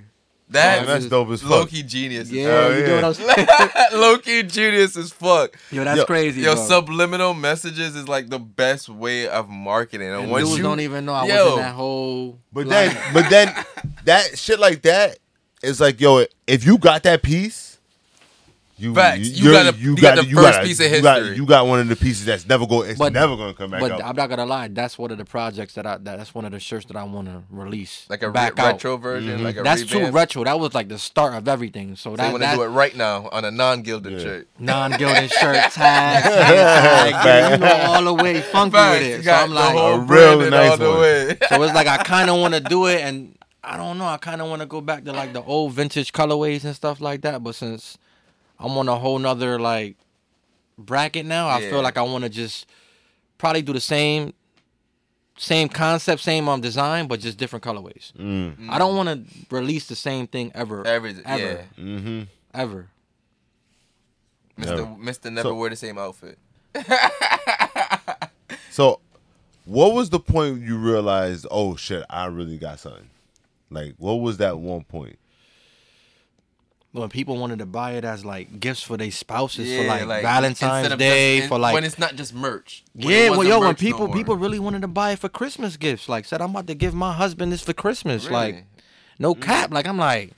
That 0.50 0.78
Man, 0.80 0.86
that's 0.86 1.06
dope 1.06 1.30
as 1.30 1.40
fuck. 1.42 1.50
low 1.50 1.66
key 1.66 1.82
genius. 1.82 2.30
yeah. 2.30 2.48
Hell 2.48 2.72
you 2.74 2.80
yeah. 2.80 2.86
get 2.86 3.02
what 3.02 3.04
I'm 3.04 3.36
saying? 3.36 3.68
low 4.00 4.18
key 4.18 4.42
genius 4.42 4.96
as 4.96 5.10
fuck. 5.12 5.56
Yo, 5.70 5.84
that's 5.84 5.98
Yo, 5.98 6.04
crazy. 6.04 6.42
Yo, 6.42 6.54
bro. 6.54 6.64
subliminal 6.66 7.34
messages 7.34 7.96
is 7.96 8.08
like 8.08 8.28
the 8.28 8.38
best 8.38 8.88
way 8.88 9.26
of 9.28 9.48
marketing. 9.48 10.08
And, 10.08 10.22
and 10.22 10.30
once 10.30 10.44
dudes 10.46 10.58
you 10.58 10.62
don't 10.62 10.80
even 10.80 11.04
know 11.06 11.14
I 11.14 11.22
was 11.22 11.32
Yo. 11.32 11.52
in 11.54 11.60
that 11.60 11.74
whole. 11.74 12.38
But 12.52 12.66
line. 12.66 12.88
then, 12.94 13.14
but 13.14 13.30
then, 13.30 13.54
that 14.04 14.38
shit 14.38 14.58
like 14.58 14.82
that 14.82 15.18
is 15.62 15.80
like, 15.80 16.00
yo, 16.00 16.24
if 16.46 16.64
you 16.66 16.76
got 16.78 17.02
that 17.04 17.22
piece, 17.22 17.73
You, 18.84 18.94
Facts. 18.94 19.28
You 19.30 19.44
you're- 19.50 19.54
got 19.64 19.74
a- 19.74 19.78
you 19.78 19.96
got 19.96 20.16
the 20.16 20.24
first 20.24 20.60
piece 20.62 20.80
of 20.80 20.90
you 20.92 21.00
got- 21.02 21.18
history. 21.18 21.36
You 21.36 21.46
got 21.46 21.66
one 21.66 21.80
of 21.80 21.88
the 21.88 21.96
pieces 21.96 22.24
that's 22.26 22.46
never 22.46 22.66
going. 22.66 22.90
It's 22.90 22.98
But- 22.98 23.12
never 23.12 23.36
going 23.36 23.52
to 23.52 23.58
come 23.58 23.70
back 23.70 23.80
But 23.80 23.92
out. 23.92 24.04
I'm 24.04 24.14
not 24.16 24.28
gonna 24.28 24.44
lie, 24.46 24.68
that's 24.68 24.98
one 24.98 25.10
of 25.10 25.18
the 25.18 25.24
projects 25.24 25.74
that 25.74 25.86
I 25.86 25.96
that's 26.00 26.34
one 26.34 26.44
of 26.44 26.52
the 26.52 26.60
shirts 26.60 26.86
that 26.86 26.96
I 26.96 27.04
want 27.04 27.28
to 27.28 27.42
release. 27.50 28.04
Like 28.08 28.22
a 28.22 28.28
re- 28.28 28.32
back 28.32 28.58
out. 28.58 28.72
retro 28.74 28.96
version, 28.96 29.36
Mm-hmm. 29.36 29.44
like 29.44 29.56
a 29.56 29.62
That's 29.62 29.84
too 29.84 30.10
retro. 30.10 30.44
That 30.44 30.58
was 30.60 30.74
like 30.74 30.88
the 30.88 30.98
start 30.98 31.34
of 31.34 31.48
everything. 31.48 31.96
So 31.96 32.10
So 32.10 32.16
that, 32.16 32.26
you 32.26 32.32
want 32.32 32.44
to 32.44 32.54
do 32.56 32.62
it 32.62 32.68
right 32.68 32.94
now 32.96 33.28
on 33.32 33.44
a 33.44 33.50
non-Gildan 33.50 34.12
Yeah. 34.12 34.18
shirt. 34.18 34.48
non-Gildan 34.58 35.32
shirt 35.32 35.56
tag, 35.72 36.22
tag, 36.24 37.52
you 37.52 37.58
know, 37.58 37.72
all 37.92 38.04
the 38.04 38.14
way 38.14 38.40
funky 38.40 38.72
Facts. 38.76 39.00
with 39.00 39.08
it. 39.08 39.16
So 39.18 39.24
got 39.24 39.44
I'm 39.44 39.50
like, 39.54 39.72
whole 39.74 39.94
A 39.94 39.98
real 40.00 40.50
nice 40.50 40.78
one. 40.78 40.78
so 41.48 41.62
it's 41.62 41.74
like 41.74 41.86
I 41.86 41.98
kind 41.98 42.28
of 42.30 42.38
want 42.40 42.54
to 42.54 42.60
do 42.60 42.86
it, 42.86 43.00
and 43.00 43.36
I 43.62 43.76
don't 43.76 43.98
know. 43.98 44.04
I 44.06 44.18
kind 44.18 44.42
of 44.42 44.48
want 44.50 44.60
to 44.60 44.66
go 44.66 44.80
back 44.80 45.04
to 45.04 45.12
like 45.12 45.32
the 45.32 45.42
old 45.42 45.72
vintage 45.72 46.12
colorways 46.12 46.64
and 46.64 46.74
stuff 46.76 47.00
like 47.00 47.22
that. 47.22 47.42
But 47.42 47.54
since 47.54 47.96
I'm 48.58 48.76
on 48.78 48.88
a 48.88 48.96
whole 48.96 49.18
nother 49.18 49.58
like 49.58 49.96
bracket 50.78 51.26
now, 51.26 51.48
I 51.48 51.60
Yeah. 51.60 51.70
feel 51.70 51.82
like 51.82 51.96
I 51.96 52.02
want 52.02 52.24
to 52.24 52.30
just 52.30 52.66
probably 53.38 53.62
do 53.62 53.72
the 53.72 53.80
same, 53.80 54.32
same 55.36 55.68
concept, 55.68 56.22
same 56.22 56.48
um 56.48 56.60
design, 56.60 57.06
but 57.08 57.20
just 57.20 57.38
different 57.38 57.64
colorways. 57.64 58.12
Mm. 58.14 58.68
I 58.70 58.78
don't 58.78 58.96
want 58.96 59.08
to 59.08 59.54
release 59.54 59.86
the 59.86 59.96
same 59.96 60.26
thing 60.26 60.50
ever, 60.54 60.86
Every, 60.86 61.14
ever, 61.24 61.42
yeah. 61.42 61.62
Mm-hmm. 61.84 62.22
ever. 62.52 62.88
Mr. 64.58 64.78
Yeah. 64.78 64.94
Mr. 65.10 65.32
Never 65.32 65.48
So- 65.48 65.54
wear 65.54 65.70
the 65.70 65.76
same 65.76 65.98
outfit. 65.98 66.38
So, 68.70 68.98
what 69.66 69.94
was 69.94 70.10
the 70.10 70.18
point 70.18 70.60
you 70.62 70.76
realized? 70.76 71.46
Oh 71.48 71.76
shit! 71.76 72.04
I 72.10 72.26
really 72.26 72.58
got 72.58 72.80
something. 72.80 73.08
Like, 73.70 73.94
what 73.98 74.14
was 74.14 74.38
that 74.38 74.58
one 74.58 74.82
point? 74.82 75.16
When 76.94 77.08
people 77.08 77.38
wanted 77.38 77.58
to 77.58 77.66
buy 77.66 77.94
it 77.94 78.04
as 78.04 78.24
like 78.24 78.60
gifts 78.60 78.80
for 78.80 78.96
their 78.96 79.10
spouses 79.10 79.66
for 79.76 79.82
Yeah, 79.82 80.04
like, 80.04 80.22
Valentine's 80.22 80.94
Day 80.94 81.38
just- 81.38 81.48
for 81.48 81.58
like 81.58 81.74
when 81.74 81.82
it's 81.82 81.98
not 81.98 82.14
just 82.14 82.32
merch. 82.32 82.84
When 82.92 83.08
Yeah, 83.08 83.30
well, 83.30 83.42
yo, 83.42 83.58
when 83.58 83.70
merch 83.70 83.82
no 83.82 83.88
people 83.88 84.08
people 84.12 84.36
really 84.36 84.60
wanted 84.60 84.82
to 84.82 84.88
buy 84.88 85.10
it 85.10 85.18
for 85.18 85.28
Christmas 85.28 85.76
gifts, 85.76 86.08
like 86.08 86.24
said 86.24 86.40
I'm 86.40 86.50
about 86.50 86.68
to 86.68 86.74
give 86.76 86.94
my 86.94 87.12
husband 87.12 87.50
this 87.50 87.62
for 87.62 87.72
Christmas, 87.72 88.30
like 88.30 88.54
Really? 88.54 88.62
Mm. 88.62 88.80
no 89.18 89.34
cap, 89.34 89.72
like 89.74 89.88
I'm 89.88 89.98
like, 89.98 90.34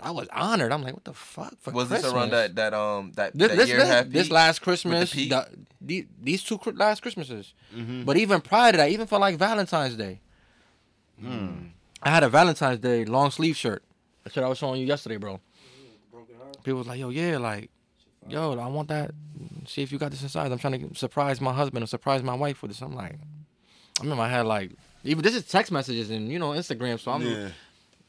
I 0.00 0.10
was 0.10 0.26
honored. 0.32 0.72
I'm 0.72 0.82
like, 0.82 0.94
what 0.94 1.04
the 1.04 1.14
fuck 1.14 1.54
for 1.60 1.70
was 1.70 1.86
Christmas? 1.86 2.02
this 2.02 2.12
around 2.12 2.30
that 2.32 2.56
that 2.56 2.74
um 2.74 3.12
that, 3.14 3.30
This, 3.38 3.48
that 3.50 3.56
this, 3.56 3.68
year 3.68 3.78
this, 3.78 4.06
this 4.12 4.30
last 4.32 4.60
Christmas, 4.60 5.12
the- 5.12 5.46
the- 5.80 6.06
these 6.20 6.42
two 6.42 6.58
last 6.74 7.00
Christmases, 7.00 7.54
Mm-hmm. 7.72 8.02
but 8.02 8.16
even 8.16 8.40
prior 8.40 8.72
to 8.72 8.78
that, 8.78 8.90
even 8.90 9.06
for 9.06 9.20
like 9.20 9.36
Valentine's 9.36 9.94
Day, 9.94 10.18
Hmm. 11.20 11.66
I 12.02 12.10
had 12.10 12.24
a 12.24 12.28
Valentine's 12.28 12.80
Day 12.80 13.04
long 13.04 13.30
sleeve 13.30 13.56
shirt. 13.56 13.84
That's 14.24 14.36
what 14.36 14.44
I 14.44 14.48
was 14.48 14.58
showing 14.58 14.80
you 14.80 14.86
yesterday, 14.86 15.16
bro. 15.18 15.40
People 16.62 16.78
was 16.78 16.86
like, 16.86 16.98
yo, 16.98 17.10
yeah, 17.10 17.36
like, 17.38 17.70
yo, 18.26 18.58
I 18.58 18.66
want 18.68 18.88
that. 18.88 19.10
See 19.66 19.82
if 19.82 19.92
you 19.92 19.98
got 19.98 20.10
this 20.10 20.22
inside. 20.22 20.50
I'm 20.50 20.58
trying 20.58 20.88
to 20.88 20.94
surprise 20.98 21.40
my 21.40 21.52
husband 21.52 21.84
or 21.84 21.86
surprise 21.86 22.22
my 22.22 22.34
wife 22.34 22.62
with 22.62 22.70
this. 22.70 22.80
I'm 22.80 22.94
like, 22.94 23.18
I 24.00 24.02
remember 24.02 24.22
I 24.22 24.28
had 24.28 24.46
like, 24.46 24.72
even 25.04 25.22
this 25.22 25.34
is 25.34 25.46
text 25.46 25.70
messages 25.70 26.10
and 26.10 26.30
you 26.30 26.38
know 26.38 26.50
Instagram, 26.50 26.98
so 26.98 27.12
I'm 27.12 27.22
yeah. 27.22 27.48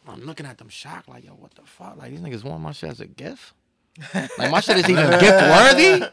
I'm 0.07 0.21
looking 0.21 0.45
at 0.45 0.57
them 0.57 0.69
shocked, 0.69 1.09
like, 1.09 1.25
yo, 1.25 1.31
what 1.31 1.53
the 1.55 1.63
fuck? 1.63 1.97
Like 1.97 2.11
these 2.11 2.21
niggas 2.21 2.43
want 2.43 2.61
my 2.61 2.71
shit 2.71 2.91
as 2.91 2.99
a 3.01 3.07
gift. 3.07 3.53
Like 4.13 4.51
my 4.51 4.59
shit 4.61 4.77
is 4.77 4.89
even 4.89 5.09
gift 5.19 5.23
worthy. 5.23 6.05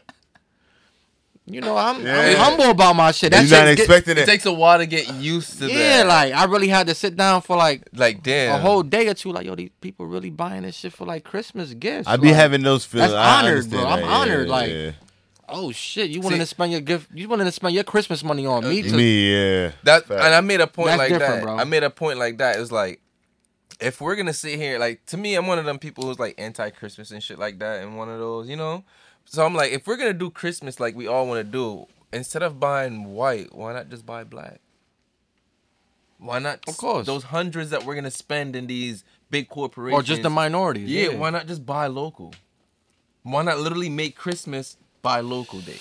You 1.45 1.59
know, 1.59 1.75
I'm, 1.75 1.97
I'm 2.07 2.35
humble 2.37 2.69
about 2.71 2.95
my 2.95 3.11
shit. 3.11 3.31
That 3.33 3.41
You're 3.45 3.59
not 3.59 3.67
shit's 3.67 3.75
get- 3.75 3.79
expecting 3.83 4.11
It 4.17 4.21
it. 4.21 4.25
takes 4.25 4.45
a 4.45 4.53
while 4.53 4.77
to 4.77 4.85
get 4.85 5.13
used 5.15 5.53
to 5.59 5.65
that. 5.65 5.71
yeah, 5.73 6.03
that. 6.03 6.07
like 6.07 6.33
I 6.33 6.45
really 6.45 6.69
had 6.69 6.87
to 6.87 6.95
sit 6.95 7.17
down 7.17 7.41
for 7.41 7.57
like 7.57 7.83
like 7.93 8.23
damn. 8.23 8.55
a 8.55 8.61
whole 8.61 8.81
day 8.81 9.09
or 9.09 9.13
two. 9.13 9.31
Like, 9.33 9.45
yo, 9.45 9.53
these 9.55 9.69
people 9.81 10.05
really 10.05 10.29
buying 10.29 10.61
this 10.61 10.75
shit 10.77 10.93
for 10.93 11.05
like 11.05 11.25
Christmas 11.25 11.73
gifts. 11.73 12.07
I'd 12.07 12.21
be 12.21 12.27
Like, 12.27 12.37
having 12.37 12.63
those 12.63 12.85
feelings. 12.85 13.11
that's 13.11 13.19
I 13.21 13.39
honored, 13.39 13.57
understand 13.57 13.81
bro. 13.83 13.91
I'm 13.91 13.99
that. 14.01 14.07
honored, 14.09 14.47
Yeah, 14.47 14.53
like, 14.53 14.69
yeah. 14.71 14.91
Oh 15.49 15.71
shit, 15.73 16.09
you 16.11 16.21
wanting 16.21 16.37
See- 16.39 16.43
to 16.43 16.47
spend 16.47 16.71
your 16.71 16.81
gift? 16.81 17.09
You 17.13 17.27
wanting 17.27 17.45
to 17.45 17.51
spend 17.51 17.75
your 17.75 17.83
Christmas 17.83 18.23
money 18.23 18.45
on 18.45 18.63
me? 18.67 18.81
To, 18.81 18.95
me, 18.95 19.31
yeah. 19.33 19.71
That 19.83 20.05
Fact. 20.05 20.23
and 20.23 20.33
I 20.33 20.39
made 20.39 20.61
a 20.61 20.67
point 20.67 20.87
That's 20.97 20.97
like 21.11 21.19
that. 21.19 21.43
bro. 21.43 21.57
I 21.57 21.65
made 21.65 21.83
a 21.83 21.89
point 21.89 22.17
like 22.19 22.37
that. 22.37 22.57
It's 22.57 22.71
like 22.71 23.01
if 23.81 23.99
we're 23.99 24.15
gonna 24.15 24.31
sit 24.33 24.57
here, 24.57 24.79
like 24.79 25.05
to 25.07 25.17
me, 25.17 25.35
I'm 25.35 25.45
one 25.47 25.59
of 25.59 25.65
them 25.65 25.77
people 25.77 26.05
who's 26.05 26.19
like 26.19 26.35
anti 26.37 26.69
Christmas 26.69 27.11
and 27.11 27.21
shit 27.21 27.37
like 27.37 27.59
that, 27.59 27.81
and 27.83 27.97
one 27.97 28.07
of 28.07 28.17
those, 28.17 28.47
you 28.47 28.55
know. 28.55 28.85
So 29.25 29.45
I'm 29.45 29.53
like, 29.55 29.71
if 29.71 29.87
we're 29.87 29.97
gonna 29.97 30.13
do 30.13 30.29
Christmas 30.29 30.79
like 30.79 30.95
we 30.95 31.07
all 31.07 31.27
want 31.27 31.39
to 31.45 31.51
do, 31.51 31.87
instead 32.11 32.43
of 32.43 32.59
buying 32.59 33.05
white, 33.13 33.53
why 33.55 33.73
not 33.73 33.89
just 33.89 34.05
buy 34.05 34.23
black? 34.23 34.59
Why 36.19 36.39
not? 36.39 36.59
Of 36.67 36.77
course. 36.77 37.05
those 37.05 37.23
hundreds 37.23 37.69
that 37.71 37.85
we're 37.85 37.95
gonna 37.95 38.11
spend 38.11 38.55
in 38.55 38.67
these 38.67 39.03
big 39.29 39.49
corporations, 39.49 39.99
or 39.99 40.03
just 40.03 40.21
the 40.21 40.29
minorities? 40.29 40.89
yeah, 40.89 41.09
why 41.09 41.29
not 41.29 41.47
just 41.47 41.65
buy 41.65 41.87
local? 41.87 42.33
Why 43.23 43.41
not 43.43 43.59
literally 43.59 43.89
make 43.89 44.15
Christmas 44.15 44.77
buy 45.01 45.19
local 45.21 45.59
day? 45.59 45.79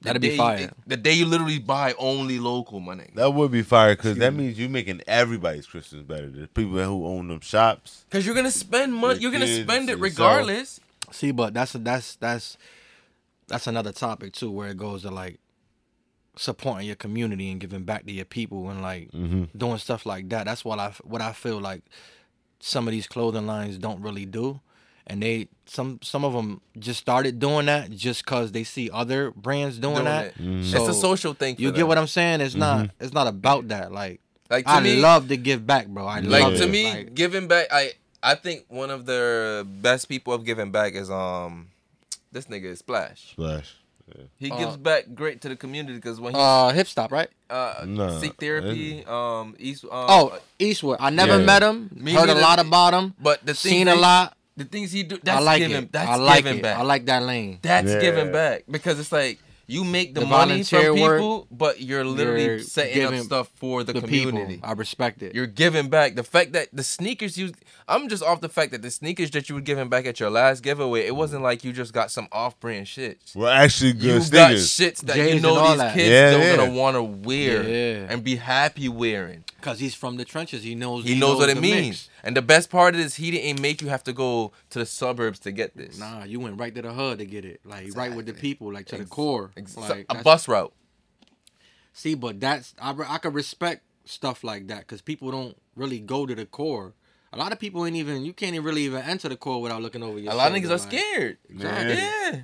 The 0.00 0.04
That'd 0.06 0.22
be 0.22 0.28
day- 0.30 0.36
fire. 0.36 0.70
The 0.86 0.96
day 0.96 1.12
you 1.12 1.26
literally 1.26 1.58
buy 1.58 1.94
only 1.98 2.38
local 2.38 2.80
money. 2.80 3.10
That 3.14 3.34
would 3.34 3.50
be 3.50 3.62
fire 3.62 3.94
because 3.96 4.16
that 4.18 4.32
means 4.32 4.58
you're 4.58 4.68
making 4.70 5.02
everybody's 5.06 5.66
Christmas 5.66 6.02
better. 6.02 6.28
The 6.30 6.46
people 6.48 6.78
who 6.82 7.06
own 7.06 7.28
them 7.28 7.40
shops. 7.40 8.04
Cause 8.10 8.24
you're 8.24 8.34
gonna 8.34 8.50
spend 8.50 8.94
money. 8.94 9.18
You're 9.20 9.32
gonna 9.32 9.46
spend 9.46 9.90
it 9.90 9.98
yourself. 9.98 10.02
regardless. 10.02 10.80
See, 11.10 11.32
but 11.32 11.52
that's 11.52 11.72
that's 11.72 12.14
that's 12.16 12.56
that's 13.50 13.66
another 13.66 13.92
topic 13.92 14.32
too, 14.32 14.50
where 14.50 14.68
it 14.70 14.78
goes 14.78 15.02
to 15.02 15.10
like 15.10 15.38
supporting 16.36 16.86
your 16.86 16.96
community 16.96 17.50
and 17.50 17.60
giving 17.60 17.84
back 17.84 18.06
to 18.06 18.12
your 18.12 18.24
people 18.24 18.70
and 18.70 18.80
like 18.80 19.10
mm-hmm. 19.10 19.44
doing 19.56 19.76
stuff 19.78 20.06
like 20.06 20.28
that. 20.30 20.46
That's 20.46 20.64
what 20.64 20.78
I 20.78 20.92
what 21.04 21.20
I 21.20 21.32
feel 21.32 21.60
like 21.60 21.82
some 22.60 22.88
of 22.88 22.92
these 22.92 23.06
clothing 23.06 23.46
lines 23.46 23.78
don't 23.78 24.00
really 24.00 24.24
do, 24.24 24.60
and 25.06 25.22
they 25.22 25.48
some 25.66 25.98
some 26.02 26.24
of 26.24 26.32
them 26.32 26.60
just 26.78 27.00
started 27.00 27.38
doing 27.38 27.66
that 27.66 27.90
just 27.90 28.24
cause 28.24 28.52
they 28.52 28.64
see 28.64 28.88
other 28.90 29.30
brands 29.32 29.78
doing, 29.78 29.94
Doing 29.94 30.04
that. 30.06 30.26
it. 30.26 30.38
Mm-hmm. 30.38 30.62
So 30.64 30.78
it's 30.86 30.96
a 30.96 31.00
social 31.00 31.34
thing. 31.34 31.56
For 31.56 31.62
you 31.62 31.68
them. 31.68 31.76
get 31.76 31.88
what 31.88 31.98
I'm 31.98 32.06
saying? 32.06 32.40
It's 32.40 32.54
not 32.54 32.78
mm-hmm. 32.78 33.04
it's 33.04 33.12
not 33.12 33.26
about 33.26 33.68
that. 33.68 33.92
Like 33.92 34.20
like 34.48 34.64
to 34.64 34.70
I 34.72 34.80
me. 34.80 35.00
love 35.00 35.28
to 35.28 35.36
give 35.36 35.66
back, 35.66 35.88
bro. 35.88 36.06
I 36.06 36.20
like 36.20 36.42
love 36.42 36.56
to 36.56 36.64
it. 36.64 36.70
me, 36.70 36.90
Like, 36.90 37.14
giving 37.14 37.48
back. 37.48 37.66
I 37.70 37.92
I 38.22 38.34
think 38.34 38.66
one 38.68 38.90
of 38.90 39.06
the 39.06 39.66
best 39.80 40.08
people 40.08 40.32
of 40.32 40.44
giving 40.44 40.70
back 40.70 40.94
is 40.94 41.10
um 41.10 41.68
this 42.32 42.46
nigga 42.46 42.64
is 42.66 42.78
Splash. 42.80 43.32
Splash. 43.32 43.76
He 44.38 44.50
Uh, 44.50 44.58
gives 44.58 44.76
back 44.76 45.04
great 45.14 45.40
to 45.42 45.48
the 45.48 45.54
community 45.54 45.94
because 45.94 46.18
when 46.18 46.34
he 46.34 46.40
uh, 46.40 46.70
hip 46.70 46.88
stop, 46.88 47.12
right? 47.12 47.30
uh, 47.48 47.84
Nah, 47.86 48.18
seek 48.18 48.34
therapy, 48.40 49.04
um, 49.06 49.54
East. 49.58 49.84
Um, 49.84 49.90
Oh, 49.92 50.38
Eastwood. 50.58 50.98
I 51.00 51.10
never 51.10 51.38
Yeah. 51.38 51.44
met 51.46 51.62
him. 51.62 51.90
Me 51.94 52.12
heard 52.12 52.24
a 52.24 52.34
neither. 52.34 52.40
lot 52.40 52.58
about 52.58 52.92
him. 52.94 53.14
but 53.22 53.38
the 53.46 53.54
thing 53.54 53.70
Seen 53.72 53.88
a 53.88 53.94
they- 53.94 54.00
lot. 54.00 54.36
The 54.56 54.64
things 54.64 54.90
he 54.92 55.04
do, 55.04 55.16
that's 55.22 55.38
I 55.38 55.40
like 55.40 55.58
giving. 55.62 55.76
it. 55.84 55.92
That's 55.92 56.10
I 56.10 56.16
like 56.16 56.42
giving 56.44 56.58
it. 56.58 56.62
back. 56.62 56.76
I 56.78 56.82
like 56.82 57.06
that 57.06 57.22
lane. 57.22 57.60
That's 57.62 57.88
Yeah. 57.88 58.00
giving 58.00 58.32
back 58.32 58.64
because 58.68 58.98
it's 58.98 59.12
like 59.12 59.38
you 59.70 59.84
make 59.84 60.14
the, 60.14 60.20
The 60.20 60.26
money 60.26 60.62
from 60.64 60.78
volunteer 60.82 61.02
work, 61.02 61.18
people, 61.20 61.46
but 61.50 61.80
you're 61.80 62.04
literally 62.04 62.44
you're 62.44 62.58
setting 62.60 63.04
up 63.04 63.14
stuff 63.24 63.48
for 63.54 63.84
the, 63.84 63.92
The 63.92 64.00
community. 64.00 64.54
people. 64.56 64.68
I 64.68 64.72
respect 64.72 65.22
it. 65.22 65.34
You're 65.34 65.46
giving 65.46 65.88
back. 65.88 66.16
The 66.16 66.24
fact 66.24 66.52
that 66.54 66.68
the 66.72 66.82
sneakers 66.82 67.38
you, 67.38 67.52
I'm 67.88 68.08
just 68.08 68.22
off 68.22 68.40
the 68.40 68.48
fact 68.48 68.72
that 68.72 68.82
the 68.82 68.90
sneakers 68.90 69.30
that 69.32 69.48
you 69.48 69.54
were 69.54 69.60
giving 69.60 69.88
back 69.88 70.06
at 70.06 70.18
your 70.18 70.30
last 70.30 70.62
giveaway, 70.62 71.06
it 71.06 71.14
wasn't 71.14 71.42
like 71.42 71.62
you 71.64 71.72
just 71.72 71.92
got 71.92 72.10
some 72.10 72.26
off-brand 72.32 72.88
shit. 72.88 73.18
We're 73.34 73.48
actually 73.50 73.92
You 73.92 74.18
good 74.18 74.30
got 74.32 74.48
sneakers. 74.56 74.68
shits 74.68 75.00
that 75.06 75.16
J's 75.16 75.34
you 75.34 75.40
know 75.40 75.68
these 75.68 75.78
that. 75.78 75.94
kids 75.94 76.08
Yeah, 76.10 76.34
are 76.34 76.38
yeah. 76.38 76.56
gonna 76.56 76.72
want 76.72 76.96
to 76.96 77.02
wear 77.02 77.62
Yeah. 77.62 78.06
and 78.10 78.24
be 78.24 78.36
happy 78.36 78.88
wearing. 78.88 79.44
Cause 79.60 79.78
he's 79.78 79.94
from 79.94 80.16
the 80.16 80.24
trenches. 80.24 80.62
He 80.62 80.74
knows. 80.74 81.04
He, 81.04 81.18
knows, 81.18 81.38
what 81.38 81.48
it 81.48 81.60
means. 81.60 81.86
mix. 81.86 82.08
And 82.24 82.36
the 82.36 82.42
best 82.42 82.70
part 82.70 82.94
is 82.94 83.16
he 83.16 83.30
didn't 83.30 83.60
make 83.60 83.82
you 83.82 83.88
have 83.88 84.02
to 84.04 84.12
go 84.12 84.52
to 84.70 84.78
the 84.78 84.86
suburbs 84.86 85.38
to 85.40 85.52
get 85.52 85.76
this. 85.76 85.98
Nah, 85.98 86.24
you 86.24 86.40
went 86.40 86.58
right 86.58 86.74
to 86.74 86.82
the 86.82 86.92
hood 86.92 87.18
to 87.18 87.26
get 87.26 87.44
it. 87.44 87.60
Like 87.64 87.94
right 87.96 88.14
with 88.14 88.26
the 88.26 88.32
people, 88.32 88.72
like 88.72 88.86
to 88.86 88.98
the 88.98 89.04
core. 89.04 89.50
Ex- 89.56 89.76
Like, 89.76 90.06
a 90.08 90.22
bus 90.22 90.48
route. 90.48 90.72
See, 91.92 92.14
but 92.14 92.40
that's 92.40 92.74
I 92.80 92.94
I 93.06 93.18
could 93.18 93.34
respect 93.34 93.82
stuff 94.04 94.42
like 94.44 94.68
that 94.68 94.80
because 94.80 95.02
people 95.02 95.30
don't 95.30 95.56
really 95.76 95.98
go 96.00 96.26
to 96.26 96.34
the 96.34 96.46
core. 96.46 96.94
A 97.32 97.36
lot 97.36 97.52
of 97.52 97.58
people 97.60 97.86
ain't 97.86 97.96
even. 97.96 98.24
You 98.24 98.32
can't 98.32 98.54
even 98.54 98.64
really 98.64 98.82
even 98.82 99.02
enter 99.02 99.28
the 99.28 99.36
core 99.36 99.60
without 99.60 99.82
looking 99.82 100.02
over 100.02 100.18
your. 100.18 100.32
A 100.32 100.34
lot 100.34 100.50
of 100.50 100.56
niggas 100.56 100.70
are 100.70 100.78
scared. 100.78 101.38
Exactly. 101.48 101.94
Yeah. 101.94 102.40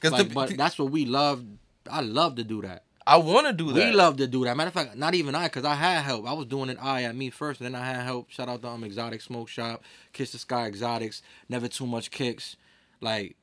Cause 0.00 0.12
Like, 0.12 0.28
the, 0.28 0.34
but 0.34 0.56
that's 0.56 0.78
what 0.78 0.90
we 0.90 1.06
love. 1.06 1.44
I 1.90 2.00
love 2.02 2.34
to 2.36 2.44
do 2.44 2.62
that. 2.62 2.84
I 3.08 3.16
want 3.16 3.46
to 3.46 3.52
do 3.52 3.72
that. 3.72 3.74
We 3.74 3.90
love 3.92 4.16
to 4.18 4.26
do 4.26 4.44
that. 4.44 4.56
Matter 4.56 4.68
of 4.68 4.74
fact, 4.74 4.96
not 4.96 5.14
even 5.14 5.34
I, 5.34 5.44
because 5.46 5.64
I 5.64 5.74
had 5.74 6.02
help. 6.02 6.26
I 6.28 6.32
was 6.34 6.46
doing 6.46 6.68
it 6.68 6.78
I 6.80 7.04
at 7.04 7.16
me 7.16 7.30
first, 7.30 7.60
and 7.60 7.74
then 7.74 7.80
I 7.80 7.84
had 7.86 8.02
help. 8.04 8.30
Shout 8.30 8.48
out 8.48 8.62
to 8.62 8.68
um 8.68 8.84
Exotic 8.84 9.20
Smoke 9.22 9.48
Shop, 9.48 9.82
Kiss 10.12 10.32
the 10.32 10.38
Sky 10.38 10.66
Exotics, 10.66 11.22
Never 11.48 11.68
Too 11.68 11.86
Much 11.86 12.10
Kicks. 12.10 12.56
Like 13.00 13.36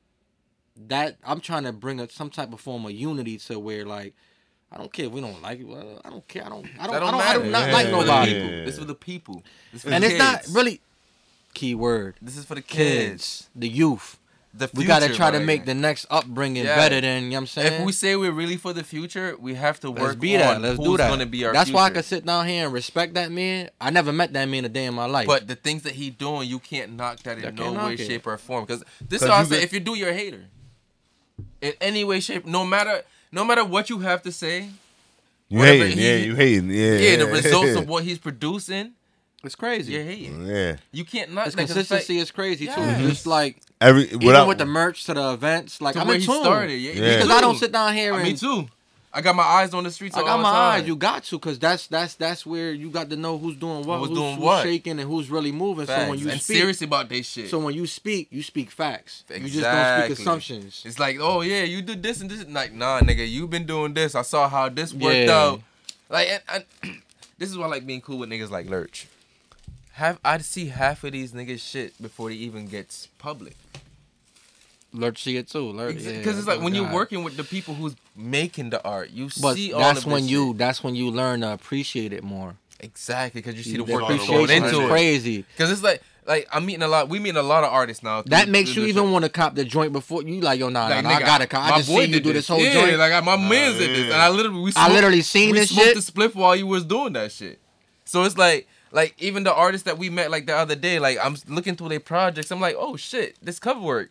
that, 0.88 1.16
I'm 1.24 1.40
trying 1.40 1.64
to 1.64 1.72
bring 1.72 2.00
a, 2.00 2.08
some 2.10 2.30
type 2.30 2.52
of 2.52 2.60
form 2.60 2.84
of 2.86 2.92
unity 2.92 3.38
to 3.38 3.58
where 3.58 3.84
like 3.86 4.14
I 4.70 4.76
don't 4.78 4.92
care 4.92 5.06
if 5.06 5.12
we 5.12 5.20
don't 5.20 5.40
like 5.42 5.60
it. 5.60 5.66
Well, 5.66 6.00
I 6.04 6.10
don't 6.10 6.26
care. 6.28 6.44
I 6.44 6.48
don't. 6.48 6.66
I 6.78 6.86
don't. 6.86 6.92
That 6.92 7.02
I 7.02 7.10
don't, 7.10 7.20
I 7.20 7.32
do 7.44 7.50
not 7.50 7.66
Yeah. 7.68 7.72
like 7.72 7.86
This 7.86 7.94
is 7.94 7.98
for 7.98 8.04
the 8.04 8.06
nobody. 8.06 8.32
people. 8.34 8.50
Yeah. 8.50 8.64
This 8.64 8.74
is 8.74 8.78
for 8.80 8.84
the 8.84 8.94
people. 8.94 9.42
This 9.72 9.82
for 9.82 9.90
And 9.90 10.04
the 10.04 10.08
it's 10.08 10.18
not 10.18 10.46
really 10.50 10.80
key 11.54 11.74
word 11.74 12.16
This 12.20 12.36
is 12.36 12.44
for 12.44 12.54
the 12.54 12.62
kids, 12.62 13.08
kids. 13.12 13.48
the 13.56 13.68
youth. 13.68 14.18
The 14.58 14.68
future. 14.68 14.78
we 14.80 14.84
gotta 14.86 15.14
try 15.14 15.30
to 15.30 15.40
make 15.40 15.64
the 15.64 15.74
next 15.74 16.06
upbringing 16.10 16.64
Yeah. 16.64 16.76
better 16.76 17.00
than 17.00 17.24
you 17.24 17.30
know 17.30 17.34
what 17.36 17.40
I'm 17.42 17.46
saying. 17.46 17.72
If 17.80 17.86
we 17.86 17.92
say 17.92 18.16
we're 18.16 18.32
really 18.32 18.56
for 18.56 18.72
the 18.72 18.82
future, 18.84 19.36
we 19.38 19.54
have 19.54 19.78
to 19.80 19.90
Let's 19.90 20.00
work 20.00 20.20
be 20.20 20.34
on 20.36 20.40
that. 20.40 20.60
Let's 20.62 20.76
who's 20.78 20.86
do 20.86 20.96
that. 20.98 21.08
gonna 21.10 21.26
be 21.26 21.44
our 21.44 21.52
That's 21.52 21.70
why 21.70 21.82
I 21.82 21.88
future. 21.88 21.94
can 21.94 22.02
sit 22.04 22.26
down 22.26 22.46
here 22.48 22.64
and 22.64 22.72
respect 22.72 23.14
that 23.14 23.30
man. 23.30 23.70
I 23.80 23.90
never 23.90 24.12
met 24.12 24.32
that 24.32 24.46
man 24.48 24.64
a 24.64 24.68
day 24.68 24.84
in 24.86 24.94
my 24.94 25.06
life. 25.06 25.26
But 25.26 25.46
the 25.48 25.54
things 25.56 25.82
that 25.82 25.92
he 25.94 26.10
doing, 26.10 26.48
you 26.48 26.58
can't 26.58 26.92
knock 26.96 27.22
that 27.24 27.38
in 27.38 27.46
I 27.46 27.50
no 27.50 27.72
way, 27.86 27.94
it. 27.94 28.06
shape, 28.06 28.26
or 28.26 28.36
form. 28.38 28.64
Because 28.64 28.82
this 29.06 29.22
'Cause 29.22 29.22
is 29.22 29.28
what 29.28 29.44
you 29.44 29.56
get- 29.56 29.64
if 29.64 29.72
you 29.72 29.80
do, 29.80 29.94
you're 29.94 30.10
a 30.10 30.14
hater. 30.14 30.44
In 31.60 31.72
any 31.80 32.04
way, 32.04 32.20
shape, 32.20 32.46
no 32.46 32.64
matter, 32.64 33.02
no 33.32 33.44
matter 33.44 33.64
what 33.64 33.90
you 33.90 33.98
have 34.00 34.22
to 34.22 34.32
say, 34.32 34.70
You 35.48 35.60
hating, 35.62 35.96
he- 35.98 36.04
yeah, 36.08 36.16
you 36.16 36.34
hating, 36.34 36.70
yeah. 36.70 36.96
yeah, 36.98 37.16
the 37.16 37.26
results 37.26 37.74
of 37.76 37.88
what 37.92 38.04
he's 38.04 38.18
producing, 38.18 38.92
it's 39.44 39.54
crazy. 39.54 39.92
you're. 39.92 40.02
Yeah, 40.02 40.76
You 40.92 41.04
can't 41.04 41.32
not. 41.32 41.46
His 41.46 41.54
that 41.54 41.60
'cause 41.62 41.68
fact- 41.72 41.86
consistency 41.88 42.18
is 42.18 42.30
crazy 42.30 42.64
Yes. 42.66 42.74
too. 42.74 43.08
Just 43.08 43.20
mm-hmm. 43.22 43.30
like 43.30 43.56
every 43.80 44.04
even 44.10 44.46
with 44.48 44.58
the 44.58 44.66
merch 44.66 45.04
to 45.04 45.14
the 45.14 45.32
events, 45.32 45.80
like 45.80 45.94
to 45.94 46.00
I'm 46.00 46.06
where 46.08 46.16
in 46.16 46.20
he 46.22 46.26
tune. 46.26 46.42
started. 46.42 46.74
Yeah, 46.76 46.92
Yeah. 46.92 47.00
Because 47.16 47.28
too. 47.28 47.32
I 47.34 47.40
don't 47.40 47.58
sit 47.58 47.72
down 47.72 47.94
here 47.94 48.12
I 48.14 48.16
and 48.20 48.24
me 48.24 48.36
too. 48.36 48.68
I 49.12 49.22
got 49.22 49.34
my 49.34 49.44
eyes 49.44 49.72
on 49.72 49.82
the 49.84 49.90
streets. 49.90 50.14
I 50.14 50.20
got 50.22 50.36
the 50.36 50.42
my 50.42 50.50
time. 50.52 50.80
eyes. 50.82 50.86
You 50.88 50.94
got 50.94 51.24
to, 51.24 51.38
cause 51.38 51.58
that's 51.58 51.86
that's 51.86 52.14
that's 52.16 52.44
where 52.44 52.72
you 52.72 52.90
got 52.90 53.08
to 53.08 53.16
know 53.16 53.38
who's 53.38 53.56
doing 53.56 53.86
what, 53.86 53.98
Who's 54.00 54.08
who's, 54.08 54.18
doing 54.18 54.34
who's 54.36 54.44
what. 54.44 54.62
shaking, 54.62 54.98
and 55.00 55.08
who's 55.08 55.30
really 55.30 55.52
moving. 55.52 55.86
So 55.86 56.10
when 56.10 56.18
you 56.18 56.28
and 56.28 56.38
speak, 56.40 56.58
serious 56.58 56.82
about 56.82 57.08
this 57.08 57.26
shit. 57.26 57.48
so 57.48 57.58
when 57.58 57.72
you 57.74 57.86
speak, 57.86 58.28
you 58.30 58.42
speak 58.42 58.70
facts. 58.70 59.24
You 59.30 59.48
just 59.48 59.60
don't 59.62 60.04
speak 60.04 60.18
assumptions. 60.18 60.82
It's 60.84 60.98
like, 60.98 61.16
oh 61.18 61.40
yeah, 61.40 61.62
you 61.62 61.80
did 61.80 62.02
this 62.02 62.20
and 62.20 62.30
this. 62.30 62.44
Like, 62.46 62.74
nah, 62.74 63.00
nigga, 63.00 63.26
you 63.26 63.46
been 63.46 63.64
doing 63.64 63.94
this. 63.94 64.14
I 64.14 64.20
saw 64.22 64.48
how 64.50 64.68
this 64.68 64.92
worked 64.92 65.16
Yeah. 65.16 65.32
out. 65.34 65.62
Like, 66.10 66.28
and, 66.28 66.64
and 66.82 66.96
this 67.38 67.48
is 67.48 67.56
why 67.56 67.64
I 67.64 67.68
like 67.68 67.86
being 67.86 68.02
cool 68.02 68.18
with 68.18 68.28
niggas 68.28 68.50
like 68.50 68.68
Lurch. 68.68 69.06
Have 69.96 70.18
I 70.22 70.36
see 70.38 70.66
half 70.66 71.04
of 71.04 71.12
these 71.12 71.32
niggas 71.32 71.60
shit 71.60 72.00
before 72.00 72.28
they 72.28 72.34
even 72.36 72.66
gets 72.68 73.08
public. 73.18 73.56
Lurch 74.92 75.22
see 75.22 75.36
it 75.36 75.48
too. 75.48 75.70
Lurch, 75.72 75.96
Because 75.96 76.06
yeah, 76.06 76.38
it's 76.38 76.46
like 76.46 76.60
oh 76.60 76.64
when 76.64 76.74
you're 76.74 76.92
working 76.92 77.22
with 77.24 77.36
the 77.36 77.44
people 77.44 77.74
who's 77.74 77.96
making 78.14 78.70
the 78.70 78.82
art, 78.84 79.10
you 79.10 79.30
But 79.40 79.54
see 79.56 79.72
all 79.72 79.80
that's 79.80 80.04
when 80.06 80.26
you 80.28 80.48
shit. 80.50 80.58
that's 80.58 80.82
when 80.84 80.94
you 80.94 81.10
learn 81.10 81.40
to 81.40 81.52
appreciate 81.52 82.12
it 82.12 82.22
more. 82.22 82.56
exactly 82.80 83.40
because 83.40 83.56
you 83.56 83.62
see 83.62 83.78
the 83.78 83.84
The 83.84 83.92
work 83.94 84.08
that's 84.08 84.26
going 84.26 84.50
into 84.50 84.82
it. 84.84 84.88
crazy. 84.88 85.44
Because 85.56 85.70
it's 85.70 85.82
like, 85.82 86.02
like 86.26 86.46
I'm 86.52 86.66
meeting 86.66 86.82
a 86.82 86.88
lot. 86.88 87.08
We 87.08 87.18
meet 87.18 87.36
a 87.36 87.42
lot 87.42 87.64
of 87.64 87.72
artists 87.72 88.02
now. 88.02 88.20
That 88.26 88.48
makes 88.50 88.76
you 88.76 88.84
even 88.84 89.10
want 89.12 89.24
to 89.24 89.30
cop 89.30 89.54
the 89.54 89.64
joint 89.64 89.92
before 89.94 90.22
you 90.22 90.40
like 90.42 90.60
yo 90.60 90.68
nah, 90.68 90.88
Like, 90.88 91.04
nah, 91.04 91.10
nah, 91.10 91.16
I 91.16 91.20
gotta 91.20 91.46
cop. 91.46 91.62
my 91.70 91.74
I 91.74 91.78
just 91.78 91.88
seen 91.88 92.10
you 92.10 92.20
do 92.20 92.32
this 92.34 92.48
whole 92.48 92.60
yeah, 92.60 92.72
joint. 92.74 92.98
Like 92.98 93.12
I- 93.14 93.20
my 93.20 93.36
man's 93.36 93.78
did 93.78 93.90
this, 93.96 94.04
and 94.12 94.20
I 94.20 94.28
literally 94.28 94.60
we 94.60 94.72
I 94.76 94.92
literally 94.92 95.22
seen 95.22 95.52
we 95.52 95.58
this 95.60 95.70
smoked 95.70 95.88
shit. 95.88 95.94
the 95.96 96.12
spliff 96.12 96.34
while 96.34 96.54
you 96.54 96.66
was 96.66 96.84
doing 96.84 97.14
that 97.14 97.32
shit. 97.32 97.58
So 98.04 98.22
it's 98.24 98.38
like, 98.38 98.68
like 98.92 99.14
even 99.18 99.44
the 99.44 99.54
artists 99.54 99.84
that 99.84 99.98
we 99.98 100.10
met 100.10 100.30
like 100.30 100.46
the 100.46 100.56
other 100.56 100.74
day, 100.74 100.98
like 100.98 101.18
I'm 101.22 101.36
looking 101.48 101.76
through 101.76 101.88
their 101.90 102.00
projects, 102.00 102.50
I'm 102.50 102.60
like, 102.60 102.76
oh 102.78 102.96
shit, 102.96 103.36
this 103.42 103.58
cover 103.58 103.80
work. 103.80 104.10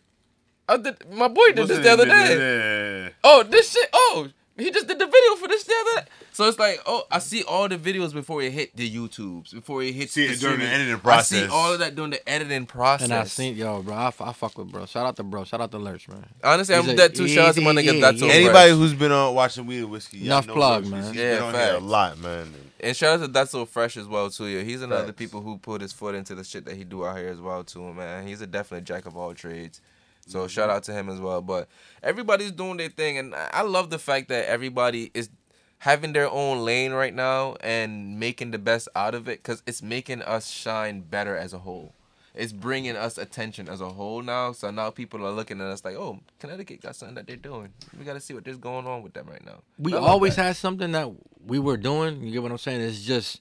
I 0.68 0.76
did, 0.78 0.96
my 1.12 1.28
boy 1.28 1.52
did 1.54 1.68
this 1.68 1.78
the 1.78 1.92
other 1.92 2.06
day. 2.06 3.04
Yeah. 3.04 3.08
Oh, 3.22 3.42
this 3.44 3.72
shit. 3.72 3.88
Oh, 3.92 4.28
he 4.58 4.70
just 4.70 4.88
did 4.88 4.98
the 4.98 5.04
video 5.06 5.34
for 5.38 5.46
this 5.48 5.62
the 5.64 5.74
other. 5.94 6.06
So 6.32 6.48
it's 6.48 6.58
like, 6.58 6.80
oh, 6.86 7.04
I 7.10 7.18
see 7.20 7.42
all 7.44 7.68
the 7.68 7.76
videos 7.78 8.12
before 8.12 8.42
it 8.42 8.52
hit 8.52 8.74
the 8.76 8.90
YouTubes, 8.90 9.54
before 9.54 9.82
it 9.82 9.92
hits 9.94 10.12
See 10.14 10.26
the 10.26 10.32
it 10.32 10.40
during 10.40 10.58
the 10.58 10.66
streaming. 10.66 10.90
editing 10.90 11.10
I 11.10 11.22
see 11.22 11.46
all 11.46 11.72
of 11.74 11.78
that 11.78 11.94
during 11.94 12.10
the 12.10 12.28
editing 12.28 12.66
process. 12.66 13.04
And 13.04 13.12
I 13.14 13.24
seen 13.24 13.54
yo, 13.56 13.82
bro. 13.82 13.94
I, 13.94 14.06
f- 14.08 14.20
I 14.20 14.32
fuck 14.32 14.58
with 14.58 14.72
bro. 14.72 14.86
Shout 14.86 15.06
out 15.06 15.14
to 15.16 15.22
bro. 15.22 15.44
Shout 15.44 15.60
out 15.60 15.70
to 15.70 15.78
Lurch, 15.78 16.08
man. 16.08 16.24
Honestly, 16.42 16.74
I'm 16.74 16.82
He's 16.84 16.92
a- 16.94 16.96
that 16.96 17.14
too. 17.14 17.28
Shout 17.28 17.50
out 17.50 17.54
to 17.54 17.60
my 17.60 17.72
nigga. 17.72 18.00
That's 18.00 18.18
so 18.18 18.26
yeah. 18.26 18.32
Anybody 18.32 18.70
fresh. 18.70 18.78
who's 18.78 18.94
been 18.94 19.12
on 19.12 19.34
watching 19.34 19.66
Weed 19.66 19.78
and 19.80 19.90
Whiskey, 19.90 20.18
y'all 20.18 20.26
Enough 20.38 20.46
know 20.48 20.54
plug, 20.54 20.82
Lurch. 20.84 20.90
man. 20.90 21.04
He's 21.12 21.22
Yeah, 21.22 21.34
been 21.36 21.42
on 21.44 21.54
here 21.54 21.74
a 21.74 21.78
lot, 21.78 22.18
man. 22.18 22.54
And 22.80 22.96
shout 22.96 23.20
out 23.20 23.26
to 23.26 23.28
That's 23.28 23.50
So 23.52 23.64
Fresh 23.64 23.96
as 23.96 24.06
well 24.06 24.28
too. 24.30 24.46
Yeah, 24.46 24.62
he's 24.62 24.82
another 24.82 25.06
Facts. 25.06 25.18
people 25.18 25.40
who 25.40 25.58
put 25.58 25.80
his 25.80 25.92
foot 25.92 26.14
into 26.14 26.34
the 26.34 26.44
shit 26.44 26.64
that 26.66 26.76
he 26.76 26.84
do 26.84 27.06
out 27.06 27.16
here 27.16 27.28
as 27.28 27.40
well 27.40 27.64
too, 27.64 27.92
man. 27.94 28.26
He's 28.26 28.40
a 28.42 28.46
definite 28.46 28.84
jack 28.84 29.06
of 29.06 29.16
all 29.16 29.32
trades. 29.34 29.80
So 30.26 30.40
Mm-hmm. 30.40 30.48
shout 30.48 30.70
out 30.70 30.82
to 30.84 30.92
him 30.92 31.08
as 31.08 31.20
well. 31.20 31.40
But 31.40 31.68
everybody's 32.02 32.52
doing 32.52 32.76
their 32.76 32.88
thing, 32.90 33.16
and 33.18 33.34
I 33.34 33.48
I 33.52 33.62
love 33.62 33.90
the 33.90 33.98
fact 33.98 34.28
that 34.28 34.46
everybody 34.46 35.10
is 35.14 35.30
having 35.78 36.12
their 36.12 36.28
own 36.30 36.64
lane 36.64 36.92
right 36.92 37.14
now 37.14 37.54
and 37.60 38.18
making 38.18 38.50
the 38.50 38.58
best 38.58 38.88
out 38.96 39.14
of 39.14 39.28
it 39.28 39.42
because 39.42 39.62
it's 39.66 39.82
making 39.82 40.22
us 40.22 40.48
shine 40.50 41.00
better 41.00 41.36
as 41.36 41.52
a 41.52 41.58
whole. 41.58 41.92
It's 42.36 42.52
bringing 42.52 42.96
us 42.96 43.16
attention 43.16 43.68
as 43.68 43.80
a 43.80 43.88
whole 43.88 44.20
now. 44.20 44.52
So 44.52 44.70
now 44.70 44.90
people 44.90 45.26
are 45.26 45.32
looking 45.32 45.58
at 45.60 45.68
us 45.68 45.84
like, 45.84 45.96
oh, 45.96 46.20
Connecticut 46.38 46.82
got 46.82 46.94
something 46.94 47.14
that 47.14 47.26
they're 47.26 47.36
doing. 47.36 47.72
We 47.98 48.04
got 48.04 48.12
to 48.12 48.20
see 48.20 48.34
what 48.34 48.44
there's 48.44 48.58
going 48.58 48.86
on 48.86 49.02
with 49.02 49.14
them 49.14 49.26
right 49.26 49.44
now. 49.44 49.62
We 49.78 49.94
always 49.94 50.36
that. 50.36 50.42
had 50.42 50.56
something 50.56 50.92
that 50.92 51.10
we 51.44 51.58
were 51.58 51.78
doing. 51.78 52.22
You 52.22 52.32
get 52.32 52.42
what 52.42 52.52
I'm 52.52 52.58
saying? 52.58 52.82
It's 52.82 53.02
just 53.02 53.40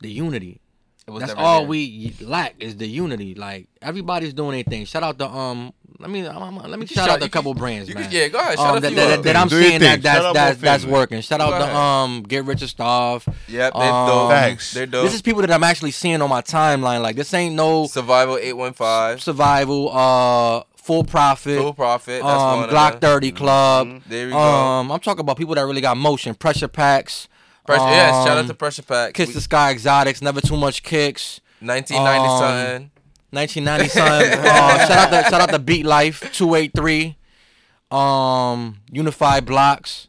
the 0.00 0.10
unity. 0.10 0.60
It 1.06 1.10
was 1.12 1.20
That's 1.22 1.34
never 1.34 1.40
all 1.46 1.60
there. 1.60 1.68
we 1.70 2.14
lack 2.20 2.54
is 2.60 2.76
the 2.76 2.86
unity. 2.86 3.34
Like 3.34 3.66
everybody's 3.82 4.32
doing 4.32 4.52
their 4.52 4.62
thing. 4.62 4.84
Shout 4.84 5.02
out 5.02 5.18
to 5.18 5.28
um. 5.28 5.72
Let 5.98 6.08
me 6.08 6.26
I'm- 6.26 6.42
I'm- 6.42 6.70
let 6.70 6.78
me 6.78 6.86
shout, 6.86 7.04
shout- 7.06 7.08
out 7.10 7.20
to 7.20 7.26
a 7.26 7.28
couple 7.28 7.52
can- 7.52 7.60
brands, 7.60 7.92
man. 7.94 8.04
can- 8.04 8.12
yeah, 8.12 8.28
go 8.28 8.38
ahead, 8.38 8.56
shout 8.58 8.70
Um, 8.70 8.76
a 8.78 8.80
that, 8.80 8.86
few 8.88 8.96
that, 8.96 9.18
out. 9.18 9.24
that 9.24 9.36
I'm 9.36 9.48
seeing 9.50 9.62
thing. 9.72 9.80
that 9.80 10.02
that's 10.02 10.18
Shout 10.22 10.34
that's 10.34 10.60
that's 10.60 10.82
family. 10.84 10.98
working. 10.98 11.20
Shout 11.20 11.40
out 11.42 11.50
Go 11.50 11.58
to 11.58 11.64
ahead. 11.64 11.76
um 11.76 12.22
Get 12.22 12.44
Rich 12.46 12.62
or 12.62 12.68
Starve. 12.68 13.28
Yep, 13.48 13.72
they're 13.74 13.92
Um, 13.92 14.08
dope. 14.08 14.30
Facts. 14.30 14.72
They're 14.72 14.86
dope. 14.86 15.04
This 15.04 15.14
is 15.14 15.20
people 15.20 15.42
that 15.42 15.50
I'm 15.50 15.64
actually 15.64 15.90
seeing 15.90 16.22
on 16.22 16.30
my 16.30 16.40
timeline. 16.40 17.02
Like 17.02 17.16
this 17.16 17.34
ain't 17.34 17.54
no 17.54 17.86
Survival 17.86 18.38
815. 18.38 19.18
survival. 19.18 19.90
Uh, 19.94 20.62
full 20.76 21.04
profit. 21.04 21.58
Full 21.60 21.74
profit. 21.74 22.22
That's 22.22 22.42
um, 22.42 22.60
one 22.60 22.70
Glock 22.70 22.92
them. 22.92 23.00
30 23.00 23.32
Club. 23.32 24.02
There 24.08 24.26
we 24.26 24.32
go. 24.32 24.38
Um, 24.38 24.90
I'm 24.90 25.00
talking 25.00 25.20
about 25.20 25.36
people 25.36 25.54
that 25.56 25.66
really 25.66 25.82
got 25.82 25.96
motion. 25.98 26.34
Pressure 26.34 26.68
packs. 26.68 27.28
Pressure, 27.70 27.90
yes, 27.94 28.14
shout 28.24 28.28
out 28.28 28.38
um, 28.38 28.48
to 28.48 28.54
Pressure 28.54 28.82
Pack. 28.82 29.14
Kiss 29.14 29.28
We- 29.28 29.34
the 29.34 29.40
Sky 29.40 29.70
Exotics. 29.72 30.20
Never 30.22 30.40
too 30.40 30.56
much 30.56 30.82
kicks. 30.82 31.40
1990 31.60 32.28
um, 32.28 32.38
something. 32.38 32.90
1990 33.32 33.88
something. 33.90 34.40
uh, 34.50 34.86
shout 34.86 35.12
out 35.12 35.24
to 35.24 35.30
shout 35.30 35.40
out 35.40 35.50
to 35.50 35.58
Beat 35.58 35.86
Life 35.86 36.20
283. 36.32 37.16
Um, 37.90 38.78
Unified 38.90 39.44
Blocks. 39.46 40.08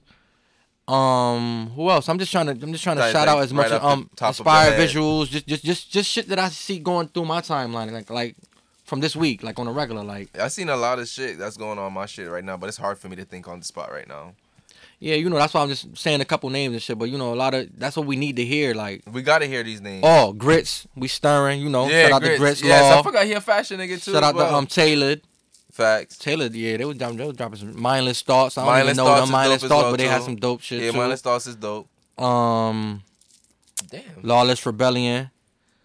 Um, 0.87 1.71
who 1.75 1.89
else? 1.89 2.09
I'm 2.09 2.19
just 2.19 2.31
trying 2.31 2.47
to 2.47 2.51
I'm 2.51 2.71
just 2.71 2.83
trying 2.83 2.97
to 2.97 3.01
Like- 3.03 3.11
shout 3.13 3.27
like 3.27 3.37
out 3.37 3.43
as 3.43 3.53
much 3.53 3.69
the 3.69 3.85
um 3.85 4.09
inspired 4.21 4.73
visuals, 4.79 5.27
just 5.29 5.47
just 5.47 5.63
just 5.63 5.91
just 5.91 6.09
shit 6.09 6.27
that 6.29 6.39
I 6.39 6.49
see 6.49 6.79
going 6.79 7.07
through 7.07 7.25
my 7.25 7.39
timeline, 7.41 7.91
like 7.91 8.09
like 8.09 8.35
from 8.83 8.99
this 8.99 9.15
week, 9.15 9.41
like 9.41 9.57
on 9.57 9.67
a 9.67 9.71
regular, 9.71 10.03
like 10.03 10.37
I 10.37 10.49
seen 10.49 10.67
a 10.69 10.75
lot 10.75 10.99
of 10.99 11.07
shit 11.07 11.37
that's 11.37 11.55
going 11.55 11.79
on 11.79 11.93
my 11.93 12.07
shit 12.07 12.29
right 12.29 12.43
now, 12.43 12.57
but 12.57 12.67
it's 12.67 12.77
hard 12.77 12.97
for 12.97 13.07
me 13.07 13.15
to 13.17 13.23
think 13.25 13.47
on 13.47 13.59
the 13.59 13.65
spot 13.65 13.89
right 13.91 14.07
now. 14.07 14.33
Yeah, 15.01 15.15
you 15.15 15.29
know 15.29 15.35
that's 15.37 15.53
why 15.53 15.61
I'm 15.61 15.67
just 15.69 15.97
saying 15.97 16.21
a 16.21 16.25
couple 16.25 16.49
names 16.51 16.73
and 16.73 16.81
shit, 16.81 16.97
but 16.97 17.09
you 17.09 17.17
know 17.17 17.33
a 17.33 17.35
lot 17.35 17.53
of 17.53 17.67
that's 17.77 17.97
what 17.97 18.05
we 18.05 18.15
need 18.15 18.35
to 18.37 18.45
hear, 18.45 18.73
like 18.73 19.01
We 19.11 19.21
gotta 19.23 19.47
hear 19.47 19.63
these 19.63 19.81
names. 19.81 20.03
oh 20.07 20.31
grits, 20.31 20.87
we 20.95 21.07
stirring, 21.09 21.59
you 21.59 21.69
know, 21.69 21.89
yeah, 21.89 22.03
shout 22.03 22.11
out 22.13 22.21
grits. 22.21 22.35
to 22.35 22.39
grits, 22.39 22.63
Yes, 22.63 22.83
Law, 22.93 22.99
I 22.99 23.03
forgot 23.03 23.25
he 23.25 23.33
a 23.33 23.41
fashion 23.41 23.79
nigga 23.79 24.01
too. 24.01 24.11
shout 24.13 24.23
out 24.23 24.35
well. 24.35 24.47
to 24.49 24.55
um 24.55 24.67
Tailored. 24.67 25.21
Facts. 25.71 26.17
Taylor, 26.17 26.47
yeah, 26.47 26.77
they 26.77 26.85
was, 26.85 26.97
dropping, 26.97 27.17
they 27.17 27.25
was 27.25 27.35
dropping 27.37 27.57
some 27.59 27.81
mindless 27.81 28.21
thoughts. 28.21 28.57
I 28.57 28.61
don't 28.65 28.73
Mindless 28.73 28.97
even 28.97 29.05
know 29.05 29.15
them 29.21 29.31
mindless 29.31 29.61
thoughts, 29.63 29.71
well, 29.83 29.91
but 29.91 29.99
they 29.99 30.07
had 30.07 30.21
some 30.21 30.35
dope 30.35 30.61
shit 30.61 30.81
Yeah, 30.81 30.91
too. 30.91 30.97
Mindless 30.97 31.21
Thoughts 31.21 31.47
is 31.47 31.55
dope. 31.55 31.87
Um, 32.21 33.03
Damn. 33.89 34.01
Lawless 34.21 34.65
Rebellion. 34.65 35.31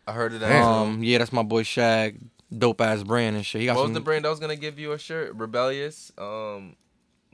I 0.07 0.12
heard 0.12 0.35
of 0.35 0.41
that. 0.41 0.62
Um, 0.62 1.03
yeah, 1.03 1.19
that's 1.19 1.33
my 1.33 1.43
boy 1.43 1.62
Shag. 1.62 2.19
Dope 2.57 2.81
ass 2.81 3.03
brand 3.03 3.35
and 3.37 3.45
shit. 3.47 3.61
He 3.61 3.67
got 3.67 3.77
what 3.77 3.85
was 3.87 3.93
the 3.93 4.01
brand 4.01 4.25
I 4.27 4.31
was 4.31 4.39
gonna 4.41 4.55
give 4.57 4.79
you 4.79 4.93
a 4.93 4.99
shirt? 4.99 5.35
Rebellious. 5.35 6.12
Um, 6.19 6.77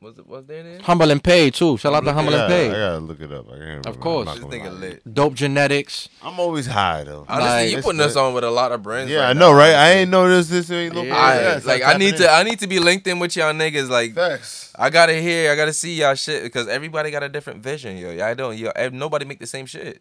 was 0.03 0.19
it 0.19 0.27
what's 0.27 0.47
their 0.47 0.63
name? 0.65 0.81
Humble 0.81 1.11
and 1.11 1.23
Paid 1.23 1.55
too. 1.55 1.77
Shout 1.79 1.95
out 1.95 2.05
to 2.05 2.13
Humble 2.13 2.35
I 2.35 2.39
and 2.45 2.49
gotta, 2.51 2.67
I 2.67 2.79
gotta 2.81 2.99
look 2.99 3.21
it 3.21 3.33
up. 3.33 3.47
I 3.47 3.51
can't 3.51 3.61
remember. 3.61 3.89
Of 3.89 4.01
course. 4.01 4.29
I'm 4.29 4.35
This 4.35 4.43
not 4.45 4.51
gonna 4.51 4.63
nigga 4.71 4.73
lie. 4.75 4.79
lit. 4.89 5.15
Dope 5.15 5.35
Genetics. 5.35 6.09
I'm 6.23 6.39
always 6.41 6.67
high 6.67 7.05
though. 7.05 7.25
Honestly, 7.29 7.49
Like, 7.51 7.71
you 7.71 7.77
it's 7.79 7.87
putting 7.87 8.01
us 8.01 8.15
lit. 8.17 8.25
on 8.25 8.35
with 8.35 8.45
a 8.45 8.51
lot 8.51 8.73
of 8.73 8.83
brands. 8.83 9.11
Yeah, 9.11 9.19
right 9.21 9.31
I 9.31 9.33
now, 9.35 9.41
know, 9.41 9.53
right? 9.55 9.75
I 9.75 9.91
ain't 9.93 10.11
know 10.11 10.29
this. 10.29 10.49
This 10.49 10.71
ain't 10.71 10.95
local. 10.95 11.09
Yeah. 11.09 11.17
I 11.17 11.35
Yeah, 11.41 11.57
it's 11.57 11.67
like 11.67 11.83
I 11.83 11.97
need 11.97 12.17
to 12.17 12.31
I 12.31 12.43
need 12.43 12.59
to 12.59 12.67
be 12.67 12.79
linked 12.79 13.07
in 13.07 13.19
with 13.19 13.37
y'all 13.37 13.53
niggas. 13.55 13.89
Like 13.89 14.11
in. 14.11 14.15
Facts. 14.17 14.73
I 14.79 14.91
gotta 14.91 15.15
hear, 15.15 15.53
I 15.53 15.57
gotta 15.57 15.73
see 15.73 15.95
y'all 15.95 16.15
shit 16.15 16.43
because 16.43 16.67
everybody 16.69 17.11
got 17.11 17.23
a 17.23 17.29
different 17.29 17.63
vision, 17.63 17.97
yo. 17.97 18.25
I 18.25 18.35
don't, 18.35 18.57
yo. 18.57 18.71
ev- 18.75 18.93
Nobody 18.93 19.25
make 19.25 19.39
the 19.39 19.47
same 19.47 19.67
shit. 19.67 20.01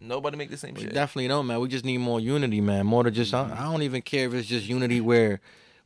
Nobody 0.00 0.36
make 0.36 0.50
the 0.50 0.56
same 0.56 0.74
We 0.74 0.82
shit. 0.82 0.94
definitely 0.94 1.28
don't, 1.28 1.46
man. 1.46 1.60
We 1.60 1.68
just 1.68 1.84
need 1.84 1.98
more 1.98 2.18
unity, 2.18 2.60
man. 2.60 2.86
More 2.86 3.04
to 3.04 3.10
just. 3.10 3.32
I, 3.34 3.52
I 3.56 3.62
don't 3.70 3.82
even 3.82 4.02
care 4.02 4.26
if 4.26 4.34
it's 4.34 4.48
just 4.48 4.66
unity 4.66 5.00
where. 5.00 5.40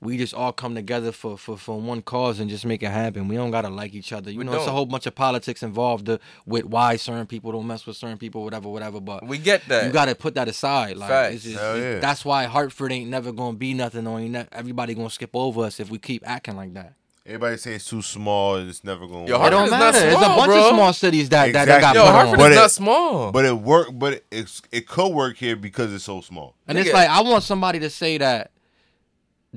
We 0.06 0.16
just 0.18 0.34
all 0.34 0.52
come 0.52 0.74
together 0.76 1.10
for, 1.10 1.36
for, 1.36 1.56
for 1.56 1.80
one 1.80 2.00
cause 2.00 2.38
and 2.40 2.48
just 2.48 2.64
make 2.64 2.82
it 2.82 2.90
happen. 2.90 3.26
We 3.28 3.34
don't 3.36 3.50
gotta 3.50 3.68
like 3.68 3.92
each 3.92 4.12
other. 4.12 4.30
You 4.30 4.38
We 4.38 4.44
know, 4.44 4.54
it's 4.54 4.66
a 4.66 4.70
whole 4.70 4.86
bunch 4.86 5.06
of 5.06 5.14
politics 5.14 5.62
involved 5.64 6.08
uh, 6.08 6.18
with 6.46 6.64
why 6.64 6.94
certain 6.96 7.26
people 7.26 7.50
don't 7.52 7.66
mess 7.66 7.84
with 7.86 7.96
certain 7.96 8.16
people, 8.16 8.44
whatever, 8.44 8.68
whatever. 8.68 9.00
But 9.00 9.26
We 9.26 9.38
get 9.38 9.66
that. 9.68 9.84
you 9.86 9.92
gotta 9.92 10.14
put 10.14 10.34
that 10.36 10.46
aside. 10.48 10.96
Like 10.96 11.08
Facts. 11.10 11.34
it's 11.34 11.44
just, 11.44 11.58
Hell 11.58 11.76
yeah. 11.78 11.98
that's 11.98 12.24
why 12.24 12.44
Hartford 12.44 12.92
ain't 12.92 13.10
never 13.10 13.32
gonna 13.32 13.56
be 13.56 13.74
nothing 13.74 14.06
or 14.06 14.20
ain't 14.20 14.30
ne- 14.32 14.46
everybody 14.52 14.94
gonna 14.94 15.10
skip 15.10 15.30
over 15.34 15.64
us 15.64 15.80
if 15.80 15.90
we 15.90 15.98
keep 15.98 16.22
acting 16.24 16.56
like 16.56 16.72
that. 16.74 16.92
Everybody 17.26 17.56
say 17.56 17.74
it's 17.74 17.86
too 17.90 18.02
small 18.02 18.54
and 18.54 18.70
it's 18.70 18.84
never 18.84 19.04
gonna 19.08 19.26
Yo, 19.26 19.36
work. 19.36 19.48
It 19.48 19.50
don't 19.50 19.60
Hartford 19.60 19.64
is 19.66 19.70
not 19.72 19.78
matter. 19.94 20.00
There's 20.06 20.14
a 20.14 20.20
bunch 20.38 20.46
bro. 20.46 20.68
of 20.68 20.74
small 20.76 20.92
cities 20.92 21.28
that 21.30 21.52
that, 21.54 21.64
that 21.64 21.80
got 21.80 21.96
Exactly. 21.96 21.98
yo, 22.00 22.06
put 22.06 22.12
Hartford 22.12 22.32
on. 22.34 22.38
But 22.38 22.50
is 22.52 22.56
it- 22.56 22.60
not 22.60 22.70
small. 22.70 23.32
But 23.32 23.44
it 23.44 23.52
work. 23.58 23.88
But 23.92 24.12
it, 24.12 24.26
it's, 24.30 24.62
it 24.70 24.86
could 24.86 25.12
work 25.12 25.36
here 25.36 25.56
because 25.56 25.92
it's 25.92 26.04
so 26.04 26.20
small. 26.20 26.54
and 26.68 26.78
it's 26.78 26.92
like 26.92 27.08
I 27.08 27.22
want 27.22 27.42
somebody 27.42 27.80
to 27.80 27.90
say 27.90 28.18
that 28.18 28.52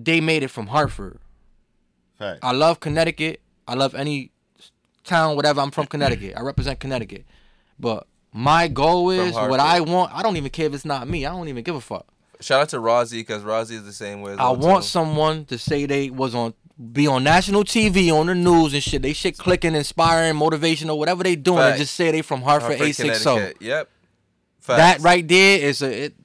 they 0.06 0.22
made 0.22 0.43
it 0.43 0.50
from 0.50 0.68
Hartford. 0.68 1.20
Fact. 2.18 2.39
I 2.43 2.52
love 2.52 2.80
Connecticut. 2.80 3.41
I 3.68 3.76
love 3.76 3.95
any 3.95 4.32
town, 5.04 5.36
whatever. 5.36 5.62
I'm 5.62 5.72
from 5.72 5.86
Connecticut. 5.88 6.34
I 6.38 6.41
represent 6.41 6.80
Connecticut. 6.80 7.26
But 7.80 8.08
my 8.34 8.68
goal 8.68 9.10
is 9.10 9.34
what 9.34 9.60
I 9.60 9.80
want. 9.82 10.14
I 10.14 10.22
don't 10.22 10.38
even 10.38 10.50
care 10.50 10.68
if 10.68 10.74
it's 10.74 10.86
not 10.86 11.08
me. 11.08 11.26
I 11.26 11.32
don't 11.32 11.47
even 11.47 11.64
give 11.64 11.76
a 11.76 11.82
fuck. 11.82 12.06
Shout 12.41 12.62
out 12.62 12.70
to 12.70 12.78
Rozzy 12.78 13.20
because 13.20 13.43
Rozzy 13.43 13.72
is 13.72 13.84
the 13.84 13.93
same 13.93 14.22
way. 14.22 14.34
As 14.34 14.39
I 14.39 14.52
want 14.52 14.84
too. 14.84 14.89
someone 14.89 15.45
to 15.45 15.58
say 15.58 15.86
they 15.86 16.10
was 16.10 16.34
on 16.34 16.54
be 16.93 17.06
on 17.08 17.24
national 17.24 17.66
TV 17.66 18.12
on 18.14 18.28
the 18.28 18.36
news 18.36 18.74
and 18.74 18.82
shit. 18.82 19.02
They 19.02 19.12
shit 19.12 19.38
clicking, 19.38 19.76
inspiring, 19.76 20.36
motivational, 20.36 20.97
whatever 20.97 21.24
they 21.24 21.36
doing, 21.36 21.60
and 21.60 21.78
just 21.78 21.95
say 21.95 22.12
they 22.12 22.22
from 22.22 22.41
Hartford, 22.41 22.78
Hartford, 22.78 22.89
A 22.89 22.93
six 22.93 23.22
so. 23.22 23.36
Connecticut. 23.36 23.62
Yep. 23.62 23.89
That 24.68 25.00
right 25.02 25.28
there 25.28 25.60
is 25.60 25.82
a. 25.82 26.06
It, 26.06 26.16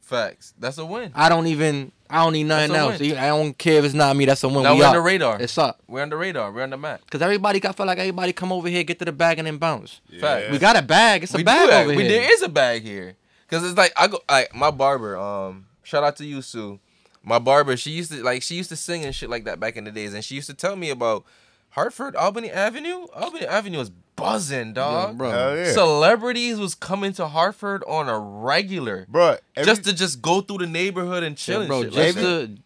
Facts. 0.00 0.54
That's 0.58 0.78
a 0.78 0.86
win. 0.86 1.12
I 1.14 1.28
don't 1.28 1.48
even. 1.48 1.92
I 2.10 2.24
don't 2.24 2.32
need 2.32 2.44
nothing 2.44 2.74
else. 2.74 2.98
win. 2.98 3.16
I 3.16 3.28
don't 3.28 3.56
care 3.56 3.78
if 3.78 3.84
it's 3.84 3.94
not 3.94 4.16
me. 4.16 4.24
That's 4.24 4.42
a 4.42 4.48
win. 4.48 4.62
Now 4.62 4.74
we 4.74 4.80
we're 4.80 4.86
on 4.86 4.94
the 4.94 5.00
radar. 5.00 5.40
It's 5.40 5.58
up. 5.58 5.82
We're 5.86 6.02
on 6.02 6.10
the 6.10 6.16
radar. 6.16 6.50
We're 6.52 6.62
on 6.62 6.70
the 6.70 6.76
map. 6.76 7.02
Cause 7.10 7.20
everybody, 7.20 7.64
I 7.64 7.72
feel 7.72 7.86
like 7.86 7.98
everybody 7.98 8.32
come 8.32 8.52
over 8.52 8.68
here, 8.68 8.82
get 8.82 8.98
to 9.00 9.04
the 9.04 9.12
bag, 9.12 9.38
and 9.38 9.46
then 9.46 9.58
bounce. 9.58 10.00
Fact. 10.20 10.50
We 10.50 10.58
got 10.58 10.76
a 10.76 10.82
bag. 10.82 11.24
It's 11.24 11.34
a 11.34 11.36
we 11.36 11.44
bag 11.44 11.66
do 11.66 11.70
that. 11.70 11.86
over 11.86 11.94
we, 11.94 12.04
here. 12.04 12.20
There 12.20 12.32
is 12.32 12.42
a 12.42 12.48
bag 12.48 12.82
here. 12.82 13.16
Cause 13.48 13.64
it's 13.64 13.76
like 13.76 13.92
I 13.96 14.08
go 14.08 14.20
like 14.30 14.54
my 14.54 14.70
barber. 14.70 15.16
Um, 15.16 15.66
shout 15.82 16.04
out 16.04 16.16
to 16.16 16.24
you, 16.24 16.42
Sue. 16.42 16.78
My 17.22 17.38
barber. 17.38 17.76
She 17.76 17.90
used 17.90 18.12
to 18.12 18.22
like 18.22 18.42
she 18.42 18.54
used 18.54 18.68
to 18.70 18.76
sing 18.76 19.04
and 19.04 19.14
shit 19.14 19.30
like 19.30 19.44
that 19.44 19.58
back 19.60 19.76
in 19.76 19.84
the 19.84 19.90
days, 19.90 20.14
and 20.14 20.24
she 20.24 20.34
used 20.34 20.48
to 20.48 20.54
tell 20.54 20.76
me 20.76 20.90
about 20.90 21.24
Hartford, 21.70 22.16
Albany 22.16 22.50
Avenue. 22.50 23.06
Albany 23.14 23.46
Avenue 23.46 23.78
was 23.78 23.90
buzzing, 24.18 24.68
Yo, 24.68 24.72
dog. 24.74 25.18
bro. 25.18 25.30
Hell 25.30 25.56
yeah. 25.56 25.72
Celebrities 25.72 26.58
was 26.58 26.74
coming 26.74 27.12
to 27.14 27.26
Hartford 27.28 27.82
on 27.86 28.08
a 28.08 28.18
regular, 28.18 29.06
bro. 29.08 29.36
Every, 29.56 29.66
just 29.70 29.84
to 29.84 29.92
just 29.92 30.20
go 30.20 30.40
through 30.40 30.58
the 30.58 30.66
neighborhood 30.66 31.22
and 31.22 31.36
chill, 31.36 31.56
Yeah, 31.56 31.60
and 31.60 31.68
bro. 31.68 31.82
shit 31.84 31.92
Just 31.92 32.16
like 32.16 32.24
to, 32.24 32.56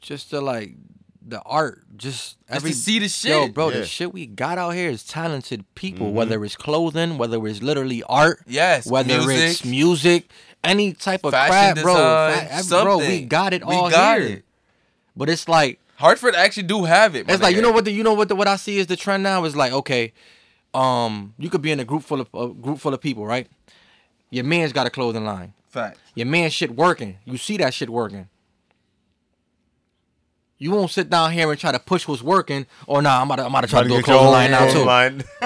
just 0.00 0.30
to 0.30 0.40
like 0.40 0.74
the 1.26 1.40
art, 1.42 1.82
just 1.96 2.36
Just 2.36 2.36
every 2.48 2.70
to 2.72 2.76
see 2.76 2.98
the 2.98 3.08
shit. 3.08 3.30
Yo, 3.30 3.48
bro, 3.48 3.68
Yeah. 3.70 3.78
the 3.80 3.86
shit 3.86 4.12
we 4.12 4.26
got 4.26 4.58
out 4.58 4.70
here 4.70 4.90
is 4.90 5.04
talented 5.04 5.64
people. 5.74 6.08
Mm-hmm. 6.08 6.16
Whether 6.16 6.44
it's 6.44 6.56
clothing, 6.56 7.16
whether 7.18 7.44
it's 7.46 7.62
literally 7.62 8.02
art, 8.08 8.40
Yes, 8.46 8.86
whether 8.86 9.18
music. 9.18 9.38
it's 9.50 9.64
music, 9.64 10.30
any 10.64 10.92
type 10.94 11.24
of 11.24 11.30
Fashion 11.32 11.74
crap, 11.74 11.84
bro. 11.84 11.94
design, 11.94 12.62
Fa- 12.64 12.82
bro, 12.84 12.98
we 12.98 13.22
got 13.24 13.52
it 13.52 13.64
We 13.64 13.74
all 13.74 13.90
got 13.90 14.18
here. 14.20 14.28
it. 14.38 14.44
But 15.16 15.28
it's 15.28 15.46
like 15.48 15.78
Hartford 15.96 16.34
actually 16.34 16.64
do 16.64 16.82
have 16.84 17.14
it. 17.14 17.30
it's 17.30 17.40
like 17.42 17.54
you 17.54 17.62
know 17.62 17.70
what 17.70 17.84
the 17.84 17.92
you 17.92 18.02
know 18.02 18.14
what 18.14 18.28
the 18.28 18.34
what 18.34 18.48
I 18.48 18.56
see 18.56 18.78
is 18.78 18.88
the 18.88 18.96
trend 18.96 19.22
now 19.22 19.44
is 19.44 19.54
like 19.54 19.72
okay, 19.72 20.12
um, 20.74 21.34
you 21.38 21.50
could 21.50 21.62
be 21.62 21.70
in 21.72 21.80
a 21.80 21.84
group 21.84 22.02
full 22.02 22.20
of 22.20 22.28
a 22.34 22.48
group 22.48 22.78
full 22.78 22.94
of 22.94 23.00
people, 23.00 23.26
right? 23.26 23.46
Your 24.30 24.44
man's 24.44 24.72
got 24.72 24.86
a 24.86 24.90
clothing 24.90 25.24
line. 25.24 25.52
Fact. 25.68 25.98
Your 26.14 26.26
man 26.26 26.50
shit 26.50 26.70
working. 26.74 27.18
You 27.24 27.36
see 27.38 27.56
that 27.58 27.74
shit 27.74 27.88
working. 27.90 28.28
You 30.58 30.70
won't 30.70 30.90
sit 30.90 31.10
down 31.10 31.32
here 31.32 31.50
and 31.50 31.58
try 31.58 31.72
to 31.72 31.78
push 31.78 32.06
what's 32.06 32.22
working. 32.22 32.66
Or 32.86 33.02
nah, 33.02 33.20
I'm 33.20 33.26
about 33.26 33.36
to, 33.36 33.44
I'm 33.44 33.50
about 33.50 33.62
to 33.62 33.66
try 33.66 33.82
to 33.82 33.88
do 33.88 33.96
a 33.98 34.02
clothing 34.02 34.30
line 34.30 34.50
now 34.52 34.70
too. 34.70 34.84
line. 34.84 35.24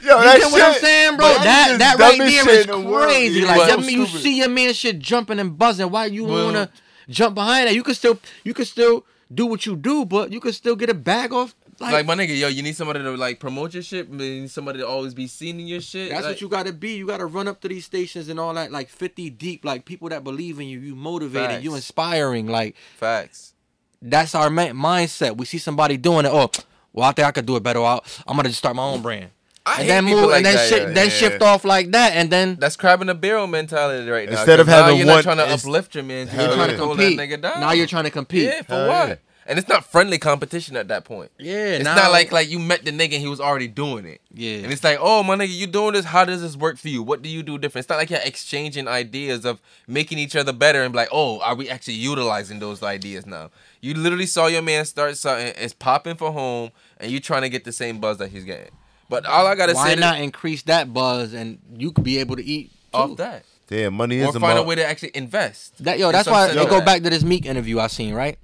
Yo, 0.00 0.16
You 0.16 0.24
that 0.24 0.38
get 0.40 0.52
what 0.52 0.62
I'm 0.62 0.80
saying, 0.80 1.16
bro? 1.16 1.26
that 1.26 1.76
That 1.78 1.98
right 1.98 2.16
there 2.18 2.30
shit 2.30 2.48
is 2.48 2.66
the 2.66 2.82
crazy. 2.82 3.44
Like 3.44 3.70
so 3.70 3.80
you 3.80 4.06
stupid. 4.06 4.22
see 4.22 4.38
your 4.38 4.48
man 4.48 4.72
shit 4.72 4.98
jumping 4.98 5.38
and 5.38 5.58
buzzing. 5.58 5.90
Why 5.90 6.06
you 6.06 6.24
Well- 6.24 6.46
wanna 6.46 6.70
jump 7.10 7.34
behind 7.34 7.68
that? 7.68 7.74
You 7.74 7.82
could 7.82 7.96
still 7.96 8.18
you 8.44 8.54
could 8.54 8.66
still 8.66 9.04
do 9.32 9.44
what 9.46 9.66
you 9.66 9.76
do, 9.76 10.04
but 10.06 10.32
you 10.32 10.40
could 10.40 10.54
still 10.54 10.76
get 10.76 10.88
a 10.88 10.94
bag 10.94 11.32
off. 11.32 11.54
Like, 11.80 11.92
Like, 11.92 12.06
my 12.06 12.14
nigga, 12.16 12.36
yo, 12.36 12.48
you 12.48 12.62
need 12.62 12.74
somebody 12.74 13.00
to 13.00 13.10
like 13.16 13.38
promote 13.38 13.72
your 13.74 13.82
shit. 13.84 14.08
You 14.08 14.16
need 14.16 14.50
somebody 14.50 14.80
to 14.80 14.86
always 14.88 15.14
be 15.14 15.28
seen 15.28 15.60
in 15.60 15.66
your 15.68 15.80
shit. 15.80 16.10
that's 16.10 16.24
like, 16.24 16.32
what 16.32 16.40
you 16.40 16.48
gotta 16.48 16.72
be. 16.72 16.96
You 16.96 17.06
gotta 17.06 17.26
run 17.26 17.46
up 17.46 17.60
to 17.60 17.68
these 17.68 17.84
stations 17.84 18.28
and 18.28 18.40
all 18.40 18.52
that, 18.54 18.72
like 18.72 18.88
50 18.88 19.30
deep, 19.30 19.64
like 19.64 19.84
people 19.84 20.08
that 20.08 20.24
believe 20.24 20.58
in 20.58 20.66
you, 20.66 20.80
you 20.80 20.96
motivated, 20.96 21.62
you 21.62 21.74
inspiring. 21.76 22.48
Like 22.48 22.74
Facts. 22.96 23.54
that's 24.02 24.34
our 24.34 24.50
ma- 24.50 24.64
mindset. 24.74 25.36
We 25.36 25.46
see 25.46 25.58
somebody 25.58 25.96
doing 25.96 26.26
it. 26.26 26.32
Oh, 26.32 26.50
well, 26.92 27.08
I 27.08 27.12
think 27.12 27.28
I 27.28 27.30
could 27.30 27.46
do 27.46 27.54
it 27.56 27.62
better. 27.62 27.80
I'll, 27.80 28.04
I'm 28.26 28.34
gonna 28.36 28.48
just 28.48 28.58
start 28.58 28.74
my 28.74 28.82
own 28.82 29.00
brand. 29.02 29.30
I 29.64 29.72
and 29.72 29.82
hate 29.82 29.88
then 29.88 30.04
people 30.06 30.20
move, 30.22 30.30
like 30.30 30.36
and 30.38 30.46
then 30.46 30.56
that, 30.56 30.68
shit, 30.68 30.82
yeah. 30.82 30.94
then 30.94 31.06
Yeah. 31.06 31.12
shift 31.12 31.42
off 31.42 31.64
like 31.64 31.90
that, 31.92 32.14
and 32.14 32.30
then 32.30 32.56
That's 32.58 32.74
crab 32.74 33.02
in 33.02 33.06
the 33.06 33.14
barrel 33.14 33.46
mentality 33.46 34.08
right 34.10 34.28
now. 34.28 34.36
Instead 34.38 34.58
of 34.60 34.66
'cause 34.66 34.72
now 34.74 34.82
having 34.84 34.98
you're 34.98 35.06
one- 35.06 35.16
not 35.16 35.22
trying 35.24 35.36
to 35.36 35.46
uplift 35.52 35.94
your 35.94 36.04
man. 36.04 36.26
You're 36.26 36.36
you're 36.36 36.46
trying 36.46 36.56
trying 36.56 36.68
to 36.70 36.76
to 36.76 36.82
compete. 36.88 37.16
that 37.18 37.28
nigga 37.28 37.40
down. 37.42 37.60
Now 37.60 37.72
you're 37.72 37.86
trying 37.86 38.04
to 38.04 38.10
compete. 38.10 38.44
Yeah, 38.44 38.62
for 38.62 38.72
Hell 38.74 38.88
what? 38.88 39.20
Yeah. 39.48 39.50
And 39.50 39.58
it's 39.58 39.68
not 39.68 39.84
friendly 39.84 40.18
competition 40.18 40.76
at 40.76 40.88
that 40.88 41.04
point. 41.04 41.30
Yeah, 41.38 41.54
It's 41.54 41.84
now, 41.84 41.94
not 41.94 42.12
like 42.12 42.32
like 42.32 42.48
you 42.48 42.58
met 42.58 42.84
the 42.84 42.90
nigga 42.90 43.14
and 43.14 43.22
he 43.22 43.28
was 43.28 43.40
already 43.40 43.68
doing 43.68 44.04
it. 44.04 44.20
yeah. 44.32 44.58
And 44.58 44.72
it's 44.72 44.84
like, 44.84 44.98
oh 45.00 45.22
my 45.22 45.36
nigga, 45.36 45.54
you 45.54 45.66
doing 45.66 45.94
this? 45.94 46.04
How 46.04 46.24
does 46.24 46.42
this 46.42 46.56
work 46.56 46.76
for 46.76 46.88
you? 46.88 47.02
What 47.02 47.22
do 47.22 47.28
you 47.28 47.42
do 47.42 47.56
different? 47.56 47.84
It's 47.84 47.88
not 47.88 47.96
like 47.96 48.10
you're 48.10 48.20
exchanging 48.22 48.86
ideas 48.88 49.44
of 49.44 49.60
making 49.86 50.18
each 50.18 50.36
other 50.36 50.52
better 50.52 50.82
and 50.82 50.92
be 50.92 50.98
like, 50.98 51.08
oh, 51.12 51.40
are 51.40 51.54
we 51.54 51.68
actually 51.68 51.94
utilizing 51.94 52.58
those 52.58 52.82
ideas 52.82 53.26
now? 53.26 53.50
You 53.80 53.94
literally 53.94 54.26
saw 54.26 54.46
your 54.48 54.62
man 54.62 54.84
start 54.84 55.16
something, 55.16 55.52
it's 55.56 55.72
popping 55.72 56.16
for 56.16 56.32
home, 56.32 56.70
and 56.98 57.10
you 57.10 57.20
trying 57.20 57.42
to 57.42 57.48
get 57.48 57.64
the 57.64 57.72
same 57.72 58.00
buzz 58.00 58.18
that 58.18 58.28
he's 58.28 58.44
getting. 58.44 58.72
But 59.08 59.24
all 59.24 59.46
I 59.46 59.54
gotta 59.54 59.72
say 59.72 59.76
Why 59.76 59.94
say 59.94 60.00
not 60.00 60.20
increase 60.20 60.62
that 60.64 60.92
buzz 60.92 61.32
and 61.32 61.58
you 61.74 61.92
could 61.92 62.04
be 62.04 62.18
able 62.18 62.36
to 62.36 62.44
eat 62.44 62.70
too. 62.70 62.98
off 62.98 63.16
that, 63.16 63.44
Damn, 63.68 63.94
money 63.94 64.20
or 64.20 64.28
is 64.28 64.34
a 64.34 64.40
find 64.40 64.58
a 64.58 64.62
way 64.62 64.74
to 64.74 64.86
actually 64.86 65.12
invest. 65.14 65.82
That 65.84 65.98
yo, 65.98 66.12
that's 66.12 66.28
why 66.28 66.48
something 66.48 66.64
they 66.64 66.70
go 66.70 66.84
back 66.84 67.02
to 67.02 67.10
this 67.10 67.22
Meek 67.22 67.46
interview 67.46 67.78
I 67.78 67.86
seen, 67.86 68.14
right? 68.14 68.38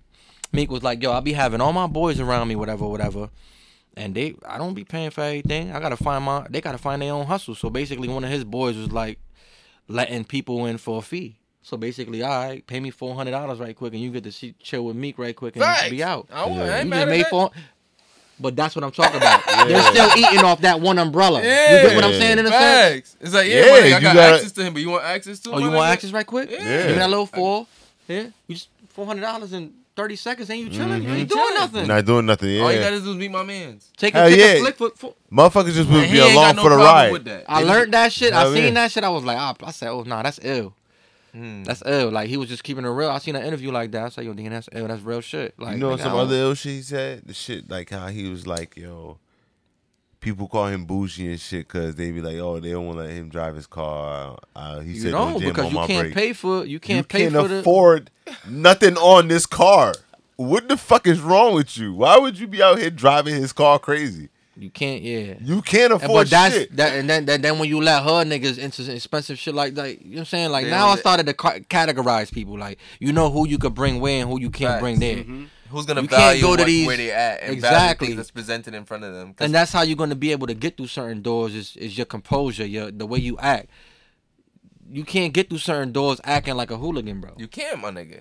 Meek 0.55 0.71
was 0.71 0.83
like, 0.83 1.03
yo, 1.03 1.13
I'll 1.13 1.21
be 1.21 1.33
having 1.33 1.61
all 1.61 1.73
my 1.73 1.87
boys 1.87 2.21
around 2.21 2.49
me, 2.49 2.57
whatever, 2.57 2.87
whatever. 2.87 3.31
And 3.97 4.15
they, 4.15 4.35
I 4.47 4.59
don't 4.59 4.75
be 4.75 4.85
paying 4.85 5.11
for 5.11 5.23
everything. 5.23 5.73
I 5.73 5.81
gotta 5.81 5.97
find 5.97 6.25
my, 6.25 6.47
they 6.51 6.61
gotta 6.61 6.79
find 6.79 7.03
their 7.03 7.13
own 7.13 7.27
hustle. 7.27 7.55
So 7.55 7.71
basically, 7.71 8.09
one 8.09 8.25
of 8.25 8.31
his 8.31 8.45
boys 8.45 8.77
was 8.77 8.91
like 8.91 9.19
letting 9.89 10.25
people 10.25 10.67
in 10.67 10.79
for 10.79 10.99
a 10.99 11.03
fee. 11.03 11.37
So 11.63 11.77
basically, 11.77 12.23
I 12.23 12.47
right, 12.47 12.67
pay 12.67 12.81
me 12.81 12.91
four 12.91 13.15
hundred 13.15 13.31
dollars 13.31 13.59
right 13.59 13.75
quick, 13.75 13.95
and 13.95 14.03
you 14.03 14.11
get 14.11 14.25
to 14.25 14.33
see, 14.33 14.55
chill 14.61 14.85
with 14.85 14.97
Meek 14.97 15.19
right 15.19 15.35
quick, 15.35 15.57
and 15.57 15.65
Facts. 15.65 15.89
be 15.89 16.03
out. 16.03 16.29
I 16.31 16.45
would, 16.45 16.57
yeah. 16.57 16.83
You 16.83 16.91
just 16.91 17.07
made 17.09 17.27
four. 17.29 17.51
But 18.39 18.57
that's 18.57 18.75
what 18.75 18.85
I'm 18.85 18.91
talking 18.91 19.17
about. 19.17 19.43
yeah. 19.49 19.65
They're 19.65 19.93
still 19.93 20.19
eating 20.19 20.45
off 20.45 20.61
that 20.63 20.81
one 20.81 20.99
umbrella. 20.99 21.43
Yeah. 21.43 21.83
You 21.83 21.89
get 21.89 21.97
what 21.97 22.05
I'm 22.05 22.13
saying 22.13 22.39
in 22.39 22.47
a 22.47 22.51
Facts. 22.51 23.11
sense? 23.11 23.17
It's 23.21 23.35
like, 23.35 23.47
yeah, 23.47 23.65
yeah 23.65 23.73
like, 23.73 23.85
I 23.85 24.01
got, 24.01 24.15
got 24.15 24.35
access 24.35 24.53
to 24.53 24.65
him, 24.65 24.73
but 24.73 24.83
you 24.83 24.91
want 24.91 25.05
access 25.05 25.39
to 25.41 25.53
Oh, 25.53 25.59
you 25.59 25.71
want 25.71 25.89
access 25.89 26.11
right 26.11 26.27
quick? 26.27 26.51
Yeah. 26.51 26.59
Give 26.59 26.87
me 26.89 26.93
that 26.95 27.11
little 27.11 27.27
four. 27.27 27.67
Yeah. 28.09 28.27
You 28.49 28.57
just 28.57 28.69
$400 28.97 29.53
and 29.53 29.73
30 29.97 30.17
seconds, 30.17 30.51
ain't 30.51 30.65
you 30.65 30.71
chilling? 30.71 31.03
You 31.03 31.11
ain't 31.11 31.29
mm-hmm. 31.29 31.39
doing 31.39 31.55
nothing. 31.55 31.87
Not 31.87 32.05
doing 32.05 32.27
nothing. 32.27 32.51
Yeah. 32.51 32.63
All 32.63 32.73
you 32.73 32.81
gotta 32.81 33.01
do 33.01 33.13
is 33.13 33.17
be 33.17 33.29
my 33.29 33.43
man's. 33.43 33.91
Take 33.97 34.15
a, 34.15 34.29
take 34.29 34.39
yeah. 34.39 34.47
a 34.47 34.61
flick 34.61 34.77
for, 34.77 34.91
for 34.91 35.15
Motherfuckers 35.31 35.73
just 35.73 35.91
would 35.91 36.11
be 36.11 36.19
along 36.19 36.57
no 36.57 36.63
for 36.63 36.71
the 36.71 36.77
ride. 36.77 37.45
I 37.49 37.63
learned 37.63 37.95
that 37.95 38.13
shit. 38.13 38.33
I 38.33 38.53
seen 38.53 38.65
yeah. 38.65 38.71
that 38.71 38.93
shit. 38.93 39.05
I 39.05 39.09
was 39.09 39.25
like, 39.25 39.39
ah, 39.39 39.55
I 39.63 39.71
said, 39.71 39.89
oh 39.89 40.03
nah, 40.03 40.23
that's 40.23 40.41
ill. 40.43 40.75
Mm. 41.35 41.65
That's 41.65 41.83
ill. 41.85 42.11
Like 42.11 42.29
he 42.29 42.37
was 42.37 42.49
just 42.49 42.63
keeping 42.63 42.85
it 42.85 42.89
real. 42.89 43.11
I 43.11 43.19
seen 43.19 43.37
an 43.37 43.45
interview 43.45 43.73
like 43.73 43.91
that. 43.93 44.05
I 44.05 44.09
said, 44.09 44.25
yo, 44.25 44.33
that's 44.35 44.69
ill. 44.73 44.87
That's 44.87 45.03
real 45.03 45.21
shit. 45.21 45.59
Like 45.59 45.75
you 45.75 45.81
know 45.81 45.97
some 45.97 46.15
other 46.15 46.37
ill 46.37 46.55
shit 46.55 46.73
he 46.73 46.83
said? 46.83 47.23
The 47.27 47.35
shit 47.35 47.69
like 47.69 47.91
how 47.91 48.09
he 48.09 48.29
was 48.29 48.47
like, 48.47 48.77
yo, 48.77 49.19
people 50.25 50.49
call 50.49 50.67
him 50.69 50.87
bougie 50.87 51.29
and 51.31 51.39
shit 51.39 51.69
because 51.69 51.95
they 51.97 52.11
be 52.11 52.23
like, 52.23 52.37
oh, 52.39 52.59
they 52.59 52.71
don't 52.71 52.87
want 52.87 52.99
to 52.99 53.05
let 53.05 53.13
him 53.13 53.29
drive 53.29 53.55
his 53.55 53.67
car. 53.67 54.39
Uh, 54.57 54.81
he 54.81 54.95
You 54.95 55.01
said, 55.03 55.11
don't 55.13 55.39
because 55.39 55.71
you 55.71 55.79
can't 55.87 55.89
brake. 56.05 56.15
pay 56.15 56.33
for 56.33 56.65
you 56.65 56.81
can't 56.81 56.97
you 56.97 57.05
pay 57.05 57.19
can't 57.31 57.35
for 57.35 57.47
the 57.47 57.59
afford 57.59 58.11
nothing 58.49 58.97
on 58.97 59.29
this 59.29 59.45
car. 59.45 59.93
What 60.37 60.69
the 60.69 60.77
fuck 60.79 61.07
is 61.07 61.21
wrong 61.21 61.55
with 61.55 61.77
you? 61.77 61.93
Why 61.95 62.17
would 62.19 62.39
you 62.39 62.47
be 62.49 62.63
out 62.63 62.79
here 62.79 62.91
driving 62.91 63.35
his 63.35 63.53
car 63.53 63.79
crazy? 63.79 64.31
You 64.57 64.71
can't 64.71 65.03
yeah. 65.03 65.35
You 65.41 65.63
can't 65.63 65.93
And- 65.93 66.03
afford 66.03 66.27
But 66.27 66.31
that's 66.31 66.55
shit. 66.55 66.77
that, 66.77 66.97
and 66.99 67.11
then, 67.11 67.25
then 67.27 67.41
then 67.43 67.59
when 67.59 67.69
you 67.69 67.81
let 67.81 68.03
her 68.05 68.25
niggas 68.25 68.57
into 68.59 68.93
expensive 68.95 69.39
shit 69.39 69.55
like 69.55 69.75
that, 69.75 70.01
you 70.03 70.11
know 70.11 70.15
what 70.15 70.19
I'm 70.21 70.25
saying? 70.27 70.51
Like 70.51 70.65
They 70.67 70.71
now 70.71 70.87
I 70.87 70.89
don't- 70.91 70.99
started 71.01 71.27
to 71.27 71.35
ca- 71.35 71.59
categorize 71.69 72.33
people. 72.33 72.57
Like 72.59 72.79
you 73.01 73.13
know 73.13 73.31
who 73.31 73.49
you 73.49 73.59
could 73.59 73.75
bring 73.75 74.01
where 74.01 74.21
and 74.21 74.31
who 74.31 74.41
you 74.41 74.51
can't 74.51 74.73
Facts. 74.75 74.81
bring 74.83 75.01
there. 75.01 75.17
Mm-hmm. 75.17 75.45
Who's 75.71 75.87
gonna 75.87 76.03
You 76.03 76.09
can't 76.09 76.21
value 76.21 76.43
go 76.43 76.55
to 76.57 76.63
what, 76.63 76.67
these- 76.67 76.87
where 76.87 76.97
they 76.97 77.11
at 77.11 77.43
and 77.43 77.53
Exactly. 77.53 78.07
value 78.07 78.15
things 78.15 78.17
that's 78.17 78.31
presented 78.31 78.75
in 78.75 78.85
front 78.85 79.03
of 79.03 79.13
them? 79.13 79.35
'Cause 79.35 79.45
and 79.47 79.55
that's 79.55 79.73
how 79.73 79.83
you're 79.83 79.97
going 79.97 80.11
to 80.11 80.15
be 80.17 80.31
able 80.31 80.47
to 80.47 80.55
get 80.55 80.77
through 80.77 80.87
certain 80.87 81.21
doors 81.21 81.55
is, 81.55 81.77
is 81.77 81.97
your 81.99 82.05
composure 82.07 82.65
your 82.67 82.93
the 82.93 83.07
way 83.07 83.19
you 83.19 83.37
act 83.39 83.69
you 84.91 85.03
can't 85.05 85.33
get 85.33 85.49
through 85.49 85.59
certain 85.59 85.91
doors 85.93 86.21
acting 86.25 86.55
like 86.55 86.71
a 86.71 86.77
hooligan 86.77 87.21
bro 87.21 87.33
you 87.37 87.49
can't, 87.49 87.81
my 87.81 87.91
nigga. 87.91 88.21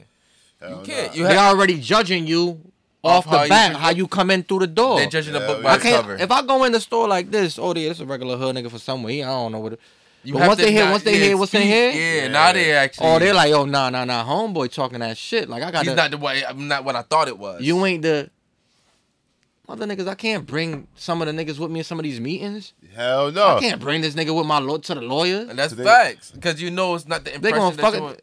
You 0.62 0.82
can't. 0.86 1.10
nah. 1.12 1.14
You 1.18 1.28
they 1.28 1.36
have, 1.36 1.54
already 1.56 1.78
judging 1.80 2.26
you 2.26 2.72
Off 3.06 3.28
off, 3.28 3.32
the 3.34 3.44
you 3.44 3.50
bat 3.50 3.76
how 3.76 3.90
you 3.90 4.08
come 4.08 4.32
in 4.32 4.44
through 4.44 4.60
the 4.60 4.68
door 4.68 4.98
they're 4.98 5.10
judging 5.10 5.36
a 5.36 5.40
Hell 5.40 5.56
book 5.56 5.64
by 5.64 5.72
I 5.72 5.76
its 5.76 5.84
cover. 5.84 6.16
if 6.16 6.32
I 6.32 6.42
go 6.46 6.64
in 6.64 6.72
the 6.72 6.80
store 6.80 7.08
like 7.08 7.30
this 7.32 7.60
oh 7.60 7.68
yeah 7.76 7.90
this 7.90 7.98
is 7.98 8.02
a 8.02 8.06
regular 8.06 8.38
hood 8.38 8.56
nigga 8.56 8.72
for 8.72 8.80
somewhere 8.80 9.12
he, 9.12 9.22
I 9.24 9.28
don't 9.28 9.52
know 9.52 9.60
what 9.60 9.74
it, 9.74 9.80
You 10.24 10.34
But 10.36 10.48
once 10.48 10.58
they 10.62 10.72
hear- 10.72 10.86
not- 10.86 10.92
once 10.92 11.04
they 11.04 11.18
yeah, 11.20 11.26
hear 11.26 11.38
what's 11.38 11.54
in 11.54 11.64
here- 11.64 11.92
yeah, 11.92 12.22
Yeah. 12.24 12.28
now 12.30 12.54
they 12.54 12.72
actually. 12.72 13.08
oh 13.08 13.20
they're 13.20 13.34
like 13.34 13.52
oh 13.52 13.66
nah 13.66 13.90
nah 13.90 14.06
nah 14.06 14.24
homeboy 14.24 14.72
talking 14.72 15.00
that 15.00 15.18
shit 15.18 15.50
like 15.50 15.62
I 15.64 15.72
got 15.72 15.86
he's 15.86 15.96
not 15.96 16.12
the 16.12 16.18
way. 16.18 16.46
I'm 16.46 16.68
not 16.70 16.86
what 16.86 16.96
I 16.96 17.02
thought 17.02 17.28
it 17.28 17.38
was. 17.38 17.62
you 17.62 17.86
ain't 17.86 18.04
the 18.04 18.30
other 19.68 19.86
niggas 19.86 20.08
I 20.08 20.16
can't 20.16 20.46
bring 20.46 20.88
some 20.96 21.22
of 21.22 21.28
the 21.28 21.34
niggas 21.34 21.58
with 21.60 21.72
me 21.72 21.80
in 21.80 21.84
some 21.84 22.00
of 22.00 22.04
these 22.04 22.20
meetings 22.22 22.74
Hell 22.96 23.32
no. 23.34 23.58
I 23.58 23.60
can't 23.60 23.82
bring 23.82 24.02
this 24.02 24.14
nigga 24.14 24.34
with 24.36 24.46
my 24.46 24.60
law 24.60 24.78
to 24.78 24.94
the 24.96 25.02
lawyer 25.02 25.46
and 25.50 25.60
that's 25.60 25.72
So 25.72 25.76
they- 25.78 25.84
facts 25.84 26.32
because 26.32 26.62
you 26.62 26.70
know 26.72 26.96
it's 26.96 27.08
not 27.08 27.26
the 27.26 27.36
impression 27.36 27.42
They 27.42 27.50
impression 27.50 27.60
gonna 27.60 27.76
that 27.76 27.82
fuck 27.82 27.94
you 27.94 28.00
it- 28.00 28.04
want. 28.04 28.22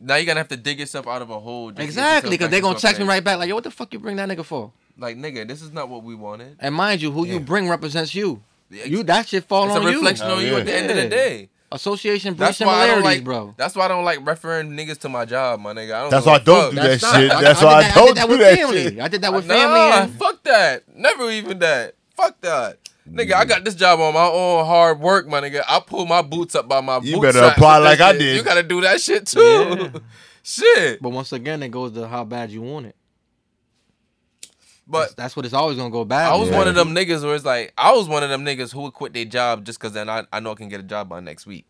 Now 0.00 0.16
you're 0.16 0.26
gonna 0.26 0.40
have 0.40 0.48
to 0.48 0.56
dig 0.56 0.80
yourself 0.80 1.06
out 1.06 1.20
of 1.22 1.30
a 1.30 1.38
hole. 1.38 1.68
just 1.70 1.76
to 1.76 1.82
get 1.82 1.88
Exactly, 1.88 2.30
because 2.30 2.46
back 2.46 2.50
they 2.52 2.60
gonna 2.60 2.74
into 2.74 2.86
a 2.86 2.88
text 2.88 3.00
me 3.00 3.06
right 3.06 3.22
back 3.22 3.38
like, 3.38 3.48
yo, 3.48 3.54
what 3.54 3.64
the 3.64 3.70
fuck 3.70 3.92
you 3.92 3.98
bring 3.98 4.16
that 4.16 4.28
nigga 4.28 4.44
for? 4.44 4.72
Like 4.98 5.16
nigga, 5.16 5.46
this 5.46 5.62
is 5.62 5.72
not 5.72 5.88
what 5.88 6.02
we 6.02 6.14
wanted. 6.14 6.56
And 6.60 6.74
mind 6.74 7.02
you, 7.02 7.10
who 7.10 7.26
Yeah. 7.26 7.34
you 7.34 7.40
bring 7.40 7.68
represents 7.68 8.14
you. 8.14 8.42
You 8.70 9.02
that 9.04 9.28
shit 9.28 9.44
fall 9.44 9.66
It's 9.66 9.74
a 9.74 9.78
on 9.78 9.82
you. 9.84 9.92
reflection 9.94 10.26
on 10.26 10.32
Hell 10.32 10.42
you 10.42 10.52
yeah. 10.52 10.58
at 10.58 10.66
the 10.66 10.74
end 10.74 10.90
of 10.90 10.96
the 10.96 11.08
day. 11.08 11.48
Association 11.72 12.34
breeds 12.34 12.58
That's 12.58 12.60
why 12.60 12.66
I 12.66 12.86
don't 12.88 12.96
similarities, 12.96 13.18
like, 13.20 13.24
bro. 13.24 13.54
That's 13.56 13.76
why 13.76 13.84
I 13.84 13.88
don't 13.88 14.04
like 14.04 14.26
referring 14.26 14.70
niggas 14.70 14.98
to 15.02 15.08
my 15.08 15.24
job, 15.24 15.60
my 15.60 15.72
nigga. 15.72 15.94
I 15.94 16.00
don't 16.02 16.10
That's 16.10 16.26
why 16.26 16.32
a 16.32 16.36
I 16.36 16.38
don't 16.40 16.60
fuck. 16.62 16.70
do 16.70 16.76
that 16.88 17.02
not- 17.02 17.14
shit. 17.20 17.30
I- 17.30 17.40
That's 17.42 17.62
I 17.62 17.64
why 17.64 17.70
did 17.70 17.84
I 17.84 17.88
that- 17.88 17.94
don't 17.94 18.06
did 18.08 18.16
that 18.16 18.24
do 18.26 18.30
with 18.32 18.40
that 18.40 18.58
family. 18.58 19.00
I 19.00 19.08
did 19.08 19.22
that 19.22 19.32
with 19.32 19.46
nah, 19.46 19.54
family. 19.54 19.80
And, 20.10 20.14
fuck 20.18 20.42
that. 20.44 20.82
Never 20.96 21.30
even 21.30 21.58
that. 21.60 21.94
Fuck 22.16 22.40
that. 22.40 22.78
Nigga, 23.10 23.32
I 23.34 23.44
got 23.44 23.64
this 23.64 23.74
job 23.74 23.98
on 24.00 24.14
my 24.14 24.24
own 24.24 24.64
hard 24.66 25.00
work, 25.00 25.26
my 25.26 25.40
nigga. 25.40 25.62
I 25.68 25.80
pull 25.80 26.06
my 26.06 26.22
boots 26.22 26.54
up 26.54 26.68
by 26.68 26.80
my 26.80 26.98
You 27.02 27.16
bootstraps 27.16 27.34
better 27.36 27.46
apply 27.52 27.80
with 27.80 27.90
this 27.90 28.00
like 28.00 28.08
I 28.08 28.12
shit. 28.12 28.20
did. 28.20 28.36
You 28.36 28.42
gotta 28.44 28.62
do 28.62 28.80
that 28.82 29.00
shit 29.00 29.26
too. 29.26 29.40
Yeah. 29.40 29.98
shit. 30.42 31.02
But 31.02 31.10
once 31.10 31.32
again, 31.32 31.62
it 31.62 31.70
goes 31.70 31.92
to 31.92 32.06
how 32.06 32.24
bad 32.24 32.50
you 32.50 32.62
want 32.62 32.86
it. 32.86 32.96
But 34.86 35.00
That's, 35.00 35.14
that's 35.14 35.36
what 35.36 35.44
it's 35.44 35.54
always 35.54 35.76
gonna 35.76 35.90
go 35.90 36.04
bad. 36.04 36.30
I 36.32 36.36
was 36.36 36.50
Yeah. 36.50 36.58
one 36.58 36.68
of 36.68 36.74
them 36.74 36.94
niggas 36.94 37.22
where 37.22 37.34
it's 37.34 37.44
like 37.44 37.72
I 37.78 37.92
was 37.92 38.08
one 38.08 38.22
of 38.22 38.30
them 38.30 38.44
niggas 38.44 38.72
who 38.72 38.82
would 38.82 38.92
quit 38.92 39.12
their 39.12 39.24
job 39.24 39.64
just 39.64 39.78
because 39.78 39.92
then 39.92 40.08
I, 40.08 40.24
I 40.32 40.40
know 40.40 40.52
I 40.52 40.54
can 40.54 40.68
get 40.68 40.80
a 40.80 40.84
job 40.84 41.08
by 41.08 41.20
next 41.20 41.46
week. 41.46 41.64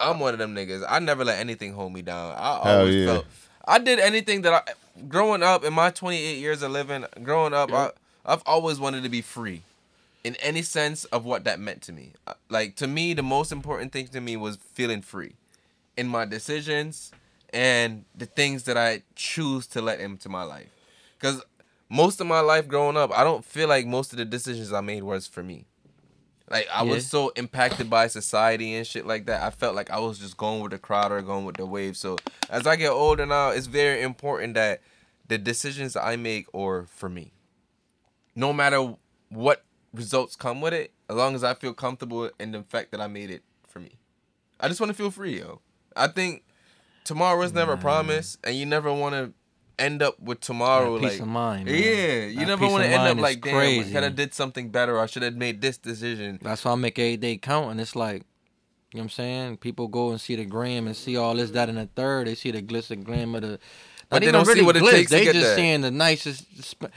I'm 0.00 0.18
one 0.20 0.34
of 0.34 0.38
them 0.38 0.54
niggas. 0.54 0.84
I 0.88 0.98
never 0.98 1.24
let 1.24 1.38
anything 1.38 1.72
hold 1.72 1.92
me 1.92 2.02
down. 2.02 2.32
I 2.36 2.60
Hell 2.64 2.78
always 2.80 2.94
yeah. 2.94 3.06
felt 3.06 3.26
I 3.66 3.78
did 3.78 3.98
anything 3.98 4.42
that 4.42 4.52
I 4.52 5.02
growing 5.08 5.42
up 5.42 5.64
in 5.64 5.72
my 5.72 5.90
28 5.90 6.38
years 6.38 6.62
of 6.62 6.70
living. 6.72 7.04
Growing 7.22 7.54
up, 7.54 7.72
I, 7.72 7.90
I've 8.24 8.42
always 8.46 8.78
wanted 8.78 9.02
to 9.04 9.08
be 9.08 9.20
free, 9.20 9.62
in 10.24 10.34
any 10.36 10.62
sense 10.62 11.04
of 11.06 11.24
what 11.24 11.44
that 11.44 11.60
meant 11.60 11.82
to 11.82 11.92
me. 11.92 12.14
Uh, 12.26 12.34
Like 12.48 12.74
to 12.76 12.86
me, 12.86 13.14
the 13.14 13.22
most 13.22 13.52
important 13.52 13.92
thing 13.92 14.08
to 14.08 14.20
me 14.20 14.36
was 14.36 14.56
feeling 14.56 15.02
free, 15.02 15.36
in 15.96 16.08
my 16.08 16.24
decisions 16.24 17.12
and 17.52 18.04
the 18.16 18.26
things 18.26 18.64
that 18.64 18.76
I 18.76 19.02
choose 19.14 19.66
to 19.68 19.80
let 19.80 20.00
into 20.00 20.28
my 20.28 20.42
life. 20.42 20.70
Because 21.16 21.44
most 21.88 22.20
of 22.20 22.26
my 22.26 22.40
life 22.40 22.66
growing 22.66 22.96
up, 22.96 23.16
I 23.16 23.22
don't 23.22 23.44
feel 23.44 23.68
like 23.68 23.86
most 23.86 24.12
of 24.12 24.18
the 24.18 24.24
decisions 24.24 24.72
I 24.72 24.80
made 24.80 25.04
was 25.04 25.28
for 25.28 25.42
me. 25.42 25.66
Like 26.50 26.68
I 26.72 26.82
was 26.82 27.06
so 27.06 27.30
impacted 27.36 27.88
by 27.88 28.08
society 28.08 28.74
and 28.74 28.86
shit 28.86 29.06
like 29.06 29.26
that. 29.26 29.42
I 29.42 29.50
felt 29.50 29.74
like 29.74 29.90
I 29.90 29.98
was 29.98 30.18
just 30.18 30.36
going 30.36 30.60
with 30.62 30.72
the 30.72 30.78
crowd 30.78 31.12
or 31.12 31.22
going 31.22 31.44
with 31.44 31.56
the 31.56 31.64
wave. 31.64 31.96
So 31.96 32.16
as 32.50 32.66
I 32.66 32.76
get 32.76 32.90
older 32.90 33.24
now, 33.24 33.50
it's 33.50 33.66
very 33.66 34.02
important 34.02 34.54
that 34.54 34.80
the 35.26 35.38
decisions 35.38 35.96
I 35.96 36.16
make 36.16 36.52
are 36.54 36.86
for 36.86 37.08
me. 37.08 37.32
No 38.34 38.52
matter 38.52 38.96
what 39.30 39.64
results 39.94 40.36
come 40.36 40.60
with 40.60 40.74
it, 40.74 40.92
as 41.08 41.16
long 41.16 41.34
as 41.34 41.44
I 41.44 41.54
feel 41.54 41.72
comfortable 41.72 42.30
in 42.38 42.52
the 42.52 42.62
fact 42.62 42.90
that 42.92 43.00
I 43.00 43.06
made 43.06 43.30
it 43.30 43.42
for 43.68 43.78
me. 43.80 43.92
I 44.60 44.68
just 44.68 44.80
want 44.80 44.90
to 44.90 44.94
feel 44.94 45.10
free, 45.10 45.38
yo. 45.38 45.60
I 45.96 46.08
think 46.08 46.42
tomorrow 47.04 47.40
is 47.42 47.52
never 47.52 47.76
promised, 47.76 48.38
and 48.44 48.56
you 48.56 48.66
never 48.66 48.92
want 48.92 49.14
to 49.14 49.32
end 49.78 50.02
up 50.02 50.18
with 50.20 50.40
tomorrow 50.40 50.98
peace 50.98 51.12
like 51.12 51.20
of 51.20 51.26
mind. 51.28 51.68
Yeah, 51.68 52.26
you 52.26 52.40
That 52.40 52.46
never 52.46 52.68
want 52.68 52.84
to 52.84 52.88
end 52.88 53.08
up 53.08 53.18
like, 53.18 53.40
damn, 53.40 53.56
I 53.56 53.82
could 53.84 54.02
have 54.02 54.16
did 54.16 54.34
something 54.34 54.70
better. 54.70 54.98
I 55.00 55.06
should 55.06 55.22
have 55.22 55.34
made 55.36 55.60
this 55.60 55.78
decision. 55.78 56.38
That's 56.42 56.64
why 56.64 56.72
I 56.72 56.74
make 56.76 56.98
every 56.98 57.16
day 57.16 57.36
count, 57.36 57.70
and 57.72 57.80
it's 57.80 57.96
like, 57.96 58.22
you 58.92 58.98
know 58.98 59.00
what 59.00 59.02
I'm 59.04 59.10
saying? 59.10 59.56
People 59.58 59.88
go 59.88 60.10
and 60.10 60.20
see 60.20 60.36
the 60.36 60.44
gram 60.44 60.86
and 60.86 60.96
see 60.96 61.16
all 61.16 61.34
this, 61.34 61.50
that, 61.50 61.68
and 61.68 61.78
the 61.78 61.86
third. 61.96 62.28
They 62.28 62.36
see 62.36 62.52
the 62.52 62.62
glitz 62.62 62.90
and 62.92 63.04
glam 63.04 63.34
of 63.34 63.42
the. 63.42 63.58
But 64.08 64.22
they 64.22 64.30
don't 64.30 64.44
see 64.44 64.52
really 64.52 64.62
what 64.62 64.76
it 64.76 64.82
glitz, 64.84 64.90
takes 64.90 65.10
to 65.10 65.16
They 65.16 65.24
just 65.24 65.40
there. 65.40 65.56
seeing 65.56 65.80
the 65.80 65.90
nicest. 65.90 66.44
Sp- 66.62 66.94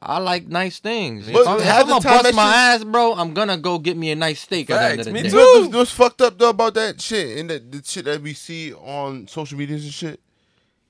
I 0.00 0.18
like 0.18 0.46
nice 0.46 0.78
things. 0.78 1.30
But 1.30 1.42
if 1.42 1.48
I'm, 1.48 1.60
if 1.60 1.66
I'm 1.66 1.88
gonna 1.88 2.00
bust 2.00 2.34
my 2.34 2.42
shit- 2.44 2.80
ass, 2.80 2.84
bro, 2.84 3.14
I'm 3.14 3.34
gonna 3.34 3.56
go 3.56 3.78
get 3.78 3.96
me 3.96 4.10
a 4.10 4.16
nice 4.16 4.40
steak 4.40 4.70
at 4.70 4.78
the 4.78 4.84
end 4.84 4.96
Facts, 4.96 5.06
of 5.08 5.12
the 5.12 5.12
me 5.12 5.22
day. 5.22 5.30
too. 5.30 5.36
What's, 5.36 5.74
what's 5.74 5.90
fucked 5.90 6.20
up 6.22 6.38
though 6.38 6.50
about 6.50 6.74
that 6.74 7.00
shit 7.00 7.38
and 7.38 7.50
the, 7.50 7.58
the 7.58 7.82
shit 7.84 8.04
that 8.04 8.20
we 8.20 8.34
see 8.34 8.72
on 8.74 9.26
social 9.26 9.58
medias 9.58 9.84
and 9.84 9.92
shit? 9.92 10.20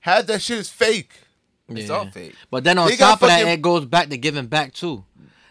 Half 0.01 0.27
that 0.27 0.43
shit 0.43 0.59
is 0.59 0.69
fake. 0.69 1.13
It's 1.69 1.91
all 1.91 2.11
fake. 2.11 2.35
But 2.51 2.65
then 2.65 2.79
on 2.79 2.89
They 2.89 2.97
top 2.97 3.23
of 3.23 3.29
that, 3.29 3.47
it 3.47 3.61
goes 3.63 3.85
back 3.87 4.09
to 4.11 4.17
giving 4.17 4.47
back 4.47 4.73
too. 4.73 5.05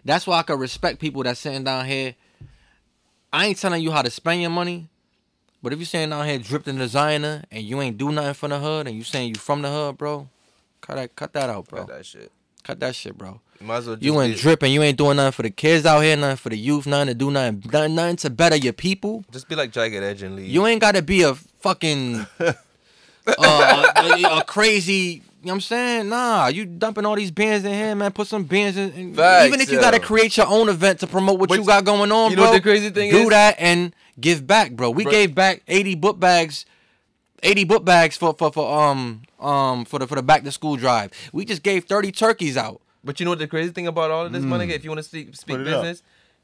That's 0.05 0.25
why 0.27 0.39
I 0.39 0.43
can 0.43 0.59
respect 0.59 0.99
people 0.99 1.23
that's 1.23 1.39
sitting 1.39 1.63
down 1.63 1.85
here. 1.85 2.15
I 3.33 3.47
ain't 3.47 3.57
telling 3.57 3.81
you 3.83 3.91
how 3.91 4.01
to 4.01 4.09
spend 4.09 4.39
your 4.41 4.49
money, 4.51 4.87
but 5.61 5.73
if 5.73 5.79
you 5.79 5.85
sitting 5.85 6.11
down 6.11 6.25
here 6.25 6.39
dripping 6.39 6.77
designer 6.77 7.43
and 7.51 7.63
you 7.63 7.81
ain't 7.81 7.97
do 7.97 8.11
nothing 8.11 8.33
for 8.33 8.47
the 8.47 8.59
hood 8.59 8.87
and 8.87 8.95
you 8.95 9.03
saying 9.03 9.29
you 9.29 9.35
from 9.35 9.61
the 9.61 9.69
hood, 9.69 9.97
bro, 9.97 10.29
cut 10.79 10.95
that 10.95 11.15
cut 11.17 11.33
that 11.33 11.49
out, 11.49 11.67
bro. 11.67 11.79
Cut 11.79 11.97
that 11.97 12.05
shit. 12.05 12.31
Cut 12.65 12.79
that 12.81 12.95
shit, 12.95 13.17
bro. 13.17 13.39
You 13.61 13.67
might 13.67 13.77
as 13.77 13.87
well 13.87 13.97
You 14.01 14.19
ain't 14.21 14.37
dripping. 14.37 14.73
You 14.73 14.81
ain't 14.83 14.97
doing 14.97 15.15
nothing 15.15 15.31
for 15.31 15.43
the 15.43 15.49
kids 15.51 15.85
out 15.85 16.01
here, 16.01 16.17
nothing 16.17 16.35
for 16.37 16.49
the 16.49 16.57
youth, 16.57 16.85
nothing 16.85 17.07
to 17.07 17.13
do 17.13 17.31
nothing, 17.31 17.63
nothing, 17.71 17.95
nothing 17.95 18.15
to 18.17 18.29
better 18.29 18.55
your 18.57 18.73
people. 18.73 19.23
just 19.31 19.47
be 19.47 19.55
like 19.55 19.71
Jagged 19.71 20.03
Edge 20.03 20.23
and 20.23 20.35
leave. 20.35 20.47
You 20.49 20.65
ain't 20.65 20.81
got 20.81 20.95
to 20.95 21.01
be 21.01 21.21
a 21.21 21.35
fucking 21.35 22.25
uh, 22.39 22.53
a, 23.37 24.23
a 24.39 24.43
crazy. 24.45 25.21
You 25.41 25.49
know 25.49 25.53
what 25.53 25.57
I'm 25.57 25.61
saying? 25.61 26.09
Nah, 26.09 26.47
you 26.47 26.65
dumping 26.65 27.05
all 27.05 27.15
these 27.15 27.29
bands 27.29 27.65
in 27.65 27.71
here, 27.73 27.93
man. 27.95 28.11
Put 28.11 28.27
some 28.27 28.45
bands 28.45 28.77
in. 28.77 28.91
in- 28.93 29.13
Facts, 29.15 29.47
even 29.47 29.61
if 29.61 29.69
you 29.69 29.75
yo. 29.75 29.81
got 29.81 29.91
to 29.91 29.99
create 29.99 30.35
your 30.37 30.47
own 30.47 30.69
event 30.69 30.99
to 31.01 31.07
promote 31.07 31.39
what 31.39 31.49
Which- 31.51 31.59
you 31.59 31.65
got 31.65 31.85
going 31.85 32.11
on, 32.11 32.31
you 32.31 32.35
bro. 32.37 32.45
know 32.45 32.51
what 32.51 32.57
the 32.57 32.61
crazy 32.63 32.89
thing 32.89 33.11
do 33.11 33.17
is? 33.19 33.29
that 33.29 33.55
and 33.59 33.93
give 34.19 34.47
back, 34.47 34.71
bro. 34.71 34.89
We 34.89 35.03
Bro- 35.03 35.11
gave 35.11 35.35
back 35.35 35.61
80 35.67 35.95
book 35.95 36.19
bags. 36.19 36.65
80 37.45 37.63
book 37.65 37.85
bags 37.85 38.17
for, 38.17 38.33
for 38.33 38.51
for 38.51 38.81
um 38.81 39.21
um 39.39 39.85
for 39.85 39.99
the 39.99 40.07
for 40.07 40.15
the 40.15 40.23
back 40.23 40.43
to 40.43 40.51
school 40.51 40.75
drive. 40.75 41.11
We 41.31 41.45
just 41.45 41.63
gave 41.63 41.85
30 41.85 42.11
turkeys 42.11 42.57
out. 42.57 42.81
But 43.03 43.19
you 43.19 43.25
know 43.25 43.31
what 43.31 43.39
the 43.39 43.47
crazy 43.47 43.71
thing 43.71 43.85
about 43.87 44.09
all 44.09 44.25
of 44.25 44.31
this, 44.31 44.43
my 44.43 44.57
nigga? 44.57 44.71
If 44.71 44.83
you 44.83 44.89
want 44.89 44.99
to 44.99 45.03
speak, 45.03 45.35
speak 45.35 45.57
Mm. 45.57 45.63
Put 45.65 45.67
it 45.67 45.73
up. 45.73 45.97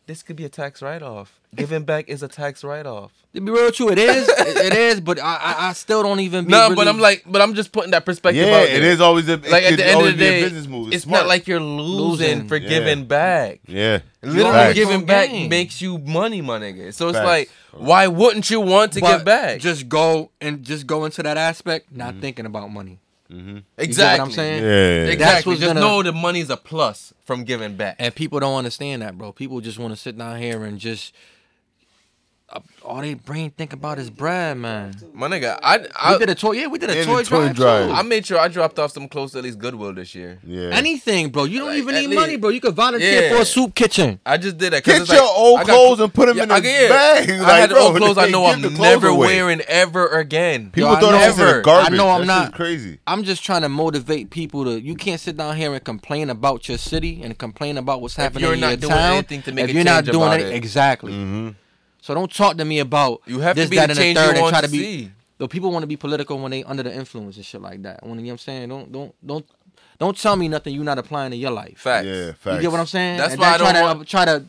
Business, 0.05 0.19
this 0.19 0.23
could 0.23 0.35
be 0.35 0.45
a 0.45 0.49
tax 0.49 0.81
write 0.81 1.01
off. 1.01 1.39
Giving 1.55 1.83
back 1.83 2.07
is 2.07 2.23
a 2.23 2.27
tax 2.27 2.63
write 2.63 2.85
off. 2.85 3.11
To 3.33 3.41
be 3.41 3.51
real 3.51 3.71
true, 3.71 3.89
it 3.91 3.97
is. 3.97 4.27
it, 4.29 4.57
it 4.57 4.73
is, 4.73 5.01
but 5.01 5.19
I, 5.19 5.35
I 5.35 5.69
I 5.69 5.73
still 5.73 6.01
don't 6.03 6.19
even 6.19 6.45
be 6.45 6.51
No, 6.51 6.63
really- 6.63 6.75
but 6.75 6.87
I'm 6.87 6.99
like, 6.99 7.23
but 7.25 7.41
I'm 7.41 7.53
just 7.55 7.71
putting 7.71 7.91
that 7.91 8.05
perspective 8.05 8.45
Yeah, 8.47 8.55
out 8.55 8.63
it 8.63 8.81
there. 8.81 8.91
is 8.91 9.01
always 9.01 9.27
a 9.29 9.37
Like 9.37 9.63
at 9.63 9.77
the 9.77 9.85
end 9.85 9.99
of 9.99 10.05
the 10.07 10.17
day, 10.17 10.43
business 10.43 10.67
move. 10.67 10.93
it's 10.93 11.03
smart. 11.03 11.23
not 11.23 11.27
like 11.27 11.47
you're 11.47 11.59
losing, 11.59 12.27
Losing. 12.27 12.47
for 12.47 12.57
Yeah. 12.57 12.69
giving 12.69 13.05
back. 13.05 13.59
yeah, 13.67 13.99
Literally 14.21 14.51
Facts. 14.51 14.73
giving 14.75 15.05
back 15.05 15.29
Game. 15.29 15.49
makes 15.49 15.81
you 15.81 15.97
money, 15.97 16.41
my 16.41 16.59
nigga. 16.59 16.93
So 16.93 17.09
it's 17.09 17.17
Facts. 17.17 17.25
like, 17.27 17.49
why 17.73 18.07
wouldn't 18.07 18.49
you 18.49 18.59
want 18.61 18.93
to 18.93 19.01
But 19.01 19.17
give 19.17 19.25
back? 19.25 19.59
Just 19.61 19.87
go 19.89 20.31
and 20.41 20.63
just 20.63 20.87
go 20.87 21.05
into 21.05 21.23
that 21.23 21.37
aspect, 21.37 21.91
not 21.91 22.11
mm-hmm. 22.13 22.21
thinking 22.21 22.45
about 22.45 22.71
money. 22.71 22.99
Exactly. 23.31 23.63
You 23.77 23.95
get 23.95 24.11
what 24.19 24.19
I'm 24.21 24.31
saying? 24.31 24.63
yeah. 24.63 24.99
That's 25.05 25.13
Exactly. 25.13 25.49
what's 25.51 25.61
Just 25.61 25.69
gonna- 25.73 25.79
know 25.79 26.03
the 26.03 26.11
money's 26.13 26.49
a 26.49 26.57
plus 26.57 27.13
from 27.25 27.43
giving 27.43 27.75
back. 27.75 27.95
And 27.99 28.13
people 28.13 28.39
don't 28.39 28.57
understand 28.57 29.01
that, 29.01 29.17
bro. 29.17 29.31
People 29.31 29.61
just 29.61 29.79
want 29.79 29.93
to 29.93 29.97
sit 29.99 30.17
down 30.17 30.39
here 30.39 30.63
and 30.63 30.79
just 30.79 31.13
all 32.83 32.99
they 33.01 33.13
brain 33.13 33.51
think 33.51 33.71
about 33.73 33.97
is 33.99 34.09
bread, 34.09 34.57
man. 34.57 34.93
My 35.13 35.27
nigga, 35.27 35.57
I 35.63 35.85
I, 35.95 36.13
we 36.13 36.19
did 36.19 36.29
a 36.31 36.35
toy, 36.35 36.51
yeah, 36.53 36.67
we 36.67 36.79
did 36.79 36.89
a 36.89 37.05
toy, 37.05 37.23
toy 37.23 37.45
drive. 37.45 37.55
drive. 37.55 37.87
too. 37.89 37.93
I 37.95 38.01
made 38.01 38.25
sure 38.25 38.39
I 38.39 38.47
dropped 38.49 38.77
off 38.79 38.91
some 38.91 39.07
clothes 39.07 39.31
to 39.33 39.37
at 39.37 39.43
least 39.43 39.59
Goodwill 39.59 39.93
this 39.93 40.13
year. 40.15 40.39
yeah. 40.45 40.69
Anything, 40.73 41.29
bro. 41.29 41.45
You 41.45 41.59
don't 41.59 41.69
Like, 41.69 41.77
even 41.77 41.95
need 41.95 42.07
least- 42.07 42.19
money, 42.19 42.35
bro. 42.37 42.49
You 42.49 42.59
could 42.59 42.73
volunteer 42.75 43.21
Yeah. 43.23 43.35
for 43.35 43.41
a 43.41 43.45
soup 43.45 43.73
kitchen. 43.75 44.19
I 44.25 44.37
just 44.37 44.57
did 44.57 44.73
that. 44.73 44.83
'cause 44.83 44.93
Get 44.93 45.01
it's 45.03 45.11
your 45.11 45.21
like, 45.21 45.31
old 45.37 45.59
I 45.59 45.63
got 45.63 45.73
clothes 45.73 45.99
and 46.01 46.13
put 46.13 46.27
them 46.27 46.37
Yeah, 46.37 46.43
in 46.43 46.51
a 46.51 46.53
I 46.55 46.59
get- 46.59 46.89
bag. 46.89 47.29
I 47.29 47.57
had 47.59 47.69
bro, 47.69 47.79
old 47.79 47.97
clothes 47.97 48.17
I 48.17 48.29
know 48.29 48.45
I'm 48.45 48.61
never 48.73 49.07
away. 49.07 49.27
wearing 49.27 49.61
ever 49.61 50.07
again. 50.07 50.71
People 50.71 50.89
Yo, 50.89 50.95
I 50.95 50.99
thought 50.99 51.11
know- 51.11 51.21
it 51.23 51.27
was 51.27 51.39
in 51.57 51.61
garbage. 51.61 51.93
I 51.93 51.95
know 51.95 52.09
I'm 52.09 52.27
not- 52.27 52.53
crazy. 52.53 52.99
I'm 53.07 53.23
just 53.23 53.43
trying 53.45 53.61
to 53.61 53.69
motivate 53.69 54.29
people 54.29 54.65
to. 54.65 54.81
You 54.81 54.95
can't 54.95 55.21
sit 55.21 55.37
down 55.37 55.55
here 55.55 55.73
and 55.73 55.83
complain 55.83 56.29
about 56.29 56.67
your 56.67 56.77
city 56.77 57.21
and 57.23 57.37
complain 57.37 57.77
about 57.77 58.01
what's 58.01 58.15
happening 58.17 58.43
you're 58.43 58.53
in 58.55 58.59
not 58.59 58.69
your 58.71 58.77
doing 58.77 58.91
town. 58.93 59.13
anything 59.13 59.41
to 59.43 59.51
make 59.53 59.63
if 59.65 59.69
a 59.71 59.73
you're 59.73 59.83
not 59.83 60.03
change 60.03 60.11
doing 60.11 60.27
about 60.27 60.39
it, 60.41 60.47
it. 60.47 60.55
exactly. 60.55 61.13
Mm-hmm. 61.13 61.49
So 62.01 62.13
don't 62.13 62.31
talk 62.31 62.57
to 62.57 62.65
me 62.65 62.79
about 62.79 63.21
You 63.25 63.39
have 63.39 63.55
this, 63.55 63.65
to 63.65 63.69
be 63.69 63.77
that, 63.77 63.87
the 63.93 64.01
and 64.01 64.17
the 64.17 64.21
third, 64.21 64.37
and 64.37 64.49
try 64.49 64.61
to 64.61 64.67
to 64.67 64.71
be. 64.71 64.79
see. 64.79 65.11
Though 65.37 65.47
people 65.47 65.71
want 65.71 65.83
to 65.83 65.87
be 65.87 65.97
political 65.97 66.37
when 66.39 66.51
they 66.51 66.63
under 66.63 66.83
the 66.83 66.93
influence 66.93 67.35
and 67.37 67.45
shit 67.45 67.61
like 67.61 67.81
that. 67.83 68.05
When 68.05 68.15
you 68.19 68.25
know 68.25 68.27
what 68.27 68.31
I'm 68.33 68.37
saying, 68.39 68.69
don't 68.69 68.91
don't 68.91 69.15
don't 69.25 69.45
don't 69.99 70.17
tell 70.17 70.35
me 70.35 70.47
nothing 70.47 70.73
you're 70.75 70.83
not 70.83 70.97
applying 70.99 71.31
to 71.31 71.37
your 71.37 71.51
life. 71.51 71.79
Facts. 71.79 72.05
Yeah, 72.05 72.31
facts. 72.33 72.55
You 72.57 72.61
get 72.61 72.71
what 72.71 72.79
I'm 72.79 72.85
saying? 72.87 73.17
That's 73.17 73.33
and 73.33 73.41
why 73.41 73.53
I 73.53 73.57
don't 73.57 73.73
to 73.73 73.81
want- 73.81 74.07
try 74.07 74.25
to 74.25 74.43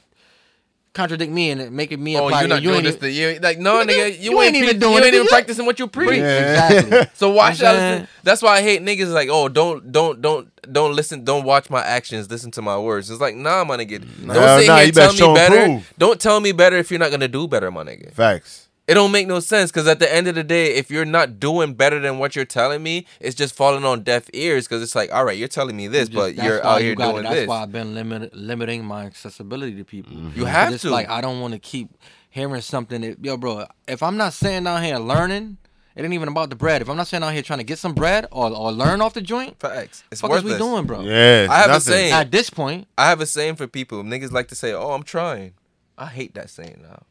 contradict 0.95 1.33
me 1.33 1.51
and 1.51 1.73
make 1.73 1.91
it 1.91 1.99
me 1.99 2.17
Oh, 2.19 2.27
apply. 2.27 2.41
you're 2.41 2.49
not 2.49 2.63
you 2.63 2.71
doing 2.71 2.85
this. 2.85 2.97
even- 2.97 3.09
To, 3.09 3.11
you 3.11 3.39
like 3.41 3.59
no, 3.59 3.85
nigga. 3.85 4.19
You, 4.21 4.33
you 4.33 4.41
ain't, 4.43 4.55
ain't 4.55 4.65
even 4.65 4.69
pre- 4.71 4.79
doing 4.81 4.93
You 4.93 4.99
it, 4.99 5.05
ain't 5.07 5.15
even 5.15 5.27
practicing 5.27 5.65
what 5.67 5.79
you 5.79 5.87
preach. 5.87 6.19
Yeah. 6.21 6.73
Exactly. 6.73 7.07
So 7.15 7.31
why 7.31 7.49
I'm 7.49 7.55
should 7.55 7.67
I 7.67 7.73
listen? 7.93 8.09
That's 8.23 8.43
why 8.43 8.57
I 8.59 8.63
hate 8.63 8.83
niggas. 8.83 9.13
Like, 9.13 9.29
oh, 9.31 9.49
don't, 9.49 9.91
don't, 9.91 10.21
don't, 10.21 10.49
don't 10.73 10.95
listen. 10.95 11.25
Don't 11.25 11.45
watch 11.45 11.71
my 11.71 11.81
actions. 11.83 12.31
Listen 12.31 12.51
to 12.53 12.63
my 12.63 12.79
words. 12.79 13.11
It's 13.11 13.21
like, 13.21 13.35
nah, 13.35 13.65
my 13.65 13.77
nigga. 13.77 14.01
Don't 14.01 14.31
Hell 14.37 14.59
sit 14.59 14.67
nah, 14.69 14.77
here 14.77 14.83
you 14.85 14.87
and 14.89 14.95
better 14.95 14.95
tell 14.95 15.13
show 15.13 15.35
me 15.35 15.41
and 15.41 15.53
better. 15.53 15.65
prove. 15.67 15.93
Don't 15.99 16.21
tell 16.21 16.41
me 16.41 16.53
better 16.53 16.77
if 16.77 16.91
you're 16.91 17.01
not 17.01 17.11
gonna 17.11 17.29
do 17.29 17.49
better, 17.49 17.71
my 17.71 17.85
nigga. 17.85 18.13
Facts. 18.13 18.69
It 18.93 18.95
don't 18.95 19.11
make 19.11 19.27
no 19.27 19.41
sense 19.41 19.71
because 19.73 19.89
at 19.89 20.01
the 20.01 20.15
end 20.15 20.29
of 20.29 20.35
the 20.35 20.45
day, 20.45 20.75
if 20.75 20.91
you're 20.91 21.07
not 21.07 21.41
doing 21.41 21.73
better 21.73 21.99
than 21.99 22.19
what 22.19 22.37
you're 22.37 22.45
telling 22.45 22.83
me, 22.83 23.07
it's 23.21 23.35
just 23.35 23.55
falling 23.55 23.87
on 23.87 24.03
deaf 24.03 24.29
ears. 24.35 24.69
Because 24.69 24.83
it's 24.83 24.95
like, 24.95 25.11
all 25.11 25.25
right, 25.25 25.37
you're 25.39 25.49
telling 25.49 25.75
me 25.77 25.89
this, 25.89 26.11
Just- 26.11 26.15
but 26.15 26.35
you're 26.45 26.61
why 26.61 26.69
out 26.75 26.81
you 26.83 26.89
here 26.89 26.95
gotta- 26.95 27.13
doing 27.13 27.23
that's 27.25 27.35
this. 27.37 27.49
why 27.49 27.63
I've 27.63 27.73
been 27.73 27.95
limit, 27.95 28.35
limiting 28.35 28.85
my 28.85 29.05
accessibility 29.07 29.75
to 29.77 29.85
people. 29.85 30.13
Mm-hmm. 30.15 30.39
You 30.39 30.45
have 30.45 30.75
it's 30.75 30.83
to. 30.83 30.91
Like 30.91 31.09
I 31.09 31.23
don't 31.23 31.41
want 31.41 31.55
to 31.55 31.59
keep 31.59 31.89
hearing 32.29 32.61
something 32.61 33.01
that 33.01 33.25
yo, 33.25 33.39
bro. 33.39 33.65
If 33.89 34.03
I'm 34.03 34.19
not 34.19 34.35
sitting 34.35 34.65
down 34.65 34.83
here 34.83 34.99
learning, 34.99 35.57
it 35.97 36.05
ain't 36.05 36.13
even 36.13 36.29
about 36.29 36.51
the 36.51 36.57
bread. 36.57 36.83
If 36.83 36.91
I'm 36.91 36.97
not 36.99 37.07
sitting 37.07 37.25
out 37.25 37.33
here 37.33 37.43
trying 37.43 37.61
to 37.61 37.65
get 37.65 37.79
some 37.79 37.95
bread 37.95 38.27
or, 38.31 38.51
or 38.55 38.73
learn 38.73 39.01
off 39.01 39.15
the 39.15 39.23
joint, 39.23 39.59
Facts. 39.59 40.05
It's 40.13 40.21
fuck 40.21 40.31
is 40.33 40.37
worthless. 40.37 40.53
we 40.53 40.59
doing, 40.59 40.85
bro? 40.85 41.01
Yeah. 41.01 41.47
I 41.51 41.57
have 41.57 41.71
a 41.71 41.73
nothing. 41.75 41.93
saying. 41.93 42.13
At 42.13 42.31
this 42.31 42.51
point, 42.51 42.89
I 42.99 43.09
have 43.09 43.21
a 43.23 43.27
saying 43.27 43.57
for 43.57 43.67
people. 43.67 44.03
Niggas 44.03 44.33
like 44.33 44.49
to 44.49 44.55
say, 44.55 44.73
"Oh, 44.75 44.91
I'm 44.93 45.03
trying." 45.03 45.55
I 45.97 46.07
hate 46.07 46.35
that 46.35 46.51
saying 46.51 46.81
now. 46.83 47.05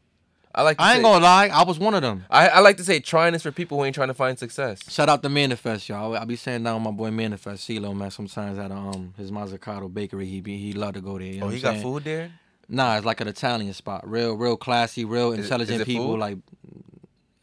I 0.54 0.62
like. 0.62 0.76
To 0.76 0.82
I 0.82 0.90
ain't 0.92 0.98
say, 0.98 1.02
gonna 1.02 1.24
lie, 1.24 1.48
I 1.48 1.62
was 1.64 1.78
one 1.78 1.94
of 1.94 2.02
them. 2.02 2.24
I, 2.30 2.48
I 2.48 2.58
like 2.60 2.76
to 2.76 2.84
say 2.84 3.00
trying 3.00 3.34
is 3.34 3.42
for 3.42 3.52
people 3.52 3.78
who 3.78 3.84
ain't 3.84 3.94
trying 3.94 4.08
to 4.08 4.14
find 4.14 4.38
success. 4.38 4.80
Shout 4.90 5.08
out 5.08 5.22
to 5.22 5.28
Manifest, 5.28 5.88
y'all. 5.88 6.14
I 6.16 6.24
be 6.24 6.36
sitting 6.36 6.62
down 6.64 6.76
with 6.76 6.84
my 6.84 6.90
boy 6.96 7.10
Manifest, 7.10 7.66
CeeLo, 7.68 7.96
man. 7.96 8.10
Sometimes 8.10 8.58
at 8.58 8.70
um 8.70 9.14
his 9.16 9.30
Mozzicato 9.30 9.92
bakery, 9.92 10.26
he 10.26 10.40
be 10.40 10.58
he 10.58 10.72
love 10.74 10.94
to 10.94 11.00
go 11.00 11.18
there. 11.18 11.28
You 11.28 11.40
know 11.40 11.46
Oh, 11.46 11.48
he 11.50 11.56
I'm 11.56 11.62
got 11.62 11.70
saying? 11.72 11.82
food 11.82 12.04
there. 12.04 12.32
Nah, 12.68 12.96
it's 12.96 13.06
like 13.06 13.20
an 13.20 13.28
Italian 13.28 13.72
spot. 13.74 14.08
Real, 14.08 14.34
real 14.34 14.56
classy, 14.56 15.04
real 15.04 15.32
Is- 15.32 15.40
is 15.40 15.44
intelligent 15.46 15.84
people. 15.84 16.06
food? 16.12 16.18
Like 16.20 16.38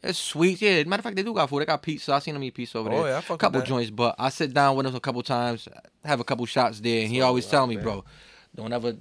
it's 0.02 0.18
sweet. 0.18 0.62
Yeah, 0.62 0.82
matter 0.84 1.00
of 1.00 1.04
fact, 1.04 1.16
they 1.16 1.22
do 1.22 1.34
got 1.34 1.48
food. 1.50 1.60
They 1.60 1.66
got 1.66 1.82
pizza. 1.82 2.14
I 2.14 2.20
seen 2.20 2.34
them 2.34 2.42
eat 2.44 2.54
pizza 2.54 2.78
over 2.78 2.90
Oh, 2.90 3.02
there. 3.02 3.12
yeah, 3.12 3.18
I 3.18 3.20
fuck 3.20 3.30
with 3.30 3.40
couple 3.40 3.60
that. 3.60 3.66
joints, 3.66 3.90
but 3.90 4.14
I 4.18 4.30
sit 4.30 4.54
down 4.54 4.76
with 4.76 4.86
him 4.86 4.94
a 4.94 5.00
couple 5.00 5.22
times, 5.22 5.68
have 6.04 6.20
a 6.20 6.24
couple 6.24 6.46
shots 6.46 6.80
there, 6.80 7.02
and 7.02 7.10
he 7.10 7.18
So, 7.18 7.26
always 7.26 7.46
tell 7.46 7.66
me, 7.66 7.74
man. 7.74 7.84
bro, 7.84 8.04
don't 8.54 8.72
ever, 8.72 8.92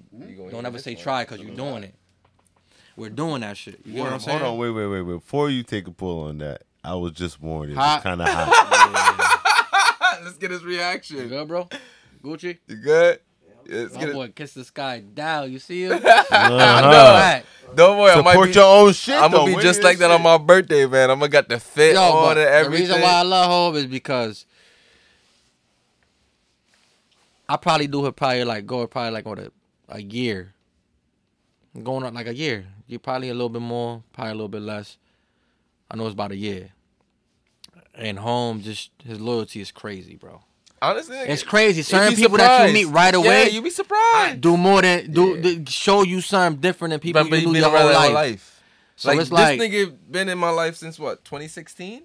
don't 0.52 0.66
ever 0.66 0.78
say 0.78 0.96
one? 0.96 1.04
try 1.04 1.24
because 1.24 1.40
you're 1.40 1.56
doing 1.56 1.84
it. 1.84 1.96
We're 3.00 3.10
doing 3.10 3.42
that 3.42 3.58
shit. 3.58 3.80
You 3.86 3.94
get 3.94 4.00
Hold 4.00 4.04
what 4.04 4.08
on, 4.08 4.14
I'm 4.14 4.20
saying? 4.20 4.40
hold 4.40 4.52
on, 4.54 4.58
wait, 4.60 4.70
wait, 4.72 4.88
wait, 4.88 5.02
wait. 5.02 5.14
Before 5.16 5.50
you 5.50 5.64
take 5.64 5.88
a 5.88 5.92
pull 5.92 6.24
on 6.28 6.38
that, 6.40 6.64
I 6.84 6.96
was 6.96 7.14
just 7.14 7.42
warned. 7.42 7.72
It 7.72 7.76
was 7.76 7.84
Hot. 7.86 8.04
kind 8.04 8.22
of 8.22 8.28
hot. 8.30 10.22
Let's 10.24 10.38
get 10.38 10.52
his 10.52 10.62
You 10.62 10.68
reaction. 10.70 11.28
good, 11.30 11.48
bro? 11.48 11.68
Gucci? 12.24 12.58
You 12.68 12.76
good? 12.76 13.20
Yeah, 13.66 13.76
let's 13.82 13.94
My 13.94 14.00
get 14.00 14.10
it. 14.10 14.14
boy 14.16 14.28
kiss 14.30 14.54
the 14.54 14.64
sky 14.64 15.00
down. 15.00 15.52
You 15.52 15.60
see 15.60 15.84
him? 15.84 16.02
Uh-huh. 16.04 16.90
Right. 16.92 17.44
Don't 17.76 18.00
worry, 18.00 18.12
I 18.12 18.22
might 18.22 18.32
Support 18.32 18.50
be, 18.50 18.54
your 18.56 18.64
own 18.66 18.94
shit. 18.94 19.16
I'm 19.16 19.30
though. 19.32 19.38
gonna 19.40 19.50
be 19.52 19.54
Wear 19.56 19.62
just 19.64 19.80
your 19.82 19.90
like 19.90 19.98
that 20.00 20.06
shit. 20.06 20.12
on 20.16 20.24
my 20.24 20.38
birthday, 20.40 20.88
man. 20.88 21.12
I'm 21.12 21.20
gonna 21.20 21.30
got 21.30 21.48
the 21.50 21.60
fit 21.60 21.94
Yo, 21.94 22.02
on 22.02 22.24
but 22.36 22.38
and 22.40 22.48
everything. 22.48 22.88
the 22.88 22.94
reason 22.96 23.02
why 23.04 23.14
I 23.20 23.22
love 23.22 23.46
home 23.50 23.76
is 23.76 23.86
because 23.86 24.46
I 27.48 27.58
probably 27.58 27.88
do 27.88 28.06
it 28.08 28.16
probably 28.16 28.44
like 28.44 28.66
go 28.66 28.86
probably 28.88 29.12
like 29.12 29.26
what 29.26 29.40
a, 29.40 29.52
a 29.90 30.02
year. 30.02 30.54
Going 31.84 32.04
on 32.04 32.14
like 32.16 32.28
a 32.28 32.36
year. 32.36 32.66
You 32.90 32.98
probably 33.00 33.30
a 33.30 33.34
little 33.34 33.50
bit 33.50 33.62
more, 33.62 34.04
probably 34.14 34.32
a 34.32 34.36
little 34.36 34.48
bit 34.50 34.64
less. 34.64 34.98
I 35.92 35.96
know 35.96 36.06
it's 36.08 36.14
about 36.14 36.32
a 36.32 36.36
year. 36.36 36.72
And 37.94 38.18
home 38.20 38.62
just 38.62 38.90
his 39.06 39.20
loyalty 39.22 39.62
is 39.62 39.72
crazy, 39.72 40.16
bro. 40.16 40.42
Honestly, 40.82 41.16
It's 41.18 41.44
crazy. 41.44 41.82
Certain 41.84 42.10
be 42.16 42.16
people 42.24 42.38
that 42.38 42.68
you 42.68 42.74
meet 42.74 42.86
right 42.86 43.14
away 43.14 43.44
yeah, 43.44 43.50
you 43.50 43.62
be 43.62 43.70
surprised. 43.70 44.40
do 44.42 44.56
more 44.58 44.82
than 44.82 45.12
do, 45.12 45.36
Yeah. 45.36 45.42
do- 45.42 45.66
show 45.68 46.04
you 46.04 46.22
something 46.22 46.60
different 46.62 46.92
than 46.92 47.00
people 47.02 47.24
But 47.26 47.32
you 47.32 47.48
you 47.48 47.54
knew 47.54 47.60
your 47.60 47.70
whole 47.70 47.92
life. 47.92 48.14
life. 48.14 48.62
So 48.96 49.10
like 49.10 49.20
it's 49.20 49.32
like 49.32 49.60
this 49.60 49.70
nigga 49.70 49.96
been 50.10 50.30
in 50.30 50.38
my 50.38 50.50
life 50.50 50.76
since 50.78 50.98
what 50.98 51.24
2016. 51.26 52.04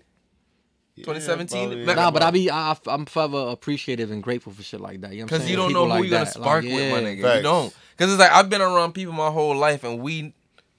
2017? 0.96 1.68
probably. 1.68 1.84
Nah, 1.86 1.94
Nah, 1.94 2.10
but 2.10 2.22
I 2.22 2.30
be 2.30 2.50
I, 2.50 2.76
I'm 2.86 3.06
forever 3.06 3.48
appreciative 3.48 4.10
and 4.10 4.22
grateful 4.22 4.52
for 4.52 4.62
shit 4.62 4.80
like 4.80 5.00
that. 5.00 5.12
You 5.12 5.18
know 5.20 5.24
what 5.24 5.32
I'm 5.32 5.38
Because 5.38 5.50
you 5.50 5.56
don't 5.56 5.72
know 5.72 5.84
who 5.84 5.88
like 5.90 6.02
you're 6.02 6.10
gonna 6.10 6.24
that. 6.24 6.34
spark 6.34 6.64
Like, 6.64 6.72
with, 6.74 6.90
my 6.92 6.98
yeah. 7.00 7.14
nigga. 7.16 7.36
You 7.36 7.42
don't. 7.42 7.74
Because 7.96 8.12
it's 8.12 8.20
like 8.20 8.30
I've 8.32 8.48
been 8.50 8.60
around 8.60 8.92
people 8.92 9.12
my 9.12 9.30
whole 9.30 9.56
life, 9.56 9.82
and 9.84 10.00
we 10.00 10.34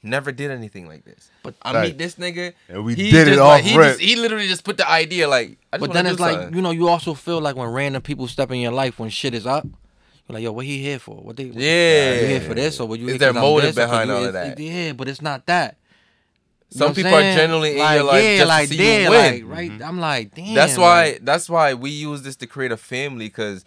never 0.05 0.31
did 0.31 0.51
anything 0.51 0.87
like 0.87 1.03
this. 1.05 1.29
But- 1.43 1.55
I 1.61 1.73
Facts. 1.73 1.87
meet 1.87 1.97
this 1.97 2.15
nigga, 2.15 2.53
And 2.69 2.85
we 2.85 2.95
he 2.95 3.11
did 3.11 3.27
it 3.27 3.31
just 3.31 3.39
off 3.41 3.47
like, 3.49 3.63
he, 3.63 3.73
just, 3.73 3.99
he 3.99 4.15
literally 4.15 4.47
just 4.47 4.63
put 4.63 4.77
the 4.77 4.89
idea 4.89 5.27
like. 5.27 5.57
I 5.73 5.77
just 5.77 5.87
But 5.87 5.93
then 5.93 6.05
it's 6.05 6.19
like 6.19 6.53
you 6.53 6.61
know 6.61 6.71
you 6.71 6.87
also 6.87 7.13
feel 7.13 7.41
like 7.41 7.55
when 7.55 7.67
random 7.69 8.01
people 8.01 8.27
step 8.27 8.51
in 8.51 8.59
your 8.59 8.71
life 8.71 8.99
when 8.99 9.09
shit 9.09 9.33
is 9.33 9.45
up, 9.45 9.65
you're 9.65 10.33
like 10.35 10.43
yo, 10.43 10.51
what 10.53 10.65
he 10.65 10.81
here 10.81 10.99
for? 10.99 11.15
What 11.15 11.35
they? 11.37 11.45
what- 11.47 11.55
Yeah. 11.55 12.21
you 12.21 12.27
here 12.27 12.41
for 12.41 12.53
this 12.53 12.79
or 12.79 12.87
what 12.87 12.99
you? 12.99 13.05
Is 13.07 13.11
here 13.13 13.19
there 13.19 13.33
'cause 13.33 13.41
motive 13.41 13.75
this 13.75 13.83
or 13.83 13.87
'cause 13.87 13.91
behind 13.91 14.09
you- 14.09 14.15
all 14.15 14.23
of 14.23 14.35
it's- 14.35 14.55
that? 14.57 14.59
Yeah, 14.59 14.93
but 14.93 15.07
it's 15.07 15.21
not 15.21 15.45
that. 15.47 15.77
You 16.71 16.79
Some 16.79 16.79
know 16.79 16.85
what 16.87 16.89
I'm 16.89 16.95
people 16.95 17.13
are 17.17 17.21
saying? 17.21 17.37
generally 17.37 17.71
in 17.73 17.77
like, 17.77 17.95
your 17.95 18.03
life 18.05 18.23
yeah, 18.23 18.29
just 18.37 18.41
to 18.41 18.47
like, 18.47 18.67
see 18.69 18.75
you 19.03 19.09
win. 19.11 19.11
Like, 19.11 19.43
right? 19.57 19.71
Mm-hmm. 19.71 19.83
I'm 19.83 19.99
like, 19.99 20.35
damn. 20.35 20.53
That's 20.55 20.77
why. 20.77 21.05
like, 21.11 21.19
that's 21.25 21.47
why 21.49 21.73
we 21.75 21.89
use 21.91 22.23
this 22.23 22.35
to 22.37 22.47
create 22.47 22.71
a 22.71 22.77
family. 22.77 23.27
Because 23.27 23.63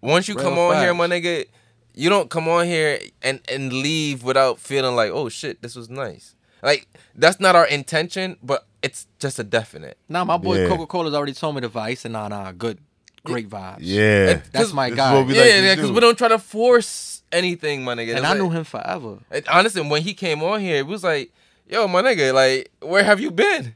once 0.00 0.26
you 0.28 0.34
come 0.34 0.58
on 0.58 0.76
here, 0.82 0.92
my 0.92 1.06
nigga, 1.06 1.46
you 1.94 2.08
don't 2.08 2.30
come 2.30 2.48
on 2.48 2.66
here 2.66 2.98
and 3.22 3.40
and 3.50 3.72
leave 3.72 4.22
without 4.22 4.58
feeling 4.58 4.94
like, 4.96 5.10
oh 5.10 5.28
shit, 5.28 5.62
this 5.62 5.74
was 5.76 5.88
nice. 5.90 6.34
Like 6.62 6.86
that's 7.14 7.40
not 7.40 7.56
our 7.56 7.66
intention, 7.66 8.36
but 8.42 8.66
it's 8.82 9.06
just 9.18 9.38
a 9.38 9.44
definite. 9.44 9.98
Nah, 10.08 10.24
my 10.24 10.36
boy 10.36 10.60
Yeah. 10.62 10.68
Coca 10.68 10.86
Cola's 10.86 11.14
already 11.14 11.32
told 11.34 11.54
me 11.54 11.60
the 11.60 11.68
vice 11.68 12.04
and 12.04 12.12
said, 12.12 12.12
nah, 12.12 12.28
nah, 12.28 12.52
good, 12.52 12.78
great 13.24 13.48
vibes. 13.48 13.78
Yeah. 13.80 14.30
And- 14.30 14.42
That's 14.52 14.66
'cause- 14.66 14.74
my 14.74 14.90
guy. 14.90 15.14
what 15.14 15.26
we 15.26 15.34
yeah, 15.34 15.40
like 15.42 15.50
yeah, 15.50 15.74
because 15.74 15.90
we 15.92 16.00
don't 16.00 16.16
try 16.18 16.28
to 16.28 16.38
force 16.38 17.22
anything, 17.32 17.82
my 17.84 17.94
nigga. 17.94 18.16
and 18.16 18.26
I 18.26 18.30
like- 18.30 18.38
knew 18.38 18.50
him 18.50 18.64
forever. 18.64 19.18
And 19.30 19.46
honestly, 19.48 19.82
when 19.82 20.02
he 20.02 20.14
came 20.14 20.42
on 20.42 20.60
here, 20.60 20.76
it 20.76 20.86
was 20.86 21.02
like, 21.04 21.32
yo, 21.68 21.86
my 21.88 22.02
nigga, 22.02 22.32
like, 22.34 22.70
where 22.80 23.04
have 23.04 23.20
you 23.20 23.30
been? 23.30 23.74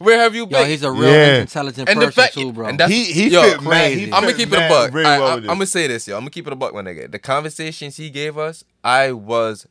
Where 0.00 0.18
have 0.18 0.34
you 0.34 0.42
Yo, 0.44 0.46
been? 0.46 0.66
he's 0.68 0.82
a 0.82 0.90
real 0.90 1.10
Yeah. 1.12 1.40
intelligent 1.42 1.86
and 1.88 2.00
the 2.00 2.06
person 2.06 2.22
fact, 2.22 2.32
too, 2.34 2.52
bro. 2.54 2.68
and 2.68 2.80
that's 2.80 2.90
He 2.90 3.04
he 3.12 3.28
yo, 3.28 3.42
fit 3.42 3.60
mad. 3.62 3.68
crazy. 3.70 4.06
He 4.06 4.12
I'm 4.12 4.22
gonna 4.22 4.32
keep 4.32 4.50
it 4.50 4.56
a 4.56 4.60
mad 4.60 4.68
buck. 4.70 4.90
very 4.92 5.04
I, 5.04 5.18
well 5.18 5.28
I, 5.28 5.34
with 5.34 5.44
I'm 5.44 5.50
gonna 5.56 5.66
say 5.66 5.86
this, 5.88 6.08
yo. 6.08 6.14
I'm 6.16 6.22
gonna 6.22 6.30
keep 6.30 6.46
it 6.46 6.52
a 6.54 6.56
buck, 6.56 6.72
my 6.72 6.80
nigga. 6.80 7.10
The 7.12 7.18
conversations 7.18 7.98
he 7.98 8.08
gave 8.08 8.38
us, 8.38 8.64
I 8.82 9.12
was, 9.12 9.66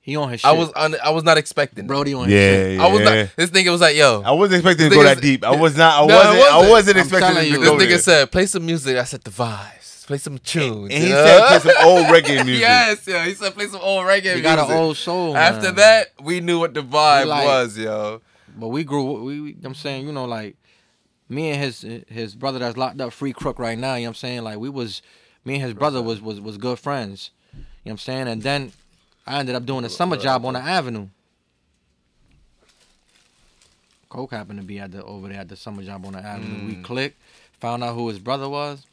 he 0.00 0.16
on 0.16 0.30
his 0.30 0.40
shit. 0.40 0.48
I 0.48 0.52
was, 0.52 0.70
un, 0.74 0.96
I 1.04 1.10
was 1.10 1.22
not 1.22 1.36
expecting. 1.36 1.86
Brody 1.86 2.14
on 2.14 2.24
his 2.28 2.32
Yeah, 2.32 2.40
shit. 2.50 2.76
yeah. 2.78 2.84
I 2.84 2.88
was 2.90 3.00
not. 3.02 3.28
This 3.36 3.50
nigga 3.50 3.70
was 3.72 3.80
like, 3.82 3.94
yo. 3.96 4.22
I 4.24 4.30
wasn't 4.32 4.60
expecting 4.60 4.88
to 4.88 4.88
This 4.88 4.98
go 4.98 5.04
nigga's- 5.04 5.14
that 5.16 5.20
deep. 5.22 5.44
I 5.44 5.54
was 5.60 5.76
not. 5.76 6.02
I 6.02 6.06
No, 6.06 6.14
it 6.14 6.16
wasn't. 6.16 6.32
I 6.32 6.56
wasn't. 6.56 6.70
wasn't 6.70 6.96
I'm 6.96 7.02
expecting 7.02 7.28
telling 7.34 7.44
to 7.52 7.58
you. 7.58 7.64
go 7.64 7.78
this 7.78 7.86
nigga 7.86 7.90
there. 7.90 7.98
said, 7.98 8.30
play 8.32 8.46
some 8.46 8.64
music. 8.64 8.96
I 8.96 9.04
said 9.04 9.22
the 9.22 9.30
vibes. 9.30 10.06
Play 10.06 10.18
some 10.18 10.38
tunes. 10.38 10.94
and 10.94 11.02
he 11.02 11.08
you 11.10 11.14
said 11.14 11.60
play 11.60 11.72
some 11.74 11.84
old 11.86 12.06
reggae 12.06 12.36
music. 12.46 12.60
yes, 12.62 13.06
yeah. 13.06 13.24
He 13.26 13.34
said 13.34 13.52
play 13.54 13.66
some 13.66 13.80
old 13.82 14.06
reggae 14.06 14.36
He 14.36 14.40
got 14.40 14.56
music. 14.60 14.74
an 14.76 14.80
old 14.82 14.96
soul. 14.96 15.36
After 15.36 15.66
man. 15.66 15.74
that, 15.74 16.12
we 16.22 16.38
knew 16.40 16.58
what 16.60 16.72
the 16.72 16.82
vibe 16.82 17.26
like- 17.26 17.44
was, 17.44 17.76
yo. 17.76 18.22
But 18.56 18.68
we 18.68 18.84
grew. 18.84 19.22
We, 19.22 19.40
we, 19.40 19.56
I'm 19.64 19.74
saying, 19.74 20.06
you 20.06 20.12
know, 20.12 20.24
like 20.24 20.56
me 21.28 21.50
and 21.50 21.62
his 21.62 21.82
his 22.08 22.34
brother 22.34 22.58
that's 22.58 22.76
locked 22.76 23.00
up, 23.00 23.12
free 23.12 23.32
crook 23.32 23.58
right 23.58 23.78
now. 23.78 23.94
You 23.94 24.02
know 24.02 24.08
what 24.08 24.10
I'm 24.10 24.14
saying? 24.16 24.42
Like 24.42 24.58
we 24.58 24.68
was, 24.68 25.02
me 25.44 25.54
and 25.54 25.62
his 25.62 25.74
brother 25.74 26.02
was 26.02 26.20
was 26.20 26.40
was 26.40 26.56
good 26.58 26.78
friends. 26.78 27.30
You 27.52 27.60
know 27.60 27.64
what 27.84 27.92
I'm 27.92 27.98
saying? 27.98 28.28
And 28.28 28.42
then 28.42 28.72
I 29.26 29.38
ended 29.38 29.54
up 29.54 29.66
doing 29.66 29.84
a 29.84 29.88
summer 29.88 30.16
job 30.16 30.44
on 30.44 30.54
the 30.54 30.60
avenue. 30.60 31.08
Coke 34.08 34.30
happened 34.32 34.60
to 34.60 34.64
be 34.64 34.78
at 34.78 34.92
the 34.92 35.04
over 35.04 35.28
there 35.28 35.40
at 35.40 35.48
the 35.48 35.56
summer 35.56 35.82
job 35.82 36.06
on 36.06 36.12
the 36.12 36.20
avenue. 36.20 36.64
We 36.64 36.76
Mm. 36.76 36.82
clicked, 36.84 37.20
found 37.60 37.82
out 37.84 37.94
who 37.94 38.08
his 38.08 38.18
brother 38.18 38.48
was. 38.48 38.86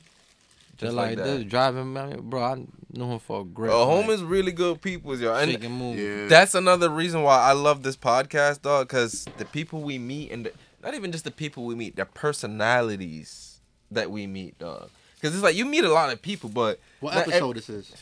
Just 0.78 0.82
Just 0.82 0.96
like, 0.96 1.18
like 1.18 1.26
this, 1.26 1.44
driving, 1.44 1.94
man, 1.94 2.20
bro. 2.30 2.44
I 2.44 2.66
knew 2.92 3.06
him 3.06 3.20
for 3.20 3.42
a 3.42 3.44
great. 3.44 3.70
Bro, 3.70 3.86
home 3.86 4.08
like, 4.08 4.16
is 4.16 4.24
really 4.24 4.52
good 4.52 4.82
people, 4.82 5.16
yo. 5.18 5.34
And 5.36 5.52
shaking 5.52 5.72
move. 5.72 6.00
Yeah. 6.00 6.28
that's 6.28 6.56
another 6.56 6.90
reason 6.90 7.22
why 7.22 7.38
I 7.40 7.52
love 7.52 7.84
this 7.84 7.96
podcast, 7.96 8.64
dog. 8.64 8.88
Because 8.88 9.26
the 9.38 9.46
people 9.46 9.82
we 9.82 10.00
meet, 10.00 10.32
and 10.32 10.48
the, 10.48 10.52
not 10.82 10.96
even 10.96 11.12
just 11.12 11.26
the 11.26 11.32
people 11.32 11.66
we 11.66 11.76
meet, 11.76 11.96
the 11.96 12.06
personalities 12.06 13.60
that 13.92 14.10
we 14.10 14.26
meet, 14.26 14.58
dog. 14.58 14.90
Because 15.16 15.36
it's 15.36 15.44
like 15.44 15.56
you 15.56 15.66
meet 15.66 15.84
a 15.84 15.92
lot 15.92 16.12
of 16.12 16.22
people, 16.22 16.50
but 16.50 16.80
What 17.00 17.14
not 17.14 17.28
ev- 17.28 17.34
episode 17.34 17.56
this 17.56 17.70
is? 17.70 17.94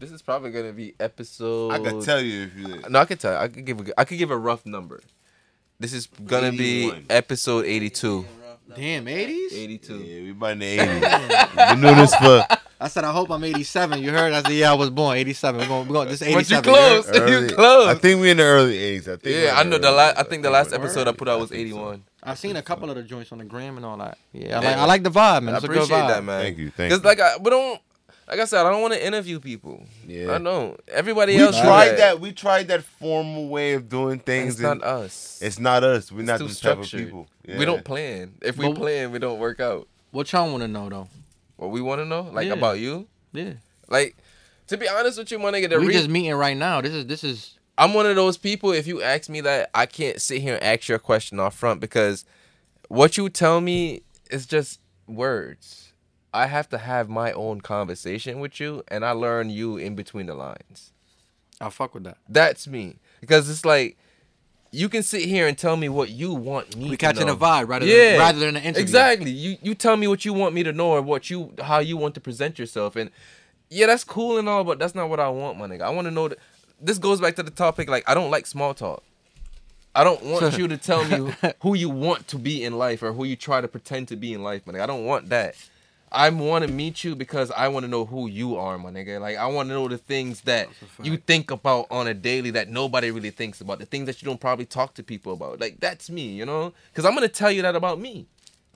this 0.00 0.10
is 0.10 0.22
probably 0.22 0.50
gonna 0.50 0.72
be 0.72 0.94
episode. 0.98 1.70
I 1.72 1.78
could 1.78 2.02
tell 2.02 2.20
you 2.20 2.44
if 2.44 2.56
you. 2.56 2.82
No, 2.88 2.98
I 3.00 3.04
could 3.04 3.20
tell. 3.20 3.36
I 3.36 3.48
could 3.48 3.64
give. 3.64 3.86
A, 3.86 4.00
I 4.00 4.04
could 4.04 4.18
give 4.18 4.30
a 4.30 4.38
rough 4.38 4.64
number. 4.64 5.00
This 5.78 5.92
is 5.92 6.06
gonna 6.06 6.48
81. 6.48 6.56
be 7.02 7.06
episode 7.10 7.66
eighty-two. 7.66 8.24
Damn, 8.74 9.04
80s? 9.06 9.52
Eighty-two. 9.52 9.98
Yeah, 9.98 10.22
we 10.22 10.30
about 10.30 10.52
in 10.52 10.58
the 10.60 10.66
eighties. 10.66 11.00
Been 11.56 11.80
doing 11.80 11.96
this 11.96 12.14
for 12.14 12.46
I 12.80 12.88
said, 12.88 13.04
I 13.04 13.12
hope 13.12 13.30
I'm 13.30 13.42
87. 13.44 14.02
You 14.02 14.10
heard? 14.10 14.32
I 14.32 14.42
said, 14.42 14.52
yeah, 14.52 14.70
I 14.70 14.74
was 14.74 14.90
born. 14.90 15.16
87. 15.16 15.60
We're 15.60 15.68
going, 15.68 15.86
we're 15.88 15.92
going, 15.94 16.08
this 16.08 16.20
is 16.22 16.28
But 16.34 16.40
87. 16.50 16.64
you 16.64 16.70
close. 16.76 17.08
heard? 17.18 17.28
You 17.50 17.54
close. 17.54 17.86
I 17.88 17.94
think 17.94 18.20
we're 18.20 18.30
in 18.32 18.36
the 18.38 18.42
early 18.42 18.76
eighties. 18.76 19.08
I 19.08 19.12
think. 19.12 19.24
we're 19.24 19.44
Yeah, 19.44 19.52
in 19.52 19.56
I 19.56 19.62
the 19.64 19.68
know 19.70 19.78
the 19.78 19.88
early 19.88 19.96
last. 19.96 20.18
I 20.18 20.22
think 20.24 20.42
the 20.42 20.50
last 20.50 20.70
we're- 20.72 20.82
episode 20.82 21.08
I 21.08 21.12
put 21.12 21.28
out 21.28 21.40
was 21.40 21.50
think 21.50 21.58
so. 21.58 21.62
eighty-one. 21.62 22.04
I've 22.22 22.38
seen 22.38 22.56
a 22.56 22.62
couple 22.62 22.88
of 22.90 22.96
the 22.96 23.02
joints 23.02 23.32
on 23.32 23.38
the 23.38 23.44
gram 23.44 23.76
and 23.76 23.84
all 23.86 23.96
that. 23.98 24.18
Yeah, 24.32 24.58
I 24.58 24.62
Yeah. 24.62 24.68
like, 24.70 24.76
I 24.78 24.84
like 24.86 25.02
the 25.04 25.10
vibe, 25.10 25.42
man. 25.44 25.54
I 25.54 25.56
It's 25.58 25.64
a 25.64 25.68
good 25.68 25.76
appreciate 25.76 25.96
vibe. 25.98 26.08
that, 26.08 26.24
man. 26.24 26.40
Thank 26.42 26.58
you, 26.58 26.70
thank 26.70 26.90
Because 26.90 27.02
you. 27.04 27.08
like 27.08 27.20
I, 27.20 27.36
we 27.36 27.50
don't. 27.50 27.80
Like 28.26 28.40
I 28.40 28.44
said, 28.46 28.64
I 28.64 28.70
don't 28.70 28.80
want 28.80 28.94
to 28.94 29.06
interview 29.06 29.38
people. 29.38 29.84
Yeah. 30.06 30.32
I 30.32 30.38
know 30.38 30.76
everybody 30.88 31.36
We 31.36 31.42
else. 31.42 31.56
do 31.56 31.62
tried 31.62 31.96
that. 31.98 32.20
We 32.20 32.32
tried 32.32 32.68
that 32.68 32.82
formal 32.82 33.48
way 33.48 33.74
of 33.74 33.88
doing 33.88 34.18
things. 34.18 34.54
It's 34.54 34.62
not 34.62 34.82
us. 34.82 35.38
It's 35.42 35.58
not 35.58 35.84
us. 35.84 36.10
We're 36.10 36.20
It's 36.20 36.26
not 36.28 36.38
too 36.38 36.48
the 36.48 36.54
type 36.54 36.78
of 36.78 36.86
structured. 36.86 37.06
people. 37.08 37.26
We 37.46 37.64
don't 37.66 37.84
plan. 37.84 38.34
If 38.40 38.56
we 38.56 38.68
But- 38.68 38.76
plan, 38.76 39.10
we 39.12 39.18
don't 39.18 39.38
work 39.38 39.60
out. 39.60 39.88
What 40.10 40.32
y'all 40.32 40.48
want 40.50 40.62
to 40.62 40.68
know, 40.68 40.88
though? 40.88 41.08
What 41.56 41.70
we 41.70 41.80
want 41.82 42.00
to 42.00 42.04
know, 42.06 42.22
like 42.32 42.46
Yeah. 42.46 42.54
about 42.54 42.78
you, 42.78 43.06
Yeah. 43.32 43.54
like 43.88 44.16
to 44.68 44.76
be 44.78 44.88
honest 44.88 45.18
with 45.18 45.30
you, 45.30 45.38
my 45.38 45.50
nigga, 45.50 45.68
the 45.68 45.78
we 45.78 45.88
reason 45.88 46.02
just 46.02 46.10
meeting 46.10 46.34
right 46.34 46.56
now. 46.56 46.80
This 46.80 46.92
is, 46.94 47.06
this 47.06 47.22
is, 47.24 47.58
I'm 47.76 47.92
one 47.92 48.06
of 48.06 48.16
those 48.16 48.38
people. 48.38 48.72
If 48.72 48.86
you 48.86 49.02
ask 49.02 49.28
me 49.28 49.42
that, 49.42 49.68
I 49.74 49.84
can't 49.86 50.20
sit 50.22 50.40
here 50.40 50.54
and 50.54 50.62
ask 50.64 50.88
you 50.88 50.94
a 50.94 50.98
question 50.98 51.38
off 51.38 51.54
front 51.54 51.80
because 51.80 52.24
what 52.88 53.18
you 53.18 53.28
tell 53.28 53.60
me 53.60 54.00
is 54.30 54.46
just 54.46 54.80
words. 55.06 55.83
I 56.34 56.46
have 56.46 56.68
to 56.70 56.78
have 56.78 57.08
my 57.08 57.32
own 57.32 57.60
conversation 57.60 58.40
with 58.40 58.58
you, 58.58 58.82
and 58.88 59.04
I 59.04 59.12
learn 59.12 59.50
you 59.50 59.76
in 59.76 59.94
between 59.94 60.26
the 60.26 60.34
lines. 60.34 60.90
I 61.60 61.70
fuck 61.70 61.94
with 61.94 62.02
that. 62.04 62.18
That's 62.28 62.66
me 62.66 62.96
because 63.20 63.48
it's 63.48 63.64
like 63.64 63.96
you 64.72 64.88
can 64.88 65.04
sit 65.04 65.22
here 65.22 65.46
and 65.46 65.56
tell 65.56 65.76
me 65.76 65.88
what 65.88 66.10
you 66.10 66.34
want 66.34 66.76
me. 66.76 66.90
We 66.90 66.96
catching 66.96 67.28
know. 67.28 67.34
a 67.34 67.36
vibe 67.36 67.68
rather 67.68 67.86
Yeah, 67.86 68.10
than, 68.10 68.18
rather 68.18 68.38
than 68.40 68.56
an 68.56 68.62
interview. 68.64 68.82
Exactly. 68.82 69.30
You 69.30 69.56
you 69.62 69.74
tell 69.76 69.96
me 69.96 70.08
what 70.08 70.24
you 70.24 70.32
want 70.32 70.54
me 70.54 70.64
to 70.64 70.72
know 70.72 70.90
or 70.90 71.00
what 71.02 71.30
you 71.30 71.54
how 71.62 71.78
you 71.78 71.96
want 71.96 72.14
to 72.16 72.20
present 72.20 72.58
yourself, 72.58 72.96
and 72.96 73.10
yeah, 73.70 73.86
that's 73.86 74.02
cool 74.04 74.36
and 74.36 74.48
all, 74.48 74.64
but 74.64 74.80
that's 74.80 74.94
not 74.94 75.08
what 75.08 75.20
I 75.20 75.28
want, 75.28 75.58
my 75.58 75.66
nigga. 75.68 75.82
I 75.82 75.90
want 75.90 76.06
to 76.06 76.10
know 76.10 76.28
that. 76.28 76.38
This 76.80 76.98
goes 76.98 77.20
back 77.20 77.36
to 77.36 77.44
the 77.44 77.52
topic. 77.52 77.88
Like 77.88 78.08
I 78.08 78.14
don't 78.14 78.32
like 78.32 78.46
small 78.46 78.74
talk. 78.74 79.04
I 79.94 80.02
don't 80.02 80.22
want 80.24 80.58
you 80.58 80.66
to 80.66 80.76
tell 80.76 81.04
me 81.04 81.32
who 81.62 81.74
you 81.74 81.88
want 81.88 82.26
to 82.28 82.38
be 82.38 82.64
in 82.64 82.76
life 82.76 83.04
or 83.04 83.12
who 83.12 83.22
you 83.22 83.36
try 83.36 83.60
to 83.60 83.68
pretend 83.68 84.08
to 84.08 84.16
be 84.16 84.32
in 84.34 84.42
life, 84.42 84.64
nigga. 84.64 84.80
I 84.80 84.86
don't 84.86 85.04
want 85.04 85.28
that. 85.28 85.54
I 86.14 86.30
want 86.30 86.64
to 86.64 86.72
meet 86.72 87.02
you 87.02 87.16
because 87.16 87.50
I 87.50 87.68
want 87.68 87.84
to 87.84 87.88
know 87.88 88.04
who 88.04 88.28
you 88.28 88.56
are, 88.56 88.78
my 88.78 88.90
nigga. 88.90 89.20
Like 89.20 89.36
I 89.36 89.46
want 89.46 89.68
to 89.68 89.74
know 89.74 89.88
the 89.88 89.98
things 89.98 90.42
that 90.42 90.68
you 91.02 91.16
think 91.16 91.50
about 91.50 91.86
on 91.90 92.06
a 92.06 92.14
daily 92.14 92.50
that 92.52 92.68
nobody 92.68 93.10
really 93.10 93.30
thinks 93.30 93.60
about. 93.60 93.80
The 93.80 93.86
things 93.86 94.06
that 94.06 94.22
you 94.22 94.26
don't 94.26 94.40
probably 94.40 94.64
talk 94.64 94.94
to 94.94 95.02
people 95.02 95.32
about. 95.32 95.60
Like 95.60 95.80
that's 95.80 96.08
me, 96.08 96.28
you 96.28 96.46
know? 96.46 96.72
Cuz 96.94 97.04
I'm 97.04 97.14
going 97.14 97.28
to 97.28 97.34
tell 97.34 97.50
you 97.50 97.62
that 97.62 97.74
about 97.74 97.98
me. 97.98 98.26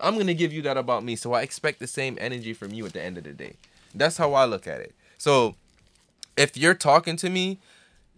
I'm 0.01 0.15
going 0.15 0.27
to 0.27 0.35
give 0.35 0.53
you 0.53 0.63
that 0.63 0.77
about 0.77 1.05
me. 1.05 1.17
So 1.17 1.33
I 1.33 1.43
expect 1.43 1.79
the 1.79 1.87
same 1.87 2.19
energy 2.21 2.53
from 2.53 2.73
you 2.73 2.85
at 2.87 2.93
the 2.93 3.03
end 3.03 3.17
of 3.19 3.25
the 3.25 3.33
day. 3.33 3.55
That's 3.95 4.17
how 4.17 4.35
I 4.35 4.45
look 4.45 4.67
at 4.67 4.81
it. 4.81 4.95
So 5.17 5.55
if 6.37 6.57
you're 6.57 6.75
talking 6.75 7.17
to 7.17 7.31
me, 7.31 7.59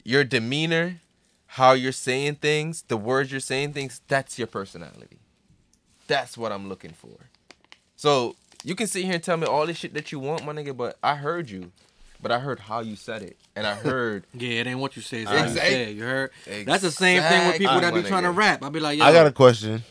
your 0.02 0.24
demeanor, 0.24 1.00
how 1.46 1.72
you're 1.72 1.92
saying 1.92 2.36
things, 2.36 2.82
the 2.88 2.96
words 2.96 3.30
you're 3.30 3.40
saying 3.40 3.74
things, 3.74 4.00
that's 4.08 4.38
your 4.38 4.46
personality. 4.46 5.18
That's 6.06 6.38
what 6.38 6.52
I'm 6.52 6.68
looking 6.68 6.92
for. 6.92 7.28
So 7.96 8.36
you 8.64 8.74
can 8.74 8.86
sit 8.86 9.04
here 9.04 9.14
and 9.14 9.22
tell 9.22 9.36
me 9.36 9.46
all 9.46 9.66
this 9.66 9.76
shit 9.78 9.94
that 9.94 10.12
you 10.12 10.18
want, 10.18 10.44
my 10.44 10.52
nigga, 10.52 10.76
but 10.76 10.98
I 11.02 11.14
heard 11.14 11.48
you. 11.50 11.72
but 12.22 12.30
I 12.30 12.38
heard 12.38 12.60
how 12.60 12.80
you 12.80 12.96
said 12.96 13.22
it, 13.22 13.36
and 13.56 13.66
I 13.66 13.74
heard 13.74 14.26
Yeah, 14.34 14.60
it 14.60 14.66
ain't 14.66 14.78
what 14.78 14.94
you 14.96 15.02
say. 15.02 15.22
It's 15.22 15.30
how 15.30 15.36
you 15.38 15.42
Exact- 15.44 15.66
say 15.66 15.82
it. 15.90 15.96
You 15.96 16.02
heard? 16.02 16.30
That's 16.66 16.82
the 16.82 16.90
same 16.90 17.22
thing 17.22 17.48
with 17.48 17.58
people 17.58 17.80
that 17.80 17.94
be 17.94 18.02
trying 18.02 18.24
to 18.24 18.30
rap. 18.30 18.62
I 18.64 18.68
be 18.68 18.80
like, 18.80 18.98
yo, 18.98 19.04
I 19.04 19.12
got 19.12 19.26
a 19.26 19.32
question. 19.32 19.82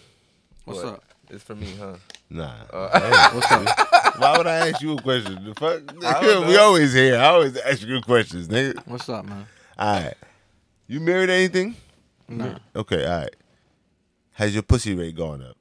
what's 0.66 0.84
What? 0.84 0.94
up? 0.96 1.04
it's 1.32 1.44
for 1.44 1.56
me, 1.56 1.74
huh? 1.80 1.96
Nah. 2.30 2.52
Uh, 2.72 3.00
Hey, 3.00 3.36
What's 3.38 3.52
up? 3.52 4.20
Why 4.20 4.38
would 4.38 4.48
I 4.48 4.70
ask 4.70 4.82
you 4.82 4.94
a 4.98 5.02
question? 5.02 5.44
The 5.46 5.56
fuck? 5.56 6.48
We 6.48 6.56
always 6.58 6.94
here. 6.94 7.18
I 7.18 7.26
always 7.26 7.56
ask 7.58 7.82
you 7.82 7.88
good 7.88 8.06
questions, 8.06 8.48
nigga. 8.48 8.86
What's 8.88 9.08
up, 9.10 9.26
man? 9.26 9.46
All 9.78 9.94
right. 10.04 10.14
You 10.88 11.00
married 11.00 11.30
anything? 11.30 11.76
Nah. 12.28 12.58
Okay, 12.76 13.06
all 13.06 13.20
right. 13.22 13.36
Has 14.34 14.54
your 14.54 14.64
pussy 14.64 14.94
rate 14.96 15.16
gone 15.16 15.42
up? 15.44 15.56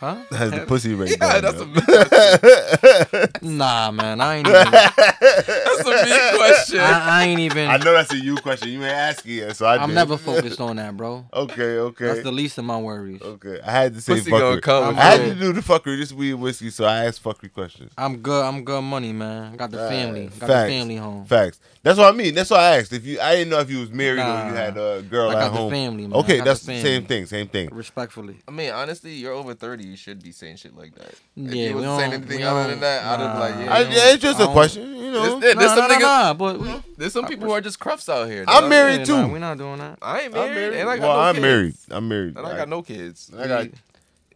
Huh? 0.00 0.16
Has 0.30 0.50
the 0.50 0.60
pussy 0.66 0.94
rate 0.94 1.10
yeah, 1.18 1.40
gone 1.40 1.42
that's 1.42 1.60
a 1.60 1.64
big 1.64 1.84
question. 1.84 3.28
Nah, 3.56 3.90
man. 3.90 4.20
I 4.20 4.36
ain't 4.36 4.46
even. 4.48 4.70
That's 4.70 5.80
a 5.80 6.04
big 6.04 6.36
question. 6.36 6.80
I, 6.80 7.20
I 7.20 7.24
ain't 7.24 7.40
even. 7.40 7.68
I 7.68 7.76
know 7.78 7.92
that's 7.92 8.12
a 8.12 8.16
you 8.18 8.36
question. 8.36 8.68
You 8.68 8.82
ain't 8.82 8.92
asking 8.92 9.36
it, 9.38 9.56
so 9.56 9.64
I 9.66 9.78
I'm 9.78 9.88
did. 9.90 9.94
never 9.94 10.16
focused 10.18 10.60
on 10.60 10.76
that, 10.76 10.96
bro. 10.96 11.24
Okay, 11.32 11.78
okay. 11.78 12.06
That's 12.06 12.22
the 12.22 12.32
least 12.32 12.58
of 12.58 12.64
my 12.64 12.78
worries. 12.78 13.22
okay. 13.22 13.60
I 13.64 13.70
had 13.70 13.94
to 13.94 14.00
say 14.00 14.14
Pussy 14.16 14.30
fuckery. 14.30 14.60
come. 14.62 14.96
I 14.98 15.02
had 15.02 15.20
to 15.20 15.34
do 15.34 15.52
the 15.52 15.60
fuckery, 15.60 15.96
just 15.98 16.12
weed 16.12 16.32
and 16.32 16.42
whiskey, 16.42 16.70
so 16.70 16.84
I 16.84 17.04
asked 17.06 17.22
fuckery 17.24 17.52
questions. 17.52 17.92
I'm 17.96 18.18
good. 18.18 18.44
I'm 18.44 18.64
good 18.64 18.82
money, 18.82 19.12
man. 19.12 19.54
I 19.54 19.56
got 19.56 19.70
the 19.70 19.78
family. 19.88 20.24
Got 20.26 20.34
Facts. 20.48 20.48
the 20.48 20.68
family 20.78 20.96
home. 20.96 21.24
Facts. 21.24 21.60
That's 21.82 21.98
what 21.98 22.12
I 22.12 22.16
mean. 22.16 22.34
That's 22.34 22.50
what 22.50 22.60
I 22.60 22.76
asked. 22.78 22.92
If 22.92 23.06
you, 23.06 23.20
I 23.20 23.36
didn't 23.36 23.50
know 23.50 23.60
if 23.60 23.70
you 23.70 23.78
was 23.80 23.90
married 23.92 24.20
or 24.20 24.48
you 24.50 24.54
had 24.54 24.76
a 24.76 25.02
girl 25.02 25.30
I 25.30 25.34
at 25.34 25.38
got 25.38 25.52
the 25.52 25.56
home. 25.58 25.70
family, 25.70 26.02
man. 26.06 26.14
I 26.14 26.18
Okay, 26.18 26.36
got 26.38 26.44
that's 26.46 26.60
the 26.60 26.66
the 26.66 26.72
family. 26.82 26.90
same 26.90 27.04
thing. 27.06 27.26
Same 27.26 27.48
thing. 27.48 27.68
Respectfully. 27.72 28.38
I 28.46 28.50
mean, 28.50 28.72
honestly, 28.72 29.12
you're 29.14 29.32
over 29.32 29.54
30. 29.54 29.85
You 29.86 29.96
should 29.96 30.22
be 30.22 30.32
saying 30.32 30.56
shit 30.56 30.76
like 30.76 30.94
that. 30.96 31.08
If 31.12 31.20
Yeah, 31.36 31.68
you 31.70 31.76
we 31.76 31.86
was 31.86 31.98
saying 31.98 32.12
anything 32.12 32.42
other 32.42 32.68
than 32.70 32.80
that, 32.80 33.04
I'd 33.04 33.20
have 33.20 33.32
been 33.32 33.40
like, 33.40 33.54
nah. 33.56 33.64
yeah. 33.64 33.72
I, 33.74 33.78
you 33.80 33.84
know. 33.88 33.94
yeah, 33.96 34.12
it's 34.12 34.22
just 34.22 34.40
I 34.40 34.42
a 34.42 34.46
don't- 34.46 34.52
question, 34.54 34.96
you 34.96 35.10
know. 35.12 35.38
There's, 35.40 35.54
there's 35.56 35.68
Nah, 35.70 35.74
some 35.74 35.78
nah, 35.78 35.86
nah, 35.88 35.94
niggas, 35.94 36.00
nah, 36.00 36.34
but 36.34 36.58
we, 36.60 36.74
there's 36.98 37.12
some 37.12 37.26
people 37.26 37.46
who 37.46 37.52
are 37.52 37.60
just 37.60 37.78
crufts 37.78 38.08
out 38.08 38.28
here. 38.28 38.44
I'm 38.48 38.68
married 38.68 39.06
too. 39.06 39.16
Nah, 39.16 39.28
we 39.28 39.38
not 39.38 39.56
doing 39.58 39.78
that. 39.78 39.98
I 40.02 40.20
ain't 40.22 40.34
I'm 40.36 40.54
married, 40.54 40.74
and 40.78 40.88
I 40.90 40.96
got 40.98 41.02
well, 41.08 41.16
no 41.16 41.20
I'm 41.22 41.34
kids. 41.36 41.42
married. 41.42 41.74
I'm 41.90 42.08
married. 42.08 42.36
And 42.36 42.46
I 42.46 42.56
got 42.56 42.68
no 42.68 42.82
kids. 42.82 43.30
I 43.38 43.46
got 43.46 43.66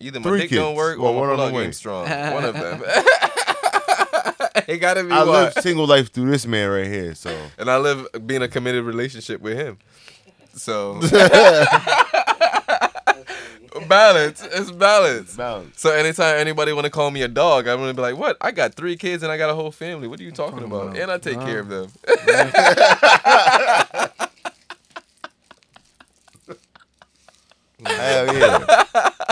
Either 0.02 0.20
my 0.20 0.24
three 0.30 0.40
dick 0.42 0.50
don't 0.52 0.74
work 0.76 0.98
Well, 0.98 1.12
or 1.12 1.20
one 1.28 1.36
my 1.36 1.42
on 1.44 1.50
plug 1.50 1.62
ain't 1.64 1.74
strong. 1.74 2.08
one 2.32 2.44
of 2.44 2.54
them. 2.54 2.82
it 4.68 4.78
gotta 4.78 5.04
be 5.04 5.10
I 5.10 5.18
one. 5.18 5.28
live 5.28 5.52
single 5.54 5.86
life 5.86 6.10
through 6.12 6.30
this 6.30 6.46
man 6.46 6.70
right 6.70 6.86
here. 6.86 7.14
So 7.14 7.36
and 7.58 7.70
I 7.70 7.76
live 7.76 8.06
being 8.26 8.42
a 8.42 8.48
committed 8.48 8.84
relationship 8.84 9.40
with 9.42 9.58
him. 9.58 9.76
So 10.54 11.00
balance. 13.90 14.42
It's 14.50 14.70
balance. 14.70 15.36
balance. 15.36 15.78
So 15.80 15.90
anytime 15.92 16.38
anybody 16.38 16.72
want 16.72 16.86
to 16.86 16.90
call 16.90 17.10
me 17.10 17.20
a 17.22 17.28
dog, 17.28 17.66
I'm 17.68 17.78
gonna 17.78 17.92
be 17.92 18.00
like, 18.00 18.16
"What? 18.16 18.38
I 18.40 18.52
got 18.52 18.74
three 18.74 18.96
kids 18.96 19.22
and 19.22 19.30
I 19.30 19.36
got 19.36 19.50
a 19.50 19.54
whole 19.54 19.70
family. 19.72 20.08
What 20.08 20.18
are 20.20 20.22
you 20.22 20.32
talking 20.32 20.60
Talking 20.60 20.72
about? 20.72 20.86
about? 20.88 20.98
And 20.98 21.10
I 21.10 21.18
take 21.18 21.40
care 21.40 21.58
of 21.60 21.68
them." 21.68 21.90
Hell 27.86 28.36
yeah. 28.36 28.84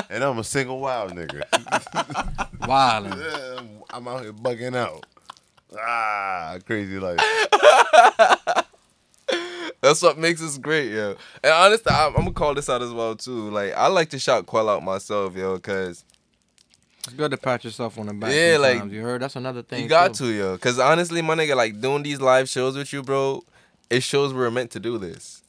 and 0.09 0.24
I'm 0.24 0.39
a 0.39 0.44
single 0.44 0.80
wild 0.80 1.12
nigga. 1.12 1.43
Wildin'. 2.60 3.18
Yeah, 3.18 3.60
I'm 3.90 4.09
out 4.09 4.22
here 4.22 4.32
bugging 4.32 4.74
out. 4.76 5.05
Ah, 5.78 6.56
crazy 6.66 6.98
life. 6.98 7.20
That's 9.80 10.02
what 10.02 10.18
makes 10.18 10.42
us 10.42 10.59
great, 10.59 10.90
yo. 10.92 11.14
And 11.42 11.52
honestly, 11.52 11.92
I'm, 11.92 12.09
I'm 12.16 12.22
gonna 12.22 12.32
call 12.32 12.55
this 12.55 12.68
out 12.68 12.82
as 12.82 12.92
well 12.92 13.14
too. 13.14 13.50
Like 13.50 13.72
I 13.74 13.86
like 13.88 14.10
to 14.10 14.18
shout 14.18 14.46
Quell 14.46 14.68
out 14.68 14.82
myself, 14.82 15.36
yo, 15.36 15.59
cause 15.60 16.05
It's 17.05 17.12
good 17.14 17.30
to 17.30 17.36
pat 17.36 17.62
yourself 17.64 17.96
on 17.98 18.06
the 18.06 18.14
back. 18.14 18.32
Yeah, 18.34 18.56
like, 18.59 18.90
you 18.90 19.02
heard. 19.02 19.22
That's 19.22 19.36
another 19.36 19.62
thing. 19.62 19.82
you 19.82 19.88
got 19.88 20.14
too. 20.14 20.32
to, 20.32 20.36
yo. 20.36 20.59
Cause 20.59 20.78
honestly, 20.78 21.22
my 21.22 21.34
nigga, 21.36 21.55
like 21.56 21.80
doing 21.80 22.02
these 22.02 22.20
live 22.20 22.48
shows 22.48 22.76
with 22.76 22.92
you, 22.92 23.02
bro, 23.02 23.44
it 23.88 24.02
shows 24.02 24.34
we're 24.34 24.50
meant 24.50 24.70
to 24.72 24.80
do 24.80 24.98
this. 24.98 25.42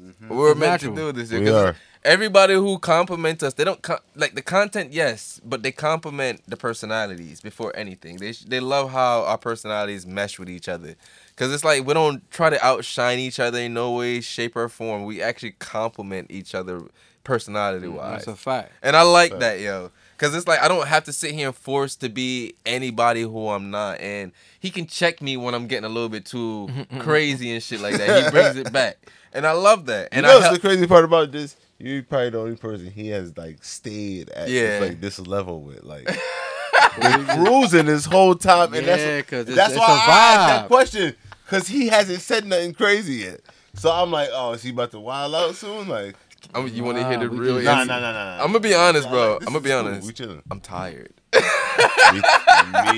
Mm-hmm. 0.00 0.28
We're 0.34 0.50
It's 0.52 0.60
meant 0.60 0.72
natural. 0.82 0.96
to 0.96 1.12
do 1.12 1.12
this. 1.12 1.30
yo, 1.30 1.38
We 1.40 1.46
'cause 1.46 1.54
are. 1.54 1.76
Everybody 2.04 2.54
who 2.54 2.78
compliments 2.78 3.42
us, 3.42 3.54
they 3.54 3.64
don't 3.64 3.82
co- 3.82 3.98
like 4.14 4.36
the 4.36 4.42
content, 4.42 4.92
yes, 4.92 5.40
but 5.44 5.64
they 5.64 5.72
compliment 5.72 6.40
the 6.46 6.56
personalities 6.56 7.40
before 7.40 7.72
anything. 7.76 8.18
They 8.18 8.30
they 8.32 8.60
love 8.60 8.92
how 8.92 9.24
our 9.24 9.36
personalities 9.38 10.06
mesh 10.06 10.38
with 10.38 10.48
each 10.48 10.68
other, 10.68 10.94
cause 11.36 11.52
it's 11.52 11.64
like 11.64 11.86
we 11.86 11.94
don't 11.94 12.28
try 12.30 12.50
to 12.50 12.64
outshine 12.64 13.18
each 13.18 13.38
other 13.38 13.58
in 13.60 13.74
no 13.74 13.92
way, 13.92 14.20
shape, 14.20 14.56
or 14.56 14.68
form. 14.68 15.04
We 15.04 15.22
actually 15.22 15.52
compliment 15.52 16.30
each 16.30 16.54
other 16.54 16.82
personality 17.24 17.88
wise. 17.88 18.06
Mm, 18.06 18.10
that's 18.12 18.26
a 18.28 18.36
fact. 18.36 18.72
And 18.82 18.96
I 18.96 19.02
like 19.02 19.38
that, 19.38 19.60
yo. 19.60 19.90
Cause 20.18 20.34
it's 20.34 20.46
like 20.48 20.60
I 20.62 20.68
don't 20.68 20.86
have 20.88 21.04
to 21.04 21.12
sit 21.12 21.32
here 21.34 21.48
and 21.48 21.56
force 21.56 21.94
to 21.96 22.08
be 22.08 22.54
anybody 22.64 23.20
who 23.22 23.48
I'm 23.50 23.70
not. 23.70 24.00
And 24.00 24.32
he 24.60 24.70
can 24.70 24.86
check 24.86 25.20
me 25.20 25.36
when 25.36 25.54
I'm 25.54 25.66
getting 25.66 25.84
a 25.84 25.90
little 25.90 26.08
bit 26.08 26.24
too 26.24 26.68
crazy 27.00 27.50
and 27.52 27.62
shit 27.62 27.80
like 27.80 27.96
that. 27.98 28.24
He 28.24 28.30
brings 28.30 28.56
it 28.56 28.72
back. 28.72 28.96
And 29.32 29.46
I 29.46 29.52
love 29.52 29.84
that. 29.86 30.08
And 30.12 30.24
You 30.24 30.32
know 30.32 30.38
I 30.38 30.42
help, 30.44 30.54
the 30.54 30.60
crazy 30.60 30.86
part 30.86 31.04
about 31.04 31.30
this? 31.30 31.56
You're 31.78 32.02
probably 32.02 32.30
the 32.30 32.38
only 32.40 32.56
person 32.56 32.90
he 32.90 33.08
has 33.08 33.36
like 33.36 33.62
stayed 33.62 34.30
at 34.30 34.48
Yeah. 34.48 34.78
this, 34.80 34.88
like 34.88 35.00
this 35.02 35.18
level 35.18 35.60
with. 35.60 35.82
Like 35.84 36.08
cruising 37.34 37.84
this 37.86 38.06
whole 38.06 38.34
time, 38.34 38.72
and 38.72 38.86
Yeah, 38.86 38.96
that's 38.96 39.32
it's- 39.32 39.54
that's 39.54 39.72
it's 39.72 39.78
why 39.78 39.86
a 39.86 39.90
I 39.90 39.94
asked 39.98 40.48
that 40.62 40.68
question 40.68 41.14
because 41.46 41.68
he 41.68 41.86
hasn't 41.88 42.20
said 42.20 42.44
nothing 42.44 42.74
crazy 42.74 43.14
yet. 43.24 43.40
So 43.74 43.90
I'm 43.90 44.10
like, 44.10 44.28
oh, 44.32 44.52
is 44.52 44.62
he 44.62 44.70
about 44.70 44.90
to 44.90 45.00
wild 45.00 45.34
out 45.34 45.54
soon? 45.54 45.88
Like, 45.88 46.16
I'm, 46.54 46.66
you 46.68 46.82
want 46.84 46.98
to 46.98 47.06
hear 47.08 47.18
the 47.18 47.28
real 47.30 47.60
nah, 47.62 47.84
nah, 47.84 47.98
nah, 47.98 48.00
nah. 48.00 48.12
nah. 48.36 48.42
I'm 48.42 48.48
gonna 48.48 48.60
be 48.60 48.74
honest, 48.74 49.06
Nah, 49.06 49.12
bro. 49.12 49.32
like, 49.34 49.42
I'm 49.42 49.46
gonna 49.52 49.60
be 49.60 49.70
cool. 49.70 49.78
honest. 49.78 50.06
We 50.06 50.12
chilling. 50.12 50.42
I'm 50.50 50.60
tired. 50.60 51.12
me, 52.12 52.20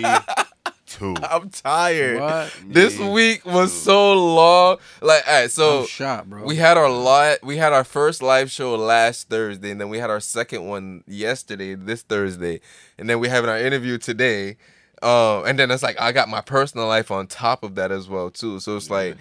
me 0.02 0.16
too. 0.86 1.14
I'm 1.22 1.50
tired. 1.50 2.20
What? 2.20 2.52
This 2.66 2.98
Me 2.98 3.08
week 3.10 3.44
was 3.44 3.72
too. 3.72 3.78
so 3.80 4.12
long. 4.14 4.78
Like, 5.02 5.26
all 5.26 5.40
right, 5.42 5.50
so 5.50 5.84
shot, 5.86 6.28
bro. 6.28 6.44
We 6.44 6.56
had 6.56 6.76
our 6.76 6.90
li- 6.90 7.38
we 7.42 7.56
had 7.56 7.72
our 7.72 7.84
first 7.84 8.22
live 8.22 8.50
show 8.50 8.74
last 8.76 9.28
Thursday, 9.28 9.70
and 9.70 9.80
then 9.80 9.88
we 9.88 9.98
had 9.98 10.10
our 10.10 10.20
second 10.20 10.66
one 10.66 11.02
yesterday, 11.06 11.74
this 11.74 12.02
Thursday, 12.02 12.60
and 12.98 13.08
then 13.10 13.18
we 13.18 13.28
having 13.28 13.50
our 13.50 13.58
interview 13.58 13.98
today. 13.98 14.56
Um, 15.02 15.44
and 15.46 15.58
then 15.58 15.70
it's 15.70 15.82
like 15.82 16.00
I 16.00 16.12
got 16.12 16.28
my 16.28 16.40
personal 16.40 16.86
life 16.86 17.10
on 17.10 17.26
top 17.26 17.62
of 17.62 17.74
that 17.76 17.90
as 17.92 18.08
well 18.08 18.30
too. 18.30 18.60
So 18.60 18.76
it's 18.76 18.90
like, 18.90 19.16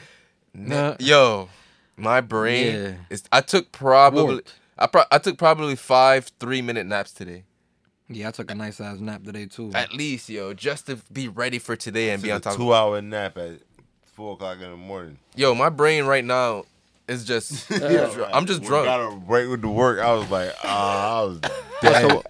Nah. 0.53 0.95
yo, 0.99 1.49
my 1.95 2.21
brain 2.21 2.75
Yeah. 2.75 2.93
is. 3.09 3.23
I 3.31 3.41
took 3.41 3.71
probably 3.71 4.23
Warped. 4.23 4.53
I 4.77 4.87
pro- 4.87 5.03
I 5.11 5.17
took 5.19 5.37
probably 5.37 5.75
five 5.75 6.31
three 6.39 6.61
minute 6.61 6.85
naps 6.87 7.11
today, 7.11 7.43
yeah, 8.09 8.29
I 8.29 8.31
took 8.31 8.49
a 8.51 8.55
nice 8.55 8.79
ass 8.81 8.99
nap 8.99 9.23
today 9.23 9.45
too. 9.47 9.71
at 9.73 9.93
least, 9.93 10.29
yo, 10.29 10.53
just 10.53 10.85
to 10.87 10.97
be 11.11 11.27
ready 11.27 11.59
for 11.59 11.75
today 11.75 12.09
and 12.11 12.21
be 12.23 12.31
on 12.31 12.41
top. 12.41 12.53
of 12.53 12.59
two 12.59 12.73
hour 12.73 13.01
nap 13.01 13.37
at 13.37 13.59
four 14.13 14.33
o'clock 14.33 14.55
in 14.61 14.69
the 14.71 14.77
morning. 14.77 15.17
Yo, 15.35 15.53
my 15.55 15.69
brain 15.69 16.05
right 16.05 16.23
now 16.25 16.63
is 17.07 17.23
just. 17.25 17.71
I'm 17.71 18.45
just 18.45 18.61
When 18.61 18.69
drunk. 18.69 18.85
Got 18.85 19.13
a 19.13 19.15
break 19.15 19.49
with 19.49 19.61
the 19.61 19.67
work. 19.69 19.99
I 19.99 20.13
was 20.13 20.29
like, 20.29 20.53
ah, 20.63 21.19
I 21.19 21.23
was 21.23 21.39
dead. 21.81 22.09
so, 22.09 22.23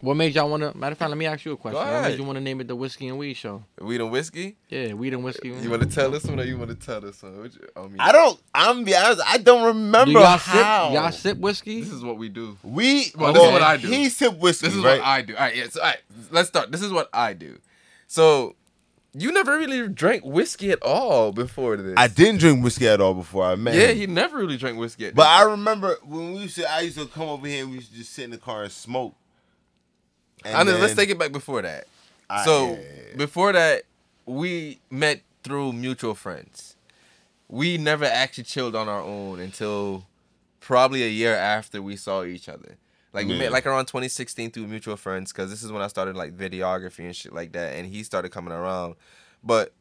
what 0.00 0.14
made 0.16 0.34
y'all 0.34 0.48
want 0.48 0.62
to? 0.62 0.76
Matter 0.76 0.92
of 0.92 0.98
fact, 0.98 1.10
let 1.10 1.18
me 1.18 1.26
ask 1.26 1.44
you 1.44 1.52
a 1.52 1.56
question. 1.56 1.76
What 1.78 1.88
ahead. 1.88 2.10
made 2.10 2.18
you 2.18 2.24
want 2.24 2.36
to 2.36 2.40
name 2.40 2.60
it 2.60 2.68
the 2.68 2.76
Whiskey 2.76 3.08
and 3.08 3.18
Weed 3.18 3.34
Show? 3.34 3.64
Weed 3.80 4.00
and 4.00 4.10
whiskey. 4.10 4.56
Yeah, 4.68 4.94
Weed 4.94 5.12
and 5.12 5.22
Whiskey. 5.22 5.48
You 5.48 5.70
want 5.70 5.82
to 5.82 5.88
tell 5.88 6.10
this 6.10 6.24
one 6.24 6.40
or 6.40 6.44
you 6.44 6.56
want 6.56 6.70
to 6.70 6.76
tell 6.76 7.00
this 7.00 7.22
one? 7.22 7.40
Which, 7.42 7.52
I 7.76 7.80
mean, 7.82 7.96
I 8.00 8.12
don't. 8.12 8.40
I'm 8.54 8.84
be 8.84 8.96
honest. 8.96 9.20
I 9.26 9.38
don't 9.38 9.64
remember 9.66 10.12
Do 10.12 10.18
y'all 10.18 10.38
how. 10.38 10.88
sip? 10.88 10.94
Y'all 10.94 11.12
sip 11.12 11.38
whiskey? 11.38 11.80
This 11.82 11.92
is 11.92 12.02
what 12.02 12.16
we 12.16 12.28
do. 12.28 12.56
We. 12.62 13.12
Well, 13.16 13.32
this 13.32 13.42
is 13.42 13.52
what 13.52 13.62
I 13.62 13.76
do. 13.76 13.88
He 13.88 14.08
sip 14.08 14.38
whiskey. 14.38 14.68
This 14.68 14.76
is 14.76 14.82
right? 14.84 14.98
what 14.98 15.06
I 15.06 15.22
do. 15.22 15.34
All 15.36 15.40
right, 15.40 15.56
yeah. 15.56 15.68
So, 15.68 15.80
all 15.80 15.86
right, 15.88 15.98
let's 16.30 16.48
start. 16.48 16.72
This 16.72 16.82
is 16.82 16.92
what 16.92 17.08
I 17.12 17.34
do. 17.34 17.58
So, 18.06 18.56
you 19.12 19.32
never 19.32 19.58
really 19.58 19.88
drank 19.88 20.24
whiskey 20.24 20.70
at 20.70 20.82
all 20.82 21.32
before 21.32 21.76
this. 21.76 21.94
I 21.96 22.06
didn't 22.08 22.38
drink 22.38 22.62
whiskey 22.62 22.88
at 22.88 23.00
all 23.00 23.14
before 23.14 23.44
I 23.44 23.56
met 23.56 23.74
Yeah, 23.74 23.88
him. 23.88 23.96
he 23.98 24.06
never 24.06 24.38
really 24.38 24.56
drank 24.56 24.78
whiskey. 24.78 25.06
At 25.08 25.14
But 25.14 25.26
I 25.26 25.42
remember 25.42 25.96
when 26.04 26.32
we 26.34 26.38
used 26.40 26.56
to. 26.56 26.72
I 26.72 26.80
used 26.80 26.96
to 26.98 27.06
come 27.06 27.28
over 27.28 27.46
here 27.46 27.62
and 27.62 27.70
we 27.70 27.76
used 27.76 27.90
to 27.90 27.98
just 27.98 28.12
sit 28.12 28.24
in 28.24 28.30
the 28.30 28.38
car 28.38 28.62
and 28.62 28.72
smoke. 28.72 29.14
And 30.44 30.56
I 30.56 30.62
know, 30.62 30.78
let's 30.78 30.94
take 30.94 31.10
it 31.10 31.18
back 31.18 31.32
before 31.32 31.62
that. 31.62 31.86
Ah, 32.28 32.44
so 32.44 32.78
before 33.16 33.52
that, 33.52 33.82
we 34.26 34.78
met 34.90 35.22
through 35.42 35.72
mutual 35.72 36.14
friends. 36.14 36.76
We 37.48 37.78
never 37.78 38.04
actually 38.04 38.44
chilled 38.44 38.76
on 38.76 38.88
our 38.88 39.02
own 39.02 39.40
until 39.40 40.06
probably 40.60 41.02
a 41.02 41.08
year 41.08 41.34
after 41.34 41.82
we 41.82 41.96
saw 41.96 42.22
each 42.24 42.48
other. 42.48 42.76
Like 43.12 43.26
we 43.26 43.32
Yeah. 43.32 43.40
met 43.40 43.52
like 43.52 43.66
around 43.66 43.86
2016 43.86 44.52
through 44.52 44.68
mutual 44.68 44.96
friends 44.96 45.32
because 45.32 45.50
this 45.50 45.62
is 45.64 45.72
when 45.72 45.82
I 45.82 45.88
started 45.88 46.14
like 46.14 46.36
videography 46.36 47.00
and 47.00 47.16
shit 47.16 47.32
like 47.32 47.52
that, 47.52 47.74
and 47.74 47.88
he 47.88 48.04
started 48.04 48.30
coming 48.30 48.52
around. 48.52 48.94
But 49.42 49.72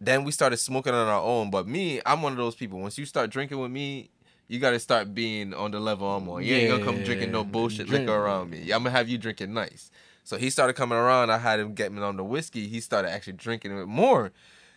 then 0.00 0.24
we 0.24 0.32
started 0.32 0.56
smoking 0.56 0.92
on 0.92 1.06
our 1.06 1.22
own. 1.22 1.50
But 1.50 1.68
me, 1.68 2.00
I'm 2.04 2.22
one 2.22 2.32
of 2.32 2.38
those 2.38 2.56
people. 2.56 2.80
Once 2.80 2.98
you 2.98 3.06
start 3.06 3.30
drinking 3.30 3.60
with 3.60 3.70
me, 3.70 4.10
you 4.52 4.58
gotta 4.58 4.78
start 4.78 5.14
being 5.14 5.54
on 5.54 5.70
the 5.70 5.80
level 5.80 6.06
I'm 6.14 6.28
on. 6.28 6.44
You 6.44 6.54
ain't 6.54 6.68
gonna 6.70 6.84
come 6.84 7.02
drinking 7.02 7.32
no 7.32 7.42
bullshit 7.42 7.86
drink- 7.86 8.06
liquor 8.06 8.18
around 8.18 8.50
me. 8.50 8.60
I'm 8.70 8.82
gonna 8.82 8.90
have 8.90 9.08
you 9.08 9.16
drinking 9.18 9.54
nice. 9.54 9.90
So 10.24 10.36
he 10.36 10.50
started 10.50 10.74
coming 10.74 10.98
around. 10.98 11.30
I 11.30 11.38
had 11.38 11.58
him 11.58 11.74
get 11.74 11.90
me 11.90 12.02
on 12.02 12.16
the 12.16 12.24
whiskey. 12.24 12.68
He 12.68 12.80
started 12.80 13.10
actually 13.10 13.32
drinking 13.34 13.76
it 13.76 13.86
more. 13.86 14.30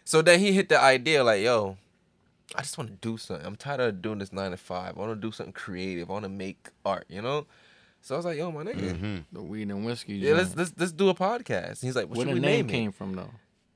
So 0.05 0.21
then 0.21 0.39
he 0.39 0.53
hit 0.53 0.69
the 0.69 0.79
idea 0.79 1.23
like, 1.23 1.41
yo, 1.43 1.77
I 2.55 2.61
just 2.61 2.77
want 2.77 2.89
to 2.89 2.95
do 3.07 3.17
something. 3.17 3.45
I'm 3.45 3.55
tired 3.55 3.81
of 3.81 4.01
doing 4.01 4.19
this 4.19 4.31
nine 4.31 4.51
to 4.51 4.57
five. 4.57 4.95
I 4.97 4.99
want 4.99 5.11
to 5.11 5.15
do 5.27 5.31
something 5.31 5.53
creative. 5.53 6.09
I 6.09 6.13
want 6.13 6.23
to 6.23 6.29
make 6.29 6.69
art. 6.85 7.05
You 7.09 7.21
know. 7.21 7.45
So 8.01 8.15
I 8.15 8.17
was 8.17 8.25
like, 8.25 8.37
yo, 8.37 8.51
my 8.51 8.63
nigga, 8.63 8.97
Mhm. 8.99 9.23
The 9.33 9.41
Weed 9.41 9.69
and 9.71 9.83
Whiskey. 9.85 10.13
yeah, 10.13 10.29
joint. 10.33 10.37
let's 10.43 10.55
let's 10.55 10.73
let's 10.77 10.91
do 10.91 11.09
a 11.09 11.15
podcast. 11.15 11.69
And 11.69 11.87
he's 11.89 11.95
like, 11.95 12.07
what 12.07 12.17
Where 12.19 12.27
should 12.27 12.35
the 12.37 12.39
we 12.41 12.47
name 12.47 12.67
name 12.67 12.67
came 12.67 12.89
it? 12.89 12.95
from 12.95 13.15
though? 13.15 13.31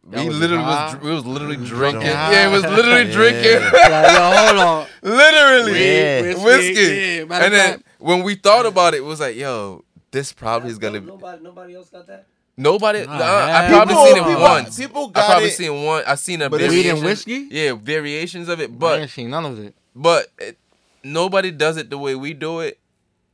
That 0.07 0.21
we 0.23 0.29
was 0.29 0.39
literally 0.39 0.63
was 0.63 0.91
dr- 0.93 1.03
we 1.03 1.11
was 1.11 1.25
literally 1.25 1.55
drinking. 1.57 2.01
high. 2.07 2.31
Yeah, 2.31 2.49
it 2.49 2.51
was 2.51 2.63
literally 2.63 3.03
Yeah. 3.07 3.11
drinking. 3.11 3.63
Like, 3.73 4.11
yo, 4.11 4.31
hold 4.37 4.57
on. 4.59 4.87
literally 5.03 5.95
Yeah. 5.95 6.21
Whiskey, 6.21 6.43
whiskey. 6.43 7.15
yeah, 7.17 7.23
matter 7.25 7.45
and 7.45 7.53
then 7.53 7.69
fact- 7.73 7.83
when 7.99 8.23
we 8.23 8.35
thought 8.35 8.65
about 8.65 8.93
it, 8.93 8.97
it 8.97 9.03
was 9.03 9.19
like, 9.19 9.35
yo, 9.35 9.83
this 10.11 10.31
probably 10.33 10.69
is 10.71 10.79
gonna. 10.79 10.99
be 11.01 11.07
Nobody, 11.07 11.43
nobody 11.43 11.75
else 11.75 11.89
got 11.89 12.07
that. 12.07 12.25
Nobody. 12.57 13.05
Nah, 13.05 13.13
uh, 13.13 13.15
I 13.15 13.47
man. 13.69 13.71
probably 13.71 13.93
People- 13.93 14.05
seen 14.07 14.17
it 14.17 14.25
people- 14.27 14.41
once. 14.41 14.77
people 14.77 15.11
I 15.15 15.19
got 15.19 15.25
probably 15.27 15.47
it. 15.49 15.51
seen 15.53 15.83
one. 15.83 16.03
I 16.07 16.15
seen 16.15 16.41
a 16.41 16.49
But 16.49 16.61
it's- 16.61 16.71
Weed 16.73 16.89
and 16.89 16.99
variation- 16.99 17.05
whiskey? 17.05 17.47
Yeah, 17.55 17.73
variations 17.73 18.49
of 18.49 18.59
it, 18.59 18.69
I 18.69 18.73
but 18.73 18.99
ain't 19.01 19.09
seen 19.11 19.29
none 19.29 19.45
of 19.45 19.59
it. 19.63 19.75
but 19.95 20.27
it, 20.39 20.57
nobody 21.03 21.51
does 21.51 21.77
it 21.77 21.89
the 21.89 21.97
way 21.97 22.15
we 22.15 22.33
do 22.33 22.59
it. 22.61 22.79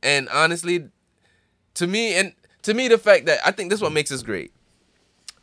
And 0.02 0.28
honestly, 0.28 0.88
to 1.74 1.86
me, 1.86 2.14
and 2.14 2.34
to 2.62 2.74
me, 2.74 2.86
the 2.88 2.98
fact 2.98 3.26
that 3.26 3.40
I 3.44 3.50
think 3.50 3.70
this 3.70 3.78
is 3.78 3.82
what 3.82 3.92
makes 3.92 4.12
us 4.12 4.22
great. 4.22 4.52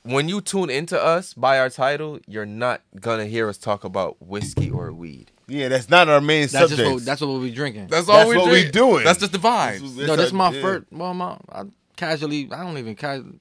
When 0.04 0.28
you 0.28 0.42
tune 0.42 0.70
into 0.70 1.02
us 1.02 1.34
by 1.34 1.60
our 1.60 1.70
title, 1.70 2.20
you're 2.28 2.46
not 2.46 2.82
gonna 3.00 3.26
hear 3.26 3.48
us 3.48 3.58
talk 3.58 3.84
about 3.86 4.22
whiskey 4.22 4.70
or 4.70 4.92
weed. 4.92 5.32
Yeah, 5.48 5.70
that's 5.70 5.90
not 5.90 6.10
our 6.10 6.20
main 6.22 6.42
That's 6.44 6.52
subject. 6.54 6.78
just 6.80 6.92
what, 6.94 7.06
that's 7.06 7.22
what 7.22 7.40
we 7.40 7.52
drinking. 7.52 7.88
That's 7.88 8.10
all 8.10 8.28
we 8.28 8.36
drink. 8.46 8.72
doing. 8.74 9.04
That's 9.06 9.20
just 9.20 9.32
the 9.32 9.38
vibe. 9.38 9.82
no, 10.06 10.16
this 10.16 10.28
is 10.28 10.34
my 10.34 10.52
first. 10.62 10.86
Well, 10.92 11.14
my 11.14 11.38
I 11.52 11.64
casually. 11.96 12.50
I 12.52 12.64
don't 12.64 12.78
even 12.78 12.96
casually. 12.96 13.40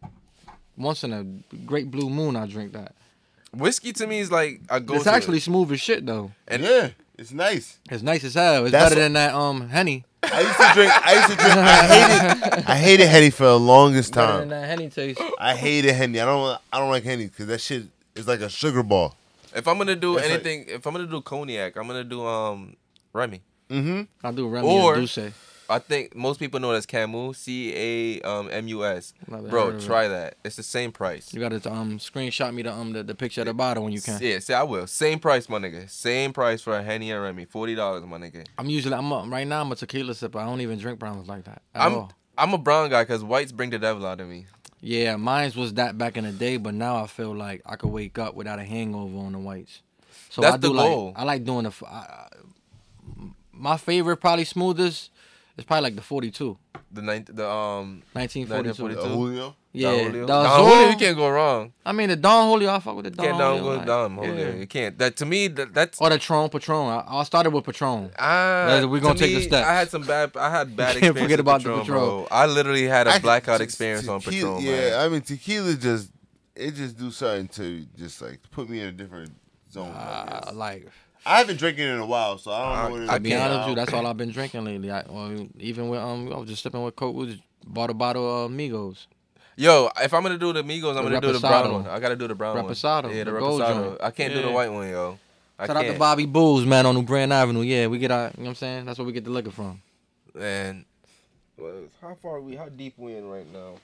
Once 0.77 1.05
in 1.05 1.13
a 1.13 1.25
great 1.67 1.91
blue 1.91 2.09
moon, 2.09 2.37
I 2.37 2.47
drink 2.47 2.73
that. 2.73 2.95
Whiskey 3.55 3.93
to 3.95 4.07
me 4.07 4.21
is 4.21 4.31
like 4.31 4.61
I 4.71 4.79
go. 4.79 4.95
It's 4.95 5.07
actually 5.07 5.39
it. 5.39 5.43
smooth 5.43 5.71
as 5.73 5.81
shit 5.81 6.07
though. 6.07 6.31
and 6.49 6.63
yeah, 6.63 6.91
it's 7.19 7.33
nice. 7.33 7.79
It's 7.91 8.03
nice 8.03 8.25
as 8.25 8.35
hell. 8.35 8.65
It's 8.65 8.73
That's 8.73 8.85
better 8.91 8.95
what- 9.01 9.03
than 9.03 9.13
that 9.15 9.35
um 9.35 9.69
henny. 9.69 10.05
I 10.25 10.41
used 10.41 10.57
to 10.57 10.71
drink. 10.75 10.93
I 11.07 11.15
used 11.15 11.29
to 11.31 11.37
drink. 11.37 11.57
I 11.57 11.87
hated. 11.87 12.65
I 12.67 12.77
hated 12.77 13.07
Henny 13.09 13.31
for 13.31 13.45
the 13.45 13.59
longest 13.59 14.15
Better 14.15 14.27
than 14.39 14.39
time. 14.41 14.49
that 14.51 14.67
henny 14.67 14.89
taste. 14.89 15.21
I 15.39 15.55
hated 15.57 15.93
Henny. 15.95 16.21
I 16.21 16.25
don't. 16.25 16.59
I 16.73 16.79
don't 16.79 16.91
like 16.91 17.03
Henny 17.05 17.27
because 17.27 17.47
that 17.49 17.61
shit 17.61 17.85
is 18.15 18.27
like 18.29 18.41
a 18.41 18.49
sugar 18.49 18.83
ball. 18.83 19.17
if 19.55 19.67
I'm 19.67 19.79
gonna 19.79 19.97
do 19.97 20.15
That's 20.15 20.29
like- 20.29 20.35
anything, 20.47 20.65
if 20.69 20.87
I'm 20.87 20.93
gonna 20.95 21.07
do 21.07 21.21
cognac, 21.23 21.77
I'm 21.77 21.87
gonna 21.87 22.05
do 22.05 22.25
um 22.27 22.77
Remy. 23.13 23.41
Mm-hmm. 23.71 24.27
I 24.27 24.31
do 24.33 24.49
Remy 24.49 24.69
Or- 24.69 24.95
and 24.95 25.03
Douce. 25.03 25.33
I 25.73 25.79
think 25.79 26.15
most 26.15 26.39
people 26.39 26.61
know 26.61 26.73
it 26.73 26.77
as 26.77 26.87
Camus, 26.87 27.39
C 27.39 27.73
A 27.75 28.21
um, 28.23 28.49
M 28.53 28.69
U 28.69 28.85
S. 28.85 29.15
Bro, 29.27 29.81
try 29.81 30.07
that. 30.07 30.37
It's 30.45 30.57
the 30.57 30.63
same 30.63 30.93
price. 30.93 31.33
You 31.33 31.41
gotta 31.41 31.57
um 31.73 31.99
screenshot 31.99 32.53
me 32.55 32.63
the 32.63 32.73
um 32.73 32.93
the, 32.93 33.03
the 33.03 33.15
picture 33.15 33.41
at 33.41 33.47
the 33.47 33.55
bottom 33.55 33.85
when 33.85 33.93
you 33.93 34.01
can. 34.03 34.19
Yeah, 34.21 34.39
see, 34.39 34.53
I 34.53 34.63
will. 34.65 34.87
Same 34.87 35.19
price, 35.19 35.49
my 35.49 35.59
nigga. 35.59 35.89
Same 35.89 36.33
price 36.33 36.61
for 36.61 36.77
a 36.77 36.83
Henny 36.83 37.11
and 37.11 37.23
Remy. 37.23 37.47
Forty 37.47 37.75
dollars, 37.75 38.05
my 38.05 38.19
nigga. 38.19 38.47
I'm 38.59 38.69
usually 38.69 38.95
I'm 38.95 39.11
a, 39.11 39.25
right 39.27 39.47
now 39.47 39.63
I'm 39.63 39.73
a 39.73 39.77
tequila 39.77 40.13
sipper. 40.13 40.41
I 40.41 40.45
don't 40.45 40.61
even 40.61 40.79
drink 40.79 40.99
browns 40.99 41.27
like 41.27 41.45
that. 41.45 41.63
At 41.75 41.83
I'm 41.87 41.95
all. 41.95 42.13
I'm 42.37 42.53
a 42.53 42.59
brown 42.59 42.91
guy 42.91 43.03
because 43.05 43.25
whites 43.25 43.53
bring 43.53 43.71
the 43.71 43.79
devil 43.79 44.05
out 44.07 44.21
of 44.21 44.29
me. 44.29 44.47
Yeah, 44.81 45.17
mine 45.17 45.53
was 45.57 45.75
that 45.75 45.97
back 45.97 46.17
in 46.17 46.25
the 46.25 46.33
day, 46.33 46.57
but 46.57 46.75
now 46.75 47.03
I 47.03 47.07
feel 47.07 47.35
like 47.35 47.63
I 47.65 47.77
could 47.77 47.91
wake 47.91 48.19
up 48.19 48.35
without 48.35 48.59
a 48.59 48.65
hangover 48.65 49.17
on 49.19 49.33
the 49.33 49.39
whites. 49.39 49.81
So 50.29 50.43
That's 50.43 50.55
I 50.55 50.57
do 50.59 50.69
the 50.69 50.75
like 50.75 50.87
goal. 50.89 51.13
I 51.17 51.25
like 51.25 51.45
doing 51.45 51.65
the. 51.65 51.87
I- 51.87 52.29
my 53.53 53.77
favorite, 53.77 54.17
probably 54.17 54.45
smoothest, 54.45 55.11
is 55.57 55.65
probably 55.65 55.83
like 55.85 55.97
the 55.97 56.03
42, 56.03 56.57
The 56.93 57.03
ninth, 57.03 57.31
the 57.33 57.49
um, 57.49 58.03
1942. 58.13 58.83
1942. 58.85 59.01
Uh, 59.01 59.09
Julio. 59.17 59.57
Yeah, 59.75 59.91
Don 59.91 59.99
Julio. 60.05 60.21
the 60.21 60.27
Don 60.27 60.47
Azul- 60.47 60.67
Julio, 60.67 60.89
you 60.91 60.97
can't 60.99 61.17
go 61.17 61.29
wrong. 61.31 61.73
I 61.87 61.93
mean 61.93 62.09
the 62.11 62.17
Don 62.17 62.49
Julio. 62.51 62.71
I 62.75 62.79
fuck 62.81 62.95
with 62.97 63.05
the 63.07 63.11
Don 63.11 63.25
can't 63.27 63.39
down 63.39 63.59
Julio. 63.59 63.73
go 63.73 63.77
like, 63.79 63.87
down 63.87 64.15
Julio. 64.17 64.35
yeah. 64.35 64.55
You 64.57 64.67
can't. 64.67 64.99
That 64.99 65.17
to 65.17 65.25
me, 65.27 65.49
that, 65.49 65.73
that's. 65.73 65.99
Or 66.01 66.11
the 66.11 66.19
Tron 66.19 66.51
Patron. 66.51 66.89
I, 66.89 67.05
I 67.09 67.23
started 67.25 67.51
with 67.51 67.65
Patron. 67.65 68.11
Ah, 68.19 68.85
We're 68.87 69.01
gonna 69.01 69.15
to 69.15 69.21
take 69.21 69.31
the 69.33 69.39
me, 69.41 69.47
steps. 69.47 69.67
I 69.67 69.73
had 69.75 69.89
some 69.91 70.03
bad. 70.03 70.37
I 70.37 70.51
had 70.51 70.77
bad 70.77 70.97
Can't 70.99 71.17
experience 71.17 71.19
forget 71.21 71.39
with 71.39 71.41
about 71.41 71.63
the 71.63 71.69
Patron, 71.71 71.81
Patron. 71.87 71.99
bro. 71.99 72.29
I 72.31 72.47
literally 72.47 72.87
had 72.87 73.07
a 73.07 73.13
I- 73.13 73.19
blackout 73.21 73.59
te- 73.59 73.65
experience 73.65 74.07
on 74.09 74.21
tequila- 74.21 74.59
Patron. 74.59 74.75
Yeah, 74.75 74.91
man. 74.91 75.01
I 75.01 75.09
mean 75.09 75.21
tequila 75.23 75.75
just 75.75 76.11
it 76.55 76.73
just 76.75 76.99
do 76.99 77.11
something 77.11 77.49
to 77.49 77.87
just 77.97 78.21
like 78.21 78.41
put 78.51 78.69
me 78.69 78.81
in 78.81 78.89
a 78.89 78.93
different 78.93 79.31
zone. 79.73 79.91
I 79.97 80.43
Uh, 80.49 80.53
like 80.53 80.87
I 81.25 81.39
haven't 81.39 81.59
drinking 81.59 81.87
in 81.87 81.99
a 81.99 82.07
while, 82.07 82.37
so 82.39 82.51
I 82.53 82.59
don't 82.59 82.73
I- 82.73 82.83
know 82.85 82.91
what 82.91 83.01
it 83.01 83.05
is. 83.05 83.11
I 83.11 83.19
be 83.19 83.35
honest 83.35 83.59
with 83.61 83.69
you, 83.69 83.75
that's 83.77 83.93
all 83.93 84.07
I've 84.07 84.17
been 84.17 84.31
drinking 84.33 84.65
lately. 84.65 84.91
I, 84.91 85.05
well, 85.09 85.47
even 85.59 85.89
with 85.89 86.01
um, 86.01 86.33
I 86.33 86.37
was 86.37 86.49
just 86.49 86.63
sipping 86.63 86.83
with 86.83 86.97
Coke. 86.97 87.15
We 87.15 87.27
just 87.27 87.43
bought 87.67 87.91
a 87.91 87.95
bottle 87.95 88.47
of 88.47 88.51
Migos. 88.51 89.07
Yo, 89.57 89.89
if 90.01 90.13
I'm 90.15 90.23
gonna 90.23 90.39
do 90.39 90.53
the 90.53 90.63
Migos, 90.65 90.97
I'm 90.97 91.05
The 91.05 91.11
gonna 91.11 91.21
do 91.21 91.33
the 91.33 91.39
brown 91.41 91.73
one. 91.73 91.87
I 91.87 92.01
gotta 92.01 92.17
do 92.17 92.27
the 92.27 92.35
brown 92.35 92.57
Reposado, 92.57 93.05
one. 93.05 93.15
Yeah, 93.17 93.25
the, 93.25 93.31
the 93.33 93.39
gold 93.39 93.61
Reposado. 93.61 93.89
joint. 93.91 94.03
I 94.03 94.11
can't 94.11 94.33
do 94.35 94.41
the 94.43 94.49
Yeah. 94.49 94.55
white 94.55 94.73
one, 94.73 94.89
yo. 94.89 95.19
I 95.59 95.67
Shout 95.67 95.77
out 95.77 95.83
can't. 95.83 95.93
to 95.95 95.99
Bobby 95.99 96.27
Bulls, 96.27 96.65
man, 96.65 96.87
on 96.87 96.95
New 96.97 97.03
Britain 97.03 97.31
Avenue. 97.31 97.61
Yeah, 97.61 97.87
we 97.87 97.99
get 97.99 98.11
our, 98.11 98.25
you 98.25 98.31
know 98.39 98.43
what 98.45 98.49
I'm 98.49 98.55
saying? 98.57 98.85
That's 98.87 98.99
where 98.99 99.07
we 99.07 99.13
get 99.13 99.25
the 99.25 99.31
liquor 99.31 99.51
from. 99.53 99.81
And 100.41 100.85
well, 101.59 101.85
how 102.01 102.15
far 102.21 102.37
are 102.37 102.41
we? 102.41 102.57
How 102.57 102.69
deep 102.71 102.95
we 102.97 103.15
in 103.15 103.29
right 103.29 103.47
now? 103.53 103.75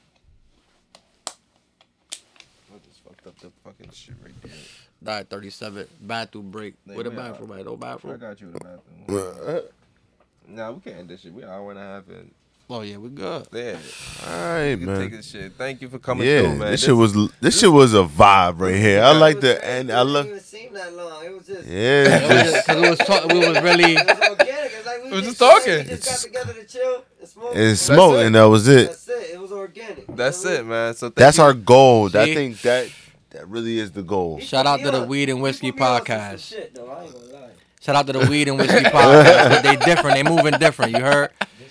I 1.26 2.78
just 2.84 3.00
fucked 3.06 3.26
up 3.26 3.38
the 3.38 3.50
fucking 3.62 3.90
shit 3.92 4.14
right 4.24 4.32
there. 4.42 4.52
Died 5.02 5.30
37, 5.30 5.86
bathroom 6.00 6.50
break. 6.50 6.74
They 6.86 6.96
With 6.96 7.06
a 7.06 7.10
went 7.10 7.22
bathroom, 7.22 7.50
right? 7.52 7.64
No 7.64 7.74
I 7.74 7.76
bathroom. 7.76 8.14
I 8.14 8.16
got 8.16 8.40
you 8.40 8.48
in 8.48 8.52
the 8.54 8.60
bathroom. 8.60 9.62
nah, 10.48 10.72
we 10.72 10.80
can't 10.80 10.96
end 10.96 11.08
this 11.08 11.20
shit. 11.20 11.32
We 11.32 11.42
an 11.42 11.48
hour 11.50 11.70
and 11.70 11.78
a 11.78 11.82
half 11.82 12.08
in. 12.08 12.30
Oh, 12.70 12.82
yeah, 12.82 12.98
we 12.98 13.08
good. 13.08 13.46
Yeah, 13.50 13.78
All 14.26 14.32
right, 14.34 14.74
we 14.74 14.84
can 14.84 14.86
take 14.86 14.86
man. 14.86 15.10
this 15.12 15.30
shit. 15.30 15.52
Thank 15.54 15.80
you 15.80 15.88
for 15.88 15.98
coming 15.98 16.26
Yeah, 16.28 16.42
through, 16.42 16.56
man. 16.56 16.70
this 16.72 16.84
shit 16.84 16.94
was 16.94 17.14
this 17.40 17.58
shit 17.58 17.72
was 17.72 17.94
a 17.94 18.02
vibe 18.04 18.60
right 18.60 18.74
here. 18.74 19.02
I 19.02 19.12
like 19.16 19.40
the 19.40 19.64
and 19.64 19.90
I 19.90 20.02
It 20.02 20.04
love. 20.04 20.26
didn't 20.26 20.40
seem 20.40 20.74
that 20.74 20.92
long. 20.94 21.24
It 21.24 21.32
was 21.34 21.46
just. 21.46 21.66
Yeah, 21.66 22.18
Because 22.20 22.52
just, 22.52 22.68
it 22.68 22.90
was, 22.90 22.98
talk, 22.98 23.32
we 23.32 23.38
was 23.38 23.62
really, 23.62 23.94
It 23.94 24.06
was 24.06 24.28
organic. 24.28 24.72
It's 24.74 24.86
like 24.86 25.02
we, 25.02 25.04
We 25.10 25.16
was 25.16 25.24
just 25.24 25.38
just 25.38 25.38
talking. 25.38 25.78
We 25.78 25.84
just 25.84 26.04
got 26.32 26.42
together 26.42 26.60
to 26.60 26.66
chill 26.68 27.04
and 27.20 27.28
smoke. 27.28 27.52
it's 27.54 27.86
That's 27.86 27.96
smoke 27.98 28.16
and 28.26 28.34
that 28.34 28.44
was 28.44 28.68
it. 28.68 28.88
That's 28.88 29.08
it. 29.08 29.30
It 29.32 29.40
was 29.40 29.52
organic. 29.52 30.06
You 30.08 30.14
That's 30.14 30.44
know 30.44 30.50
what 30.50 30.56
I 30.58 30.60
it, 30.60 30.66
man. 30.66 30.94
So 30.94 31.06
thank 31.06 31.14
That's 31.14 31.38
you. 31.38 31.44
our 31.44 31.54
goal. 31.54 32.06
I 32.14 32.34
think 32.34 32.60
that 32.62 32.90
that 33.30 33.48
really 33.48 33.78
is 33.78 33.92
the 33.92 34.02
goal. 34.02 34.36
He 34.38 34.44
Shout 34.46 34.66
out 34.66 34.80
to 34.80 34.90
the 34.90 35.02
Weed 35.04 35.28
and 35.28 35.42
Whiskey 35.42 35.70
put 35.72 35.80
me 35.80 35.86
on 35.86 36.04
to 36.04 36.06
some 36.06 36.18
podcast. 36.18 36.48
Shit, 36.48 36.74
though. 36.74 36.88
I 36.88 37.04
ain't 37.04 37.12
gonna 37.12 37.26
lie. 37.26 37.50
shout 37.80 37.96
out 37.96 38.06
to 38.06 38.12
the 38.14 38.26
Weed 38.30 38.48
and 38.48 38.58
Whiskey 38.58 38.84
podcast. 38.84 39.48
but 39.50 39.62
they 39.62 39.76
different. 39.76 40.14
They 40.16 40.22
moving 40.22 40.58
different. 40.58 40.92
You 40.92 41.02
heard? 41.04 41.30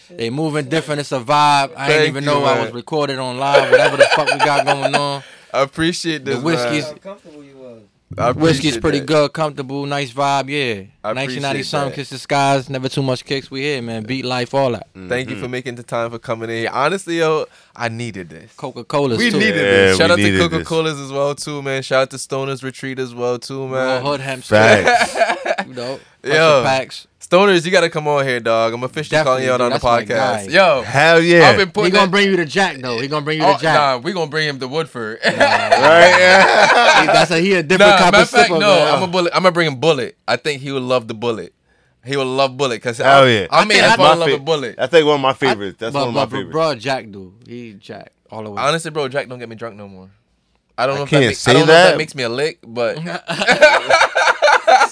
They 0.09 0.29
moving 0.29 0.69
different. 0.69 1.01
It's 1.01 1.11
a 1.11 1.19
vibe. 1.19 1.27
I 1.29 1.67
Thank 1.67 1.89
didn't 1.89 2.07
even 2.07 2.23
you, 2.23 2.29
know 2.29 2.43
I 2.43 2.63
was 2.63 2.73
recorded 2.73 3.19
on 3.19 3.37
live. 3.37 3.69
Whatever 3.71 3.97
the 3.97 4.05
fuck 4.15 4.31
we 4.31 4.37
got 4.39 4.65
going 4.65 4.95
on. 4.95 5.23
I 5.53 5.61
appreciate 5.61 6.23
this. 6.25 6.37
The 6.37 6.41
whiskey's- 6.41 6.93
man. 8.09 8.23
How 8.23 8.33
comfortable 8.33 8.41
you 8.41 8.41
was. 8.41 8.59
I 8.59 8.61
Whiskey's 8.63 8.77
pretty 8.77 8.99
that. 8.99 9.05
good, 9.05 9.33
comfortable, 9.33 9.85
nice 9.85 10.11
vibe. 10.11 10.49
Yeah, 10.49 10.83
I 11.03 11.13
1990 11.13 11.47
appreciate 11.47 11.65
something, 11.65 11.89
that. 11.89 11.95
kiss 11.95 12.09
the 12.09 12.17
skies, 12.17 12.69
never 12.69 12.89
too 12.89 13.01
much 13.03 13.25
kicks. 13.25 13.51
We 13.51 13.61
here, 13.61 13.81
man. 13.81 14.03
Beat 14.03 14.25
life, 14.25 14.53
all 14.53 14.71
that. 14.71 14.87
Mm-hmm. 14.93 15.09
Thank 15.09 15.29
you 15.29 15.35
for 15.39 15.47
making 15.47 15.75
the 15.75 15.83
time 15.83 16.11
for 16.11 16.19
coming 16.19 16.49
in. 16.49 16.67
Honestly, 16.67 17.19
yo, 17.19 17.45
I 17.75 17.89
needed 17.89 18.29
this. 18.29 18.53
Coca 18.55 18.83
Cola 18.83 19.17
We 19.17 19.29
too. 19.31 19.37
needed 19.39 19.55
Yeah, 19.55 19.61
this. 19.61 19.97
Shout 19.97 20.09
we 20.17 20.23
out 20.23 20.27
to 20.27 20.49
Coca 20.49 20.63
Cola's 20.63 20.99
as 20.99 21.11
well 21.11 21.35
too, 21.35 21.61
man. 21.61 21.81
Shout 21.83 22.03
out 22.03 22.09
to 22.11 22.17
Stoners 22.17 22.63
Retreat 22.63 22.99
as 22.99 23.13
well 23.13 23.39
too, 23.39 23.59
Real 23.65 23.69
man. 23.69 24.01
hood 24.03 24.19
hemp 24.21 24.43
Facts. 24.43 25.15
you 25.67 25.73
know, 25.73 25.99
Yo. 26.23 26.33
Yo. 26.33 26.63
packs. 26.63 27.07
Stoners, 27.29 27.65
you 27.65 27.71
gotta 27.71 27.89
come 27.89 28.07
on 28.07 28.25
here, 28.25 28.39
dog. 28.39 28.73
I'm 28.73 28.83
officially 28.83 29.21
calling 29.21 29.43
you 29.43 29.51
out 29.51 29.59
on 29.59 29.71
the 29.71 29.79
podcast. 29.79 30.49
Yo, 30.49 30.81
Hell 30.81 31.19
yeah! 31.21 31.49
I've 31.49 31.57
been 31.57 31.67
He 31.83 31.91
gonna 31.91 32.05
that- 32.05 32.11
bring 32.11 32.29
you 32.29 32.37
to 32.37 32.45
Jack 32.45 32.77
though. 32.77 32.99
He 33.01 33.09
gonna 33.09 33.25
bring 33.25 33.39
you 33.39 33.45
Oh, 33.45 33.57
Jack. 33.59 33.75
nah, 33.75 33.97
we 33.97 34.13
gonna 34.13 34.29
bring 34.31 34.47
him 34.47 34.59
to 34.59 34.67
Woodford. 34.69 35.19
right? 35.25 35.33
Yeah. 35.35 37.01
He- 37.01 37.07
That's 37.07 37.31
a 37.31 37.39
he 37.39 37.53
a 37.55 37.63
different 37.63 37.91
nah, 37.91 37.97
type 37.97 38.11
matter 38.13 38.17
of 38.17 38.21
of 38.23 38.29
fact, 38.29 38.49
sipper, 38.51 38.59
no. 38.61 38.67
man. 38.75 38.95
I'm 38.95 39.03
a 39.03 39.07
bullet. 39.07 39.33
I'm 39.35 39.43
gonna 39.43 39.51
bring 39.51 39.67
him 39.67 39.81
Bulleit. 39.81 40.13
I 40.25 40.37
think 40.37 40.61
he 40.61 40.71
would 40.71 40.83
love 40.83 41.09
the 41.09 41.15
Bulleit. 41.15 41.49
He 42.05 42.15
would 42.15 42.23
love 42.23 42.51
Bulleit 42.51 42.69
because 42.75 42.99
Hell 42.99 43.23
I, 43.25 43.27
yeah! 43.27 43.47
I 43.51 43.65
made 43.65 43.73
think 43.73 43.83
him 43.85 43.91
I- 43.91 43.95
fall 43.97 44.13
in 44.13 44.19
love 44.19 44.29
My 44.29 44.33
with 44.35 44.45
Bulleit. 44.45 44.75
I 44.77 44.87
think 44.87 45.05
one 45.05 45.15
of 45.15 45.21
my 45.21 45.33
favorites. 45.33 45.77
That's 45.79 45.91
but, 45.91 45.99
one 45.99 46.07
of 46.09 46.13
my 46.13 46.21
but, 46.21 46.29
but 46.29 46.35
favorites. 46.37 46.51
Bro, 46.53 46.75
Jack 46.75 47.11
do. 47.11 47.33
He 47.45 47.73
Jack 47.73 48.13
all 48.31 48.43
the 48.43 48.51
way. 48.51 48.61
Honestly, 48.61 48.89
bro, 48.91 49.09
Jack 49.09 49.27
don't 49.27 49.39
get 49.39 49.49
me 49.49 49.57
drunk 49.57 49.75
no 49.75 49.89
more. 49.89 50.09
I 50.77 50.85
don't 50.85 50.95
I 50.95 50.97
know 50.99 51.03
if 51.03 51.09
can't 51.09 51.23
that, 51.23 51.27
make, 51.29 51.35
say 51.37 51.51
I 51.51 51.53
don't 51.55 51.67
know 51.67 51.73
if 51.73 51.77
that. 51.77 51.91
that 51.91 51.97
makes 51.97 52.15
me 52.15 52.23
a 52.23 52.29
lick, 52.29 52.59
but 52.65 52.97
An 52.99 53.03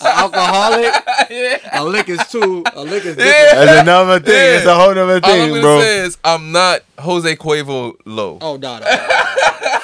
alcoholic. 0.04 0.94
yeah. 1.30 1.80
A 1.82 1.84
lick 1.84 2.10
is 2.10 2.20
two. 2.30 2.64
A 2.74 2.82
lick 2.84 3.06
is 3.06 3.16
different. 3.16 3.28
Yeah. 3.28 3.66
That's 3.66 3.82
another 3.82 4.20
thing. 4.20 4.34
Yeah. 4.34 4.58
It's 4.58 4.66
a 4.66 4.76
whole 4.76 4.90
other 4.98 5.20
thing, 5.22 5.32
All 5.42 5.46
I'm 5.48 5.52
thing, 5.54 5.62
bro. 5.62 5.80
say 5.80 6.00
is 6.00 6.18
I'm 6.24 6.52
not 6.52 6.82
Jose 7.00 7.36
Cuervo 7.36 7.96
low. 8.06 8.38
Oh, 8.42 8.58
no, 8.58 8.80
no. 8.80 8.86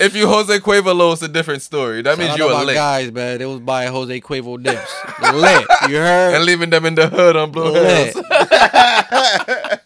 If 0.00 0.16
you 0.16 0.26
Jose 0.26 0.58
Cuervo 0.58 0.92
low, 0.94 1.12
it's 1.12 1.22
a 1.22 1.28
different 1.28 1.62
story. 1.62 2.02
That 2.02 2.18
means 2.18 2.30
Shout 2.30 2.38
you 2.38 2.48
out 2.50 2.62
a 2.64 2.66
lick. 2.66 2.74
guys, 2.74 3.12
man. 3.12 3.40
it 3.40 3.44
was 3.44 3.60
buying 3.60 3.92
Jose 3.92 4.20
Cuervo 4.20 4.60
dips. 4.60 4.92
lit. 5.32 5.66
You 5.88 5.96
heard? 5.98 6.34
And 6.34 6.44
leaving 6.44 6.70
them 6.70 6.84
in 6.84 6.96
the 6.96 7.06
hood 7.08 7.36
on 7.36 7.52
Blue 7.52 7.72
Hills. 7.72 8.12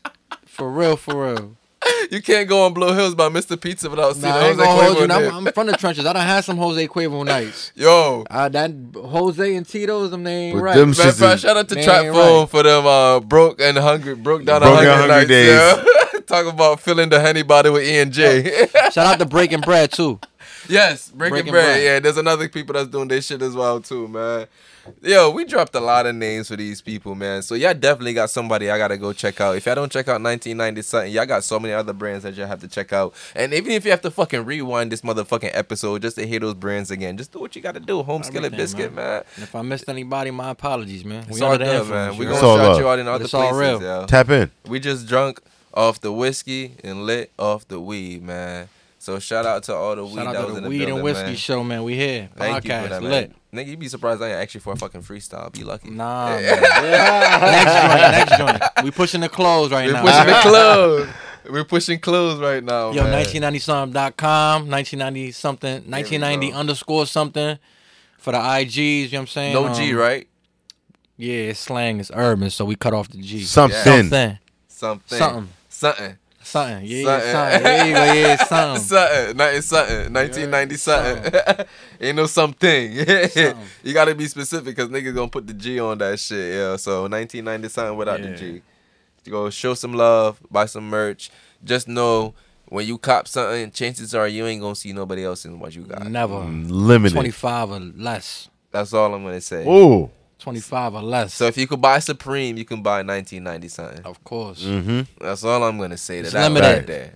For 0.47 0.69
real, 0.71 0.97
for 0.97 1.27
real. 1.35 1.57
you 2.11 2.21
can't 2.23 2.49
go 2.49 2.65
on 2.67 2.75
Blue 2.75 2.93
Hills 2.93 3.15
by 3.15 3.29
Mr. 3.29 3.61
Pizza 3.61 3.89
without 3.89 4.15
seeing 4.15 4.25
Nah, 4.33 4.37
I 4.37 4.45
a 4.47 4.51
ain't 4.51 4.61
Jose 4.61 5.07
gonna 5.07 5.21
you. 5.23 5.29
I'm. 5.31 5.47
I'm 5.47 5.53
from 5.53 5.67
the 5.69 5.75
trenches. 5.77 6.05
I 6.07 6.13
done 6.13 6.27
had 6.27 6.45
some 6.45 6.57
Jose 6.57 6.87
Cuervo 6.89 7.25
nights. 7.25 7.73
Yo, 7.77 8.25
Uh, 8.31 8.49
that 8.49 8.73
Jose 8.97 9.55
and 9.57 9.67
Tito's, 9.69 10.11
them 10.11 10.25
they 10.25 10.35
ain't 10.49 10.57
But 10.57 10.63
right. 10.63 10.77
them 10.77 10.89
man, 10.91 10.95
shits 10.95 11.39
shout 11.41 11.57
out 11.57 11.69
to 11.69 11.75
Man, 11.77 11.85
Trap 11.85 12.05
right. 12.05 12.13
Phone 12.13 12.47
for 12.49 12.63
them 12.63 12.87
uh, 12.87 13.21
broke 13.21 13.61
and 13.61 13.79
hungry, 13.79 14.15
broke 14.15 14.45
down 14.45 14.61
Broke 14.63 14.81
the 14.81 14.81
and 14.81 15.01
hungry, 15.01 15.09
hungry 15.29 15.37
nights. 15.37 15.85
Yeah. 16.15 16.21
Talk 16.27 16.53
about 16.53 16.81
filling 16.81 17.09
the 17.09 17.21
honey 17.21 17.43
body 17.43 17.71
with 17.71 17.85
E 17.85 17.99
and 17.99 18.13
J. 18.13 18.67
Shout 18.91 18.99
out 18.99 19.19
to 19.19 19.25
Breaking 19.27 19.61
Bread 19.61 19.93
too. 19.93 20.19
Yes, 20.69 21.11
breaking, 21.11 21.33
Breaking 21.35 21.53
bread. 21.53 21.65
Bread. 21.75 21.83
Yeah, 21.85 21.99
there's 22.01 22.17
another 22.17 22.49
people 22.49 22.75
that's 22.75 22.89
doing 22.89 23.09
this 23.09 23.27
shit 23.27 23.43
as 23.43 23.55
well 23.55 23.81
too, 23.81 24.09
man. 24.09 24.47
Yo, 25.03 25.29
we 25.31 25.45
dropped 25.45 25.75
a 25.75 25.81
lot 25.81 26.07
of 26.07 26.15
names 26.15 26.49
for 26.49 26.57
these 26.57 26.81
people, 26.81 27.15
man. 27.15 27.43
So 27.43 27.55
y'all 27.55 27.75
definitely 27.75 28.15
got 28.15 28.31
somebody 28.31 28.71
I 28.71 28.79
gotta 28.79 28.97
go 28.97 29.13
check 29.13 29.39
out. 29.39 29.55
If 29.57 29.67
y'all 29.67 29.75
don't 29.75 29.93
check 29.93 30.09
out 30.09 30.23
1990 30.23 30.81
something, 30.83 31.13
y'all 31.13 31.27
got 31.27 31.45
so 31.45 31.61
many 31.61 31.75
other 31.75 31.93
brands 31.93 32.25
that 32.25 32.35
y'all 32.37 32.47
have 32.47 32.61
to 32.61 32.69
check 32.69 32.93
out. 32.95 33.13
And 33.35 33.53
even 33.53 33.73
if 33.73 33.85
you 33.85 33.91
have 33.91 34.01
to 34.03 34.11
fucking 34.11 34.47
rewind 34.47 34.91
this 34.91 35.03
motherfucking 35.03 35.51
episode 35.53 36.01
just 36.03 36.17
to 36.17 36.27
hear 36.27 36.41
those 36.41 36.55
brands 36.55 36.91
again, 36.91 37.19
just 37.19 37.33
do 37.33 37.39
what 37.39 37.55
you 37.55 37.61
gotta 37.61 37.81
do. 37.81 38.03
Home 38.03 38.23
skillet 38.23 38.57
biscuit, 38.57 38.95
man. 38.95 39.25
And 39.37 39.43
if 39.45 39.55
I 39.55 39.61
missed 39.61 39.89
anybody, 39.91 40.31
my 40.31 40.51
apologies, 40.51 41.05
man. 41.05 41.25
It's 41.29 41.39
We 41.39 41.43
all 41.43 41.53
under 41.53 41.65
good, 41.67 41.89
man. 41.89 42.17
We 42.17 42.25
you 42.25 42.33
gonna 42.33 42.35
It's 42.35 42.43
know? 42.43 42.49
all 42.49 42.57
shout 42.57 42.67
love. 42.73 42.81
you 42.81 42.89
out 42.89 42.99
in 42.99 43.09
other 43.09 43.25
It's 43.25 43.35
all 43.35 43.51
places, 43.51 43.61
real. 43.61 43.83
yo. 43.83 44.07
Tap 44.07 44.31
in. 44.31 44.51
We 44.67 44.81
just 44.81 45.07
drunk 45.07 45.41
off 45.75 46.01
the 46.01 46.13
whiskey 46.13 46.77
and 46.83 47.05
lit 47.05 47.31
off 47.39 47.69
the 47.69 47.79
weed, 47.79 48.23
man. 48.23 48.69
So 49.01 49.19
shout 49.21 49.47
out 49.47 49.63
to 49.65 49.75
all 49.75 49.95
the 49.97 50.05
weed 50.05 50.15
Shout 50.17 50.35
that 50.35 50.37
out 50.37 50.45
was 50.47 50.53
to 50.55 50.57
in 50.57 50.57
the 50.57 50.61
the 50.63 50.69
Weed 50.69 50.79
building, 50.79 50.95
and 50.97 51.05
Whiskey 51.05 51.25
man. 51.25 51.37
Show, 51.37 51.65
man. 51.65 51.85
We 51.85 51.95
here. 51.97 52.29
Thank 52.37 52.65
you 52.65 52.71
for 52.71 52.77
Podcast 52.77 52.89
that, 52.89 53.03
lit. 53.03 53.33
man. 53.53 53.65
Nigga, 53.65 53.69
you'd 53.71 53.79
be 53.79 53.89
surprised 53.89 54.21
I 54.23 54.27
ain't 54.31 54.37
actually 54.41 54.61
for 54.61 54.73
a 54.73 54.77
fucking 54.77 55.03
freestyle. 55.03 55.53
Be 55.53 55.65
lucky. 55.65 55.91
Nah, 55.91 56.31
man. 56.41 56.43
next 57.41 57.73
joint, 57.73 58.13
next 58.13 58.39
joint. 58.39 58.85
We 58.85 58.91
pushing 58.91 59.21
the 59.21 59.29
close 59.29 59.71
right 59.71 59.87
We're 59.87 59.93
now. 59.93 60.03
pushing 60.03 60.27
the 60.27 60.33
alright? 60.35 60.43
clothes. 60.43 61.09
We're 61.49 61.65
pushing 61.65 61.99
clothes 62.01 62.41
right 62.41 62.63
now, 62.63 62.91
Yo, 62.91 63.05
man. 63.05 63.25
1990something.com, 63.25 64.69
1990 64.69 65.33
something, 65.33 65.73
1990 65.91 66.53
underscore 66.53 67.07
something 67.07 67.59
for 68.19 68.33
the 68.33 68.39
IGs, 68.39 68.77
you 68.77 69.03
know 69.13 69.19
what 69.19 69.21
I'm 69.21 69.27
saying? 69.29 69.55
No 69.55 69.73
G, 69.75 69.93
Um, 69.93 69.99
right? 69.99 70.29
Yeah, 71.17 71.35
it's 71.51 71.61
slang, 71.61 72.01
it's 72.01 72.11
urban, 72.15 72.51
so 72.51 72.65
we 72.65 72.77
cut 72.77 72.93
off 72.93 73.09
the 73.09 73.19
G. 73.23 73.41
Something. 73.45 73.79
Something. 73.83 74.39
Something. 74.69 75.19
Something. 75.19 75.49
Something. 75.69 76.17
Something. 76.49 76.87
Yeah, 76.87 77.05
Something. 77.05 77.33
something. 77.33 77.63
There 77.63 77.87
you 77.87 77.93
go, 77.95 78.13
yeah, 78.13 78.37
something. 78.45 78.83
Something. 78.83 79.37
Nothing 79.37 79.63
something. 79.63 80.13
1990 80.15 80.77
something. 80.77 81.67
Ain't 82.01 82.17
no 82.17 82.27
something. 82.27 83.05
Something. 83.29 83.57
you 83.83 83.93
gotta 83.93 84.15
be 84.15 84.27
specific 84.29 84.77
because 84.77 84.89
niggas 84.89 85.15
gonna 85.15 85.29
put 85.29 85.47
the 85.47 85.53
G 85.53 85.79
on 85.79 85.99
that 85.99 86.19
shit. 86.19 86.55
Yeah. 86.55 86.77
So 86.77 87.03
1990 87.03 87.69
something 87.69 87.97
without 87.97 88.23
the 88.23 88.35
G. 88.35 88.63
You 89.25 89.33
go 89.33 89.51
show 89.51 89.75
some 89.75 89.93
love, 89.93 90.41
buy 90.51 90.65
some 90.65 90.89
merch. 90.89 91.31
Just 91.63 91.87
know 91.87 92.35
when 92.69 92.87
you 92.87 92.97
cop 92.97 93.29
something, 93.29 93.71
chances 93.71 94.15
are 94.15 94.27
you 94.27 94.47
ain't 94.47 94.63
gonna 94.63 94.75
see 94.75 94.93
nobody 94.93 95.25
else 95.25 95.45
in 95.45 95.59
what 95.59 95.75
you 95.75 95.83
got. 95.83 96.07
Never. 96.07 96.35
Mm, 96.37 96.71
limited. 96.71 97.15
25 97.15 97.71
or 97.71 97.81
less. 97.81 98.49
That's 98.71 98.93
all 98.95 99.13
I'm 99.13 99.23
gonna 99.25 99.41
say. 99.41 99.67
Ooh. 99.67 100.11
25 100.39 100.95
or 100.95 101.03
less. 101.03 101.35
So 101.35 101.47
if 101.47 101.57
you 101.59 101.67
could 101.67 101.81
buy 101.81 101.99
Supreme, 101.99 102.57
you 102.57 102.65
can 102.65 102.83
buy 102.83 103.03
1990 103.03 103.69
something. 103.69 104.05
of 104.05 104.23
course. 104.25 104.63
Mm-hmm. 104.65 105.03
That's 105.25 105.45
all 105.45 105.63
I'm 105.65 105.79
gonna 105.79 105.97
say 105.97 106.19
to 106.21 106.25
It's 106.25 106.33
that 106.33 106.51
limited. 106.53 106.77
right 106.77 106.87
there. 106.87 107.15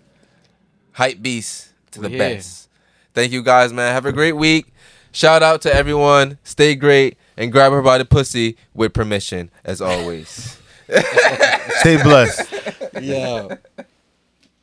Hype 0.92 1.22
beast 1.22 1.70
to 1.92 2.00
the 2.00 2.08
here. 2.08 2.18
best. 2.18 2.68
Thank 3.14 3.32
you 3.32 3.42
guys, 3.42 3.72
man. 3.72 3.92
Have 3.94 4.06
a 4.06 4.12
great 4.12 4.32
week. 4.32 4.66
Shout 5.12 5.42
out 5.42 5.60
to 5.62 5.74
everyone. 5.74 6.38
Stay 6.42 6.74
great 6.74 7.16
and 7.36 7.52
grab 7.52 7.72
her 7.72 7.82
by 7.82 7.98
the 7.98 8.04
pussy 8.04 8.56
with 8.74 8.92
permission, 8.94 9.50
as 9.64 9.80
always. 9.80 10.58
Stay 11.80 12.02
blessed. 12.02 12.48
Yeah. 13.00 13.56